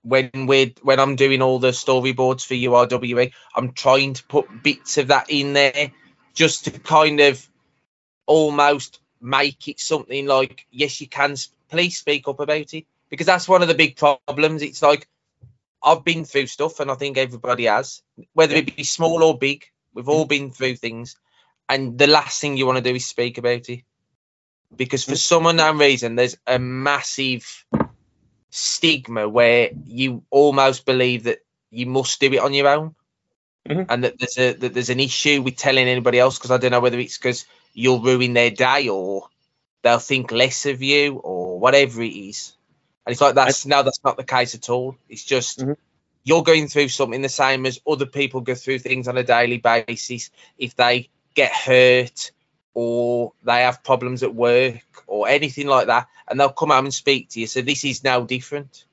when 0.01 0.31
we're 0.33 0.71
when 0.81 0.99
I'm 0.99 1.15
doing 1.15 1.41
all 1.41 1.59
the 1.59 1.69
storyboards 1.69 2.45
for 2.45 2.53
URWA, 2.53 3.31
I'm 3.55 3.73
trying 3.73 4.13
to 4.13 4.23
put 4.23 4.63
bits 4.63 4.97
of 4.97 5.07
that 5.07 5.29
in 5.29 5.53
there 5.53 5.91
just 6.33 6.65
to 6.65 6.71
kind 6.71 7.19
of 7.19 7.45
almost 8.25 8.99
make 9.21 9.67
it 9.67 9.79
something 9.79 10.25
like 10.25 10.65
yes, 10.71 11.01
you 11.01 11.07
can 11.07 11.35
please 11.69 11.97
speak 11.97 12.27
up 12.27 12.39
about 12.39 12.73
it 12.73 12.85
because 13.09 13.27
that's 13.27 13.47
one 13.47 13.61
of 13.61 13.67
the 13.67 13.75
big 13.75 13.97
problems. 13.97 14.61
It's 14.61 14.81
like 14.81 15.07
I've 15.83 16.03
been 16.03 16.25
through 16.25 16.47
stuff, 16.47 16.79
and 16.79 16.91
I 16.91 16.95
think 16.95 17.17
everybody 17.17 17.65
has, 17.65 18.01
whether 18.33 18.55
it 18.55 18.75
be 18.75 18.83
small 18.83 19.23
or 19.23 19.37
big. 19.37 19.65
We've 19.93 20.09
all 20.09 20.25
been 20.25 20.51
through 20.51 20.75
things, 20.75 21.15
and 21.69 21.97
the 21.97 22.07
last 22.07 22.41
thing 22.41 22.57
you 22.57 22.65
want 22.65 22.83
to 22.83 22.89
do 22.89 22.95
is 22.95 23.05
speak 23.05 23.37
about 23.37 23.69
it 23.69 23.83
because 24.75 25.05
for 25.05 25.15
some 25.15 25.45
unknown 25.45 25.77
reason 25.77 26.15
there's 26.15 26.37
a 26.45 26.59
massive 26.59 27.65
stigma 28.49 29.29
where 29.29 29.69
you 29.85 30.23
almost 30.29 30.85
believe 30.85 31.23
that 31.23 31.39
you 31.69 31.85
must 31.85 32.19
do 32.19 32.33
it 32.33 32.39
on 32.39 32.53
your 32.53 32.67
own 32.67 32.95
mm-hmm. 33.67 33.83
and 33.89 34.03
that 34.03 34.19
there's 34.19 34.37
a 34.37 34.53
that 34.53 34.73
there's 34.73 34.89
an 34.89 34.99
issue 34.99 35.41
with 35.41 35.55
telling 35.55 35.87
anybody 35.87 36.19
else 36.19 36.37
because 36.37 36.51
I 36.51 36.57
don't 36.57 36.71
know 36.71 36.79
whether 36.79 36.99
it's 36.99 37.17
because 37.17 37.45
you'll 37.73 38.01
ruin 38.01 38.33
their 38.33 38.49
day 38.49 38.89
or 38.89 39.27
they'll 39.83 39.99
think 39.99 40.31
less 40.31 40.65
of 40.65 40.81
you 40.81 41.17
or 41.17 41.59
whatever 41.59 42.01
it 42.01 42.07
is. 42.07 42.53
And 43.05 43.13
it's 43.13 43.21
like 43.21 43.35
that's 43.35 43.65
I, 43.65 43.69
no, 43.69 43.83
that's 43.83 44.03
not 44.03 44.17
the 44.17 44.23
case 44.23 44.55
at 44.55 44.69
all. 44.69 44.95
It's 45.07 45.23
just 45.23 45.59
mm-hmm. 45.59 45.73
you're 46.23 46.43
going 46.43 46.67
through 46.67 46.89
something 46.89 47.21
the 47.21 47.29
same 47.29 47.65
as 47.65 47.79
other 47.87 48.05
people 48.05 48.41
go 48.41 48.55
through 48.55 48.79
things 48.79 49.07
on 49.07 49.17
a 49.17 49.23
daily 49.23 49.57
basis. 49.57 50.31
If 50.57 50.75
they 50.75 51.09
get 51.39 51.53
hurt 51.53 52.31
or 52.73 53.31
they 53.43 53.61
have 53.61 53.81
problems 53.81 54.23
at 54.23 54.35
work 54.35 54.83
or 55.07 55.29
anything 55.29 55.67
like 55.67 55.87
that, 55.87 56.07
and 56.27 56.37
they'll 56.37 56.49
come 56.49 56.69
home 56.69 56.85
and 56.85 56.93
speak 56.93 57.29
to 57.29 57.39
you. 57.39 57.47
So 57.47 57.61
this 57.61 57.85
is 57.85 58.03
now 58.03 58.21
different. 58.21 58.83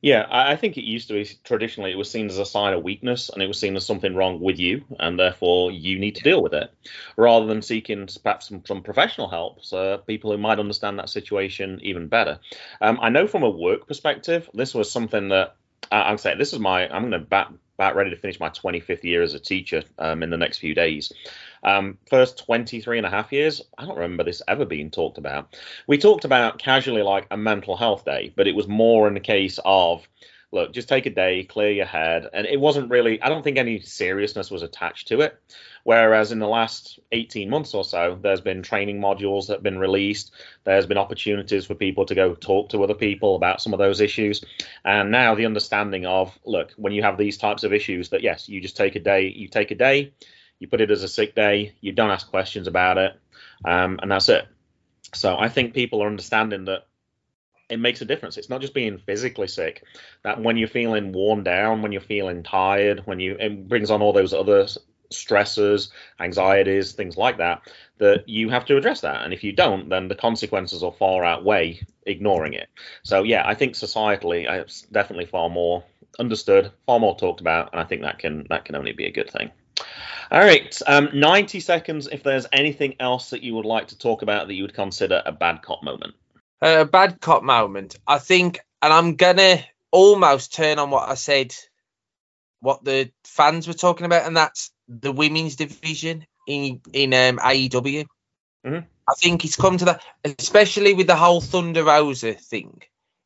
Yeah, 0.00 0.26
I 0.30 0.54
think 0.54 0.76
it 0.76 0.84
used 0.84 1.08
to 1.08 1.14
be 1.14 1.28
traditionally 1.42 1.90
it 1.90 1.98
was 1.98 2.10
seen 2.10 2.26
as 2.26 2.38
a 2.38 2.46
sign 2.46 2.72
of 2.72 2.84
weakness 2.84 3.30
and 3.30 3.42
it 3.42 3.48
was 3.48 3.58
seen 3.58 3.74
as 3.74 3.84
something 3.84 4.14
wrong 4.14 4.38
with 4.40 4.60
you 4.60 4.84
and 5.00 5.18
therefore 5.18 5.72
you 5.72 5.98
need 5.98 6.14
to 6.16 6.22
deal 6.22 6.40
with 6.40 6.54
it 6.54 6.72
rather 7.16 7.46
than 7.46 7.62
seeking 7.62 8.08
perhaps 8.22 8.48
some, 8.48 8.62
some 8.64 8.82
professional 8.82 9.28
help, 9.28 9.64
so 9.64 9.98
people 10.06 10.30
who 10.30 10.38
might 10.38 10.60
understand 10.60 11.00
that 11.00 11.08
situation 11.10 11.80
even 11.82 12.06
better. 12.06 12.38
Um, 12.80 13.00
I 13.02 13.08
know 13.08 13.26
from 13.26 13.42
a 13.42 13.50
work 13.50 13.88
perspective, 13.88 14.48
this 14.54 14.72
was 14.72 14.88
something 14.88 15.30
that 15.30 15.56
I'm 15.90 16.18
saying 16.18 16.38
this 16.38 16.52
is 16.52 16.60
my 16.60 16.88
I'm 16.88 17.02
going 17.02 17.12
to 17.12 17.18
bat 17.18 17.52
about 17.78 17.94
ready 17.94 18.10
to 18.10 18.16
finish 18.16 18.40
my 18.40 18.48
25th 18.48 19.04
year 19.04 19.22
as 19.22 19.34
a 19.34 19.38
teacher 19.38 19.84
um, 20.00 20.24
in 20.24 20.30
the 20.30 20.36
next 20.36 20.58
few 20.58 20.74
days. 20.74 21.12
Um, 21.62 21.96
first 22.10 22.44
23 22.44 22.98
and 22.98 23.06
a 23.06 23.10
half 23.10 23.32
years, 23.32 23.62
I 23.78 23.86
don't 23.86 23.96
remember 23.96 24.24
this 24.24 24.42
ever 24.48 24.64
being 24.64 24.90
talked 24.90 25.16
about. 25.16 25.56
We 25.86 25.96
talked 25.96 26.24
about 26.24 26.58
casually 26.58 27.02
like 27.02 27.28
a 27.30 27.36
mental 27.36 27.76
health 27.76 28.04
day, 28.04 28.32
but 28.34 28.48
it 28.48 28.56
was 28.56 28.66
more 28.66 29.06
in 29.06 29.14
the 29.14 29.20
case 29.20 29.60
of 29.64 30.08
look, 30.50 30.72
just 30.72 30.88
take 30.88 31.06
a 31.06 31.10
day, 31.10 31.44
clear 31.44 31.70
your 31.70 31.86
head. 31.86 32.26
And 32.32 32.46
it 32.46 32.58
wasn't 32.58 32.90
really, 32.90 33.20
I 33.20 33.28
don't 33.28 33.42
think 33.42 33.58
any 33.58 33.80
seriousness 33.80 34.50
was 34.50 34.62
attached 34.62 35.08
to 35.08 35.20
it. 35.20 35.38
Whereas 35.84 36.32
in 36.32 36.38
the 36.38 36.48
last 36.48 36.98
18 37.12 37.50
months 37.50 37.74
or 37.74 37.84
so, 37.84 38.18
there's 38.20 38.40
been 38.40 38.62
training 38.62 39.00
modules 39.00 39.46
that 39.46 39.54
have 39.54 39.62
been 39.62 39.78
released. 39.78 40.32
There's 40.64 40.86
been 40.86 40.98
opportunities 40.98 41.66
for 41.66 41.74
people 41.74 42.06
to 42.06 42.14
go 42.14 42.34
talk 42.34 42.70
to 42.70 42.82
other 42.82 42.94
people 42.94 43.36
about 43.36 43.60
some 43.60 43.72
of 43.72 43.78
those 43.78 44.00
issues. 44.00 44.42
And 44.84 45.10
now 45.10 45.34
the 45.34 45.46
understanding 45.46 46.06
of, 46.06 46.38
look, 46.44 46.72
when 46.76 46.92
you 46.92 47.02
have 47.02 47.18
these 47.18 47.36
types 47.36 47.64
of 47.64 47.72
issues, 47.72 48.08
that 48.10 48.22
yes, 48.22 48.48
you 48.48 48.60
just 48.60 48.76
take 48.76 48.96
a 48.96 49.00
day, 49.00 49.28
you 49.28 49.48
take 49.48 49.70
a 49.70 49.74
day, 49.74 50.12
you 50.58 50.66
put 50.66 50.80
it 50.80 50.90
as 50.90 51.02
a 51.02 51.08
sick 51.08 51.34
day, 51.34 51.74
you 51.80 51.92
don't 51.92 52.10
ask 52.10 52.28
questions 52.28 52.66
about 52.66 52.98
it, 52.98 53.12
um, 53.64 53.98
and 54.02 54.10
that's 54.10 54.28
it. 54.28 54.46
So 55.14 55.38
I 55.38 55.48
think 55.48 55.74
people 55.74 56.02
are 56.02 56.08
understanding 56.08 56.64
that 56.66 56.86
it 57.68 57.78
makes 57.78 58.00
a 58.00 58.04
difference. 58.04 58.36
It's 58.36 58.48
not 58.48 58.60
just 58.60 58.74
being 58.74 58.98
physically 58.98 59.48
sick. 59.48 59.84
That 60.22 60.40
when 60.40 60.56
you're 60.56 60.68
feeling 60.68 61.12
worn 61.12 61.44
down, 61.44 61.82
when 61.82 61.92
you're 61.92 62.00
feeling 62.00 62.42
tired, 62.42 63.02
when 63.06 63.20
you 63.20 63.36
it 63.38 63.68
brings 63.68 63.90
on 63.90 64.02
all 64.02 64.12
those 64.12 64.32
other 64.32 64.66
stresses, 65.10 65.90
anxieties, 66.20 66.92
things 66.92 67.16
like 67.16 67.38
that, 67.38 67.62
that 67.98 68.28
you 68.28 68.48
have 68.50 68.64
to 68.66 68.76
address 68.76 69.00
that. 69.00 69.24
And 69.24 69.32
if 69.32 69.42
you 69.44 69.52
don't, 69.52 69.88
then 69.88 70.08
the 70.08 70.14
consequences 70.14 70.82
will 70.82 70.92
far 70.92 71.24
outweigh 71.24 71.80
ignoring 72.04 72.54
it. 72.54 72.68
So 73.02 73.22
yeah, 73.22 73.42
I 73.46 73.54
think 73.54 73.74
societally, 73.74 74.48
uh, 74.48 74.62
it's 74.62 74.82
definitely 74.82 75.26
far 75.26 75.48
more 75.48 75.84
understood, 76.18 76.72
far 76.86 77.00
more 77.00 77.16
talked 77.16 77.40
about, 77.40 77.72
and 77.72 77.80
I 77.80 77.84
think 77.84 78.02
that 78.02 78.18
can 78.18 78.46
that 78.50 78.64
can 78.64 78.76
only 78.76 78.92
be 78.92 79.06
a 79.06 79.12
good 79.12 79.30
thing. 79.30 79.50
All 80.30 80.40
right, 80.40 80.78
um, 80.86 81.08
90 81.14 81.60
seconds. 81.60 82.08
If 82.10 82.22
there's 82.22 82.46
anything 82.52 82.96
else 83.00 83.30
that 83.30 83.42
you 83.42 83.54
would 83.54 83.64
like 83.64 83.88
to 83.88 83.98
talk 83.98 84.22
about 84.22 84.48
that 84.48 84.54
you 84.54 84.62
would 84.62 84.74
consider 84.74 85.22
a 85.24 85.32
bad 85.32 85.62
cop 85.62 85.82
moment. 85.82 86.14
A 86.60 86.84
bad 86.84 87.20
cop 87.20 87.42
moment. 87.42 87.96
I 88.06 88.18
think, 88.18 88.60
and 88.82 88.92
I'm 88.92 89.16
gonna 89.16 89.64
almost 89.90 90.52
turn 90.54 90.78
on 90.78 90.90
what 90.90 91.08
I 91.08 91.14
said, 91.14 91.54
what 92.60 92.84
the 92.84 93.10
fans 93.24 93.68
were 93.68 93.74
talking 93.74 94.06
about, 94.06 94.26
and 94.26 94.36
that's 94.36 94.70
the 94.88 95.12
women's 95.12 95.56
division 95.56 96.26
in 96.46 96.80
in 96.92 97.14
um, 97.14 97.38
AEW. 97.38 98.06
Mm-hmm. 98.66 98.86
I 99.08 99.14
think 99.18 99.44
it's 99.44 99.56
come 99.56 99.78
to 99.78 99.84
that, 99.86 100.02
especially 100.24 100.94
with 100.94 101.06
the 101.06 101.16
whole 101.16 101.40
Thunder 101.40 101.84
Rosa 101.84 102.34
thing. 102.34 102.82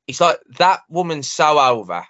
It's 0.06 0.20
like 0.20 0.40
that 0.58 0.80
woman's 0.88 1.30
so 1.30 1.58
over, 1.58 2.04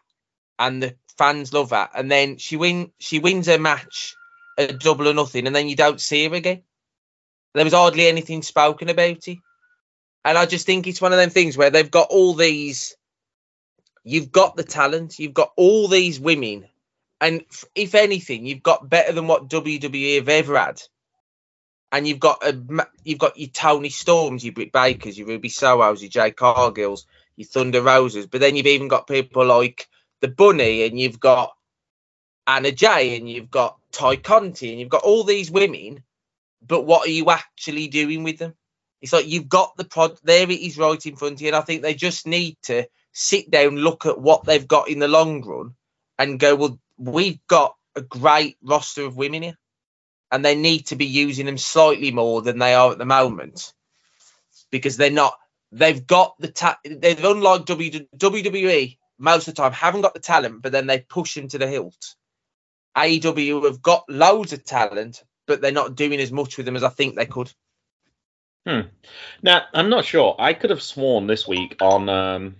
and 0.58 0.82
the 0.82 0.96
fans 1.16 1.52
love 1.52 1.70
her, 1.70 1.88
and 1.94 2.10
then 2.10 2.38
she 2.38 2.56
win 2.56 2.90
she 2.98 3.20
wins 3.20 3.48
a 3.48 3.58
match 3.58 4.16
a 4.58 4.72
double 4.72 5.08
or 5.08 5.14
nothing, 5.14 5.46
and 5.46 5.54
then 5.54 5.68
you 5.68 5.76
don't 5.76 6.00
see 6.00 6.28
her 6.28 6.34
again. 6.34 6.62
There 7.54 7.64
was 7.64 7.74
hardly 7.74 8.06
anything 8.06 8.42
spoken 8.42 8.88
about 8.88 9.28
it. 9.28 9.38
And 10.24 10.38
I 10.38 10.46
just 10.46 10.66
think 10.66 10.86
it's 10.86 11.00
one 11.00 11.12
of 11.12 11.18
them 11.18 11.30
things 11.30 11.56
where 11.56 11.70
they've 11.70 11.90
got 11.90 12.08
all 12.10 12.34
these, 12.34 12.96
you've 14.04 14.30
got 14.30 14.56
the 14.56 14.62
talent, 14.62 15.18
you've 15.18 15.34
got 15.34 15.52
all 15.56 15.88
these 15.88 16.20
women, 16.20 16.66
and 17.20 17.42
if 17.74 17.94
anything, 17.94 18.46
you've 18.46 18.62
got 18.62 18.88
better 18.88 19.12
than 19.12 19.26
what 19.26 19.48
WWE 19.48 20.16
have 20.16 20.28
ever 20.28 20.58
had. 20.58 20.82
And 21.90 22.08
you've 22.08 22.20
got 22.20 22.42
a, 22.42 22.86
you've 23.04 23.18
got 23.18 23.38
your 23.38 23.50
Toni 23.50 23.90
Storms, 23.90 24.44
your 24.44 24.54
Britt 24.54 24.72
Bakers, 24.72 25.18
your 25.18 25.28
Ruby 25.28 25.50
Sohos, 25.50 26.00
your 26.00 26.08
Jay 26.08 26.30
Cargills, 26.30 27.04
your 27.36 27.46
Thunder 27.46 27.82
Roses, 27.82 28.26
but 28.26 28.40
then 28.40 28.56
you've 28.56 28.66
even 28.66 28.88
got 28.88 29.06
people 29.06 29.44
like 29.44 29.88
the 30.20 30.28
Bunny, 30.28 30.84
and 30.84 30.98
you've 30.98 31.20
got 31.20 31.52
Anna 32.46 32.72
Jay 32.72 33.16
and 33.16 33.30
you've 33.30 33.50
got 33.50 33.78
Ty 33.92 34.16
Conti 34.16 34.70
and 34.70 34.80
you've 34.80 34.88
got 34.88 35.04
all 35.04 35.24
these 35.24 35.50
women, 35.50 36.02
but 36.66 36.82
what 36.82 37.06
are 37.06 37.10
you 37.10 37.30
actually 37.30 37.88
doing 37.88 38.24
with 38.24 38.38
them? 38.38 38.54
It's 39.02 39.12
like 39.12 39.26
you've 39.26 39.48
got 39.48 39.76
the 39.76 39.84
prod 39.84 40.18
there, 40.22 40.50
it 40.50 40.60
is 40.60 40.78
right 40.78 41.04
in 41.06 41.16
front 41.16 41.34
of 41.34 41.40
you, 41.42 41.48
and 41.48 41.56
I 41.56 41.60
think 41.60 41.82
they 41.82 41.94
just 41.94 42.26
need 42.26 42.56
to 42.64 42.86
sit 43.12 43.50
down, 43.50 43.76
look 43.76 44.06
at 44.06 44.20
what 44.20 44.44
they've 44.44 44.66
got 44.66 44.88
in 44.88 45.00
the 45.00 45.08
long 45.08 45.42
run, 45.42 45.74
and 46.18 46.38
go, 46.38 46.54
well, 46.54 46.78
we've 46.96 47.44
got 47.48 47.74
a 47.96 48.00
great 48.00 48.56
roster 48.62 49.04
of 49.04 49.16
women 49.16 49.42
here, 49.42 49.58
and 50.30 50.44
they 50.44 50.54
need 50.54 50.86
to 50.86 50.96
be 50.96 51.06
using 51.06 51.46
them 51.46 51.58
slightly 51.58 52.12
more 52.12 52.42
than 52.42 52.58
they 52.58 52.74
are 52.74 52.92
at 52.92 52.98
the 52.98 53.04
moment 53.04 53.74
because 54.70 54.96
they're 54.96 55.10
not. 55.10 55.34
They've 55.72 56.06
got 56.06 56.34
the 56.38 56.48
ta- 56.48 56.78
they've 56.84 57.24
unlike 57.24 57.62
WWE 57.64 58.98
most 59.18 59.48
of 59.48 59.54
the 59.54 59.62
time 59.62 59.72
haven't 59.72 60.02
got 60.02 60.14
the 60.14 60.20
talent, 60.20 60.62
but 60.62 60.72
then 60.72 60.86
they 60.86 61.00
push 61.00 61.34
them 61.34 61.48
to 61.48 61.58
the 61.58 61.68
hilt. 61.68 62.16
AEW 62.96 63.64
have 63.64 63.80
got 63.80 64.04
loads 64.08 64.52
of 64.52 64.64
talent, 64.64 65.22
but 65.46 65.60
they're 65.60 65.72
not 65.72 65.94
doing 65.94 66.20
as 66.20 66.32
much 66.32 66.56
with 66.56 66.66
them 66.66 66.76
as 66.76 66.84
I 66.84 66.88
think 66.88 67.14
they 67.14 67.26
could. 67.26 67.52
Hmm. 68.66 68.80
Now, 69.42 69.62
I'm 69.74 69.90
not 69.90 70.04
sure. 70.04 70.36
I 70.38 70.54
could 70.54 70.70
have 70.70 70.82
sworn 70.82 71.26
this 71.26 71.48
week 71.48 71.76
on 71.80 72.08
um, 72.08 72.56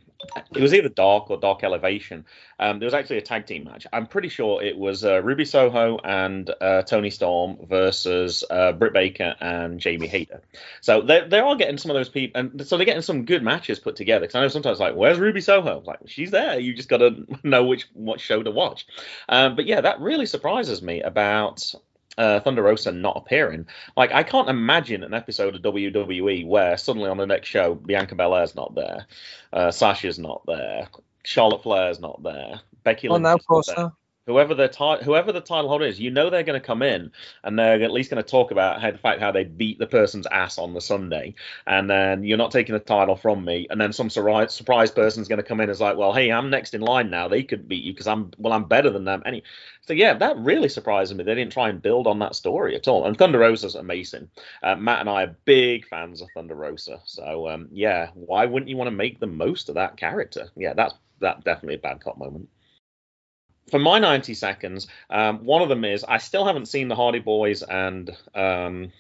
it 0.55 0.63
was 0.63 0.75
either 0.75 0.89
Dark 0.89 1.31
or 1.31 1.39
Dark 1.39 1.65
Elevation. 1.65 2.25
Um, 2.59 2.79
there 2.79 2.87
was 2.87 2.95
actually 2.95 3.19
a 3.19 3.23
tag 3.23 3.47
team 3.47 3.65
match. 3.65 3.87
I'm 3.93 4.07
pretty 4.07 4.29
sure 4.29 4.63
it 4.63 4.77
was 4.77 5.05
uh, 5.05 5.23
Ruby 5.23 5.45
Soho 5.45 5.99
and 6.05 6.49
uh, 6.61 6.83
Toni 6.83 7.11
Storm 7.11 7.59
versus 7.69 8.45
uh, 8.49 8.73
Britt 8.73 8.93
Baker 8.93 9.35
and 9.41 9.81
Jamie 9.81 10.07
Hayter. 10.07 10.43
So 10.81 11.01
they 11.03 11.27
they 11.27 11.41
are 11.41 11.57
getting 11.57 11.79
some 11.79 11.91
of 11.91 11.97
those 11.97 12.09
people, 12.09 12.41
and 12.41 12.67
so 12.67 12.77
they're 12.77 12.87
getting 12.87 13.03
some 13.03 13.25
good 13.25 13.43
matches 13.43 13.79
put 13.79 13.97
together. 13.97 14.27
Because 14.27 14.37
I 14.37 14.41
know 14.43 14.49
sometimes 14.49 14.79
like, 14.79 14.95
where's 14.95 15.19
Ruby 15.19 15.41
Soho? 15.41 15.83
Like 15.85 16.01
she's 16.07 16.31
there. 16.31 16.59
You 16.59 16.75
just 16.75 16.89
got 16.89 16.99
to 16.99 17.27
know 17.43 17.65
which 17.65 17.89
what 17.95 18.21
show 18.21 18.43
to 18.43 18.51
watch. 18.51 18.87
Um, 19.29 19.57
but 19.57 19.67
yeah, 19.67 19.81
that 19.81 20.01
really 20.01 20.27
surprises 20.27 20.83
me 20.83 21.03
about 21.03 21.75
uh, 22.19 22.41
Thunder 22.41 22.63
Rosa 22.63 22.93
not 22.93 23.17
appearing. 23.17 23.67
Like, 23.97 24.13
I 24.13 24.23
can't 24.23 24.49
imagine 24.49 25.03
an 25.03 25.15
episode 25.15 25.55
of 25.55 25.63
WWE 25.63 26.47
where 26.47 26.77
suddenly 26.77 27.09
on 27.09 27.17
the 27.17 27.27
next 27.27 27.49
show 27.49 27.75
Bianca 27.75 28.15
Belair's 28.15 28.55
not 28.55 28.75
there, 28.75 29.07
uh, 29.53 29.71
Sasha's 29.71 30.19
not 30.19 30.43
there, 30.47 30.89
Charlotte 31.25 31.63
Flair's 31.63 32.01
not 32.01 32.23
there, 32.23 32.61
Becky 32.85 33.09
Oh 33.09 33.15
Lynch. 33.15 33.23
no, 33.23 33.35
of 33.35 33.47
is 33.69 33.93
Whoever 34.27 34.55
the 34.55 34.69
whoever 35.03 35.33
the 35.33 35.41
title 35.41 35.69
holder 35.69 35.85
is, 35.85 35.99
you 35.99 36.09
know 36.13 36.31
they're 36.31 36.45
going 36.45 36.61
to 36.61 36.65
come 36.65 36.81
in 36.81 37.11
and 37.43 37.59
they're 37.59 37.83
at 37.83 37.91
least 37.91 38.09
going 38.09 38.23
to 38.23 38.31
talk 38.31 38.53
about 38.53 38.81
how 38.81 38.93
the 38.93 38.99
fact 38.99 39.21
how 39.21 39.33
they 39.33 39.43
beat 39.43 39.81
the 39.81 39.87
person's 39.89 40.29
ass 40.29 40.59
on 40.59 40.75
the 40.75 40.81
Sunday, 40.81 41.35
and 41.67 41.91
then 41.91 42.23
you're 42.23 42.39
not 42.39 42.53
taking 42.53 42.73
the 42.73 42.79
title 42.79 43.17
from 43.17 43.45
me, 43.45 43.67
and 43.69 43.81
then 43.81 43.93
some 43.93 44.09
surprise 44.09 44.55
surprise 44.55 44.93
person's 44.93 45.27
going 45.27 45.39
to 45.39 45.43
come 45.43 45.61
in 45.61 45.69
is 45.69 45.81
like, 45.81 45.97
well, 45.97 46.13
hey, 46.13 46.31
I'm 46.31 46.51
next 46.51 46.73
in 46.73 46.83
line 46.83 47.11
now. 47.11 47.27
They 47.27 47.43
could 47.43 47.67
beat 47.67 47.83
you 47.83 47.93
because 47.93 48.07
I'm 48.07 48.31
well, 48.39 48.53
I'm 48.53 48.67
better 48.67 48.91
than 48.91 49.05
them. 49.05 49.25
Any, 49.27 49.43
so 49.81 49.93
yeah, 49.93 50.15
that 50.15 50.37
really 50.37 50.69
surprised 50.69 51.17
me. 51.17 51.25
They 51.25 51.35
didn't 51.35 51.53
try 51.53 51.69
and 51.69 51.83
build 51.83 52.07
on 52.07 52.21
that 52.21 52.37
story 52.37 52.77
at 52.77 52.87
all. 52.87 53.05
And 53.07 53.19
Thunder 53.19 53.41
Rosa's 53.41 53.75
amazing. 53.75 54.31
Uh, 54.63 54.77
Matt 54.77 55.01
and 55.01 55.11
I 55.11 55.25
are 55.25 55.37
big 55.47 55.89
fans 55.89 56.23
of 56.23 56.29
Thunder 56.33 56.55
Rosa, 56.55 57.01
so 57.07 57.49
um, 57.49 57.67
yeah, 57.73 58.11
why 58.15 58.47
wouldn't 58.47 58.71
you 58.71 58.77
want 58.77 58.87
to 58.87 58.97
make 58.97 59.19
the 59.19 59.27
most 59.27 59.69
of 59.69 59.75
that 59.75 59.97
character? 59.97 60.49
Yeah, 60.55 60.75
that's 60.75 60.95
that 61.19 61.43
definitely 61.43 61.75
a 61.75 61.79
bad 61.79 62.01
cop 62.01 62.19
moment 62.19 62.49
for 63.71 63.79
my 63.79 63.99
90 63.99 64.35
seconds, 64.35 64.87
um, 65.11 65.45
one 65.45 65.63
of 65.63 65.69
them 65.69 65.85
is 65.85 66.05
I 66.05 66.19
still 66.19 66.45
haven't 66.45 66.67
seen 66.67 66.89
the 66.89 66.97
Hardy 66.97 67.21
Boys 67.21 67.63
and 67.63 68.11
um, 68.35 68.93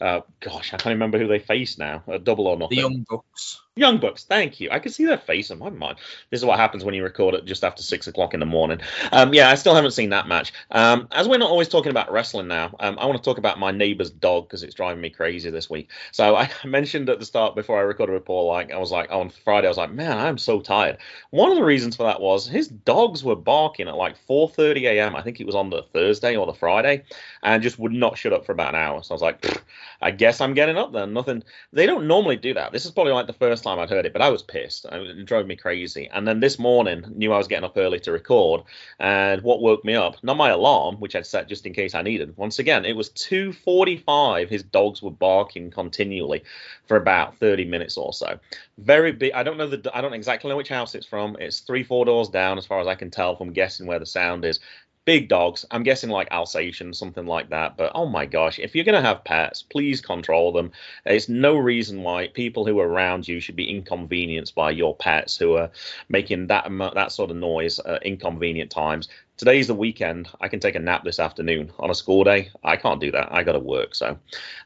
uh, 0.00 0.20
gosh, 0.40 0.74
I 0.74 0.78
can't 0.78 0.94
remember 0.94 1.18
who 1.18 1.28
they 1.28 1.38
face 1.38 1.78
now. 1.78 2.02
Uh, 2.08 2.18
double 2.18 2.48
or 2.48 2.56
nothing. 2.56 2.76
The 2.76 2.82
Young 2.82 3.06
Bucks. 3.08 3.60
Young 3.74 3.96
Bucks, 4.00 4.24
thank 4.24 4.60
you. 4.60 4.68
I 4.70 4.78
can 4.80 4.92
see 4.92 5.06
their 5.06 5.16
face 5.16 5.48
in 5.50 5.58
my 5.58 5.70
mind. 5.70 5.96
This 6.28 6.40
is 6.40 6.44
what 6.44 6.58
happens 6.58 6.84
when 6.84 6.94
you 6.94 7.02
record 7.02 7.34
it 7.34 7.46
just 7.46 7.64
after 7.64 7.82
six 7.82 8.06
o'clock 8.06 8.34
in 8.34 8.40
the 8.40 8.44
morning. 8.44 8.80
Um, 9.12 9.32
yeah, 9.32 9.48
I 9.48 9.54
still 9.54 9.74
haven't 9.74 9.92
seen 9.92 10.10
that 10.10 10.28
match. 10.28 10.52
Um, 10.72 11.08
as 11.10 11.26
we're 11.26 11.38
not 11.38 11.48
always 11.48 11.68
talking 11.68 11.88
about 11.88 12.12
wrestling 12.12 12.48
now, 12.48 12.76
um, 12.80 12.98
I 12.98 13.06
want 13.06 13.16
to 13.16 13.24
talk 13.24 13.38
about 13.38 13.58
my 13.58 13.70
neighbor's 13.70 14.10
dog 14.10 14.46
because 14.46 14.62
it's 14.62 14.74
driving 14.74 15.00
me 15.00 15.08
crazy 15.08 15.48
this 15.48 15.70
week. 15.70 15.88
So 16.10 16.36
I 16.36 16.50
mentioned 16.66 17.08
at 17.08 17.18
the 17.18 17.24
start 17.24 17.54
before 17.54 17.78
I 17.78 17.82
recorded 17.82 18.12
with 18.12 18.26
Paul, 18.26 18.46
like 18.46 18.70
I 18.70 18.76
was 18.76 18.92
like 18.92 19.10
on 19.10 19.30
Friday, 19.30 19.68
I 19.68 19.70
was 19.70 19.78
like, 19.78 19.90
man, 19.90 20.18
I'm 20.18 20.36
so 20.36 20.60
tired. 20.60 20.98
One 21.30 21.50
of 21.50 21.56
the 21.56 21.64
reasons 21.64 21.96
for 21.96 22.02
that 22.02 22.20
was 22.20 22.46
his 22.46 22.68
dogs 22.68 23.24
were 23.24 23.36
barking 23.36 23.88
at 23.88 23.96
like 23.96 24.16
4:30 24.28 24.82
a.m. 24.82 25.16
I 25.16 25.22
think 25.22 25.40
it 25.40 25.46
was 25.46 25.54
on 25.54 25.70
the 25.70 25.82
Thursday 25.94 26.36
or 26.36 26.44
the 26.44 26.52
Friday, 26.52 27.04
and 27.42 27.62
just 27.62 27.78
would 27.78 27.92
not 27.92 28.18
shut 28.18 28.34
up 28.34 28.44
for 28.44 28.52
about 28.52 28.74
an 28.74 28.80
hour. 28.82 29.02
So 29.02 29.12
I 29.12 29.16
was 29.16 29.22
like, 29.22 29.40
"Pfft, 29.40 29.62
I 30.02 30.10
guess 30.10 30.40
I'm 30.40 30.54
getting 30.54 30.76
up 30.76 30.92
then. 30.92 31.12
Nothing. 31.12 31.44
They 31.72 31.86
don't 31.86 32.08
normally 32.08 32.36
do 32.36 32.54
that. 32.54 32.72
This 32.72 32.84
is 32.84 32.90
probably 32.90 33.12
like 33.12 33.28
the 33.28 33.32
first 33.32 33.62
time 33.62 33.78
I'd 33.78 33.88
heard 33.88 34.04
it, 34.04 34.12
but 34.12 34.20
I 34.20 34.30
was 34.30 34.42
pissed. 34.42 34.84
It 34.90 35.24
drove 35.24 35.46
me 35.46 35.54
crazy. 35.54 36.08
And 36.12 36.26
then 36.26 36.40
this 36.40 36.58
morning, 36.58 37.04
knew 37.14 37.32
I 37.32 37.38
was 37.38 37.46
getting 37.46 37.64
up 37.64 37.76
early 37.76 38.00
to 38.00 38.12
record, 38.12 38.62
and 38.98 39.42
what 39.42 39.62
woke 39.62 39.84
me 39.84 39.94
up? 39.94 40.16
Not 40.22 40.36
my 40.36 40.50
alarm, 40.50 40.96
which 40.96 41.14
I'd 41.14 41.26
set 41.26 41.48
just 41.48 41.66
in 41.66 41.72
case 41.72 41.94
I 41.94 42.02
needed. 42.02 42.36
Once 42.36 42.58
again, 42.58 42.84
it 42.84 42.96
was 42.96 43.10
2:45. 43.10 44.48
His 44.48 44.64
dogs 44.64 45.02
were 45.02 45.10
barking 45.10 45.70
continually 45.70 46.42
for 46.86 46.96
about 46.96 47.36
30 47.38 47.64
minutes 47.64 47.96
or 47.96 48.12
so. 48.12 48.38
Very 48.78 49.12
big. 49.12 49.32
I 49.32 49.44
don't 49.44 49.56
know 49.56 49.68
the. 49.68 49.90
I 49.94 50.00
don't 50.00 50.14
exactly 50.14 50.50
know 50.50 50.56
which 50.56 50.68
house 50.68 50.94
it's 50.96 51.06
from. 51.06 51.36
It's 51.38 51.60
three, 51.60 51.84
four 51.84 52.04
doors 52.04 52.28
down, 52.28 52.58
as 52.58 52.66
far 52.66 52.80
as 52.80 52.88
I 52.88 52.96
can 52.96 53.10
tell 53.10 53.36
from 53.36 53.52
guessing 53.52 53.86
where 53.86 54.00
the 54.00 54.06
sound 54.06 54.44
is 54.44 54.58
big 55.04 55.28
dogs. 55.28 55.64
I'm 55.70 55.82
guessing 55.82 56.10
like 56.10 56.28
Alsatian, 56.30 56.94
something 56.94 57.26
like 57.26 57.50
that. 57.50 57.76
But 57.76 57.92
oh 57.94 58.06
my 58.06 58.26
gosh, 58.26 58.58
if 58.58 58.74
you're 58.74 58.84
going 58.84 59.00
to 59.00 59.06
have 59.06 59.24
pets, 59.24 59.62
please 59.62 60.00
control 60.00 60.52
them. 60.52 60.70
There's 61.04 61.28
no 61.28 61.56
reason 61.56 62.02
why 62.02 62.28
people 62.28 62.66
who 62.66 62.78
are 62.78 62.88
around 62.88 63.26
you 63.26 63.40
should 63.40 63.56
be 63.56 63.68
inconvenienced 63.68 64.54
by 64.54 64.70
your 64.70 64.94
pets 64.94 65.36
who 65.36 65.54
are 65.56 65.70
making 66.08 66.46
that 66.48 66.68
that 66.94 67.12
sort 67.12 67.30
of 67.30 67.36
noise 67.36 67.78
at 67.80 68.04
inconvenient 68.04 68.70
times. 68.70 69.08
Today's 69.36 69.66
the 69.66 69.74
weekend. 69.74 70.28
I 70.40 70.48
can 70.48 70.60
take 70.60 70.76
a 70.76 70.80
nap 70.80 71.02
this 71.04 71.18
afternoon 71.18 71.72
on 71.78 71.90
a 71.90 71.94
school 71.94 72.22
day. 72.22 72.50
I 72.62 72.76
can't 72.76 73.00
do 73.00 73.10
that. 73.10 73.32
I 73.32 73.42
got 73.42 73.52
to 73.52 73.58
work. 73.58 73.94
So, 73.94 74.16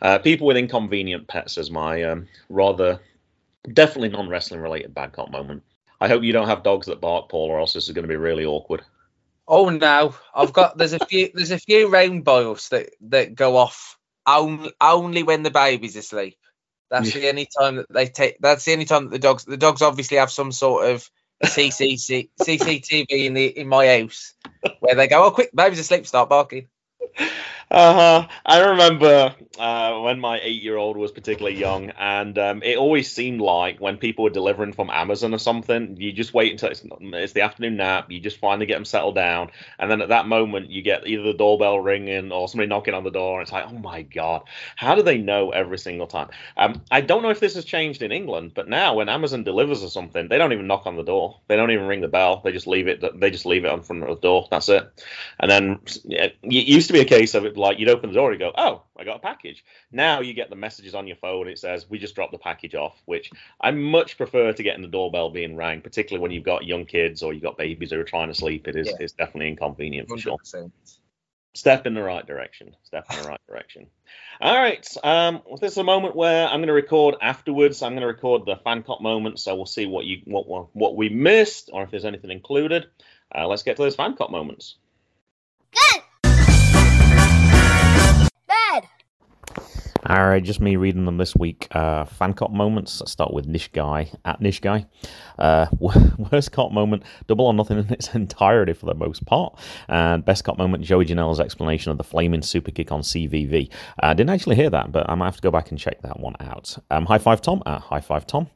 uh, 0.02 0.18
people 0.18 0.46
with 0.46 0.56
inconvenient 0.58 1.28
pets 1.28 1.56
is 1.56 1.70
my 1.70 2.02
um, 2.02 2.28
rather 2.50 3.00
definitely 3.72 4.10
non 4.10 4.28
wrestling 4.28 4.60
related 4.60 4.92
bad 4.92 5.12
cop 5.12 5.30
moment. 5.30 5.62
I 5.98 6.08
hope 6.08 6.22
you 6.22 6.32
don't 6.32 6.48
have 6.48 6.62
dogs 6.62 6.86
that 6.88 7.00
bark, 7.00 7.30
Paul, 7.30 7.48
or 7.48 7.58
else 7.58 7.72
this 7.72 7.86
is 7.86 7.94
going 7.94 8.02
to 8.02 8.08
be 8.08 8.16
really 8.16 8.44
awkward. 8.44 8.82
Oh 9.48 9.68
no, 9.68 10.14
I've 10.34 10.52
got 10.52 10.76
there's 10.76 10.92
a 10.92 11.04
few 11.04 11.30
there's 11.32 11.52
a 11.52 11.58
few 11.58 11.88
round 11.88 12.24
boils 12.24 12.68
that 12.70 12.90
that 13.02 13.34
go 13.34 13.56
off 13.56 13.96
only 14.26 14.72
only 14.80 15.22
when 15.22 15.42
the 15.42 15.50
baby's 15.50 15.96
asleep. 15.96 16.36
That's 16.90 17.12
the 17.12 17.28
only 17.28 17.48
time 17.58 17.76
that 17.76 17.92
they 17.92 18.06
take. 18.06 18.38
That's 18.40 18.64
the 18.64 18.72
only 18.72 18.84
time 18.84 19.04
that 19.04 19.10
the 19.10 19.18
dogs 19.18 19.44
the 19.44 19.56
dogs 19.56 19.82
obviously 19.82 20.18
have 20.18 20.30
some 20.30 20.52
sort 20.52 20.88
of 20.88 21.08
CCC, 21.44 22.30
CCTV 22.40 23.06
in 23.10 23.34
the 23.34 23.46
in 23.46 23.68
my 23.68 23.98
house 23.98 24.34
where 24.80 24.94
they 24.94 25.08
go, 25.08 25.24
oh 25.24 25.30
quick, 25.30 25.50
baby's 25.54 25.80
asleep, 25.80 26.06
start 26.06 26.28
barking. 26.28 26.68
Uh-huh. 27.68 28.28
I 28.44 28.60
remember 28.70 29.34
uh, 29.58 29.98
when 30.00 30.20
my 30.20 30.38
eight-year-old 30.40 30.96
was 30.96 31.10
particularly 31.10 31.58
young, 31.58 31.90
and 31.98 32.38
um, 32.38 32.62
it 32.62 32.78
always 32.78 33.10
seemed 33.10 33.40
like 33.40 33.80
when 33.80 33.96
people 33.96 34.22
were 34.22 34.30
delivering 34.30 34.72
from 34.72 34.88
Amazon 34.88 35.34
or 35.34 35.38
something, 35.38 35.96
you 35.96 36.12
just 36.12 36.32
wait 36.32 36.52
until 36.52 36.70
it's, 36.70 36.84
it's 36.84 37.32
the 37.32 37.40
afternoon 37.40 37.76
nap, 37.76 38.08
you 38.08 38.20
just 38.20 38.38
finally 38.38 38.66
get 38.66 38.74
them 38.74 38.84
settled 38.84 39.16
down, 39.16 39.50
and 39.80 39.90
then 39.90 40.00
at 40.00 40.10
that 40.10 40.28
moment 40.28 40.70
you 40.70 40.80
get 40.80 41.08
either 41.08 41.24
the 41.24 41.32
doorbell 41.32 41.80
ringing 41.80 42.30
or 42.30 42.48
somebody 42.48 42.68
knocking 42.68 42.94
on 42.94 43.02
the 43.02 43.10
door, 43.10 43.40
and 43.40 43.42
it's 43.42 43.52
like, 43.52 43.66
oh 43.66 43.78
my 43.78 44.02
god, 44.02 44.42
how 44.76 44.94
do 44.94 45.02
they 45.02 45.18
know 45.18 45.50
every 45.50 45.78
single 45.78 46.06
time? 46.06 46.28
Um, 46.56 46.82
I 46.92 47.00
don't 47.00 47.22
know 47.22 47.30
if 47.30 47.40
this 47.40 47.56
has 47.56 47.64
changed 47.64 48.00
in 48.00 48.12
England, 48.12 48.52
but 48.54 48.68
now 48.68 48.94
when 48.94 49.08
Amazon 49.08 49.42
delivers 49.42 49.82
or 49.82 49.88
something, 49.88 50.28
they 50.28 50.38
don't 50.38 50.52
even 50.52 50.68
knock 50.68 50.86
on 50.86 50.94
the 50.94 51.02
door, 51.02 51.40
they 51.48 51.56
don't 51.56 51.72
even 51.72 51.88
ring 51.88 52.00
the 52.00 52.06
bell, 52.06 52.42
they 52.44 52.52
just 52.52 52.68
leave 52.68 52.86
it, 52.86 53.02
they 53.18 53.30
just 53.32 53.44
leave 53.44 53.64
it 53.64 53.72
on 53.72 53.82
front 53.82 54.04
of 54.04 54.08
the 54.08 54.20
door. 54.20 54.46
That's 54.52 54.68
it. 54.68 54.88
And 55.40 55.50
then 55.50 55.80
it 56.04 56.36
used 56.44 56.86
to 56.86 56.92
be 56.92 57.00
a 57.00 57.04
case 57.04 57.34
of 57.34 57.44
it 57.44 57.55
like 57.56 57.78
you'd 57.78 57.88
open 57.88 58.10
the 58.10 58.14
door 58.14 58.30
and 58.30 58.38
go, 58.38 58.52
"Oh, 58.56 58.82
I 58.96 59.04
got 59.04 59.16
a 59.16 59.20
package." 59.20 59.64
Now 59.90 60.20
you 60.20 60.34
get 60.34 60.50
the 60.50 60.56
messages 60.56 60.94
on 60.94 61.06
your 61.06 61.16
phone. 61.16 61.48
It 61.48 61.58
says, 61.58 61.88
"We 61.88 61.98
just 61.98 62.14
dropped 62.14 62.32
the 62.32 62.38
package 62.38 62.74
off," 62.74 63.00
which 63.04 63.30
I 63.60 63.70
much 63.70 64.16
prefer 64.16 64.52
to 64.52 64.62
getting 64.62 64.82
the 64.82 64.88
doorbell 64.88 65.30
being 65.30 65.56
rang, 65.56 65.80
particularly 65.80 66.22
when 66.22 66.30
you've 66.32 66.44
got 66.44 66.64
young 66.64 66.84
kids 66.86 67.22
or 67.22 67.32
you've 67.32 67.42
got 67.42 67.56
babies 67.58 67.90
who 67.90 68.00
are 68.00 68.04
trying 68.04 68.28
to 68.28 68.34
sleep. 68.34 68.68
It 68.68 68.76
is 68.76 68.88
Yeah. 68.88 68.96
it's 69.00 69.12
definitely 69.12 69.48
inconvenient 69.48 70.08
for 70.08 70.18
sure. 70.18 70.38
100%. 70.38 70.70
Step 71.54 71.86
in 71.86 71.94
the 71.94 72.02
right 72.02 72.26
direction. 72.26 72.76
Step 72.82 73.06
in 73.10 73.22
the 73.22 73.28
right 73.30 73.40
direction. 73.48 73.86
All 74.42 74.54
right. 74.54 74.86
Um, 75.02 75.40
well, 75.46 75.56
this 75.56 75.72
is 75.72 75.78
a 75.78 75.84
moment 75.84 76.14
where 76.14 76.46
I'm 76.46 76.58
going 76.58 76.66
to 76.66 76.74
record 76.74 77.14
afterwards. 77.22 77.80
I'm 77.80 77.92
going 77.92 78.02
to 78.02 78.06
record 78.06 78.44
the 78.44 78.56
fan 78.56 78.82
cop 78.82 79.00
moment, 79.00 79.38
so 79.40 79.54
we'll 79.54 79.64
see 79.64 79.86
what 79.86 80.04
you 80.04 80.20
what 80.26 80.46
what, 80.46 80.68
what 80.74 80.96
we 80.96 81.08
missed 81.08 81.70
or 81.72 81.82
if 81.82 81.90
there's 81.90 82.04
anything 82.04 82.30
included. 82.30 82.88
Uh, 83.34 83.46
let's 83.46 83.62
get 83.62 83.76
to 83.76 83.82
those 83.82 83.96
fan 83.96 84.14
cop 84.16 84.30
moments. 84.30 84.76
Good. 85.72 86.02
All 90.08 90.28
right, 90.28 90.42
just 90.42 90.60
me 90.60 90.76
reading 90.76 91.04
them 91.04 91.16
this 91.16 91.34
week. 91.34 91.66
Uh, 91.72 92.04
fan 92.04 92.32
cop 92.32 92.52
moments. 92.52 93.00
Let's 93.00 93.10
start 93.10 93.34
with 93.34 93.48
Nish 93.48 93.72
Guy 93.72 94.08
at 94.24 94.40
Nish 94.40 94.60
Guy. 94.60 94.86
Uh, 95.36 95.66
worst 96.30 96.52
cop 96.52 96.70
moment, 96.70 97.02
double 97.26 97.46
or 97.46 97.52
nothing 97.52 97.78
in 97.78 97.92
its 97.92 98.14
entirety 98.14 98.72
for 98.72 98.86
the 98.86 98.94
most 98.94 99.26
part. 99.26 99.58
And 99.88 100.24
best 100.24 100.44
cop 100.44 100.58
moment, 100.58 100.84
Joey 100.84 101.06
Janela's 101.06 101.40
explanation 101.40 101.90
of 101.90 101.98
the 101.98 102.04
flaming 102.04 102.42
super 102.42 102.70
kick 102.70 102.92
on 102.92 103.00
CVV. 103.00 103.68
I 103.98 104.10
uh, 104.10 104.14
didn't 104.14 104.30
actually 104.30 104.54
hear 104.54 104.70
that, 104.70 104.92
but 104.92 105.10
I 105.10 105.16
might 105.16 105.24
have 105.24 105.36
to 105.36 105.42
go 105.42 105.50
back 105.50 105.70
and 105.70 105.78
check 105.78 106.00
that 106.02 106.20
one 106.20 106.36
out. 106.38 106.78
Um, 106.92 107.04
high 107.04 107.18
five 107.18 107.40
Tom 107.40 107.64
at 107.66 107.80
High 107.80 108.00
five 108.00 108.28
Tom. 108.28 108.46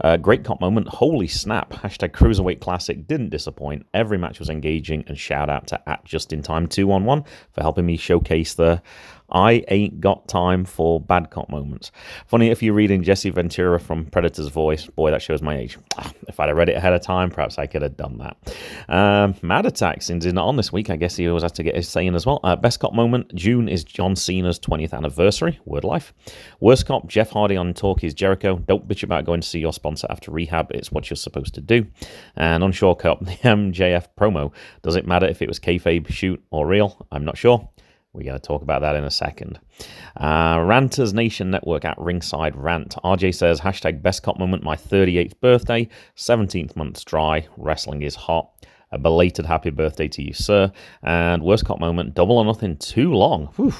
Uh, 0.00 0.16
great 0.16 0.42
cop 0.42 0.60
moment, 0.60 0.88
holy 0.88 1.28
snap. 1.28 1.70
Hashtag 1.70 2.10
Cruiserweight 2.10 2.58
Classic 2.58 3.06
didn't 3.06 3.28
disappoint. 3.28 3.86
Every 3.94 4.18
match 4.18 4.40
was 4.40 4.50
engaging, 4.50 5.04
and 5.06 5.16
shout 5.16 5.50
out 5.50 5.68
to 5.68 5.88
at 5.88 6.04
Just 6.04 6.32
in 6.32 6.42
Time 6.42 6.66
211 6.66 7.24
for 7.52 7.60
helping 7.60 7.86
me 7.86 7.96
showcase 7.96 8.54
the 8.54 8.82
I 9.30 9.64
ain't 9.68 10.00
got 10.00 10.28
time 10.28 10.64
for 10.64 11.00
bad 11.00 11.30
cop 11.30 11.48
moments. 11.50 11.90
Funny 12.26 12.50
if 12.50 12.62
you're 12.62 12.74
reading 12.74 13.02
Jesse 13.02 13.30
Ventura 13.30 13.80
from 13.80 14.06
Predator's 14.06 14.48
voice, 14.48 14.86
boy, 14.86 15.10
that 15.10 15.22
shows 15.22 15.42
my 15.42 15.56
age. 15.56 15.78
Ah, 15.98 16.12
if 16.28 16.38
I'd 16.38 16.48
have 16.48 16.56
read 16.56 16.68
it 16.68 16.76
ahead 16.76 16.92
of 16.92 17.00
time, 17.02 17.30
perhaps 17.30 17.58
I 17.58 17.66
could 17.66 17.82
have 17.82 17.96
done 17.96 18.18
that. 18.18 18.36
Um, 18.88 19.34
Mad 19.42 19.66
Attack, 19.66 20.02
since 20.02 20.24
he's 20.24 20.32
not 20.32 20.46
on 20.46 20.56
this 20.56 20.72
week, 20.72 20.90
I 20.90 20.96
guess 20.96 21.16
he 21.16 21.28
always 21.28 21.42
has 21.42 21.52
to 21.52 21.62
get 21.62 21.74
his 21.74 21.88
saying 21.88 22.14
as 22.14 22.24
well. 22.24 22.40
Uh, 22.44 22.56
best 22.56 22.80
cop 22.80 22.92
moment, 22.92 23.34
June 23.34 23.68
is 23.68 23.82
John 23.84 24.14
Cena's 24.14 24.60
20th 24.60 24.92
anniversary, 24.92 25.58
word 25.64 25.84
life. 25.84 26.14
Worst 26.60 26.86
cop, 26.86 27.08
Jeff 27.08 27.30
Hardy 27.30 27.56
on 27.56 27.74
Talk 27.74 28.04
is 28.04 28.14
Jericho. 28.14 28.58
Don't 28.58 28.86
bitch 28.86 29.02
about 29.02 29.24
going 29.24 29.40
to 29.40 29.48
see 29.48 29.58
your 29.58 29.72
sponsor 29.72 30.06
after 30.08 30.30
rehab, 30.30 30.70
it's 30.70 30.92
what 30.92 31.10
you're 31.10 31.16
supposed 31.16 31.54
to 31.54 31.60
do. 31.60 31.86
And 32.36 32.62
unsure 32.62 32.94
cop, 32.94 33.20
the 33.24 33.32
MJF 33.32 34.06
promo. 34.18 34.52
Does 34.82 34.96
it 34.96 35.06
matter 35.06 35.26
if 35.26 35.42
it 35.42 35.48
was 35.48 35.58
kayfabe, 35.58 36.08
shoot, 36.08 36.42
or 36.50 36.66
real? 36.66 37.06
I'm 37.10 37.24
not 37.24 37.36
sure. 37.36 37.68
We're 38.16 38.24
going 38.24 38.40
to 38.40 38.46
talk 38.46 38.62
about 38.62 38.80
that 38.80 38.96
in 38.96 39.04
a 39.04 39.10
second. 39.10 39.60
Uh, 40.16 40.62
Ranters 40.64 41.12
Nation 41.12 41.50
Network 41.50 41.84
at 41.84 41.98
Ringside 41.98 42.56
Rant. 42.56 42.96
RJ 43.04 43.34
says, 43.34 43.60
hashtag 43.60 44.00
best 44.00 44.22
cop 44.22 44.38
moment, 44.38 44.62
my 44.62 44.74
38th 44.74 45.38
birthday, 45.42 45.86
17th 46.16 46.74
month's 46.76 47.04
dry, 47.04 47.46
wrestling 47.58 48.00
is 48.00 48.14
hot. 48.14 48.50
A 48.92 48.98
belated 48.98 49.46
happy 49.46 49.70
birthday 49.70 50.06
to 50.06 50.22
you, 50.22 50.32
sir. 50.32 50.70
And 51.02 51.42
worst 51.42 51.64
cop 51.64 51.80
moment, 51.80 52.14
double 52.14 52.38
or 52.38 52.44
nothing 52.44 52.76
too 52.76 53.12
long. 53.12 53.46
Whew. 53.56 53.74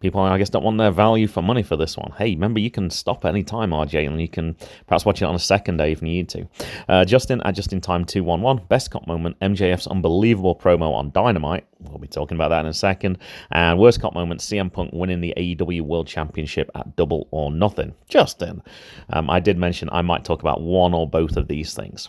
People, 0.00 0.22
I 0.22 0.38
guess, 0.38 0.48
don't 0.48 0.64
want 0.64 0.78
their 0.78 0.90
value 0.90 1.26
for 1.26 1.42
money 1.42 1.62
for 1.62 1.76
this 1.76 1.96
one. 1.96 2.12
Hey, 2.16 2.30
remember, 2.30 2.58
you 2.58 2.70
can 2.70 2.88
stop 2.88 3.26
at 3.26 3.28
any 3.28 3.42
time, 3.42 3.70
RJ, 3.70 4.06
and 4.06 4.18
you 4.18 4.28
can 4.28 4.56
perhaps 4.86 5.04
watch 5.04 5.20
it 5.20 5.26
on 5.26 5.34
a 5.34 5.38
second 5.38 5.76
day 5.76 5.92
if 5.92 6.00
you 6.00 6.08
need 6.08 6.30
to. 6.30 6.48
Uh, 6.88 7.04
Justin 7.04 7.42
at 7.44 7.54
Just 7.54 7.74
in 7.74 7.82
Time 7.82 8.06
211, 8.06 8.64
best 8.68 8.90
cop 8.90 9.06
moment, 9.06 9.38
MJF's 9.40 9.88
unbelievable 9.88 10.56
promo 10.56 10.94
on 10.94 11.10
Dynamite. 11.10 11.66
We'll 11.80 11.98
be 11.98 12.08
talking 12.08 12.38
about 12.38 12.48
that 12.48 12.60
in 12.60 12.66
a 12.66 12.74
second. 12.74 13.18
And 13.50 13.78
worst 13.78 14.00
cop 14.00 14.14
moment, 14.14 14.40
CM 14.40 14.72
Punk 14.72 14.90
winning 14.94 15.20
the 15.20 15.34
AEW 15.36 15.82
World 15.82 16.06
Championship 16.06 16.70
at 16.74 16.96
double 16.96 17.28
or 17.30 17.52
nothing. 17.52 17.94
Justin, 18.08 18.62
um, 19.10 19.28
I 19.28 19.38
did 19.40 19.58
mention 19.58 19.90
I 19.92 20.00
might 20.00 20.24
talk 20.24 20.40
about 20.40 20.62
one 20.62 20.94
or 20.94 21.06
both 21.06 21.36
of 21.36 21.46
these 21.46 21.74
things. 21.74 22.08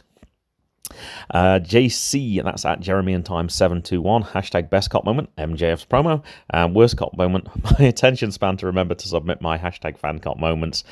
Uh, 1.30 1.60
JC, 1.60 2.44
that's 2.44 2.66
at 2.66 2.80
Jeremy 2.80 3.14
and 3.14 3.26
Time 3.26 3.50
721. 3.50 4.24
Hashtag 4.24 4.70
best 4.70 4.90
cop 4.90 5.04
moment, 5.04 5.36
MJF's 5.38 5.86
promo. 5.86 6.24
And 6.50 6.76
worst 6.76 6.98
cop 6.98 7.16
moment, 7.18 7.48
my 7.80 7.86
attention 7.86 8.32
span 8.32 8.58
to 8.58 8.66
remember 8.66 8.96
to 8.96 9.08
submit 9.08 9.42
my 9.42 9.58
hashtag 9.58 9.98
fan 9.98 10.20
cop 10.20 10.38
moments. 10.38 10.84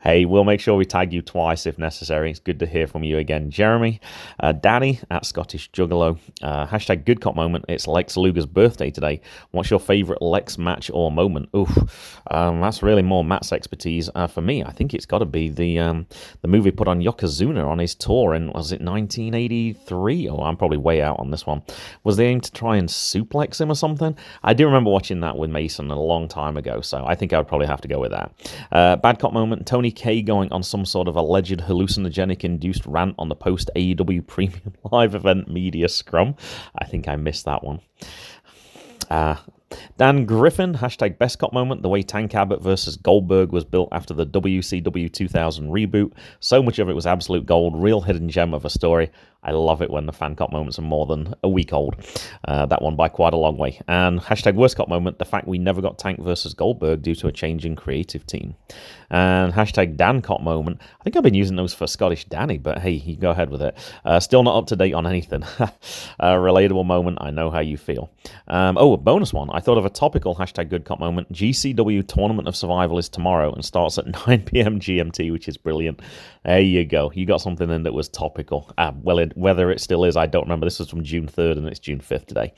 Hey, 0.00 0.24
we'll 0.24 0.44
make 0.44 0.60
sure 0.60 0.76
we 0.76 0.84
tag 0.84 1.12
you 1.12 1.22
twice 1.22 1.66
if 1.66 1.78
necessary. 1.78 2.30
It's 2.30 2.40
good 2.40 2.58
to 2.58 2.66
hear 2.66 2.86
from 2.86 3.04
you 3.04 3.18
again, 3.18 3.50
Jeremy. 3.50 4.00
Uh, 4.40 4.52
Danny 4.52 5.00
at 5.10 5.24
Scottish 5.24 5.70
Juggalo. 5.70 6.18
Uh, 6.42 6.66
hashtag 6.66 7.04
good 7.04 7.20
cop 7.20 7.36
moment. 7.36 7.64
It's 7.68 7.86
Lex 7.86 8.16
Luger's 8.16 8.46
birthday 8.46 8.90
today. 8.90 9.20
What's 9.52 9.70
your 9.70 9.80
favorite 9.80 10.22
Lex 10.22 10.58
match 10.58 10.90
or 10.92 11.10
moment? 11.10 11.48
Oof, 11.56 12.20
um, 12.30 12.60
that's 12.60 12.82
really 12.82 13.02
more 13.02 13.24
Matt's 13.24 13.52
expertise. 13.52 14.10
Uh, 14.14 14.26
for 14.26 14.40
me, 14.40 14.64
I 14.64 14.72
think 14.72 14.94
it's 14.94 15.06
got 15.06 15.18
to 15.20 15.24
be 15.24 15.48
the 15.48 15.78
um, 15.78 16.06
the 16.42 16.48
movie 16.48 16.70
put 16.70 16.88
on 16.88 17.00
Yokozuna 17.00 17.66
on 17.66 17.78
his 17.78 17.94
tour 17.94 18.34
in, 18.34 18.48
was 18.48 18.72
it 18.72 18.80
1980? 18.80 19.43
1983. 19.44 20.28
Oh, 20.28 20.38
I'm 20.38 20.56
probably 20.56 20.78
way 20.78 21.02
out 21.02 21.18
on 21.18 21.30
this 21.30 21.46
one. 21.46 21.62
Was 22.02 22.16
they 22.16 22.26
aim 22.26 22.40
to 22.40 22.52
try 22.52 22.76
and 22.76 22.88
suplex 22.88 23.60
him 23.60 23.70
or 23.70 23.74
something? 23.74 24.16
I 24.42 24.54
do 24.54 24.66
remember 24.66 24.90
watching 24.90 25.20
that 25.20 25.36
with 25.36 25.50
Mason 25.50 25.90
a 25.90 26.00
long 26.00 26.28
time 26.28 26.56
ago, 26.56 26.80
so 26.80 27.04
I 27.04 27.14
think 27.14 27.32
I 27.32 27.38
would 27.38 27.48
probably 27.48 27.66
have 27.66 27.80
to 27.82 27.88
go 27.88 28.00
with 28.00 28.12
that. 28.12 28.32
Uh, 28.72 28.96
bad 28.96 29.18
cop 29.18 29.32
moment 29.32 29.66
Tony 29.66 29.90
K 29.90 30.22
going 30.22 30.50
on 30.52 30.62
some 30.62 30.84
sort 30.84 31.08
of 31.08 31.16
alleged 31.16 31.60
hallucinogenic 31.60 32.44
induced 32.44 32.86
rant 32.86 33.14
on 33.18 33.28
the 33.28 33.36
post 33.36 33.70
AEW 33.76 34.26
Premium 34.26 34.74
Live 34.90 35.14
event 35.14 35.48
media 35.48 35.88
scrum. 35.88 36.34
I 36.78 36.84
think 36.84 37.08
I 37.08 37.16
missed 37.16 37.44
that 37.44 37.62
one. 37.62 37.80
Uh, 39.10 39.36
Dan 39.96 40.24
Griffin, 40.24 40.74
hashtag 40.74 41.18
best 41.18 41.38
cop 41.38 41.52
moment, 41.52 41.82
the 41.82 41.88
way 41.88 42.02
Tank 42.02 42.34
Abbott 42.34 42.62
versus 42.62 42.96
Goldberg 42.96 43.52
was 43.52 43.64
built 43.64 43.88
after 43.92 44.14
the 44.14 44.26
WCW 44.26 45.12
2000 45.12 45.68
reboot. 45.70 46.12
So 46.40 46.62
much 46.62 46.78
of 46.78 46.88
it 46.88 46.94
was 46.94 47.06
absolute 47.06 47.46
gold, 47.46 47.80
real 47.80 48.00
hidden 48.00 48.28
gem 48.28 48.54
of 48.54 48.64
a 48.64 48.70
story. 48.70 49.10
I 49.44 49.52
love 49.52 49.82
it 49.82 49.90
when 49.90 50.06
the 50.06 50.12
fan 50.12 50.34
cop 50.36 50.52
moments 50.52 50.78
are 50.78 50.82
more 50.82 51.06
than 51.06 51.34
a 51.42 51.48
week 51.48 51.72
old. 51.72 51.96
Uh, 52.46 52.66
that 52.66 52.82
one 52.82 52.96
by 52.96 53.08
quite 53.08 53.34
a 53.34 53.36
long 53.36 53.56
way. 53.58 53.80
And 53.88 54.20
hashtag 54.20 54.54
worst 54.54 54.76
cop 54.76 54.88
moment, 54.88 55.18
the 55.18 55.24
fact 55.24 55.46
we 55.46 55.58
never 55.58 55.80
got 55.80 55.98
Tank 55.98 56.20
versus 56.20 56.54
Goldberg 56.54 57.02
due 57.02 57.14
to 57.16 57.28
a 57.28 57.32
change 57.32 57.64
in 57.64 57.76
creative 57.76 58.26
team. 58.26 58.54
And 59.10 59.52
hashtag 59.52 59.96
Dan 59.96 60.22
cop 60.22 60.40
moment, 60.40 60.80
I 61.00 61.04
think 61.04 61.16
I've 61.16 61.22
been 61.22 61.34
using 61.34 61.56
those 61.56 61.74
for 61.74 61.86
Scottish 61.86 62.24
Danny, 62.24 62.58
but 62.58 62.78
hey, 62.78 62.92
you 62.92 63.16
go 63.16 63.30
ahead 63.30 63.50
with 63.50 63.62
it. 63.62 63.76
Uh, 64.04 64.20
still 64.20 64.42
not 64.42 64.56
up 64.56 64.66
to 64.68 64.76
date 64.76 64.94
on 64.94 65.06
anything. 65.06 65.40
relatable 66.20 66.84
moment, 66.84 67.18
I 67.20 67.30
know 67.30 67.50
how 67.50 67.60
you 67.60 67.76
feel. 67.76 68.10
Um, 68.48 68.76
oh, 68.78 68.92
a 68.92 68.96
bonus 68.96 69.32
one. 69.32 69.50
I 69.50 69.60
thought 69.60 69.78
of 69.78 69.84
a 69.84 69.90
topical 69.90 70.34
hashtag 70.34 70.68
good 70.68 70.84
cop 70.84 70.98
moment. 70.98 71.32
GCW 71.32 72.06
Tournament 72.06 72.48
of 72.48 72.56
Survival 72.56 72.98
is 72.98 73.08
tomorrow 73.08 73.52
and 73.52 73.64
starts 73.64 73.98
at 73.98 74.06
9 74.26 74.42
p.m. 74.42 74.80
GMT, 74.80 75.32
which 75.32 75.48
is 75.48 75.56
brilliant. 75.56 76.00
There 76.44 76.60
you 76.60 76.84
go. 76.84 77.10
You 77.14 77.24
got 77.24 77.40
something 77.40 77.70
in 77.70 77.84
that 77.84 77.94
was 77.94 78.08
topical. 78.08 78.70
Ah, 78.76 78.92
well, 79.02 79.18
it, 79.18 79.34
whether 79.34 79.70
it 79.70 79.80
still 79.80 80.04
is, 80.04 80.14
I 80.14 80.26
don't 80.26 80.42
remember. 80.42 80.66
This 80.66 80.78
was 80.78 80.90
from 80.90 81.02
June 81.02 81.26
3rd 81.26 81.56
and 81.56 81.66
it's 81.66 81.78
June 81.80 82.00
5th 82.00 82.26
today. 82.26 82.52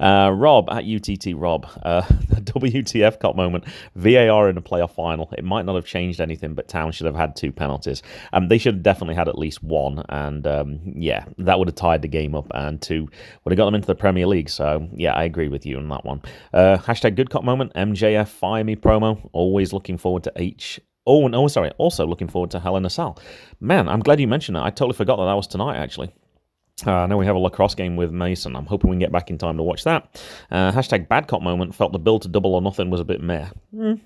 Uh, 0.00 0.32
Rob 0.34 0.68
at 0.70 0.84
UTT 0.84 1.36
Rob, 1.36 1.68
uh, 1.84 2.00
the 2.28 2.40
WTF 2.40 3.20
cop 3.20 3.36
moment. 3.36 3.64
VAR 3.94 4.48
in 4.48 4.56
the 4.56 4.62
playoff 4.62 4.90
final. 4.90 5.32
It 5.38 5.44
might 5.44 5.66
not 5.66 5.76
have 5.76 5.84
changed 5.84 6.20
anything, 6.20 6.54
but 6.54 6.66
Town 6.66 6.90
should 6.90 7.06
have 7.06 7.14
had 7.14 7.36
two 7.36 7.52
penalties. 7.52 8.02
Um, 8.32 8.48
they 8.48 8.58
should 8.58 8.74
have 8.74 8.82
definitely 8.82 9.14
had 9.14 9.28
at 9.28 9.38
least 9.38 9.62
one. 9.62 10.02
And 10.08 10.44
um, 10.46 10.80
yeah, 10.96 11.24
that 11.38 11.60
would 11.60 11.68
have 11.68 11.76
tied 11.76 12.02
the 12.02 12.08
game 12.08 12.34
up. 12.34 12.48
And 12.54 12.82
two 12.82 13.08
would 13.44 13.52
have 13.52 13.56
got 13.56 13.66
them 13.66 13.76
into 13.76 13.86
the 13.86 13.94
Premier 13.94 14.26
League. 14.26 14.50
So 14.50 14.88
yeah, 14.96 15.12
I 15.14 15.22
agree 15.22 15.48
with 15.48 15.64
you 15.64 15.76
on 15.76 15.88
that 15.90 16.04
one. 16.04 16.22
Uh, 16.52 16.78
hashtag 16.78 17.14
good 17.14 17.30
cop 17.30 17.44
moment. 17.44 17.72
MJF 17.74 18.26
fire 18.26 18.64
me 18.64 18.74
promo. 18.74 19.30
Always 19.32 19.72
looking 19.72 19.96
forward 19.96 20.24
to 20.24 20.32
H 20.34 20.80
Oh, 21.08 21.26
no, 21.26 21.48
sorry. 21.48 21.70
Also 21.78 22.06
looking 22.06 22.28
forward 22.28 22.50
to 22.50 22.60
Hell 22.60 22.76
in 22.76 22.84
a 22.84 22.90
Cell. 22.90 23.18
Man, 23.60 23.88
I'm 23.88 24.00
glad 24.00 24.20
you 24.20 24.28
mentioned 24.28 24.56
that. 24.56 24.62
I 24.64 24.70
totally 24.70 24.94
forgot 24.94 25.16
that 25.16 25.24
that 25.24 25.32
was 25.34 25.46
tonight, 25.46 25.78
actually. 25.78 26.12
Uh, 26.86 26.92
I 26.92 27.06
know 27.06 27.16
we 27.16 27.24
have 27.24 27.34
a 27.34 27.38
lacrosse 27.38 27.74
game 27.74 27.96
with 27.96 28.12
Mason. 28.12 28.54
I'm 28.54 28.66
hoping 28.66 28.90
we 28.90 28.94
can 28.94 29.00
get 29.00 29.10
back 29.10 29.30
in 29.30 29.38
time 29.38 29.56
to 29.56 29.62
watch 29.62 29.84
that. 29.84 30.22
Uh, 30.50 30.70
hashtag 30.70 31.08
bad 31.08 31.26
cop 31.26 31.42
moment. 31.42 31.74
Felt 31.74 31.92
the 31.92 31.98
build 31.98 32.22
to 32.22 32.28
double 32.28 32.54
or 32.54 32.60
nothing 32.60 32.90
was 32.90 33.00
a 33.00 33.04
bit 33.04 33.22
meh. 33.22 33.48
Mm. 33.74 34.00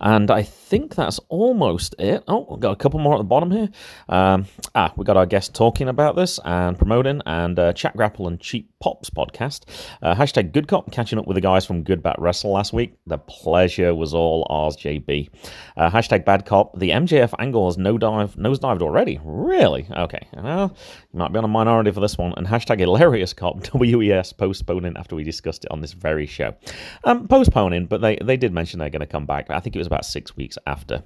And 0.00 0.30
I 0.30 0.42
think 0.42 0.94
that's 0.94 1.18
almost 1.28 1.94
it. 1.98 2.22
Oh, 2.28 2.46
we've 2.50 2.60
got 2.60 2.72
a 2.72 2.76
couple 2.76 3.00
more 3.00 3.14
at 3.14 3.18
the 3.18 3.24
bottom 3.24 3.50
here. 3.50 3.68
Um, 4.08 4.46
ah, 4.74 4.92
we 4.96 5.04
got 5.04 5.16
our 5.16 5.26
guest 5.26 5.54
talking 5.54 5.88
about 5.88 6.16
this 6.16 6.38
and 6.44 6.76
promoting, 6.76 7.22
and 7.26 7.58
uh, 7.58 7.72
Chat 7.72 7.96
Grapple 7.96 8.28
and 8.28 8.40
Cheap 8.40 8.70
Pops 8.80 9.10
podcast. 9.10 9.64
Uh, 10.02 10.14
hashtag 10.14 10.52
Good 10.52 10.68
Cop, 10.68 10.90
catching 10.92 11.18
up 11.18 11.26
with 11.26 11.34
the 11.34 11.40
guys 11.40 11.64
from 11.64 11.82
Good 11.82 12.02
Bat 12.02 12.16
Wrestle 12.18 12.52
last 12.52 12.72
week. 12.72 12.94
The 13.06 13.18
pleasure 13.18 13.94
was 13.94 14.14
all 14.14 14.46
ours, 14.50 14.76
JB. 14.76 15.28
Uh, 15.76 15.90
hashtag 15.90 16.24
Bad 16.24 16.46
Cop. 16.46 16.78
The 16.78 16.90
MJF 16.90 17.34
angle 17.38 17.66
has 17.66 17.78
no 17.78 17.96
dive, 17.98 18.34
nosedived 18.36 18.82
already. 18.82 19.20
Really? 19.24 19.86
Okay. 19.90 20.26
Well, 20.34 20.74
you 21.12 21.18
might 21.18 21.32
be 21.32 21.38
on 21.38 21.44
a 21.44 21.48
minority 21.48 21.90
for 21.90 22.00
this 22.00 22.18
one. 22.18 22.34
And 22.36 22.46
hashtag 22.46 22.80
Hilarious 22.80 23.32
Cop, 23.32 23.66
WES 23.74 24.32
postponing 24.32 24.96
after 24.96 25.16
we 25.16 25.24
discussed 25.24 25.64
it 25.64 25.70
on 25.70 25.80
this 25.80 25.92
very 25.92 26.26
show. 26.26 26.54
Um, 27.04 27.28
postponing, 27.28 27.86
but 27.86 28.00
they, 28.00 28.16
they 28.16 28.36
did 28.36 28.52
mention 28.52 28.78
they're 28.78 28.90
going 28.90 29.00
to 29.00 29.06
come 29.06 29.26
back. 29.26 29.50
I 29.50 29.60
think 29.60 29.74
it 29.76 29.78
was 29.78 29.85
about 29.86 30.04
six 30.04 30.36
weeks 30.36 30.58
after. 30.66 31.02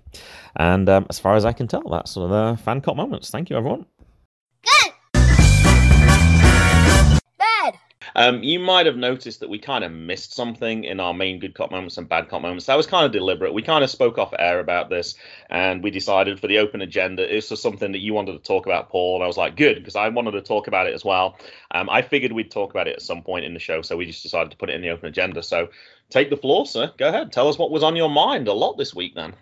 And 0.57 0.89
um, 0.89 1.07
as 1.11 1.19
far 1.19 1.37
as 1.37 1.45
I 1.45 1.53
can 1.53 1.69
tell, 1.69 1.83
that's 1.83 2.13
sort 2.13 2.31
of 2.31 2.57
the 2.57 2.63
fan 2.63 2.81
cop 2.81 2.97
moments. 2.97 3.31
Thank 3.31 3.51
you, 3.51 3.57
everyone. 3.57 3.87
Good. 4.63 4.93
Bad. 7.39 7.75
Um, 8.17 8.43
you 8.43 8.59
might 8.59 8.87
have 8.87 8.97
noticed 8.97 9.39
that 9.41 9.49
we 9.49 9.59
kind 9.59 9.85
of 9.85 9.93
missed 9.93 10.35
something 10.35 10.83
in 10.85 10.99
our 10.99 11.15
main 11.15 11.39
good 11.39 11.55
cop 11.55 11.71
moments 11.71 11.97
and 11.97 12.09
bad 12.09 12.29
cop 12.29 12.43
moments. 12.43 12.67
That 12.67 12.77
was 12.77 12.87
kind 12.87 13.07
of 13.07 13.13
deliberate. 13.13 13.55
We 13.55 13.63
kind 13.63 13.85
of 13.85 13.91
spoke 13.91 14.19
off 14.19 14.35
air 14.37 14.59
about 14.59 14.91
this, 14.91 15.15
and 15.49 15.83
we 15.83 15.91
decided 15.91 16.41
for 16.41 16.49
the 16.49 16.59
open 16.59 16.81
agenda, 16.81 17.27
this 17.27 17.51
was 17.51 17.63
something 17.63 17.93
that 17.93 18.01
you 18.01 18.13
wanted 18.13 18.33
to 18.33 18.41
talk 18.41 18.67
about, 18.67 18.89
Paul. 18.89 19.17
And 19.17 19.25
I 19.25 19.27
was 19.29 19.37
like, 19.37 19.57
good, 19.57 19.77
because 19.77 19.97
I 19.97 20.09
wanted 20.09 20.33
to 20.33 20.43
talk 20.43 20.67
about 20.67 20.89
it 20.89 20.95
as 20.95 21.05
well. 21.05 21.39
Um, 21.71 21.89
I 21.89 22.03
figured 22.03 22.33
we'd 22.33 22.51
talk 22.51 22.71
about 22.71 22.89
it 22.89 22.97
at 22.97 23.03
some 23.03 23.23
point 23.23 23.45
in 23.45 23.55
the 23.55 23.61
show, 23.61 23.81
so 23.83 23.97
we 23.97 24.07
just 24.07 24.23
decided 24.23 24.51
to 24.51 24.57
put 24.57 24.71
it 24.71 24.75
in 24.75 24.83
the 24.83 24.91
open 24.91 25.09
agenda. 25.09 25.43
So 25.43 25.69
take 26.11 26.31
the 26.31 26.37
floor, 26.37 26.67
sir. 26.67 26.93
Go 26.99 27.09
ahead. 27.09 27.33
Tell 27.33 27.49
us 27.49 27.59
what 27.59 27.71
was 27.71 27.83
on 27.83 27.97
your 27.97 28.11
mind 28.11 28.49
a 28.49 28.53
lot 28.53 28.77
this 28.77 28.95
week, 28.95 29.15
then. 29.15 29.35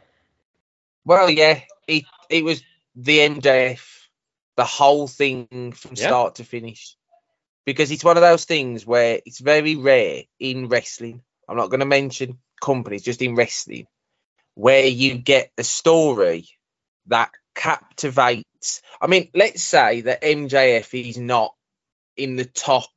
Well, 1.05 1.31
yeah, 1.31 1.61
it 1.87 2.05
it 2.29 2.45
was 2.45 2.62
the 2.95 3.19
MJF, 3.19 3.81
the 4.57 4.64
whole 4.64 5.09
thing 5.09 5.73
from 5.73 5.97
Yeah. 5.97 6.07
start 6.07 6.35
to 6.37 6.45
finish, 6.45 6.97
because 7.64 7.91
it's 7.91 8.05
one 8.05 8.16
of 8.16 8.23
those 8.23 8.45
things 8.45 8.87
where 8.87 9.21
it's 9.25 9.41
very 9.41 9.77
rare 9.77 10.25
in 10.39 10.69
wrestling. 10.69 11.23
I'm 11.49 11.57
not 11.57 11.71
going 11.71 11.81
to 11.81 11.87
mention 11.87 12.39
companies, 12.61 13.03
just 13.03 13.23
in 13.23 13.35
wrestling, 13.35 13.87
where 14.55 14.87
you 14.87 15.16
get 15.16 15.51
a 15.57 15.64
story 15.64 16.47
that 17.07 17.31
captivates. 17.55 18.83
I 19.01 19.07
mean, 19.07 19.31
let's 19.35 19.62
say 19.62 20.03
that 20.03 20.23
MJF 20.23 21.09
is 21.09 21.16
not 21.16 21.55
in 22.16 22.37
the 22.37 22.45
top 22.45 22.91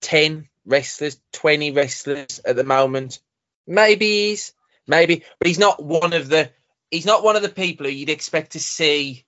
10 0.00 0.48
wrestlers, 0.66 1.18
20 1.32 1.72
wrestlers 1.72 2.40
at 2.44 2.56
the 2.56 2.64
moment. 2.64 3.20
Maybe 3.66 4.28
he's, 4.28 4.52
maybe, 4.86 5.24
but 5.38 5.48
he's 5.48 5.58
not 5.58 5.82
one 5.82 6.12
of 6.12 6.28
the, 6.28 6.50
he's 6.90 7.06
not 7.06 7.24
one 7.24 7.36
of 7.36 7.42
the 7.42 7.48
people 7.48 7.86
who 7.86 7.92
you'd 7.92 8.10
expect 8.10 8.52
to 8.52 8.60
see 8.60 9.24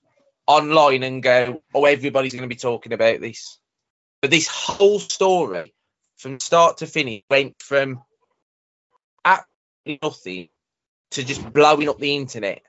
online 0.46 1.02
and 1.02 1.22
go, 1.22 1.62
oh, 1.74 1.84
everybody's 1.84 2.32
going 2.32 2.48
to 2.48 2.54
be 2.54 2.56
talking 2.56 2.92
about 2.92 3.20
this. 3.20 3.58
But 4.20 4.30
this 4.30 4.48
whole 4.48 4.98
story, 4.98 5.74
from 6.16 6.40
start 6.40 6.78
to 6.78 6.86
finish, 6.86 7.22
went 7.28 7.60
from 7.60 8.02
absolutely 9.24 9.98
nothing 10.02 10.48
to 11.12 11.24
just 11.24 11.52
blowing 11.52 11.88
up 11.88 11.98
the 11.98 12.16
internet. 12.16 12.62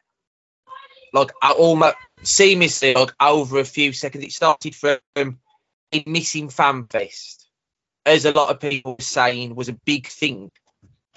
Like 1.13 1.32
I 1.41 1.51
almost 1.53 1.95
seamlessly, 2.22 2.95
like 2.95 3.13
over 3.20 3.59
a 3.59 3.65
few 3.65 3.93
seconds. 3.93 4.24
It 4.26 4.32
started 4.32 4.76
from 4.76 4.99
a 5.15 6.03
missing 6.05 6.49
fan 6.49 6.86
fest, 6.88 7.46
as 8.08 8.26
a 8.26 8.32
lot 8.32 8.49
of 8.49 8.60
people 8.60 8.95
were 8.95 9.03
saying 9.03 9.53
was 9.53 9.70
a 9.70 9.80
big 9.86 10.08
thing 10.08 10.49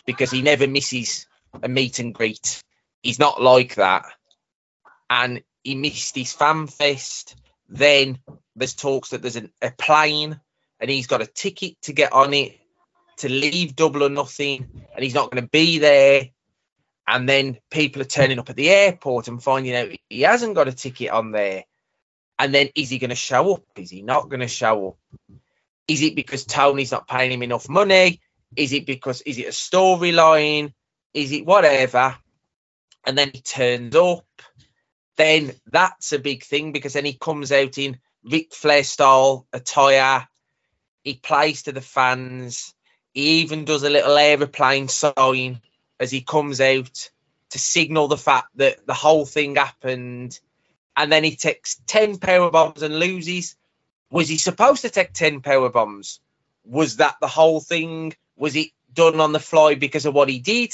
because 0.07 0.31
he 0.31 0.43
never 0.43 0.67
misses 0.67 1.27
a 1.63 1.69
meet 1.69 1.99
and 1.99 2.15
greet. 2.15 2.63
He's 3.03 3.19
not 3.19 3.41
like 3.41 3.77
that, 3.77 4.05
and 5.09 5.43
he 5.63 5.75
missed 5.75 6.17
his 6.17 6.33
fan 6.33 6.67
fest. 6.67 7.37
Then 7.69 8.19
there's 8.57 8.75
talks 8.75 9.11
that 9.11 9.23
there's 9.23 9.37
an, 9.37 9.53
a 9.63 9.71
plane 9.71 10.41
and 10.81 10.91
he's 10.91 11.07
got 11.07 11.23
a 11.23 11.27
ticket 11.27 11.81
to 11.83 11.93
get 11.93 12.13
on 12.13 12.35
it 12.35 12.59
to 13.19 13.29
leave 13.29 13.77
double 13.77 14.03
or 14.03 14.09
nothing, 14.09 14.69
and 14.95 15.05
he's 15.05 15.15
not 15.15 15.31
going 15.31 15.43
to 15.43 15.51
be 15.51 15.79
there. 15.79 16.31
And 17.07 17.29
then 17.29 17.59
people 17.71 18.03
are 18.03 18.07
turning 18.07 18.39
up 18.39 18.51
at 18.51 18.57
the 18.57 18.71
airport 18.71 19.29
and 19.29 19.43
finding 19.43 19.75
out 19.75 19.91
he 20.09 20.23
hasn't 20.23 20.55
got 20.55 20.69
a 20.69 20.73
ticket 20.73 21.11
on 21.11 21.33
there. 21.33 21.65
And 22.39 22.55
then 22.55 22.71
is 22.75 22.89
he 22.89 22.99
going 22.99 23.11
to 23.11 23.17
show 23.17 23.55
up? 23.55 23.65
Is 23.77 23.91
he 23.91 24.03
not 24.03 24.31
going 24.31 24.41
to 24.41 24.49
show 24.49 24.89
up? 24.89 25.40
Is 25.91 26.03
it 26.03 26.15
because 26.15 26.45
Tony's 26.45 26.93
not 26.93 27.09
paying 27.09 27.33
him 27.33 27.43
enough 27.43 27.69
money? 27.69 28.21
Is 28.55 28.73
it 28.73 28.87
because 28.87 29.23
is 29.23 29.39
it 29.39 29.47
a 29.47 29.51
storyline? 29.51 30.73
Is 31.13 31.33
it 31.33 31.45
whatever? 31.45 32.17
And 33.05 33.19
then 33.19 33.33
he 33.35 33.41
turns 33.41 33.97
up. 33.97 34.25
Then 35.17 35.53
that's 35.67 36.13
a 36.13 36.21
big 36.21 36.45
thing 36.45 36.71
because 36.71 36.93
then 36.93 37.05
he 37.05 37.15
comes 37.15 37.51
out 37.51 37.77
in 37.77 37.99
Ric 38.23 38.55
Flair 38.55 38.85
style 38.85 39.49
attire. 39.53 40.29
He 41.03 41.15
plays 41.15 41.65
to 41.65 41.73
the 41.73 41.81
fans. 41.81 42.73
He 43.13 43.41
even 43.41 43.65
does 43.65 43.83
a 43.83 43.91
little 43.91 44.17
aeroplane 44.17 44.87
sign 44.87 45.61
as 45.99 46.13
he 46.13 46.21
comes 46.21 46.61
out 46.61 47.11
to 47.51 47.59
signal 47.59 48.07
the 48.07 48.17
fact 48.17 48.47
that 48.55 48.87
the 48.87 48.95
whole 48.95 49.27
thing 49.27 49.57
happened. 49.57 50.39
And 50.97 51.11
then 51.11 51.25
he 51.25 51.35
takes 51.35 51.81
10 51.89 52.19
power 52.19 52.53
bombs 52.53 52.83
and 52.83 52.97
loses. 52.97 53.57
Was 54.11 54.29
he 54.29 54.39
supposed 54.39 54.83
to 54.83 54.91
take 54.91 55.13
10 55.13 55.41
power 55.41 55.69
bombs? 55.69 56.21
Was 56.65 56.97
that 56.97 57.17
the 57.21 57.29
whole 57.29 57.61
thing? 57.61 58.15
Was 58.37 58.57
it 58.57 58.69
done 58.93 59.21
on 59.21 59.33
the 59.33 59.39
fly 59.39 59.75
because 59.75 60.07
of 60.07 60.15
what 60.15 60.29
he 60.29 60.41
did? 60.41 60.73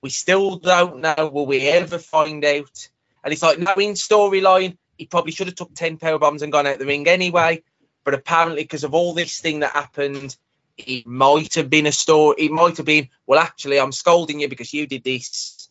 We 0.00 0.10
still 0.10 0.56
don't 0.56 1.00
know. 1.00 1.30
Will 1.32 1.46
we 1.46 1.60
ever 1.68 1.98
find 1.98 2.44
out? 2.44 2.88
And 3.22 3.32
it's 3.32 3.42
like, 3.42 3.58
no, 3.58 3.72
in 3.74 3.92
storyline, 3.92 4.76
he 4.96 5.06
probably 5.06 5.32
should 5.32 5.46
have 5.46 5.56
took 5.56 5.74
10 5.74 5.98
power 5.98 6.18
bombs 6.18 6.42
and 6.42 6.50
gone 6.50 6.66
out 6.66 6.78
the 6.78 6.86
ring 6.86 7.06
anyway. 7.06 7.62
But 8.04 8.14
apparently, 8.14 8.62
because 8.64 8.84
of 8.84 8.94
all 8.94 9.14
this 9.14 9.40
thing 9.40 9.60
that 9.60 9.72
happened, 9.72 10.36
it 10.76 11.06
might 11.06 11.54
have 11.54 11.70
been 11.70 11.86
a 11.86 11.92
story. 11.92 12.36
It 12.38 12.50
might 12.50 12.78
have 12.78 12.86
been, 12.86 13.08
well, 13.26 13.38
actually, 13.38 13.78
I'm 13.78 13.92
scolding 13.92 14.40
you 14.40 14.48
because 14.48 14.74
you 14.74 14.86
did 14.86 15.04
this. 15.04 15.68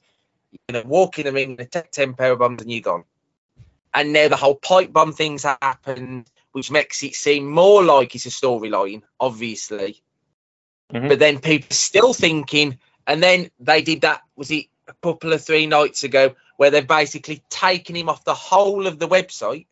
You 0.68 0.74
know, 0.74 0.84
walk 0.86 1.20
in 1.20 1.26
the 1.26 1.32
ring 1.32 1.58
and 1.60 1.72
take 1.72 1.91
10 1.91 2.14
power 2.14 2.36
bombs 2.36 2.62
and 2.62 2.72
you're 2.72 2.82
gone. 2.82 3.04
And 3.93 4.14
now 4.14 4.30
the 4.30 4.38
whole 4.38 4.56
pipe 4.56 4.93
bomb 4.93 5.12
thing's 5.12 5.43
happened, 5.43 6.30
which 6.52 6.72
makes 6.72 7.04
it 7.04 7.16
seem 7.16 7.49
more 7.49 7.84
like 7.84 8.16
it's 8.16 8.26
a 8.26 8.30
storyline, 8.30 9.02
obviously. 9.20 10.02
Mhm. 10.93 11.08
But 11.08 11.20
then 11.20 11.39
people 11.39 11.70
still 11.72 12.14
thinking, 12.14 12.80
and 13.08 13.24
then 13.24 13.49
they 13.60 13.82
did 13.82 14.02
that, 14.02 14.22
was 14.36 14.52
it 14.52 14.68
a 14.88 14.93
couple 15.02 15.34
of 15.34 15.43
three 15.43 15.66
nights 15.66 16.04
ago, 16.04 16.36
where 16.58 16.70
they've 16.70 16.88
basically 16.88 17.43
taken 17.49 17.95
him 17.95 18.10
off 18.10 18.24
the 18.24 18.34
whole 18.34 18.88
of 18.88 18.99
the 18.99 19.08
website. 19.08 19.68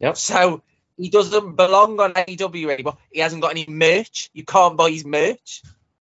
Yep. 0.00 0.16
So 0.16 0.62
he 0.96 1.10
doesn't 1.10 1.56
belong 1.56 2.00
on 2.00 2.12
AEW 2.14 2.70
anymore. 2.70 2.96
He 3.12 3.20
hasn't 3.20 3.42
got 3.42 3.50
any 3.50 3.66
merch. 3.68 4.30
You 4.32 4.44
can't 4.44 4.76
buy 4.76 4.90
his 4.90 5.04
merch. 5.04 5.62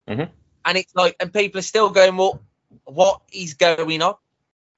Mhm. 0.07 0.30
And 0.66 0.78
it's 0.78 0.95
like, 0.95 1.16
and 1.20 1.32
people 1.32 1.60
are 1.60 1.64
still 1.64 1.89
going, 1.89 2.18
well, 2.18 2.41
what 2.86 3.22
is 3.32 3.53
going 3.53 4.01
on? 4.01 4.16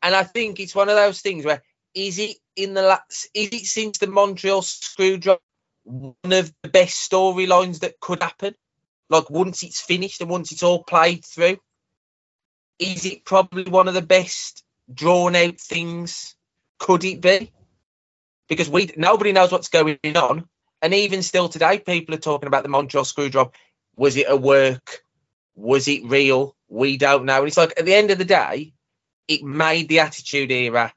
And 0.03 0.15
I 0.15 0.23
think 0.23 0.59
it's 0.59 0.75
one 0.75 0.89
of 0.89 0.95
those 0.95 1.21
things 1.21 1.45
where 1.45 1.63
is 1.93 2.19
it 2.19 2.37
in 2.55 2.73
the 2.73 2.81
last, 2.81 3.29
is 3.33 3.49
it 3.49 3.65
since 3.65 3.97
the 3.97 4.07
Montreal 4.07 4.61
Screwjob 4.61 5.39
one 5.83 6.15
of 6.31 6.53
the 6.61 6.69
best 6.69 7.09
storylines 7.09 7.79
that 7.79 7.99
could 7.99 8.21
happen? 8.21 8.55
Like 9.09 9.29
once 9.29 9.63
it's 9.63 9.81
finished 9.81 10.21
and 10.21 10.29
once 10.29 10.51
it's 10.51 10.63
all 10.63 10.83
played 10.83 11.25
through, 11.25 11.57
is 12.79 13.05
it 13.05 13.25
probably 13.25 13.63
one 13.63 13.87
of 13.87 13.93
the 13.93 14.01
best 14.01 14.63
drawn 14.91 15.35
out 15.35 15.59
things? 15.59 16.35
Could 16.79 17.03
it 17.03 17.21
be? 17.21 17.51
Because 18.47 18.69
we 18.69 18.89
nobody 18.97 19.31
knows 19.33 19.51
what's 19.51 19.69
going 19.69 19.99
on, 20.15 20.45
and 20.81 20.93
even 20.93 21.21
still 21.21 21.47
today, 21.47 21.77
people 21.77 22.15
are 22.15 22.19
talking 22.19 22.47
about 22.47 22.63
the 22.63 22.69
Montreal 22.69 23.05
Screwjob. 23.05 23.53
Was 23.95 24.17
it 24.17 24.25
a 24.27 24.35
work? 24.35 25.03
Was 25.55 25.87
it 25.87 26.05
real? 26.05 26.55
We 26.67 26.97
don't 26.97 27.25
know. 27.25 27.39
And 27.39 27.47
it's 27.47 27.57
like 27.57 27.73
at 27.77 27.85
the 27.85 27.93
end 27.93 28.11
of 28.11 28.17
the 28.17 28.25
day, 28.25 28.73
it 29.27 29.43
made 29.43 29.89
the 29.89 29.99
Attitude 29.99 30.51
Era. 30.51 30.93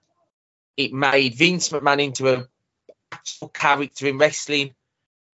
It 0.77 0.93
made 0.93 1.35
Vince 1.35 1.69
McMahon 1.69 2.03
into 2.03 2.33
a 2.33 2.47
actual 3.13 3.49
character 3.49 4.07
in 4.07 4.19
wrestling. 4.19 4.75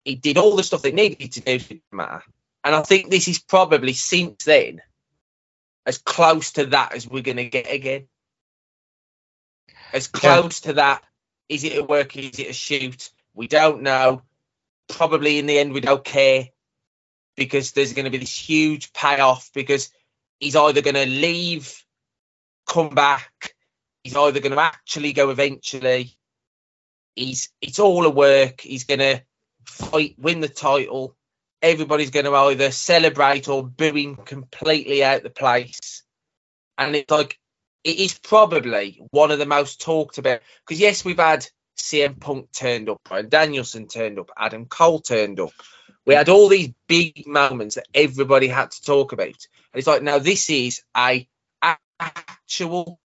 It 0.04 0.22
did 0.22 0.38
all 0.38 0.56
the 0.56 0.64
stuff 0.64 0.82
they 0.82 0.92
needed 0.92 1.32
to 1.34 1.42
do 1.42 1.60
to 1.60 1.80
matter. 1.92 2.24
And 2.64 2.76
I 2.76 2.82
think 2.82 3.10
this 3.10 3.28
is 3.28 3.40
probably 3.40 3.94
since 3.94 4.44
then 4.44 4.82
as 5.86 5.98
close 5.98 6.52
to 6.54 6.68
that 6.68 6.94
as 6.94 7.08
we're 7.08 7.24
going 7.24 7.38
to 7.38 7.50
get 7.50 7.72
again. 7.72 8.08
As 9.94 10.08
close 10.08 10.62
to 10.62 10.74
that. 10.74 11.04
Is 11.48 11.64
it 11.64 11.78
a 11.78 11.84
work? 11.84 12.16
Is 12.16 12.38
it 12.38 12.50
a 12.50 12.54
shoot? 12.54 13.10
We 13.34 13.48
don't 13.48 13.82
know. 13.82 14.22
Probably 14.88 15.40
in 15.40 15.46
the 15.46 15.58
end, 15.58 15.74
we 15.74 15.82
don't 15.82 16.04
care 16.04 16.50
because 17.36 17.72
there's 17.72 17.94
going 17.94 18.06
to 18.06 18.12
be 18.12 18.18
this 18.18 18.38
huge 18.38 18.92
payoff 18.94 19.50
because 19.54 19.90
he's 20.40 20.56
either 20.56 20.82
going 20.82 20.96
to 20.96 21.06
leave, 21.06 21.84
come 22.68 22.90
back, 22.90 23.56
he's 24.04 24.16
either 24.16 24.40
going 24.40 24.54
to 24.54 24.62
actually 24.62 25.14
go 25.14 25.30
eventually. 25.30 26.16
He's 27.16 27.50
it's 27.62 27.80
all 27.80 28.06
a 28.06 28.10
work. 28.10 28.62
He's 28.62 28.86
going 28.86 29.00
to 29.00 29.22
fight, 29.66 30.16
win 30.18 30.42
the 30.42 30.50
title. 30.50 31.16
Everybody's 31.62 32.12
going 32.12 32.26
to 32.26 32.36
either 32.36 32.72
celebrate 32.72 33.48
or 33.50 33.64
boo 33.64 33.94
him 33.94 34.16
completely 34.16 35.04
out 35.04 35.24
the 35.24 35.30
place. 35.30 36.04
And 36.78 36.96
it's 36.96 37.12
like 37.12 37.38
it 37.84 37.98
is 37.98 38.18
probably 38.18 39.02
one 39.12 39.32
of 39.32 39.40
the 39.40 39.46
most 39.46 39.82
talked 39.82 40.18
about 40.18 40.42
because 40.66 40.80
yes, 40.80 41.04
we've 41.04 41.18
had 41.18 41.46
CM 41.78 42.20
Punk 42.20 42.52
turned 42.52 42.90
up, 42.90 43.02
Bryan 43.04 43.30
Danielson 43.30 43.88
turned 43.88 44.20
up, 44.20 44.32
Adam 44.38 44.66
Cole 44.66 45.00
turned 45.00 45.40
up. 45.40 45.52
We 46.06 46.14
had 46.14 46.30
all 46.30 46.48
these 46.48 46.72
big 46.88 47.28
moments 47.28 47.76
that 47.76 47.88
everybody 47.94 48.48
had 48.48 48.72
to 48.72 48.82
talk 48.82 49.12
about. 49.12 49.28
And 49.28 49.36
it's 49.76 49.88
like 49.88 50.02
now 50.02 50.20
this 50.20 50.50
is 50.50 50.82
a 50.96 51.28
actual 51.62 53.00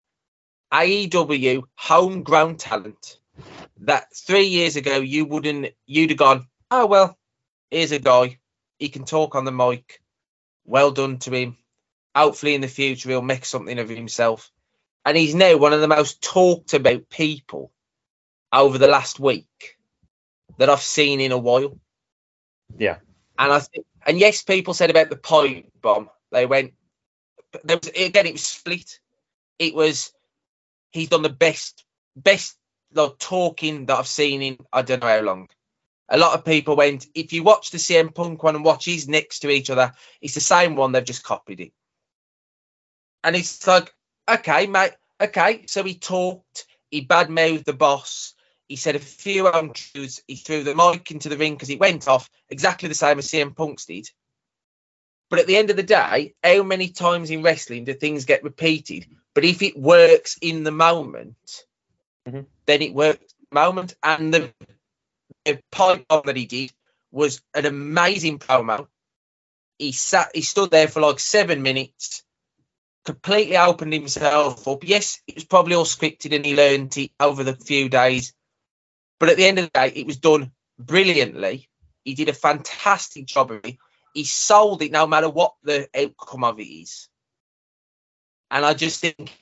AEW 0.75 1.63
homegrown 1.77 2.57
talent 2.57 3.19
that 3.83 4.13
three 4.13 4.47
years 4.47 4.75
ago 4.75 4.97
you 4.97 5.25
wouldn't 5.25 5.69
you'd 5.87 6.11
have 6.11 6.19
gone, 6.19 6.49
oh 6.71 6.87
well, 6.87 7.17
here's 7.71 7.93
a 7.93 8.01
guy. 8.01 8.39
He 8.79 8.89
can 8.89 9.05
talk 9.05 9.37
on 9.37 9.45
the 9.45 9.53
mic. 9.53 10.01
Well 10.65 10.91
done 10.91 11.19
to 11.19 11.31
him. 11.31 11.57
Hopefully 12.17 12.57
in 12.57 12.61
the 12.61 12.69
future 12.69 13.09
he'll 13.09 13.23
make 13.23 13.45
something 13.45 13.79
of 13.79 13.89
himself. 13.89 14.51
And 15.05 15.17
he's 15.17 15.35
now 15.35 15.57
one 15.57 15.73
of 15.73 15.81
the 15.81 15.89
most 15.89 16.23
talked 16.23 16.75
about 16.75 17.09
people 17.09 17.71
over 18.53 18.77
the 18.77 18.89
last 18.89 19.21
week 19.21 19.77
that 20.59 20.71
I've 20.71 20.81
seen 20.81 21.21
in 21.21 21.31
a 21.31 21.39
while. 21.39 21.79
Yeah. 22.77 22.99
And 23.39 23.53
I 23.53 23.61
think, 23.61 23.87
and 24.05 24.19
yes, 24.19 24.43
people 24.43 24.75
said 24.75 24.91
about 24.91 25.11
the 25.11 25.17
pipe 25.17 25.67
bomb. 25.81 26.11
They 26.33 26.47
went, 26.47 26.73
there 27.63 27.79
was 27.81 27.93
again, 27.95 28.27
it 28.27 28.33
was 28.33 28.47
split. 28.47 28.99
It 29.59 29.75
was 29.75 30.13
he's 30.95 31.09
done 31.09 31.23
the 31.23 31.29
best, 31.29 31.85
best 32.17 32.57
like 32.95 33.19
talking 33.19 33.87
that 33.87 33.99
I've 33.99 34.07
seen 34.07 34.41
in 34.41 34.59
I 34.73 34.83
don't 34.83 35.03
know 35.03 35.09
how 35.09 35.21
long. 35.21 35.49
A 36.09 36.17
lot 36.17 36.39
of 36.39 36.45
people 36.45 36.77
went, 36.77 37.07
if 37.15 37.33
you 37.33 37.43
watch 37.43 37.71
the 37.71 37.79
CM 37.79 38.15
Punk 38.15 38.43
one 38.43 38.55
and 38.55 38.65
watch 38.65 38.85
his 38.85 39.09
next 39.09 39.41
to 39.41 39.51
each 39.51 39.71
other, 39.71 39.93
it's 40.21 40.35
the 40.35 40.41
same 40.41 40.77
one. 40.77 40.93
They've 40.93 41.05
just 41.05 41.25
copied 41.25 41.61
it. 41.61 41.73
And 43.25 43.35
it's 43.35 43.67
like, 43.67 43.93
okay, 44.31 44.67
mate, 44.67 44.93
okay. 45.21 45.65
So 45.67 45.83
he 45.83 45.95
talked, 45.95 46.67
he 46.91 47.05
badmouthed 47.07 47.65
the 47.65 47.73
boss, 47.73 48.35
he 48.69 48.77
said 48.77 48.97
a 48.97 49.01
few 49.01 49.49
untruths, 49.49 50.23
he 50.27 50.37
threw 50.37 50.63
the 50.63 50.75
mic 50.75 51.11
into 51.11 51.29
the 51.29 51.39
ring 51.39 51.55
because 51.55 51.71
it 51.71 51.81
went 51.81 52.07
off 52.07 52.31
exactly 52.49 52.89
the 52.89 52.95
same 52.95 53.19
as 53.19 53.29
CM 53.29 53.57
Punk's 53.57 53.87
did. 53.87 54.09
But 55.35 55.41
at 55.41 55.47
the 55.49 55.57
end 55.57 55.71
of 55.71 55.77
the 55.77 55.83
day, 55.83 56.33
how 56.45 56.63
many 56.63 56.91
times 56.91 57.29
in 57.29 57.43
wrestling 57.43 57.83
do 57.83 57.93
things 57.93 58.25
get 58.25 58.45
repeated? 58.45 59.09
But 59.35 59.45
if 59.45 59.63
it 59.63 59.77
works 59.77 60.39
in 60.41 60.63
the 60.63 60.71
moment, 60.71 61.65
Mhm. 62.25 62.47
then 62.67 62.83
it 62.83 62.95
works 62.95 63.21
in 63.21 63.49
the 63.51 63.55
moment. 63.57 63.97
And 64.01 64.33
the, 64.33 64.55
the 65.45 65.61
pipe 65.73 66.07
bomb 66.07 66.23
that 66.27 66.37
he 66.37 66.47
did 66.47 66.73
was 67.11 67.43
an 67.53 67.67
amazing 67.67 68.39
promo. 68.39 68.87
He 69.77 69.91
sat, 69.91 70.31
he 70.37 70.43
stood 70.43 70.71
there 70.71 70.87
for 70.87 71.01
like 71.01 71.19
seven 71.19 71.63
minutes, 71.63 72.23
completely 73.05 73.57
opened 73.57 73.93
himself 73.93 74.69
up. 74.69 74.85
Yes, 74.85 75.21
it 75.27 75.35
was 75.35 75.45
probably 75.45 75.75
all 75.75 75.85
scripted 75.85 76.33
and 76.33 76.47
he 76.47 76.55
learned 76.55 76.97
it 76.97 77.11
over 77.19 77.43
the 77.43 77.57
few 77.57 77.89
days. 77.89 78.33
But 79.19 79.31
at 79.31 79.37
the 79.37 79.47
end 79.47 79.59
of 79.59 79.65
the 79.65 79.71
day, 79.73 79.89
it 79.97 80.07
was 80.07 80.19
done 80.19 80.53
brilliantly. 80.79 81.69
He 82.05 82.15
did 82.15 82.29
a 82.29 82.35
fantastic 82.35 83.27
job 83.27 83.51
of 83.51 83.65
it. 83.65 83.79
He 84.15 84.25
sold 84.25 84.83
it 84.83 84.93
no 84.93 85.07
matter 85.07 85.29
what 85.29 85.55
the 85.65 85.89
outcome 85.95 86.45
of 86.45 86.61
it 86.61 86.65
is. 86.65 87.09
And 88.51 88.65
I 88.65 88.75
just 88.75 89.01
think 89.01 89.37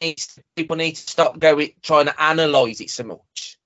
people 0.57 0.77
need 0.77 0.97
to 0.97 1.11
stop 1.11 1.39
going 1.39 1.73
trying 1.83 2.07
to 2.07 2.23
analyze 2.23 2.81
it 2.81 2.91
so 2.91 3.05
much 3.05 3.59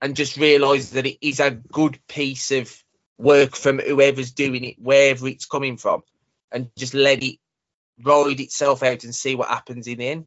and 0.00 0.16
just 0.16 0.36
realize 0.36 0.90
that 0.92 1.06
it 1.06 1.18
is 1.20 1.40
a 1.40 1.50
good 1.50 1.98
piece 2.06 2.52
of 2.52 2.72
work 3.18 3.56
from 3.56 3.80
whoever's 3.80 4.32
doing 4.32 4.64
it, 4.64 4.76
wherever 4.78 5.28
it's 5.28 5.46
coming 5.46 5.76
from, 5.76 6.02
and 6.52 6.70
just 6.76 6.94
let 6.94 7.22
it 7.22 7.38
ride 8.02 8.40
itself 8.40 8.82
out 8.82 9.04
and 9.04 9.14
see 9.14 9.34
what 9.34 9.48
happens 9.48 9.86
in 9.86 9.98
the 9.98 10.08
end. 10.08 10.26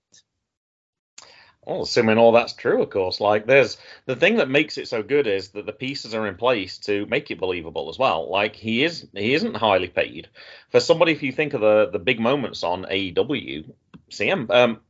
Well, 1.65 1.83
assuming 1.83 2.17
all 2.17 2.33
that's 2.33 2.53
true, 2.53 2.81
of 2.81 2.89
course. 2.89 3.21
Like, 3.21 3.45
there's 3.45 3.77
the 4.05 4.15
thing 4.15 4.37
that 4.37 4.49
makes 4.49 4.77
it 4.77 4.87
so 4.87 5.01
good 5.01 5.27
is 5.27 5.49
that 5.49 5.65
the 5.65 5.71
pieces 5.71 6.13
are 6.13 6.27
in 6.27 6.35
place 6.35 6.77
to 6.79 7.05
make 7.05 7.31
it 7.31 7.39
believable 7.39 7.89
as 7.89 7.97
well. 7.97 8.29
Like, 8.29 8.55
he 8.55 8.83
is 8.83 9.07
he 9.13 9.33
isn't 9.33 9.55
highly 9.55 9.87
paid 9.87 10.27
for 10.69 10.79
somebody. 10.79 11.13
If 11.13 11.23
you 11.23 11.31
think 11.31 11.53
of 11.53 11.61
the 11.61 11.89
the 11.91 11.99
big 11.99 12.19
moments 12.19 12.63
on 12.63 12.83
AEW, 12.83 13.71
CM 14.11 14.49
um, 14.51 14.81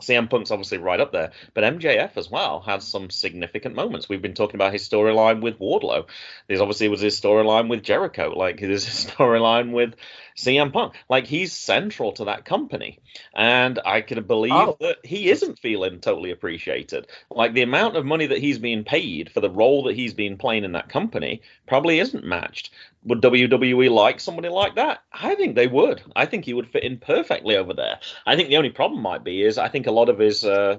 CM 0.00 0.30
Punk's 0.30 0.50
obviously 0.50 0.78
right 0.78 1.00
up 1.00 1.12
there, 1.12 1.32
but 1.54 1.64
MJF 1.64 2.16
as 2.16 2.30
well 2.30 2.60
has 2.60 2.86
some 2.86 3.10
significant 3.10 3.74
moments. 3.74 4.08
We've 4.08 4.22
been 4.22 4.34
talking 4.34 4.56
about 4.56 4.72
his 4.72 4.88
storyline 4.88 5.40
with 5.40 5.58
Wardlow. 5.58 6.06
There's 6.48 6.60
obviously 6.60 6.88
was 6.88 7.00
his 7.00 7.20
storyline 7.20 7.68
with 7.68 7.82
Jericho. 7.82 8.32
Like, 8.36 8.60
there's 8.60 8.84
his 8.84 9.10
storyline 9.10 9.72
with 9.72 9.94
CM 10.40 10.72
Punk. 10.72 10.94
Like, 11.08 11.26
he's 11.26 11.52
central 11.52 12.12
to 12.12 12.24
that 12.26 12.44
company, 12.44 12.98
and 13.34 13.78
I 13.84 14.00
can 14.00 14.22
believe 14.24 14.52
Oh. 14.52 14.76
that 14.80 14.98
he 15.04 15.30
isn't 15.30 15.58
feeling 15.58 16.00
totally 16.00 16.30
appreciated. 16.30 17.06
Like, 17.30 17.52
the 17.52 17.62
amount 17.62 17.96
of 17.96 18.04
money 18.04 18.26
that 18.26 18.38
he's 18.38 18.58
being 18.58 18.84
paid 18.84 19.30
for 19.30 19.40
the 19.40 19.50
role 19.50 19.84
that 19.84 19.96
he's 19.96 20.14
been 20.14 20.36
playing 20.36 20.64
in 20.64 20.72
that 20.72 20.88
company 20.88 21.42
probably 21.66 21.98
isn't 22.00 22.24
matched. 22.24 22.70
Would 23.04 23.22
WWE 23.22 23.90
like 23.90 24.20
somebody 24.20 24.48
like 24.48 24.74
that? 24.74 25.02
I 25.12 25.34
think 25.34 25.54
they 25.54 25.66
would. 25.66 26.02
I 26.14 26.26
think 26.26 26.44
he 26.44 26.54
would 26.54 26.68
fit 26.68 26.82
in 26.84 26.98
perfectly 26.98 27.56
over 27.56 27.72
there. 27.72 27.98
I 28.26 28.36
think 28.36 28.48
the 28.48 28.56
only 28.58 28.70
problem 28.70 29.00
might 29.00 29.24
be 29.24 29.42
is 29.42 29.56
I 29.58 29.68
think 29.68 29.86
a 29.86 29.90
lot 29.92 30.08
of 30.10 30.18
his 30.18 30.44
uh, 30.44 30.78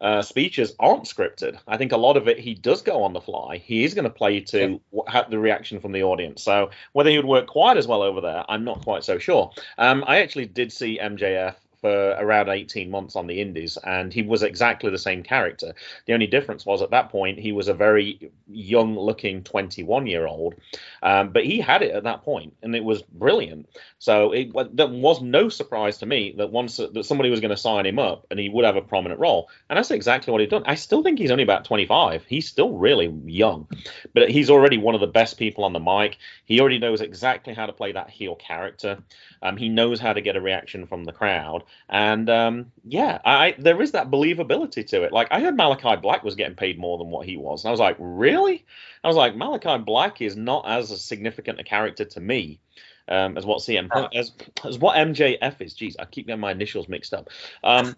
uh, 0.00 0.22
speeches 0.22 0.74
aren't 0.78 1.04
scripted. 1.04 1.58
I 1.66 1.76
think 1.76 1.92
a 1.92 1.96
lot 1.96 2.16
of 2.16 2.28
it 2.28 2.38
he 2.38 2.54
does 2.54 2.82
go 2.82 3.02
on 3.02 3.12
the 3.12 3.20
fly. 3.20 3.58
He 3.58 3.84
is 3.84 3.94
going 3.94 4.04
to 4.04 4.10
play 4.10 4.40
to 4.40 4.80
what 4.90 5.08
ha- 5.08 5.26
the 5.28 5.38
reaction 5.38 5.80
from 5.80 5.92
the 5.92 6.02
audience. 6.02 6.42
So 6.42 6.70
whether 6.92 7.10
he 7.10 7.16
would 7.16 7.26
work 7.26 7.46
quite 7.46 7.76
as 7.76 7.86
well 7.86 8.02
over 8.02 8.20
there, 8.20 8.44
I'm 8.48 8.64
not 8.64 8.82
quite 8.82 9.04
so 9.04 9.18
sure. 9.18 9.52
Um, 9.78 10.04
I 10.06 10.20
actually 10.22 10.46
did 10.46 10.72
see 10.72 10.98
MJF 11.00 11.54
for 11.80 12.10
around 12.10 12.48
18 12.48 12.90
months 12.90 13.16
on 13.16 13.26
the 13.26 13.40
indies 13.40 13.78
and 13.84 14.12
he 14.12 14.22
was 14.22 14.42
exactly 14.42 14.90
the 14.90 14.98
same 14.98 15.22
character. 15.22 15.74
The 16.06 16.12
only 16.12 16.26
difference 16.26 16.66
was 16.66 16.82
at 16.82 16.90
that 16.90 17.10
point 17.10 17.38
he 17.38 17.52
was 17.52 17.68
a 17.68 17.74
very 17.74 18.30
young 18.48 18.98
looking 18.98 19.42
21 19.42 20.06
year 20.06 20.26
old 20.26 20.54
um, 21.02 21.30
but 21.30 21.44
he 21.44 21.60
had 21.60 21.82
it 21.82 21.94
at 21.94 22.04
that 22.04 22.22
point 22.22 22.54
and 22.62 22.76
it 22.76 22.84
was 22.84 23.02
brilliant. 23.02 23.68
So 23.98 24.32
it 24.32 24.50
there 24.74 24.88
was 24.88 25.22
no 25.22 25.48
surprise 25.48 25.98
to 25.98 26.06
me 26.06 26.34
that 26.36 26.50
once 26.50 26.76
that 26.76 27.04
somebody 27.04 27.30
was 27.30 27.40
going 27.40 27.50
to 27.50 27.56
sign 27.56 27.86
him 27.86 27.98
up 27.98 28.26
and 28.30 28.38
he 28.38 28.48
would 28.48 28.64
have 28.64 28.76
a 28.76 28.82
prominent 28.82 29.20
role 29.20 29.48
and 29.68 29.76
that's 29.76 29.90
exactly 29.90 30.32
what 30.32 30.40
he'd 30.40 30.50
done. 30.50 30.64
I 30.66 30.74
still 30.74 31.02
think 31.02 31.18
he's 31.18 31.30
only 31.30 31.44
about 31.44 31.64
25 31.64 32.24
he's 32.26 32.48
still 32.48 32.76
really 32.76 33.08
young 33.24 33.66
but 34.14 34.30
he's 34.30 34.50
already 34.50 34.76
one 34.76 34.94
of 34.94 35.00
the 35.00 35.06
best 35.06 35.38
people 35.38 35.64
on 35.64 35.72
the 35.72 35.80
mic. 35.80 36.18
He 36.44 36.60
already 36.60 36.78
knows 36.78 37.00
exactly 37.00 37.54
how 37.54 37.66
to 37.66 37.72
play 37.72 37.92
that 37.92 38.10
heel 38.10 38.34
character. 38.36 39.02
Um, 39.42 39.56
he 39.56 39.68
knows 39.68 40.00
how 40.00 40.12
to 40.12 40.20
get 40.20 40.36
a 40.36 40.40
reaction 40.40 40.86
from 40.86 41.04
the 41.04 41.12
crowd 41.12 41.64
and 41.88 42.30
um, 42.30 42.72
yeah, 42.84 43.18
I 43.24 43.54
there 43.58 43.82
is 43.82 43.92
that 43.92 44.10
believability 44.10 44.86
to 44.88 45.02
it. 45.02 45.12
Like 45.12 45.28
I 45.30 45.40
heard 45.40 45.56
Malachi 45.56 45.96
Black 46.00 46.22
was 46.22 46.36
getting 46.36 46.56
paid 46.56 46.78
more 46.78 46.98
than 46.98 47.10
what 47.10 47.26
he 47.26 47.36
was, 47.36 47.64
and 47.64 47.68
I 47.68 47.72
was 47.72 47.80
like, 47.80 47.96
really? 47.98 48.64
I 49.02 49.08
was 49.08 49.16
like, 49.16 49.34
Malachi 49.34 49.78
Black 49.82 50.22
is 50.22 50.36
not 50.36 50.68
as 50.68 50.90
a 50.90 50.98
significant 50.98 51.58
a 51.58 51.64
character 51.64 52.04
to 52.04 52.20
me 52.20 52.60
um, 53.08 53.36
as 53.36 53.44
what 53.44 53.58
CM 53.58 53.88
Punk 53.88 54.14
as 54.14 54.32
as 54.64 54.78
what 54.78 54.96
MJF 54.96 55.60
is. 55.60 55.74
Jeez, 55.74 55.96
I 55.98 56.04
keep 56.04 56.26
getting 56.26 56.40
my 56.40 56.52
initials 56.52 56.88
mixed 56.88 57.12
up. 57.12 57.28
Um, 57.64 57.96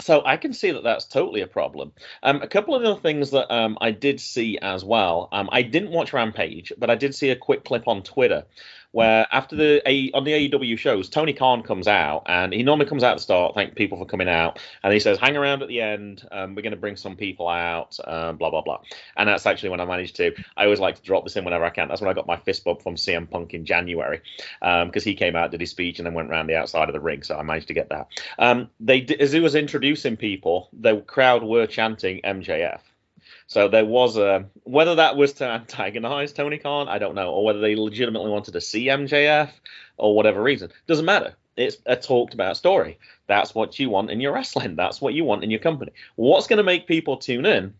so 0.00 0.22
I 0.24 0.36
can 0.36 0.52
see 0.52 0.70
that 0.70 0.84
that's 0.84 1.06
totally 1.06 1.40
a 1.40 1.46
problem. 1.46 1.92
Um, 2.22 2.42
a 2.42 2.46
couple 2.46 2.74
of 2.74 2.84
other 2.84 3.00
things 3.00 3.30
that 3.30 3.52
um, 3.52 3.78
I 3.80 3.90
did 3.90 4.20
see 4.20 4.58
as 4.58 4.84
well. 4.84 5.28
Um, 5.32 5.48
I 5.50 5.62
didn't 5.62 5.90
watch 5.90 6.12
Rampage, 6.12 6.72
but 6.78 6.90
I 6.90 6.94
did 6.94 7.14
see 7.14 7.30
a 7.30 7.36
quick 7.36 7.64
clip 7.64 7.88
on 7.88 8.02
Twitter 8.02 8.44
where 8.92 9.26
after 9.32 9.56
the 9.56 9.82
A 9.86 10.10
on 10.12 10.24
the 10.24 10.32
AEW 10.32 10.78
shows, 10.78 11.08
Tony 11.08 11.32
Khan 11.32 11.62
comes 11.62 11.86
out 11.86 12.22
and 12.26 12.52
he 12.52 12.62
normally 12.62 12.86
comes 12.86 13.02
out 13.02 13.12
at 13.12 13.16
the 13.18 13.22
start, 13.22 13.54
thank 13.54 13.74
people 13.74 13.98
for 13.98 14.06
coming 14.06 14.28
out, 14.28 14.58
and 14.82 14.92
he 14.92 15.00
says, 15.00 15.18
"Hang 15.18 15.36
around 15.36 15.62
at 15.62 15.68
the 15.68 15.80
end. 15.80 16.26
Um, 16.32 16.54
we're 16.54 16.62
going 16.62 16.72
to 16.72 16.78
bring 16.78 16.96
some 16.96 17.16
people 17.16 17.48
out, 17.48 17.98
um, 18.06 18.36
blah 18.36 18.50
blah 18.50 18.62
blah." 18.62 18.80
And 19.16 19.28
that's 19.28 19.46
actually 19.46 19.70
when 19.70 19.80
I 19.80 19.84
managed 19.84 20.16
to. 20.16 20.32
I 20.56 20.64
always 20.64 20.80
like 20.80 20.96
to 20.96 21.02
drop 21.02 21.24
this 21.24 21.36
in 21.36 21.44
whenever 21.44 21.64
I 21.64 21.70
can. 21.70 21.88
That's 21.88 22.00
when 22.00 22.10
I 22.10 22.14
got 22.14 22.26
my 22.26 22.36
fist 22.36 22.64
bump 22.64 22.82
from 22.82 22.96
CM 22.96 23.28
Punk 23.30 23.54
in 23.54 23.64
January 23.64 24.20
because 24.60 25.04
he 25.04 25.14
came 25.14 25.36
out, 25.36 25.50
did 25.50 25.60
his 25.60 25.70
speech, 25.70 25.98
and 25.98 26.06
then 26.06 26.14
went 26.14 26.30
around 26.30 26.46
the 26.46 26.56
outside 26.56 26.88
of 26.88 26.92
the 26.94 27.00
ring. 27.00 27.22
So 27.22 27.36
I 27.38 27.42
managed 27.42 27.68
to 27.68 27.74
get 27.74 27.88
that. 27.90 28.08
Um, 28.38 28.70
they 28.80 29.04
as 29.20 29.32
he 29.32 29.40
was 29.40 29.54
introducing 29.54 30.16
people, 30.16 30.70
the 30.72 31.00
crowd 31.02 31.42
were 31.42 31.66
chanting 31.66 32.20
MJF. 32.22 32.80
So 33.48 33.66
there 33.66 33.84
was 33.84 34.18
a 34.18 34.46
whether 34.64 34.94
that 34.96 35.16
was 35.16 35.32
to 35.34 35.44
antagonize 35.50 36.32
Tony 36.32 36.58
Khan, 36.58 36.88
I 36.88 36.98
don't 36.98 37.14
know, 37.16 37.32
or 37.32 37.44
whether 37.44 37.60
they 37.60 37.74
legitimately 37.74 38.30
wanted 38.30 38.52
to 38.52 38.60
see 38.60 38.86
MJF 38.86 39.50
or 39.96 40.14
whatever 40.14 40.40
reason. 40.40 40.70
Doesn't 40.86 41.04
matter. 41.04 41.34
It's 41.56 41.78
a 41.86 41.96
talked 41.96 42.34
about 42.34 42.56
story. 42.56 42.98
That's 43.26 43.54
what 43.54 43.78
you 43.80 43.90
want 43.90 44.10
in 44.10 44.20
your 44.20 44.32
wrestling. 44.32 44.76
That's 44.76 45.00
what 45.00 45.14
you 45.14 45.24
want 45.24 45.42
in 45.42 45.50
your 45.50 45.58
company. 45.58 45.90
What's 46.14 46.46
going 46.46 46.58
to 46.58 46.62
make 46.62 46.86
people 46.86 47.16
tune 47.16 47.46
in? 47.46 47.74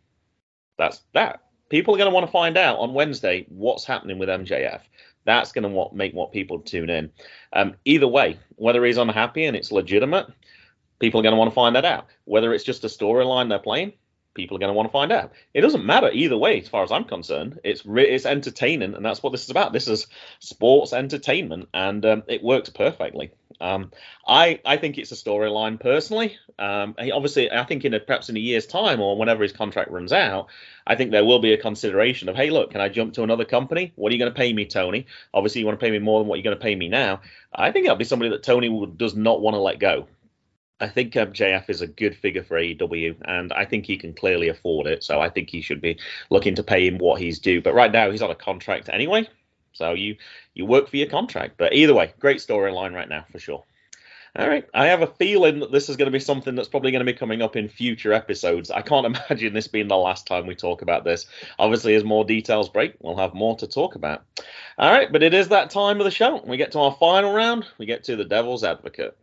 That's 0.78 1.02
that. 1.12 1.42
People 1.68 1.94
are 1.94 1.98
going 1.98 2.10
to 2.10 2.14
want 2.14 2.26
to 2.26 2.32
find 2.32 2.56
out 2.56 2.78
on 2.78 2.94
Wednesday 2.94 3.46
what's 3.48 3.84
happening 3.84 4.18
with 4.18 4.30
MJF. 4.30 4.80
That's 5.26 5.52
going 5.52 5.64
to 5.64 5.68
what, 5.68 5.94
make 5.94 6.14
what 6.14 6.32
people 6.32 6.60
tune 6.60 6.88
in. 6.88 7.10
Um, 7.52 7.74
either 7.84 8.08
way, 8.08 8.38
whether 8.56 8.84
he's 8.84 8.96
unhappy 8.96 9.44
and 9.44 9.54
it's 9.54 9.70
legitimate, 9.70 10.26
people 10.98 11.20
are 11.20 11.22
going 11.22 11.34
to 11.34 11.38
want 11.38 11.50
to 11.50 11.54
find 11.54 11.76
that 11.76 11.84
out. 11.84 12.06
Whether 12.24 12.54
it's 12.54 12.64
just 12.64 12.84
a 12.84 12.88
storyline 12.88 13.50
they're 13.50 13.58
playing, 13.58 13.92
people 14.39 14.56
are 14.56 14.60
going 14.60 14.70
to 14.70 14.74
want 14.74 14.89
to 14.89 14.93
find 14.93 15.12
out. 15.12 15.32
It 15.52 15.60
doesn't 15.60 15.85
matter 15.85 16.10
either 16.10 16.39
way, 16.39 16.60
as 16.60 16.69
far 16.69 16.82
as 16.82 16.90
I'm 16.90 17.05
concerned. 17.05 17.60
It's 17.65 17.85
re- 17.85 18.09
it's 18.09 18.24
entertaining, 18.24 18.94
and 18.94 19.05
that's 19.05 19.23
what 19.23 19.32
this 19.32 19.44
is 19.44 19.51
about. 19.51 19.74
This 19.74 19.89
is 19.89 20.06
sports 20.39 20.94
entertainment, 20.94 21.69
and 21.74 22.06
um, 22.06 22.23
it 22.27 22.43
works 22.43 22.70
perfectly. 22.70 23.32
Um, 23.60 23.90
I 24.27 24.60
I 24.65 24.77
think 24.77 24.98
it's 24.98 25.12
a 25.12 25.16
storyline 25.16 25.81
personally. 25.81 26.36
Um, 26.59 26.94
obviously, 26.98 27.51
I 27.51 27.65
think 27.65 27.85
in 27.85 27.94
a, 27.94 28.01
perhaps 28.01 28.28
in 28.28 28.36
a 28.36 28.40
year's 28.40 28.66
time 28.66 29.01
or 29.01 29.16
whenever 29.16 29.43
his 29.43 29.52
contract 29.52 29.90
runs 29.90 30.12
out, 30.12 30.48
I 30.86 30.94
think 30.94 31.10
there 31.10 31.24
will 31.24 31.39
be 31.39 31.52
a 31.52 31.59
consideration 31.59 32.28
of, 32.28 32.36
hey, 32.36 32.51
look, 32.51 32.73
can 32.73 32.81
I 32.81 32.89
jump 32.89 33.15
to 33.15 33.23
another 33.23 33.44
company? 33.44 33.93
What 33.97 34.10
are 34.10 34.15
you 34.15 34.19
going 34.19 34.32
to 34.32 34.36
pay 34.36 34.52
me, 34.52 34.65
Tony? 34.65 35.06
Obviously, 35.35 35.60
you 35.60 35.66
want 35.66 35.78
to 35.78 35.85
pay 35.85 35.90
me 35.90 35.98
more 35.98 36.20
than 36.20 36.28
what 36.28 36.36
you're 36.36 36.44
going 36.44 36.56
to 36.56 36.62
pay 36.62 36.74
me 36.74 36.89
now. 36.89 37.20
I 37.52 37.70
think 37.73 37.85
that'll 37.85 37.97
be 37.97 38.05
somebody 38.05 38.31
that 38.31 38.43
Tony 38.43 38.86
does 38.97 39.15
not 39.15 39.40
want 39.40 39.55
to 39.55 39.60
let 39.60 39.78
go. 39.78 40.06
I 40.80 40.88
think 40.88 41.16
um, 41.16 41.32
JF 41.32 41.68
is 41.68 41.80
a 41.80 41.86
good 41.86 42.16
figure 42.16 42.44
for 42.44 42.56
AEW, 42.56 43.16
and 43.24 43.52
I 43.52 43.64
think 43.64 43.86
he 43.86 43.96
can 43.96 44.14
clearly 44.14 44.48
afford 44.48 44.86
it. 44.86 45.02
So 45.02 45.20
I 45.20 45.28
think 45.28 45.50
he 45.50 45.60
should 45.60 45.80
be 45.80 45.98
looking 46.30 46.55
to 46.55 46.62
pay 46.62 46.86
him 46.86 46.98
what 46.98 47.20
he's 47.20 47.38
due. 47.38 47.60
But 47.60 47.74
right 47.74 47.90
now 47.90 48.10
he's 48.10 48.22
on 48.22 48.30
a 48.30 48.36
contract 48.36 48.88
anyway, 48.92 49.28
so 49.72 49.92
you 49.92 50.16
you 50.55 50.66
work 50.66 50.88
for 50.88 50.96
your 50.96 51.09
contract. 51.09 51.55
But 51.56 51.72
either 51.74 51.94
way, 51.94 52.12
great 52.20 52.38
storyline 52.38 52.94
right 52.94 53.09
now 53.09 53.26
for 53.32 53.38
sure. 53.38 53.64
All 54.36 54.46
right, 54.46 54.64
I 54.72 54.86
have 54.86 55.02
a 55.02 55.06
feeling 55.06 55.59
that 55.60 55.72
this 55.72 55.88
is 55.88 55.96
going 55.96 56.06
to 56.06 56.12
be 56.12 56.20
something 56.20 56.55
that's 56.55 56.68
probably 56.68 56.92
going 56.92 57.05
to 57.05 57.12
be 57.12 57.18
coming 57.18 57.42
up 57.42 57.56
in 57.56 57.68
future 57.68 58.12
episodes. 58.12 58.70
I 58.70 58.82
can't 58.82 59.06
imagine 59.30 59.55
this 59.55 59.66
being 59.66 59.88
the 59.88 59.96
last 59.96 60.26
time 60.28 60.46
we 60.46 60.55
talk 60.55 60.82
about 60.82 61.02
this. 61.02 61.26
Obviously, 61.59 61.94
as 61.96 62.05
more 62.05 62.24
details 62.24 62.68
break, 62.68 62.94
we'll 63.00 63.16
have 63.16 63.34
more 63.34 63.56
to 63.56 63.66
talk 63.66 63.96
about. 63.96 64.24
All 64.78 64.92
right, 64.92 65.10
but 65.10 65.24
it 65.24 65.34
is 65.34 65.48
that 65.48 65.70
time 65.70 65.98
of 65.98 66.05
the 66.05 66.10
show. 66.12 66.40
We 66.46 66.56
get 66.56 66.70
to 66.72 66.78
our 66.78 66.96
final 67.00 67.32
round. 67.32 67.66
We 67.78 67.86
get 67.86 68.05
to 68.05 68.14
the 68.14 68.24
Devil's 68.24 68.62
Advocate. 68.62 69.16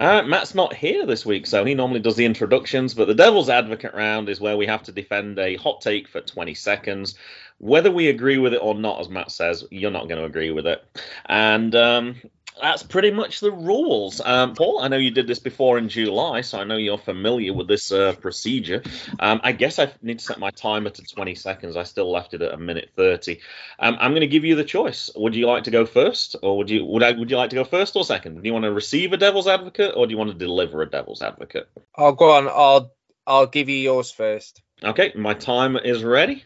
Uh, 0.00 0.22
Matt's 0.22 0.54
not 0.54 0.74
here 0.74 1.04
this 1.04 1.26
week, 1.26 1.46
so 1.46 1.62
he 1.62 1.74
normally 1.74 2.00
does 2.00 2.16
the 2.16 2.24
introductions, 2.24 2.94
but 2.94 3.06
the 3.06 3.14
Devil's 3.14 3.50
Advocate 3.50 3.92
round 3.92 4.30
is 4.30 4.40
where 4.40 4.56
we 4.56 4.64
have 4.64 4.82
to 4.84 4.92
defend 4.92 5.38
a 5.38 5.56
hot 5.56 5.82
take 5.82 6.08
for 6.08 6.22
20 6.22 6.54
seconds. 6.54 7.16
Whether 7.58 7.90
we 7.90 8.08
agree 8.08 8.38
with 8.38 8.54
it 8.54 8.62
or 8.62 8.74
not, 8.74 8.98
as 8.98 9.10
Matt 9.10 9.30
says, 9.30 9.62
you're 9.70 9.90
not 9.90 10.08
going 10.08 10.18
to 10.18 10.24
agree 10.24 10.52
with 10.52 10.66
it. 10.66 10.82
And 11.26 11.74
um, 11.74 12.16
that's 12.60 12.82
pretty 12.82 13.10
much 13.10 13.40
the 13.40 13.50
rules. 13.50 14.20
Um, 14.20 14.54
Paul, 14.54 14.80
I 14.80 14.88
know 14.88 14.96
you 14.96 15.10
did 15.10 15.26
this 15.26 15.38
before 15.38 15.78
in 15.78 15.88
July, 15.88 16.40
so 16.40 16.58
I 16.58 16.64
know 16.64 16.76
you're 16.76 16.98
familiar 16.98 17.52
with 17.52 17.68
this 17.68 17.92
uh, 17.92 18.14
procedure. 18.14 18.82
Um, 19.18 19.40
I 19.42 19.52
guess 19.52 19.78
I 19.78 19.92
need 20.02 20.18
to 20.18 20.24
set 20.24 20.38
my 20.38 20.50
timer 20.50 20.90
to 20.90 21.02
20 21.02 21.34
seconds. 21.34 21.76
I 21.76 21.84
still 21.84 22.10
left 22.10 22.34
it 22.34 22.42
at 22.42 22.52
a 22.52 22.56
minute 22.56 22.90
30. 22.96 23.40
Um, 23.78 23.96
I'm 24.00 24.12
going 24.12 24.20
to 24.22 24.26
give 24.26 24.44
you 24.44 24.56
the 24.56 24.64
choice. 24.64 25.10
Would 25.16 25.34
you 25.34 25.46
like 25.46 25.64
to 25.64 25.70
go 25.70 25.86
first, 25.86 26.36
or 26.42 26.56
would 26.58 26.70
you 26.70 26.84
would 26.84 27.02
I 27.02 27.12
would 27.12 27.30
you 27.30 27.36
like 27.36 27.50
to 27.50 27.56
go 27.56 27.64
first 27.64 27.96
or 27.96 28.04
second? 28.04 28.36
Do 28.36 28.46
you 28.46 28.52
want 28.52 28.64
to 28.64 28.72
receive 28.72 29.12
a 29.12 29.16
devil's 29.16 29.46
advocate, 29.46 29.94
or 29.96 30.06
do 30.06 30.12
you 30.12 30.18
want 30.18 30.30
to 30.30 30.36
deliver 30.36 30.82
a 30.82 30.90
devil's 30.90 31.22
advocate? 31.22 31.68
I'll 31.96 32.12
go 32.12 32.30
on. 32.32 32.48
I'll 32.48 32.92
I'll 33.26 33.46
give 33.46 33.68
you 33.68 33.76
yours 33.76 34.10
first. 34.10 34.62
Okay, 34.82 35.12
my 35.14 35.34
timer 35.34 35.80
is 35.80 36.02
ready. 36.02 36.44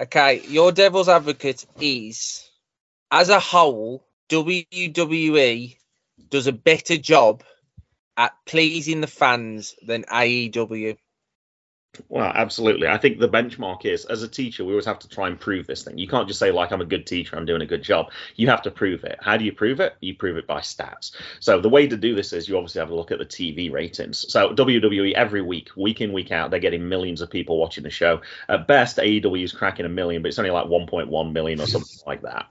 Okay, 0.00 0.42
your 0.48 0.72
devil's 0.72 1.08
advocate 1.08 1.66
is, 1.80 2.50
as 3.10 3.30
a 3.30 3.40
whole, 3.40 4.05
WWE 4.28 5.76
does 6.28 6.46
a 6.46 6.52
better 6.52 6.96
job 6.96 7.42
at 8.16 8.32
pleasing 8.46 9.00
the 9.00 9.06
fans 9.06 9.74
than 9.82 10.04
AEW. 10.04 10.96
Well, 12.08 12.30
absolutely. 12.34 12.88
I 12.88 12.98
think 12.98 13.18
the 13.18 13.28
benchmark 13.28 13.84
is, 13.84 14.04
as 14.04 14.22
a 14.22 14.28
teacher, 14.28 14.64
we 14.64 14.72
always 14.72 14.84
have 14.86 14.98
to 15.00 15.08
try 15.08 15.28
and 15.28 15.38
prove 15.38 15.66
this 15.66 15.82
thing. 15.82 15.98
You 15.98 16.08
can't 16.08 16.28
just 16.28 16.38
say, 16.38 16.50
like, 16.50 16.72
I'm 16.72 16.80
a 16.80 16.86
good 16.86 17.06
teacher, 17.06 17.36
I'm 17.36 17.46
doing 17.46 17.62
a 17.62 17.66
good 17.66 17.82
job. 17.82 18.10
You 18.34 18.48
have 18.48 18.62
to 18.62 18.70
prove 18.70 19.04
it. 19.04 19.18
How 19.20 19.36
do 19.36 19.44
you 19.44 19.52
prove 19.52 19.80
it? 19.80 19.94
You 20.00 20.14
prove 20.14 20.36
it 20.36 20.46
by 20.46 20.60
stats. 20.60 21.12
So 21.40 21.60
the 21.60 21.68
way 21.68 21.86
to 21.86 21.96
do 21.96 22.14
this 22.14 22.32
is 22.32 22.48
you 22.48 22.56
obviously 22.56 22.80
have 22.80 22.90
a 22.90 22.94
look 22.94 23.12
at 23.12 23.18
the 23.18 23.24
TV 23.26 23.72
ratings. 23.72 24.30
So 24.30 24.54
WWE 24.54 25.12
every 25.12 25.42
week, 25.42 25.70
week 25.76 26.00
in, 26.00 26.12
week 26.12 26.32
out, 26.32 26.50
they're 26.50 26.60
getting 26.60 26.88
millions 26.88 27.22
of 27.22 27.30
people 27.30 27.58
watching 27.58 27.84
the 27.84 27.90
show. 27.90 28.20
At 28.48 28.66
best, 28.66 28.98
AEW 28.98 29.44
is 29.44 29.52
cracking 29.52 29.86
a 29.86 29.90
million, 29.90 30.22
but 30.22 30.28
it's 30.28 30.38
only 30.38 30.50
like 30.50 30.66
1.1 30.66 31.32
million 31.32 31.60
or 31.60 31.66
something 31.66 31.98
like 32.06 32.22
that. 32.22 32.46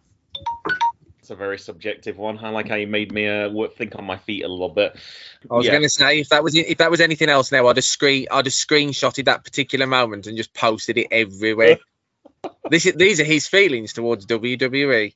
It's 1.26 1.32
a 1.32 1.36
very 1.36 1.58
subjective 1.58 2.20
one. 2.20 2.38
I 2.38 2.50
like 2.50 2.70
how 2.70 2.76
you 2.76 2.86
made 2.86 3.12
me 3.12 3.28
uh, 3.28 3.50
think 3.76 3.96
on 3.96 4.06
my 4.06 4.16
feet 4.16 4.46
a 4.46 4.48
little 4.48 4.70
bit. 4.70 4.96
I 5.50 5.56
was 5.56 5.66
Yeah. 5.66 5.72
going 5.72 5.82
to 5.82 5.90
say 5.90 6.20
if 6.20 6.30
that 6.30 6.44
was 6.44 6.54
if 6.54 6.78
that 6.78 6.92
was 6.92 7.02
anything 7.02 7.30
else 7.30 7.52
now, 7.52 7.66
I'd 7.66 7.78
have 7.78 7.84
screen 7.84 8.28
I'd 8.30 8.46
have 8.46 8.54
screenshotted 8.54 9.26
that 9.26 9.44
particular 9.44 9.88
moment 9.88 10.28
and 10.28 10.38
just 10.38 10.54
posted 10.54 11.00
it 11.00 11.08
everywhere. 11.10 11.80
this 12.70 12.86
is, 12.86 12.94
these 12.94 13.20
are 13.20 13.24
his 13.24 13.48
feelings 13.48 13.94
towards. 13.94 14.28
WWE. 14.28 15.16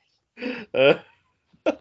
Uh, 0.74 0.96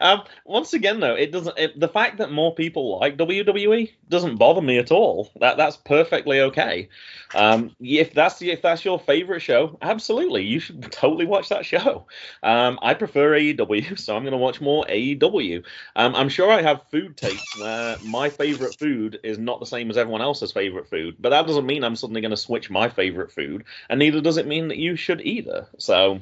um, 0.00 0.22
once 0.44 0.72
again, 0.72 1.00
though, 1.00 1.14
it 1.14 1.32
doesn't. 1.32 1.58
It, 1.58 1.78
the 1.78 1.88
fact 1.88 2.16
that 2.18 2.32
more 2.32 2.54
people 2.54 2.98
like 2.98 3.18
WWE 3.18 3.90
doesn't 4.08 4.36
bother 4.36 4.62
me 4.62 4.78
at 4.78 4.90
all. 4.90 5.30
That 5.40 5.56
that's 5.56 5.76
perfectly 5.76 6.40
okay. 6.40 6.88
Um, 7.34 7.76
if 7.80 8.14
that's 8.14 8.40
if 8.40 8.62
that's 8.62 8.84
your 8.84 8.98
favorite 8.98 9.40
show, 9.40 9.76
absolutely, 9.82 10.44
you 10.44 10.60
should 10.60 10.82
totally 10.92 11.26
watch 11.26 11.50
that 11.50 11.66
show. 11.66 12.06
Um, 12.42 12.78
I 12.80 12.94
prefer 12.94 13.32
AEW, 13.32 13.98
so 13.98 14.16
I'm 14.16 14.22
going 14.22 14.32
to 14.32 14.38
watch 14.38 14.60
more 14.60 14.84
AEW. 14.88 15.62
Um, 15.96 16.14
I'm 16.14 16.28
sure 16.28 16.50
I 16.50 16.62
have 16.62 16.88
food 16.90 17.16
tastes 17.16 17.54
where 17.54 17.98
my 18.02 18.30
favorite 18.30 18.78
food 18.78 19.20
is 19.22 19.38
not 19.38 19.60
the 19.60 19.66
same 19.66 19.90
as 19.90 19.98
everyone 19.98 20.22
else's 20.22 20.52
favorite 20.52 20.88
food, 20.88 21.16
but 21.20 21.30
that 21.30 21.46
doesn't 21.46 21.66
mean 21.66 21.84
I'm 21.84 21.96
suddenly 21.96 22.22
going 22.22 22.30
to 22.30 22.36
switch 22.36 22.70
my 22.70 22.88
favorite 22.88 23.30
food, 23.30 23.64
and 23.90 23.98
neither 23.98 24.20
does 24.20 24.38
it 24.38 24.46
mean 24.46 24.68
that 24.68 24.78
you 24.78 24.96
should 24.96 25.20
either. 25.20 25.66
So. 25.78 26.20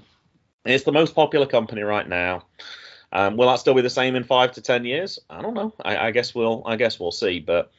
It's 0.64 0.84
the 0.84 0.92
most 0.92 1.14
popular 1.14 1.46
company 1.46 1.80
right 1.80 2.06
now. 2.06 2.44
Um, 3.12 3.36
will 3.36 3.48
that 3.48 3.58
still 3.58 3.74
be 3.74 3.82
the 3.82 3.90
same 3.90 4.16
in 4.16 4.24
five 4.24 4.52
to 4.52 4.60
ten 4.60 4.84
years? 4.84 5.18
I 5.30 5.40
don't 5.42 5.54
know. 5.54 5.72
I, 5.82 6.08
I 6.08 6.10
guess 6.10 6.34
we'll. 6.34 6.62
I 6.66 6.76
guess 6.76 7.00
we'll 7.00 7.12
see. 7.12 7.40
But 7.40 7.70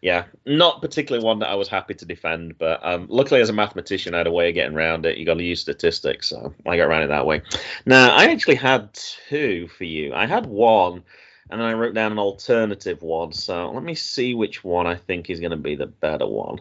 yeah, 0.00 0.24
not 0.44 0.80
particularly 0.80 1.24
one 1.24 1.40
that 1.40 1.48
I 1.48 1.54
was 1.54 1.68
happy 1.68 1.94
to 1.94 2.04
defend. 2.04 2.58
But 2.58 2.84
um, 2.84 3.06
luckily, 3.08 3.40
as 3.40 3.48
a 3.48 3.52
mathematician, 3.52 4.14
I 4.14 4.18
had 4.18 4.26
a 4.26 4.32
way 4.32 4.48
of 4.48 4.54
getting 4.54 4.76
around 4.76 5.06
it. 5.06 5.18
You 5.18 5.26
got 5.26 5.38
to 5.38 5.42
use 5.42 5.60
statistics, 5.60 6.28
so 6.28 6.54
I 6.66 6.76
got 6.76 6.86
around 6.86 7.02
it 7.02 7.08
that 7.08 7.26
way. 7.26 7.42
Now, 7.84 8.14
I 8.14 8.26
actually 8.26 8.56
had 8.56 8.92
two 8.94 9.68
for 9.68 9.84
you. 9.84 10.14
I 10.14 10.26
had 10.26 10.46
one, 10.46 11.02
and 11.50 11.60
then 11.60 11.66
I 11.66 11.72
wrote 11.72 11.94
down 11.94 12.12
an 12.12 12.18
alternative 12.18 13.02
one. 13.02 13.32
So 13.32 13.70
let 13.72 13.82
me 13.82 13.94
see 13.94 14.34
which 14.34 14.62
one 14.62 14.86
I 14.86 14.94
think 14.94 15.30
is 15.30 15.40
going 15.40 15.50
to 15.50 15.56
be 15.56 15.74
the 15.74 15.86
better 15.86 16.26
one. 16.26 16.60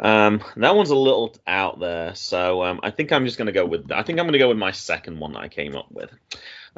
Um, 0.00 0.42
that 0.56 0.76
one's 0.76 0.90
a 0.90 0.96
little 0.96 1.36
out 1.46 1.80
there, 1.80 2.14
so 2.14 2.62
um, 2.62 2.78
I 2.82 2.90
think 2.90 3.10
I'm 3.10 3.24
just 3.24 3.36
going 3.36 3.46
to 3.46 3.52
go 3.52 3.66
with. 3.66 3.90
I 3.90 4.02
think 4.02 4.18
I'm 4.18 4.26
going 4.26 4.34
to 4.34 4.38
go 4.38 4.48
with 4.48 4.58
my 4.58 4.70
second 4.70 5.18
one 5.18 5.32
that 5.32 5.40
I 5.40 5.48
came 5.48 5.74
up 5.74 5.90
with. 5.90 6.10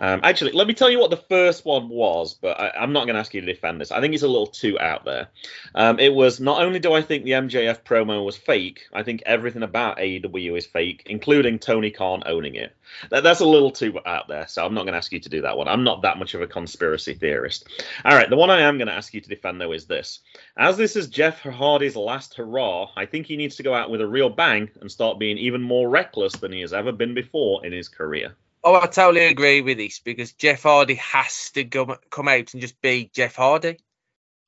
Um, 0.00 0.20
actually, 0.22 0.52
let 0.52 0.66
me 0.66 0.72
tell 0.72 0.88
you 0.88 0.98
what 0.98 1.10
the 1.10 1.18
first 1.18 1.66
one 1.66 1.90
was, 1.90 2.32
but 2.32 2.58
I, 2.58 2.70
I'm 2.70 2.94
not 2.94 3.04
going 3.04 3.14
to 3.14 3.20
ask 3.20 3.34
you 3.34 3.42
to 3.42 3.46
defend 3.46 3.80
this. 3.80 3.92
I 3.92 4.00
think 4.00 4.14
it's 4.14 4.22
a 4.22 4.28
little 4.28 4.46
too 4.46 4.80
out 4.80 5.04
there. 5.04 5.28
Um, 5.74 5.98
it 5.98 6.14
was 6.14 6.40
not 6.40 6.62
only 6.62 6.78
do 6.78 6.94
I 6.94 7.02
think 7.02 7.24
the 7.24 7.32
MJF 7.32 7.82
promo 7.82 8.24
was 8.24 8.34
fake, 8.34 8.86
I 8.94 9.02
think 9.02 9.22
everything 9.26 9.62
about 9.62 9.98
AEW 9.98 10.56
is 10.56 10.64
fake, 10.64 11.02
including 11.04 11.58
Tony 11.58 11.90
Khan 11.90 12.22
owning 12.24 12.54
it. 12.54 12.74
That, 13.10 13.22
that's 13.24 13.40
a 13.40 13.46
little 13.46 13.70
too 13.70 13.98
out 14.06 14.26
there, 14.26 14.48
so 14.48 14.64
I'm 14.64 14.72
not 14.72 14.84
going 14.84 14.94
to 14.94 14.98
ask 14.98 15.12
you 15.12 15.20
to 15.20 15.28
do 15.28 15.42
that 15.42 15.58
one. 15.58 15.68
I'm 15.68 15.84
not 15.84 16.00
that 16.02 16.18
much 16.18 16.32
of 16.32 16.40
a 16.40 16.46
conspiracy 16.46 17.12
theorist. 17.12 17.68
All 18.02 18.16
right, 18.16 18.30
the 18.30 18.36
one 18.36 18.48
I 18.48 18.62
am 18.62 18.78
going 18.78 18.88
to 18.88 18.94
ask 18.94 19.12
you 19.12 19.20
to 19.20 19.28
defend, 19.28 19.60
though, 19.60 19.72
is 19.72 19.84
this. 19.84 20.20
As 20.56 20.78
this 20.78 20.96
is 20.96 21.08
Jeff 21.08 21.40
Hardy's 21.40 21.94
last 21.94 22.34
hurrah, 22.34 22.90
I 22.96 23.04
think 23.04 23.26
he 23.26 23.36
needs 23.36 23.56
to 23.56 23.62
go 23.62 23.74
out 23.74 23.90
with 23.90 24.00
a 24.00 24.08
real 24.08 24.30
bang 24.30 24.70
and 24.80 24.90
start 24.90 25.18
being 25.18 25.36
even 25.36 25.60
more 25.60 25.90
reckless 25.90 26.32
than 26.32 26.52
he 26.52 26.62
has 26.62 26.72
ever 26.72 26.90
been 26.90 27.12
before 27.12 27.66
in 27.66 27.72
his 27.72 27.90
career. 27.90 28.34
Oh, 28.62 28.74
I 28.74 28.86
totally 28.86 29.24
agree 29.26 29.62
with 29.62 29.78
this 29.78 30.00
because 30.00 30.32
Jeff 30.32 30.62
Hardy 30.64 30.96
has 30.96 31.50
to 31.52 31.64
go, 31.64 31.96
come 32.10 32.28
out 32.28 32.52
and 32.52 32.60
just 32.60 32.80
be 32.82 33.10
Jeff 33.14 33.36
Hardy. 33.36 33.78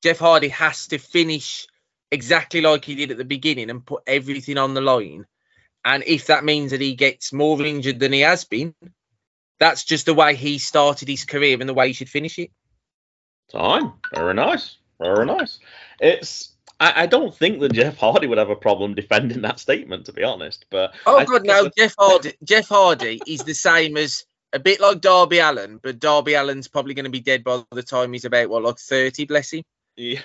Jeff 0.03 0.19
Hardy 0.19 0.49
has 0.49 0.87
to 0.87 0.99
finish 0.99 1.67
exactly 2.11 2.61
like 2.61 2.85
he 2.85 2.95
did 2.95 3.11
at 3.11 3.17
the 3.17 3.25
beginning 3.25 3.69
and 3.71 3.85
put 3.85 4.03
everything 4.05 4.57
on 4.57 4.75
the 4.75 4.81
line. 4.81 5.25
And 5.83 6.03
if 6.05 6.27
that 6.27 6.45
means 6.45 6.71
that 6.71 6.81
he 6.81 6.95
gets 6.95 7.33
more 7.33 7.61
injured 7.65 7.99
than 7.99 8.13
he 8.13 8.21
has 8.21 8.45
been, 8.45 8.75
that's 9.59 9.83
just 9.83 10.05
the 10.05 10.13
way 10.13 10.35
he 10.35 10.59
started 10.59 11.07
his 11.07 11.25
career 11.25 11.57
and 11.59 11.67
the 11.67 11.73
way 11.73 11.87
he 11.87 11.93
should 11.93 12.09
finish 12.09 12.37
it. 12.37 12.51
Time. 13.51 13.93
Very 14.13 14.33
nice. 14.33 14.77
Very 14.99 15.25
nice. 15.25 15.59
It's. 15.99 16.52
I, 16.83 17.03
I 17.03 17.05
don't 17.05 17.33
think 17.33 17.61
that 17.61 17.71
Jeff 17.71 17.97
Hardy 17.97 18.27
would 18.27 18.37
have 18.37 18.49
a 18.49 18.57
problem 18.57 18.93
defending 18.93 19.43
that 19.43 19.57
statement, 19.57 20.07
to 20.07 20.13
be 20.13 20.23
honest. 20.23 20.65
But 20.69 20.93
Oh 21.05 21.17
I 21.17 21.23
God, 21.23 21.45
no! 21.45 21.65
it's 21.65 21.75
Jeff 21.77 21.95
Hardy, 21.97 22.33
Jeff 22.43 22.67
Hardy 22.67 23.21
is 23.25 23.45
the 23.45 23.53
same 23.53 23.95
as 23.95 24.25
a 24.51 24.59
bit 24.59 24.81
like 24.81 24.99
Darby 24.99 25.39
Allin, 25.39 25.79
but 25.81 25.99
Darby 26.01 26.35
Allin's 26.35 26.67
probably 26.67 26.93
going 26.93 27.05
to 27.05 27.09
be 27.09 27.21
dead 27.21 27.45
by 27.45 27.63
the 27.71 27.83
time 27.83 28.11
he's 28.11 28.25
about 28.25 28.49
what, 28.49 28.63
like 28.63 28.79
thirty, 28.79 29.23
bless 29.23 29.53
him. 29.53 29.63
yeah, 29.95 30.19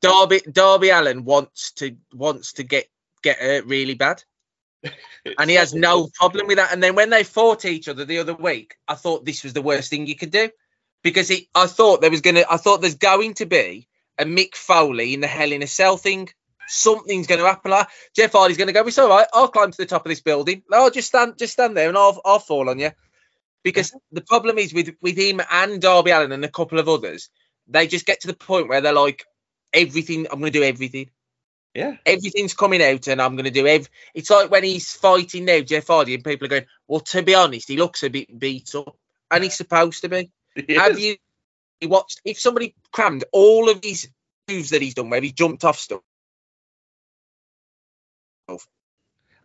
Darby 0.00 0.42
Darby 0.50 0.90
Allin 0.90 1.24
wants 1.24 1.72
to 1.72 1.96
wants 2.12 2.52
to 2.54 2.62
get 2.62 2.86
get 3.22 3.38
hurt 3.38 3.66
really 3.66 3.94
bad, 3.94 4.22
and 5.38 5.50
he 5.50 5.56
has 5.56 5.74
no 5.74 6.08
problem 6.14 6.46
with 6.46 6.58
that. 6.58 6.72
And 6.72 6.80
then 6.80 6.94
when 6.94 7.10
they 7.10 7.24
fought 7.24 7.64
each 7.64 7.88
other 7.88 8.04
the 8.04 8.18
other 8.18 8.34
week, 8.34 8.76
I 8.86 8.94
thought 8.94 9.24
this 9.24 9.42
was 9.42 9.54
the 9.54 9.62
worst 9.62 9.90
thing 9.90 10.06
you 10.06 10.14
could 10.14 10.30
do 10.30 10.50
because 11.02 11.30
it, 11.30 11.46
I 11.52 11.66
thought 11.66 12.00
there 12.00 12.12
was 12.12 12.20
gonna 12.20 12.44
I 12.48 12.58
thought 12.58 12.80
there's 12.80 12.94
going 12.94 13.34
to 13.34 13.46
be 13.46 13.88
a 14.18 14.24
Mick 14.24 14.54
Foley 14.54 15.14
in 15.14 15.20
the 15.20 15.26
Hell 15.26 15.52
in 15.52 15.62
a 15.62 15.66
Cell 15.66 15.96
thing. 15.96 16.28
Something's 16.68 17.26
going 17.28 17.40
to 17.40 17.46
happen. 17.46 17.70
Like 17.70 17.88
Jeff 18.14 18.32
Hardy's 18.32 18.56
going 18.56 18.66
to 18.68 18.72
go. 18.72 18.86
It's 18.86 18.98
all 18.98 19.08
right. 19.08 19.26
I'll 19.32 19.48
climb 19.48 19.70
to 19.70 19.76
the 19.76 19.86
top 19.86 20.04
of 20.04 20.10
this 20.10 20.20
building. 20.20 20.62
No, 20.70 20.78
I'll 20.84 20.90
just 20.90 21.08
stand, 21.08 21.38
just 21.38 21.52
stand 21.54 21.76
there, 21.76 21.88
and 21.88 21.98
I'll 21.98 22.20
I'll 22.24 22.38
fall 22.40 22.68
on 22.70 22.78
you. 22.78 22.90
Because 23.62 23.92
the 24.12 24.22
problem 24.22 24.58
is 24.58 24.74
with 24.74 24.90
with 25.02 25.16
him 25.18 25.40
and 25.50 25.80
Darby 25.82 26.10
Allin 26.12 26.32
and 26.32 26.44
a 26.44 26.48
couple 26.50 26.78
of 26.78 26.88
others, 26.88 27.30
they 27.68 27.86
just 27.86 28.06
get 28.06 28.20
to 28.20 28.28
the 28.28 28.34
point 28.34 28.68
where 28.68 28.80
they're 28.80 28.92
like, 28.92 29.24
everything. 29.72 30.26
I'm 30.30 30.40
going 30.40 30.52
to 30.52 30.58
do 30.58 30.64
everything. 30.64 31.10
yeah. 31.74 31.96
Everything's 32.06 32.54
coming 32.54 32.82
out, 32.82 33.06
and 33.08 33.20
I'm 33.20 33.34
going 33.36 33.44
to 33.44 33.50
do 33.50 33.66
ev. 33.66 33.88
It's 34.14 34.30
like 34.30 34.50
when 34.50 34.64
he's 34.64 34.92
fighting 34.94 35.44
now, 35.44 35.60
Jeff 35.60 35.88
Hardy, 35.88 36.14
and 36.14 36.24
people 36.24 36.46
are 36.46 36.50
going, 36.50 36.66
"Well, 36.88 37.00
to 37.00 37.22
be 37.22 37.34
honest, 37.34 37.68
he 37.68 37.76
looks 37.76 38.02
a 38.02 38.10
bit 38.10 38.38
beat 38.38 38.74
up, 38.74 38.96
and 39.30 39.44
he's 39.44 39.56
supposed 39.56 40.02
to 40.02 40.08
be." 40.08 40.30
Have 40.76 40.98
you 40.98 41.16
you 41.80 41.88
watched? 41.88 42.20
If 42.24 42.38
somebody 42.40 42.74
crammed 42.92 43.24
all 43.32 43.70
of 43.70 43.80
these 43.82 44.08
moves 44.48 44.70
that 44.70 44.82
he's 44.82 44.94
done, 44.94 45.10
where 45.10 45.22
he 45.22 45.32
jumped 45.32 45.64
off 45.64 45.78
stuff, 45.78 46.02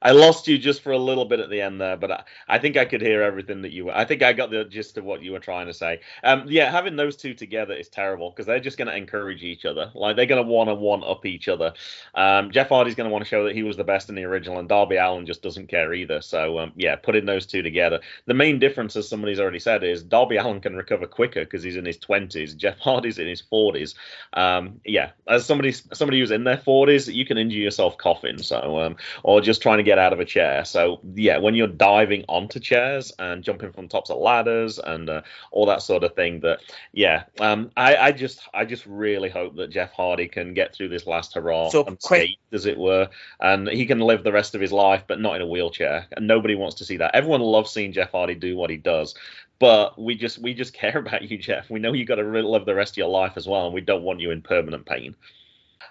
I 0.02 0.12
lost 0.12 0.48
you 0.48 0.58
just 0.58 0.82
for 0.82 0.92
a 0.92 0.98
little 0.98 1.26
bit 1.26 1.40
at 1.40 1.50
the 1.50 1.62
end 1.62 1.80
there, 1.80 1.96
but 1.96 2.12
I, 2.12 2.24
I 2.48 2.58
think 2.58 2.76
I 2.76 2.86
could 2.86 3.02
hear 3.02 3.22
everything 3.22 3.62
that 3.62 3.72
you 3.72 3.86
were. 3.86 3.96
I 3.96 4.06
think 4.06 4.24
I 4.24 4.34
got 4.34 4.50
the 4.50 4.66
gist 4.66 4.98
of 4.98 5.04
what 5.04 5.22
you 5.22 5.32
were 5.32 5.40
trying 5.40 5.68
to 5.68 5.74
say. 5.74 6.00
Um, 6.24 6.46
yeah, 6.48 6.72
having 6.72 6.96
those 6.96 7.16
two 7.16 7.34
together 7.34 7.74
is 7.74 7.88
terrible 7.88 8.32
because 8.32 8.46
they're 8.46 8.60
just 8.60 8.78
going 8.78 8.88
to 8.88 8.96
encourage 8.96 9.44
each 9.44 9.66
other. 9.66 9.92
Like 9.94 10.16
they're 10.16 10.26
going 10.26 10.44
to 10.44 10.50
want 10.50 10.70
to 10.70 10.76
one 10.76 11.04
up 11.04 11.26
each 11.26 11.48
other. 11.48 11.74
Um, 12.16 12.52
Jeff 12.52 12.70
Hardy's 12.70 12.96
going 12.96 13.10
to 13.10 13.12
want 13.12 13.24
to 13.24 13.30
show 13.30 13.44
that 13.44 13.56
he 13.56 13.64
was 13.64 13.78
the 13.78 13.84
best 13.84 14.10
in 14.10 14.16
the 14.16 14.24
original, 14.24 14.58
and 14.58 14.68
Darby 14.68 14.96
Allin 14.96 15.26
just 15.26 15.44
doesn't 15.44 15.68
care 15.68 15.94
either. 15.94 16.22
So 16.22 16.60
um, 16.60 16.72
yeah, 16.76 16.96
putting 16.96 17.26
those 17.26 17.46
two 17.46 17.62
together. 17.62 18.00
The 18.26 18.34
main 18.34 18.58
difference, 18.58 18.96
as 18.96 19.08
somebody's 19.08 19.40
already 19.40 19.60
said, 19.60 19.84
is 19.84 20.02
Darby 20.02 20.38
Allin 20.38 20.62
can 20.62 20.76
recover 20.76 21.06
quicker 21.06 21.42
because 21.42 21.62
he's 21.62 21.78
in 21.78 21.86
his 21.86 21.98
twenties. 21.98 22.56
Jeff 22.56 22.80
Hardy's 22.80 23.20
in 23.20 23.28
his 23.28 23.42
forties. 23.42 23.96
Um, 24.34 24.82
yeah, 24.84 25.12
as 25.28 25.46
somebody 25.46 25.72
somebody 25.72 26.20
who's 26.20 26.32
in 26.32 26.44
their 26.44 26.58
forties, 26.58 27.08
you 27.08 27.26
can 27.26 27.38
injure 27.38 27.58
yourself 27.58 27.98
coughing. 27.98 28.40
So 28.40 28.80
um, 28.80 28.96
or 29.24 29.42
just 29.42 29.62
trying 29.62 29.78
to 29.78 29.84
get 29.84 29.91
out 30.00 30.14
of 30.14 30.20
a 30.20 30.26
chair. 30.26 30.66
So 30.66 31.00
yeah, 31.16 31.38
when 31.38 31.56
you're 31.56 31.68
diving 31.68 32.26
onto 32.28 32.60
chairs 32.60 33.12
and 33.20 33.44
jumping 33.44 33.72
from 33.72 33.88
tops 33.88 34.10
of 34.10 34.20
ladders 34.20 34.80
and 34.80 35.10
uh, 35.10 35.22
all 35.52 35.66
that 35.68 35.82
sort 35.82 36.04
of 36.04 36.16
thing, 36.16 36.40
that 36.42 36.60
yeah, 36.94 37.24
um, 37.40 37.72
I, 37.78 37.96
I 37.98 38.12
just 38.12 38.42
I 38.54 38.66
just 38.66 38.86
really 38.86 39.30
hope 39.30 39.56
that 39.56 39.70
Jeff 39.70 39.92
Hardy 39.94 40.28
can 40.28 40.54
get 40.54 40.74
through 40.74 40.90
this 40.90 41.08
last 41.08 41.34
hurrah 41.34 41.70
So, 41.70 41.84
unscathed, 41.86 42.38
as 42.52 42.66
it 42.66 42.78
were, 42.78 43.10
and 43.40 43.68
he 43.68 43.86
can 43.86 44.00
live 44.00 44.24
the 44.24 44.32
rest 44.32 44.56
of 44.56 44.62
his 44.62 44.72
life, 44.72 45.04
but 45.08 45.20
not 45.20 45.36
in 45.36 45.42
a 45.42 45.48
wheelchair. 45.48 46.08
And 46.16 46.28
nobody 46.28 46.56
wants 46.56 46.76
to 46.78 46.86
see 46.86 46.98
that. 46.98 47.16
Everyone 47.16 47.42
loves 47.42 47.72
seeing 47.72 47.94
Jeff 47.94 48.12
Hardy 48.12 48.36
do 48.36 48.56
what 48.56 48.70
he 48.70 48.78
does. 48.78 49.16
but 49.60 49.98
we 50.02 50.16
just 50.16 50.40
we 50.40 50.54
just 50.54 50.74
care 50.82 50.98
about 50.98 51.30
you, 51.30 51.38
Jeff. 51.38 51.70
We 51.70 51.80
know 51.80 51.94
you 51.94 52.06
got 52.06 52.16
to 52.16 52.24
live 52.24 52.66
the 52.66 52.76
rest 52.76 52.94
of 52.94 52.98
your 52.98 53.10
life 53.10 53.34
as 53.36 53.48
well, 53.48 53.66
and 53.66 53.74
we 53.74 53.82
don't 53.82 54.04
want 54.04 54.20
you 54.20 54.32
in 54.32 54.42
permanent 54.42 54.86
pain. 54.86 55.16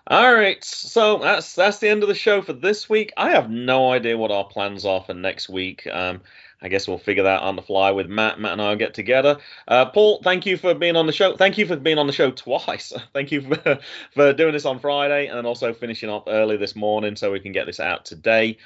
All 0.06 0.34
right, 0.34 0.64
so 0.64 1.18
that's 1.18 1.54
that's 1.54 1.78
the 1.78 1.88
end 1.88 2.02
of 2.02 2.08
the 2.08 2.14
show 2.14 2.42
for 2.42 2.52
this 2.52 2.88
week. 2.88 3.12
I 3.16 3.30
have 3.30 3.50
no 3.50 3.92
idea 3.92 4.16
what 4.16 4.30
our 4.30 4.44
plans 4.44 4.84
are 4.84 5.02
for 5.02 5.14
next 5.14 5.48
week. 5.48 5.86
Um, 5.86 6.20
I 6.62 6.68
guess 6.68 6.86
we'll 6.86 6.98
figure 6.98 7.22
that 7.22 7.42
on 7.42 7.56
the 7.56 7.62
fly 7.62 7.90
with 7.90 8.08
Matt. 8.08 8.40
Matt 8.40 8.52
and 8.52 8.62
I 8.62 8.70
will 8.70 8.76
get 8.76 8.92
together. 8.94 9.38
Uh, 9.66 9.86
Paul, 9.86 10.20
thank 10.22 10.46
you 10.46 10.56
for 10.56 10.74
being 10.74 10.96
on 10.96 11.06
the 11.06 11.12
show. 11.12 11.36
Thank 11.36 11.58
you 11.58 11.66
for 11.66 11.76
being 11.76 11.98
on 11.98 12.06
the 12.06 12.12
show 12.12 12.30
twice. 12.30 12.92
thank 13.14 13.32
you 13.32 13.40
for, 13.42 13.78
for 14.14 14.32
doing 14.32 14.52
this 14.52 14.66
on 14.66 14.78
Friday 14.78 15.28
and 15.28 15.46
also 15.46 15.72
finishing 15.72 16.10
off 16.10 16.24
early 16.26 16.56
this 16.56 16.76
morning 16.76 17.16
so 17.16 17.32
we 17.32 17.40
can 17.40 17.52
get 17.52 17.66
this 17.66 17.80
out 17.80 18.04
today. 18.04 18.58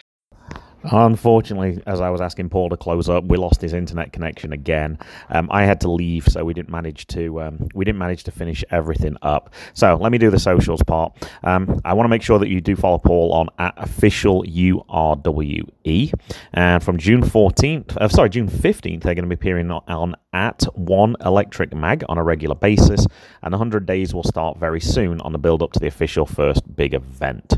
Unfortunately, 0.85 1.83
as 1.87 2.01
I 2.01 2.11
was 2.11 2.21
asking 2.21 2.51
Paul 2.51 2.69
to 2.69 2.77
close 2.77 3.09
up, 3.09 3.25
we 3.25 3.37
lost 3.37 3.61
his 3.61 3.73
internet 3.73 4.13
connection 4.13 4.53
again. 4.53 4.99
Um, 5.31 5.49
I 5.51 5.65
had 5.65 5.81
to 5.81 5.91
leave, 5.91 6.29
so 6.29 6.45
we 6.45 6.53
didn't 6.53 6.69
manage 6.69 7.07
to 7.09 7.41
um, 7.41 7.69
we 7.75 7.85
didn't 7.85 7.99
manage 7.99 8.25
to 8.25 8.31
finish 8.31 8.63
everything 8.71 9.17
up. 9.23 9.55
So 9.73 9.97
let 9.97 10.13
me 10.13 10.19
do 10.19 10.31
the 10.31 10.39
socials 10.39 10.83
part. 10.83 11.17
Um, 11.43 11.81
I 11.85 11.95
want 11.95 12.05
to 12.05 12.11
make 12.11 12.23
sure 12.23 12.39
that 12.39 12.49
you 12.49 12.61
do 12.61 12.77
follow 12.77 12.99
Paul 12.99 13.33
on 13.33 13.49
at 13.59 13.75
official 13.77 14.45
URWE, 14.45 16.13
and 16.53 16.83
from 16.83 16.99
June 16.99 17.25
fourteenth, 17.25 17.97
uh, 17.97 18.09
sorry, 18.09 18.29
June 18.29 18.49
fifteenth, 18.49 19.03
they're 19.03 19.15
going 19.15 19.29
to 19.29 19.35
be 19.35 19.41
appearing 19.41 19.71
on 19.71 20.15
at 20.35 20.65
One 20.75 21.17
Electric 21.25 21.73
Mag 21.73 22.05
on 22.09 22.19
a 22.19 22.23
regular 22.23 22.57
basis, 22.57 23.07
and 23.43 23.53
100 23.53 23.87
days 23.87 24.13
will 24.13 24.25
start 24.25 24.59
very 24.59 24.81
soon 24.81 25.21
on 25.21 25.33
the 25.33 25.39
build 25.39 25.63
up 25.63 25.73
to 25.73 25.81
the 25.81 25.87
official 25.87 26.27
first 26.27 26.77
big 26.77 26.93
event. 26.93 27.57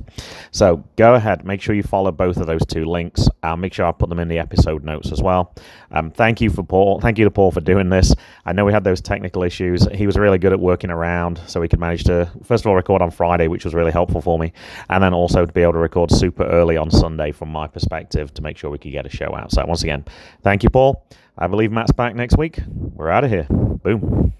So 0.50 0.84
go 0.96 1.14
ahead, 1.14 1.44
make 1.44 1.62
sure 1.62 1.74
you 1.74 1.82
follow 1.82 2.12
both 2.12 2.36
of 2.36 2.46
those 2.46 2.64
two 2.66 2.84
links. 2.84 3.28
I'll 3.42 3.56
make 3.56 3.72
sure 3.72 3.86
I 3.86 3.92
put 3.92 4.10
them 4.10 4.18
in 4.18 4.28
the 4.28 4.38
episode 4.38 4.84
notes 4.84 5.10
as 5.10 5.22
well. 5.22 5.54
Um, 5.90 6.10
thank 6.10 6.40
you 6.40 6.50
for 6.50 6.62
Paul. 6.62 7.00
Thank 7.00 7.18
you 7.18 7.24
to 7.24 7.30
Paul 7.30 7.50
for 7.50 7.62
doing 7.62 7.88
this. 7.88 8.14
I 8.44 8.52
know 8.52 8.64
we 8.64 8.72
had 8.72 8.84
those 8.84 9.00
technical 9.00 9.42
issues. 9.42 9.88
He 9.92 10.06
was 10.06 10.16
really 10.18 10.38
good 10.38 10.52
at 10.52 10.60
working 10.60 10.90
around, 10.90 11.40
so 11.46 11.60
we 11.60 11.68
could 11.68 11.80
manage 11.80 12.04
to 12.04 12.30
first 12.44 12.64
of 12.64 12.68
all 12.68 12.74
record 12.76 13.00
on 13.00 13.10
Friday, 13.10 13.48
which 13.48 13.64
was 13.64 13.74
really 13.74 13.92
helpful 13.92 14.20
for 14.20 14.38
me, 14.38 14.52
and 14.90 15.02
then 15.02 15.14
also 15.14 15.46
to 15.46 15.52
be 15.52 15.62
able 15.62 15.72
to 15.72 15.78
record 15.78 16.10
super 16.10 16.44
early 16.44 16.76
on 16.76 16.90
Sunday 16.90 17.32
from 17.32 17.48
my 17.48 17.66
perspective 17.66 18.34
to 18.34 18.42
make 18.42 18.58
sure 18.58 18.70
we 18.70 18.78
could 18.78 18.92
get 18.92 19.06
a 19.06 19.10
show 19.10 19.34
out. 19.34 19.50
So 19.50 19.64
once 19.64 19.82
again, 19.82 20.04
thank 20.42 20.62
you, 20.62 20.68
Paul. 20.68 21.06
I 21.38 21.46
believe 21.46 21.70
Matt's 21.70 21.92
back 21.92 22.14
next 22.14 22.38
week. 22.38 22.58
We're 22.94 23.10
out 23.10 23.24
of 23.24 23.30
here. 23.30 23.46
Boom. 23.50 24.32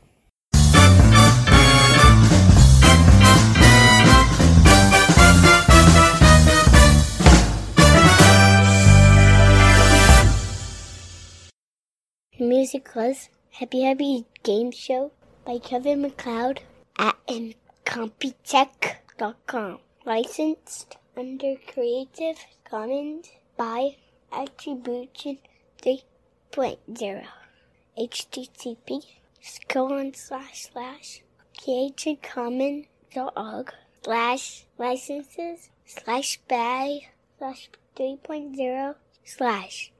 music 12.66 12.94
was 12.94 13.28
Happy 13.52 13.82
Happy 13.82 14.26
Game 14.42 14.70
Show 14.70 15.12
by 15.44 15.58
Kevin 15.58 16.00
MacLeod 16.02 16.60
at 16.98 17.16
Incompetech.com. 17.28 19.78
Licensed 20.04 20.96
under 21.16 21.54
Creative 21.72 22.36
Commons 22.64 23.30
by 23.56 23.96
Attribution 24.32 25.38
3 25.80 26.02
2.0 26.56 27.24
http 27.98 29.04
colon 29.68 30.14
slash 30.14 30.70
slash 30.72 31.22
creativecommons.org 31.60 33.74
slash 34.02 34.64
licenses 34.78 35.68
slash 35.84 36.40
by 36.48 37.00
slash 37.36 37.68
3.0 37.94 38.94
slash 39.22 39.92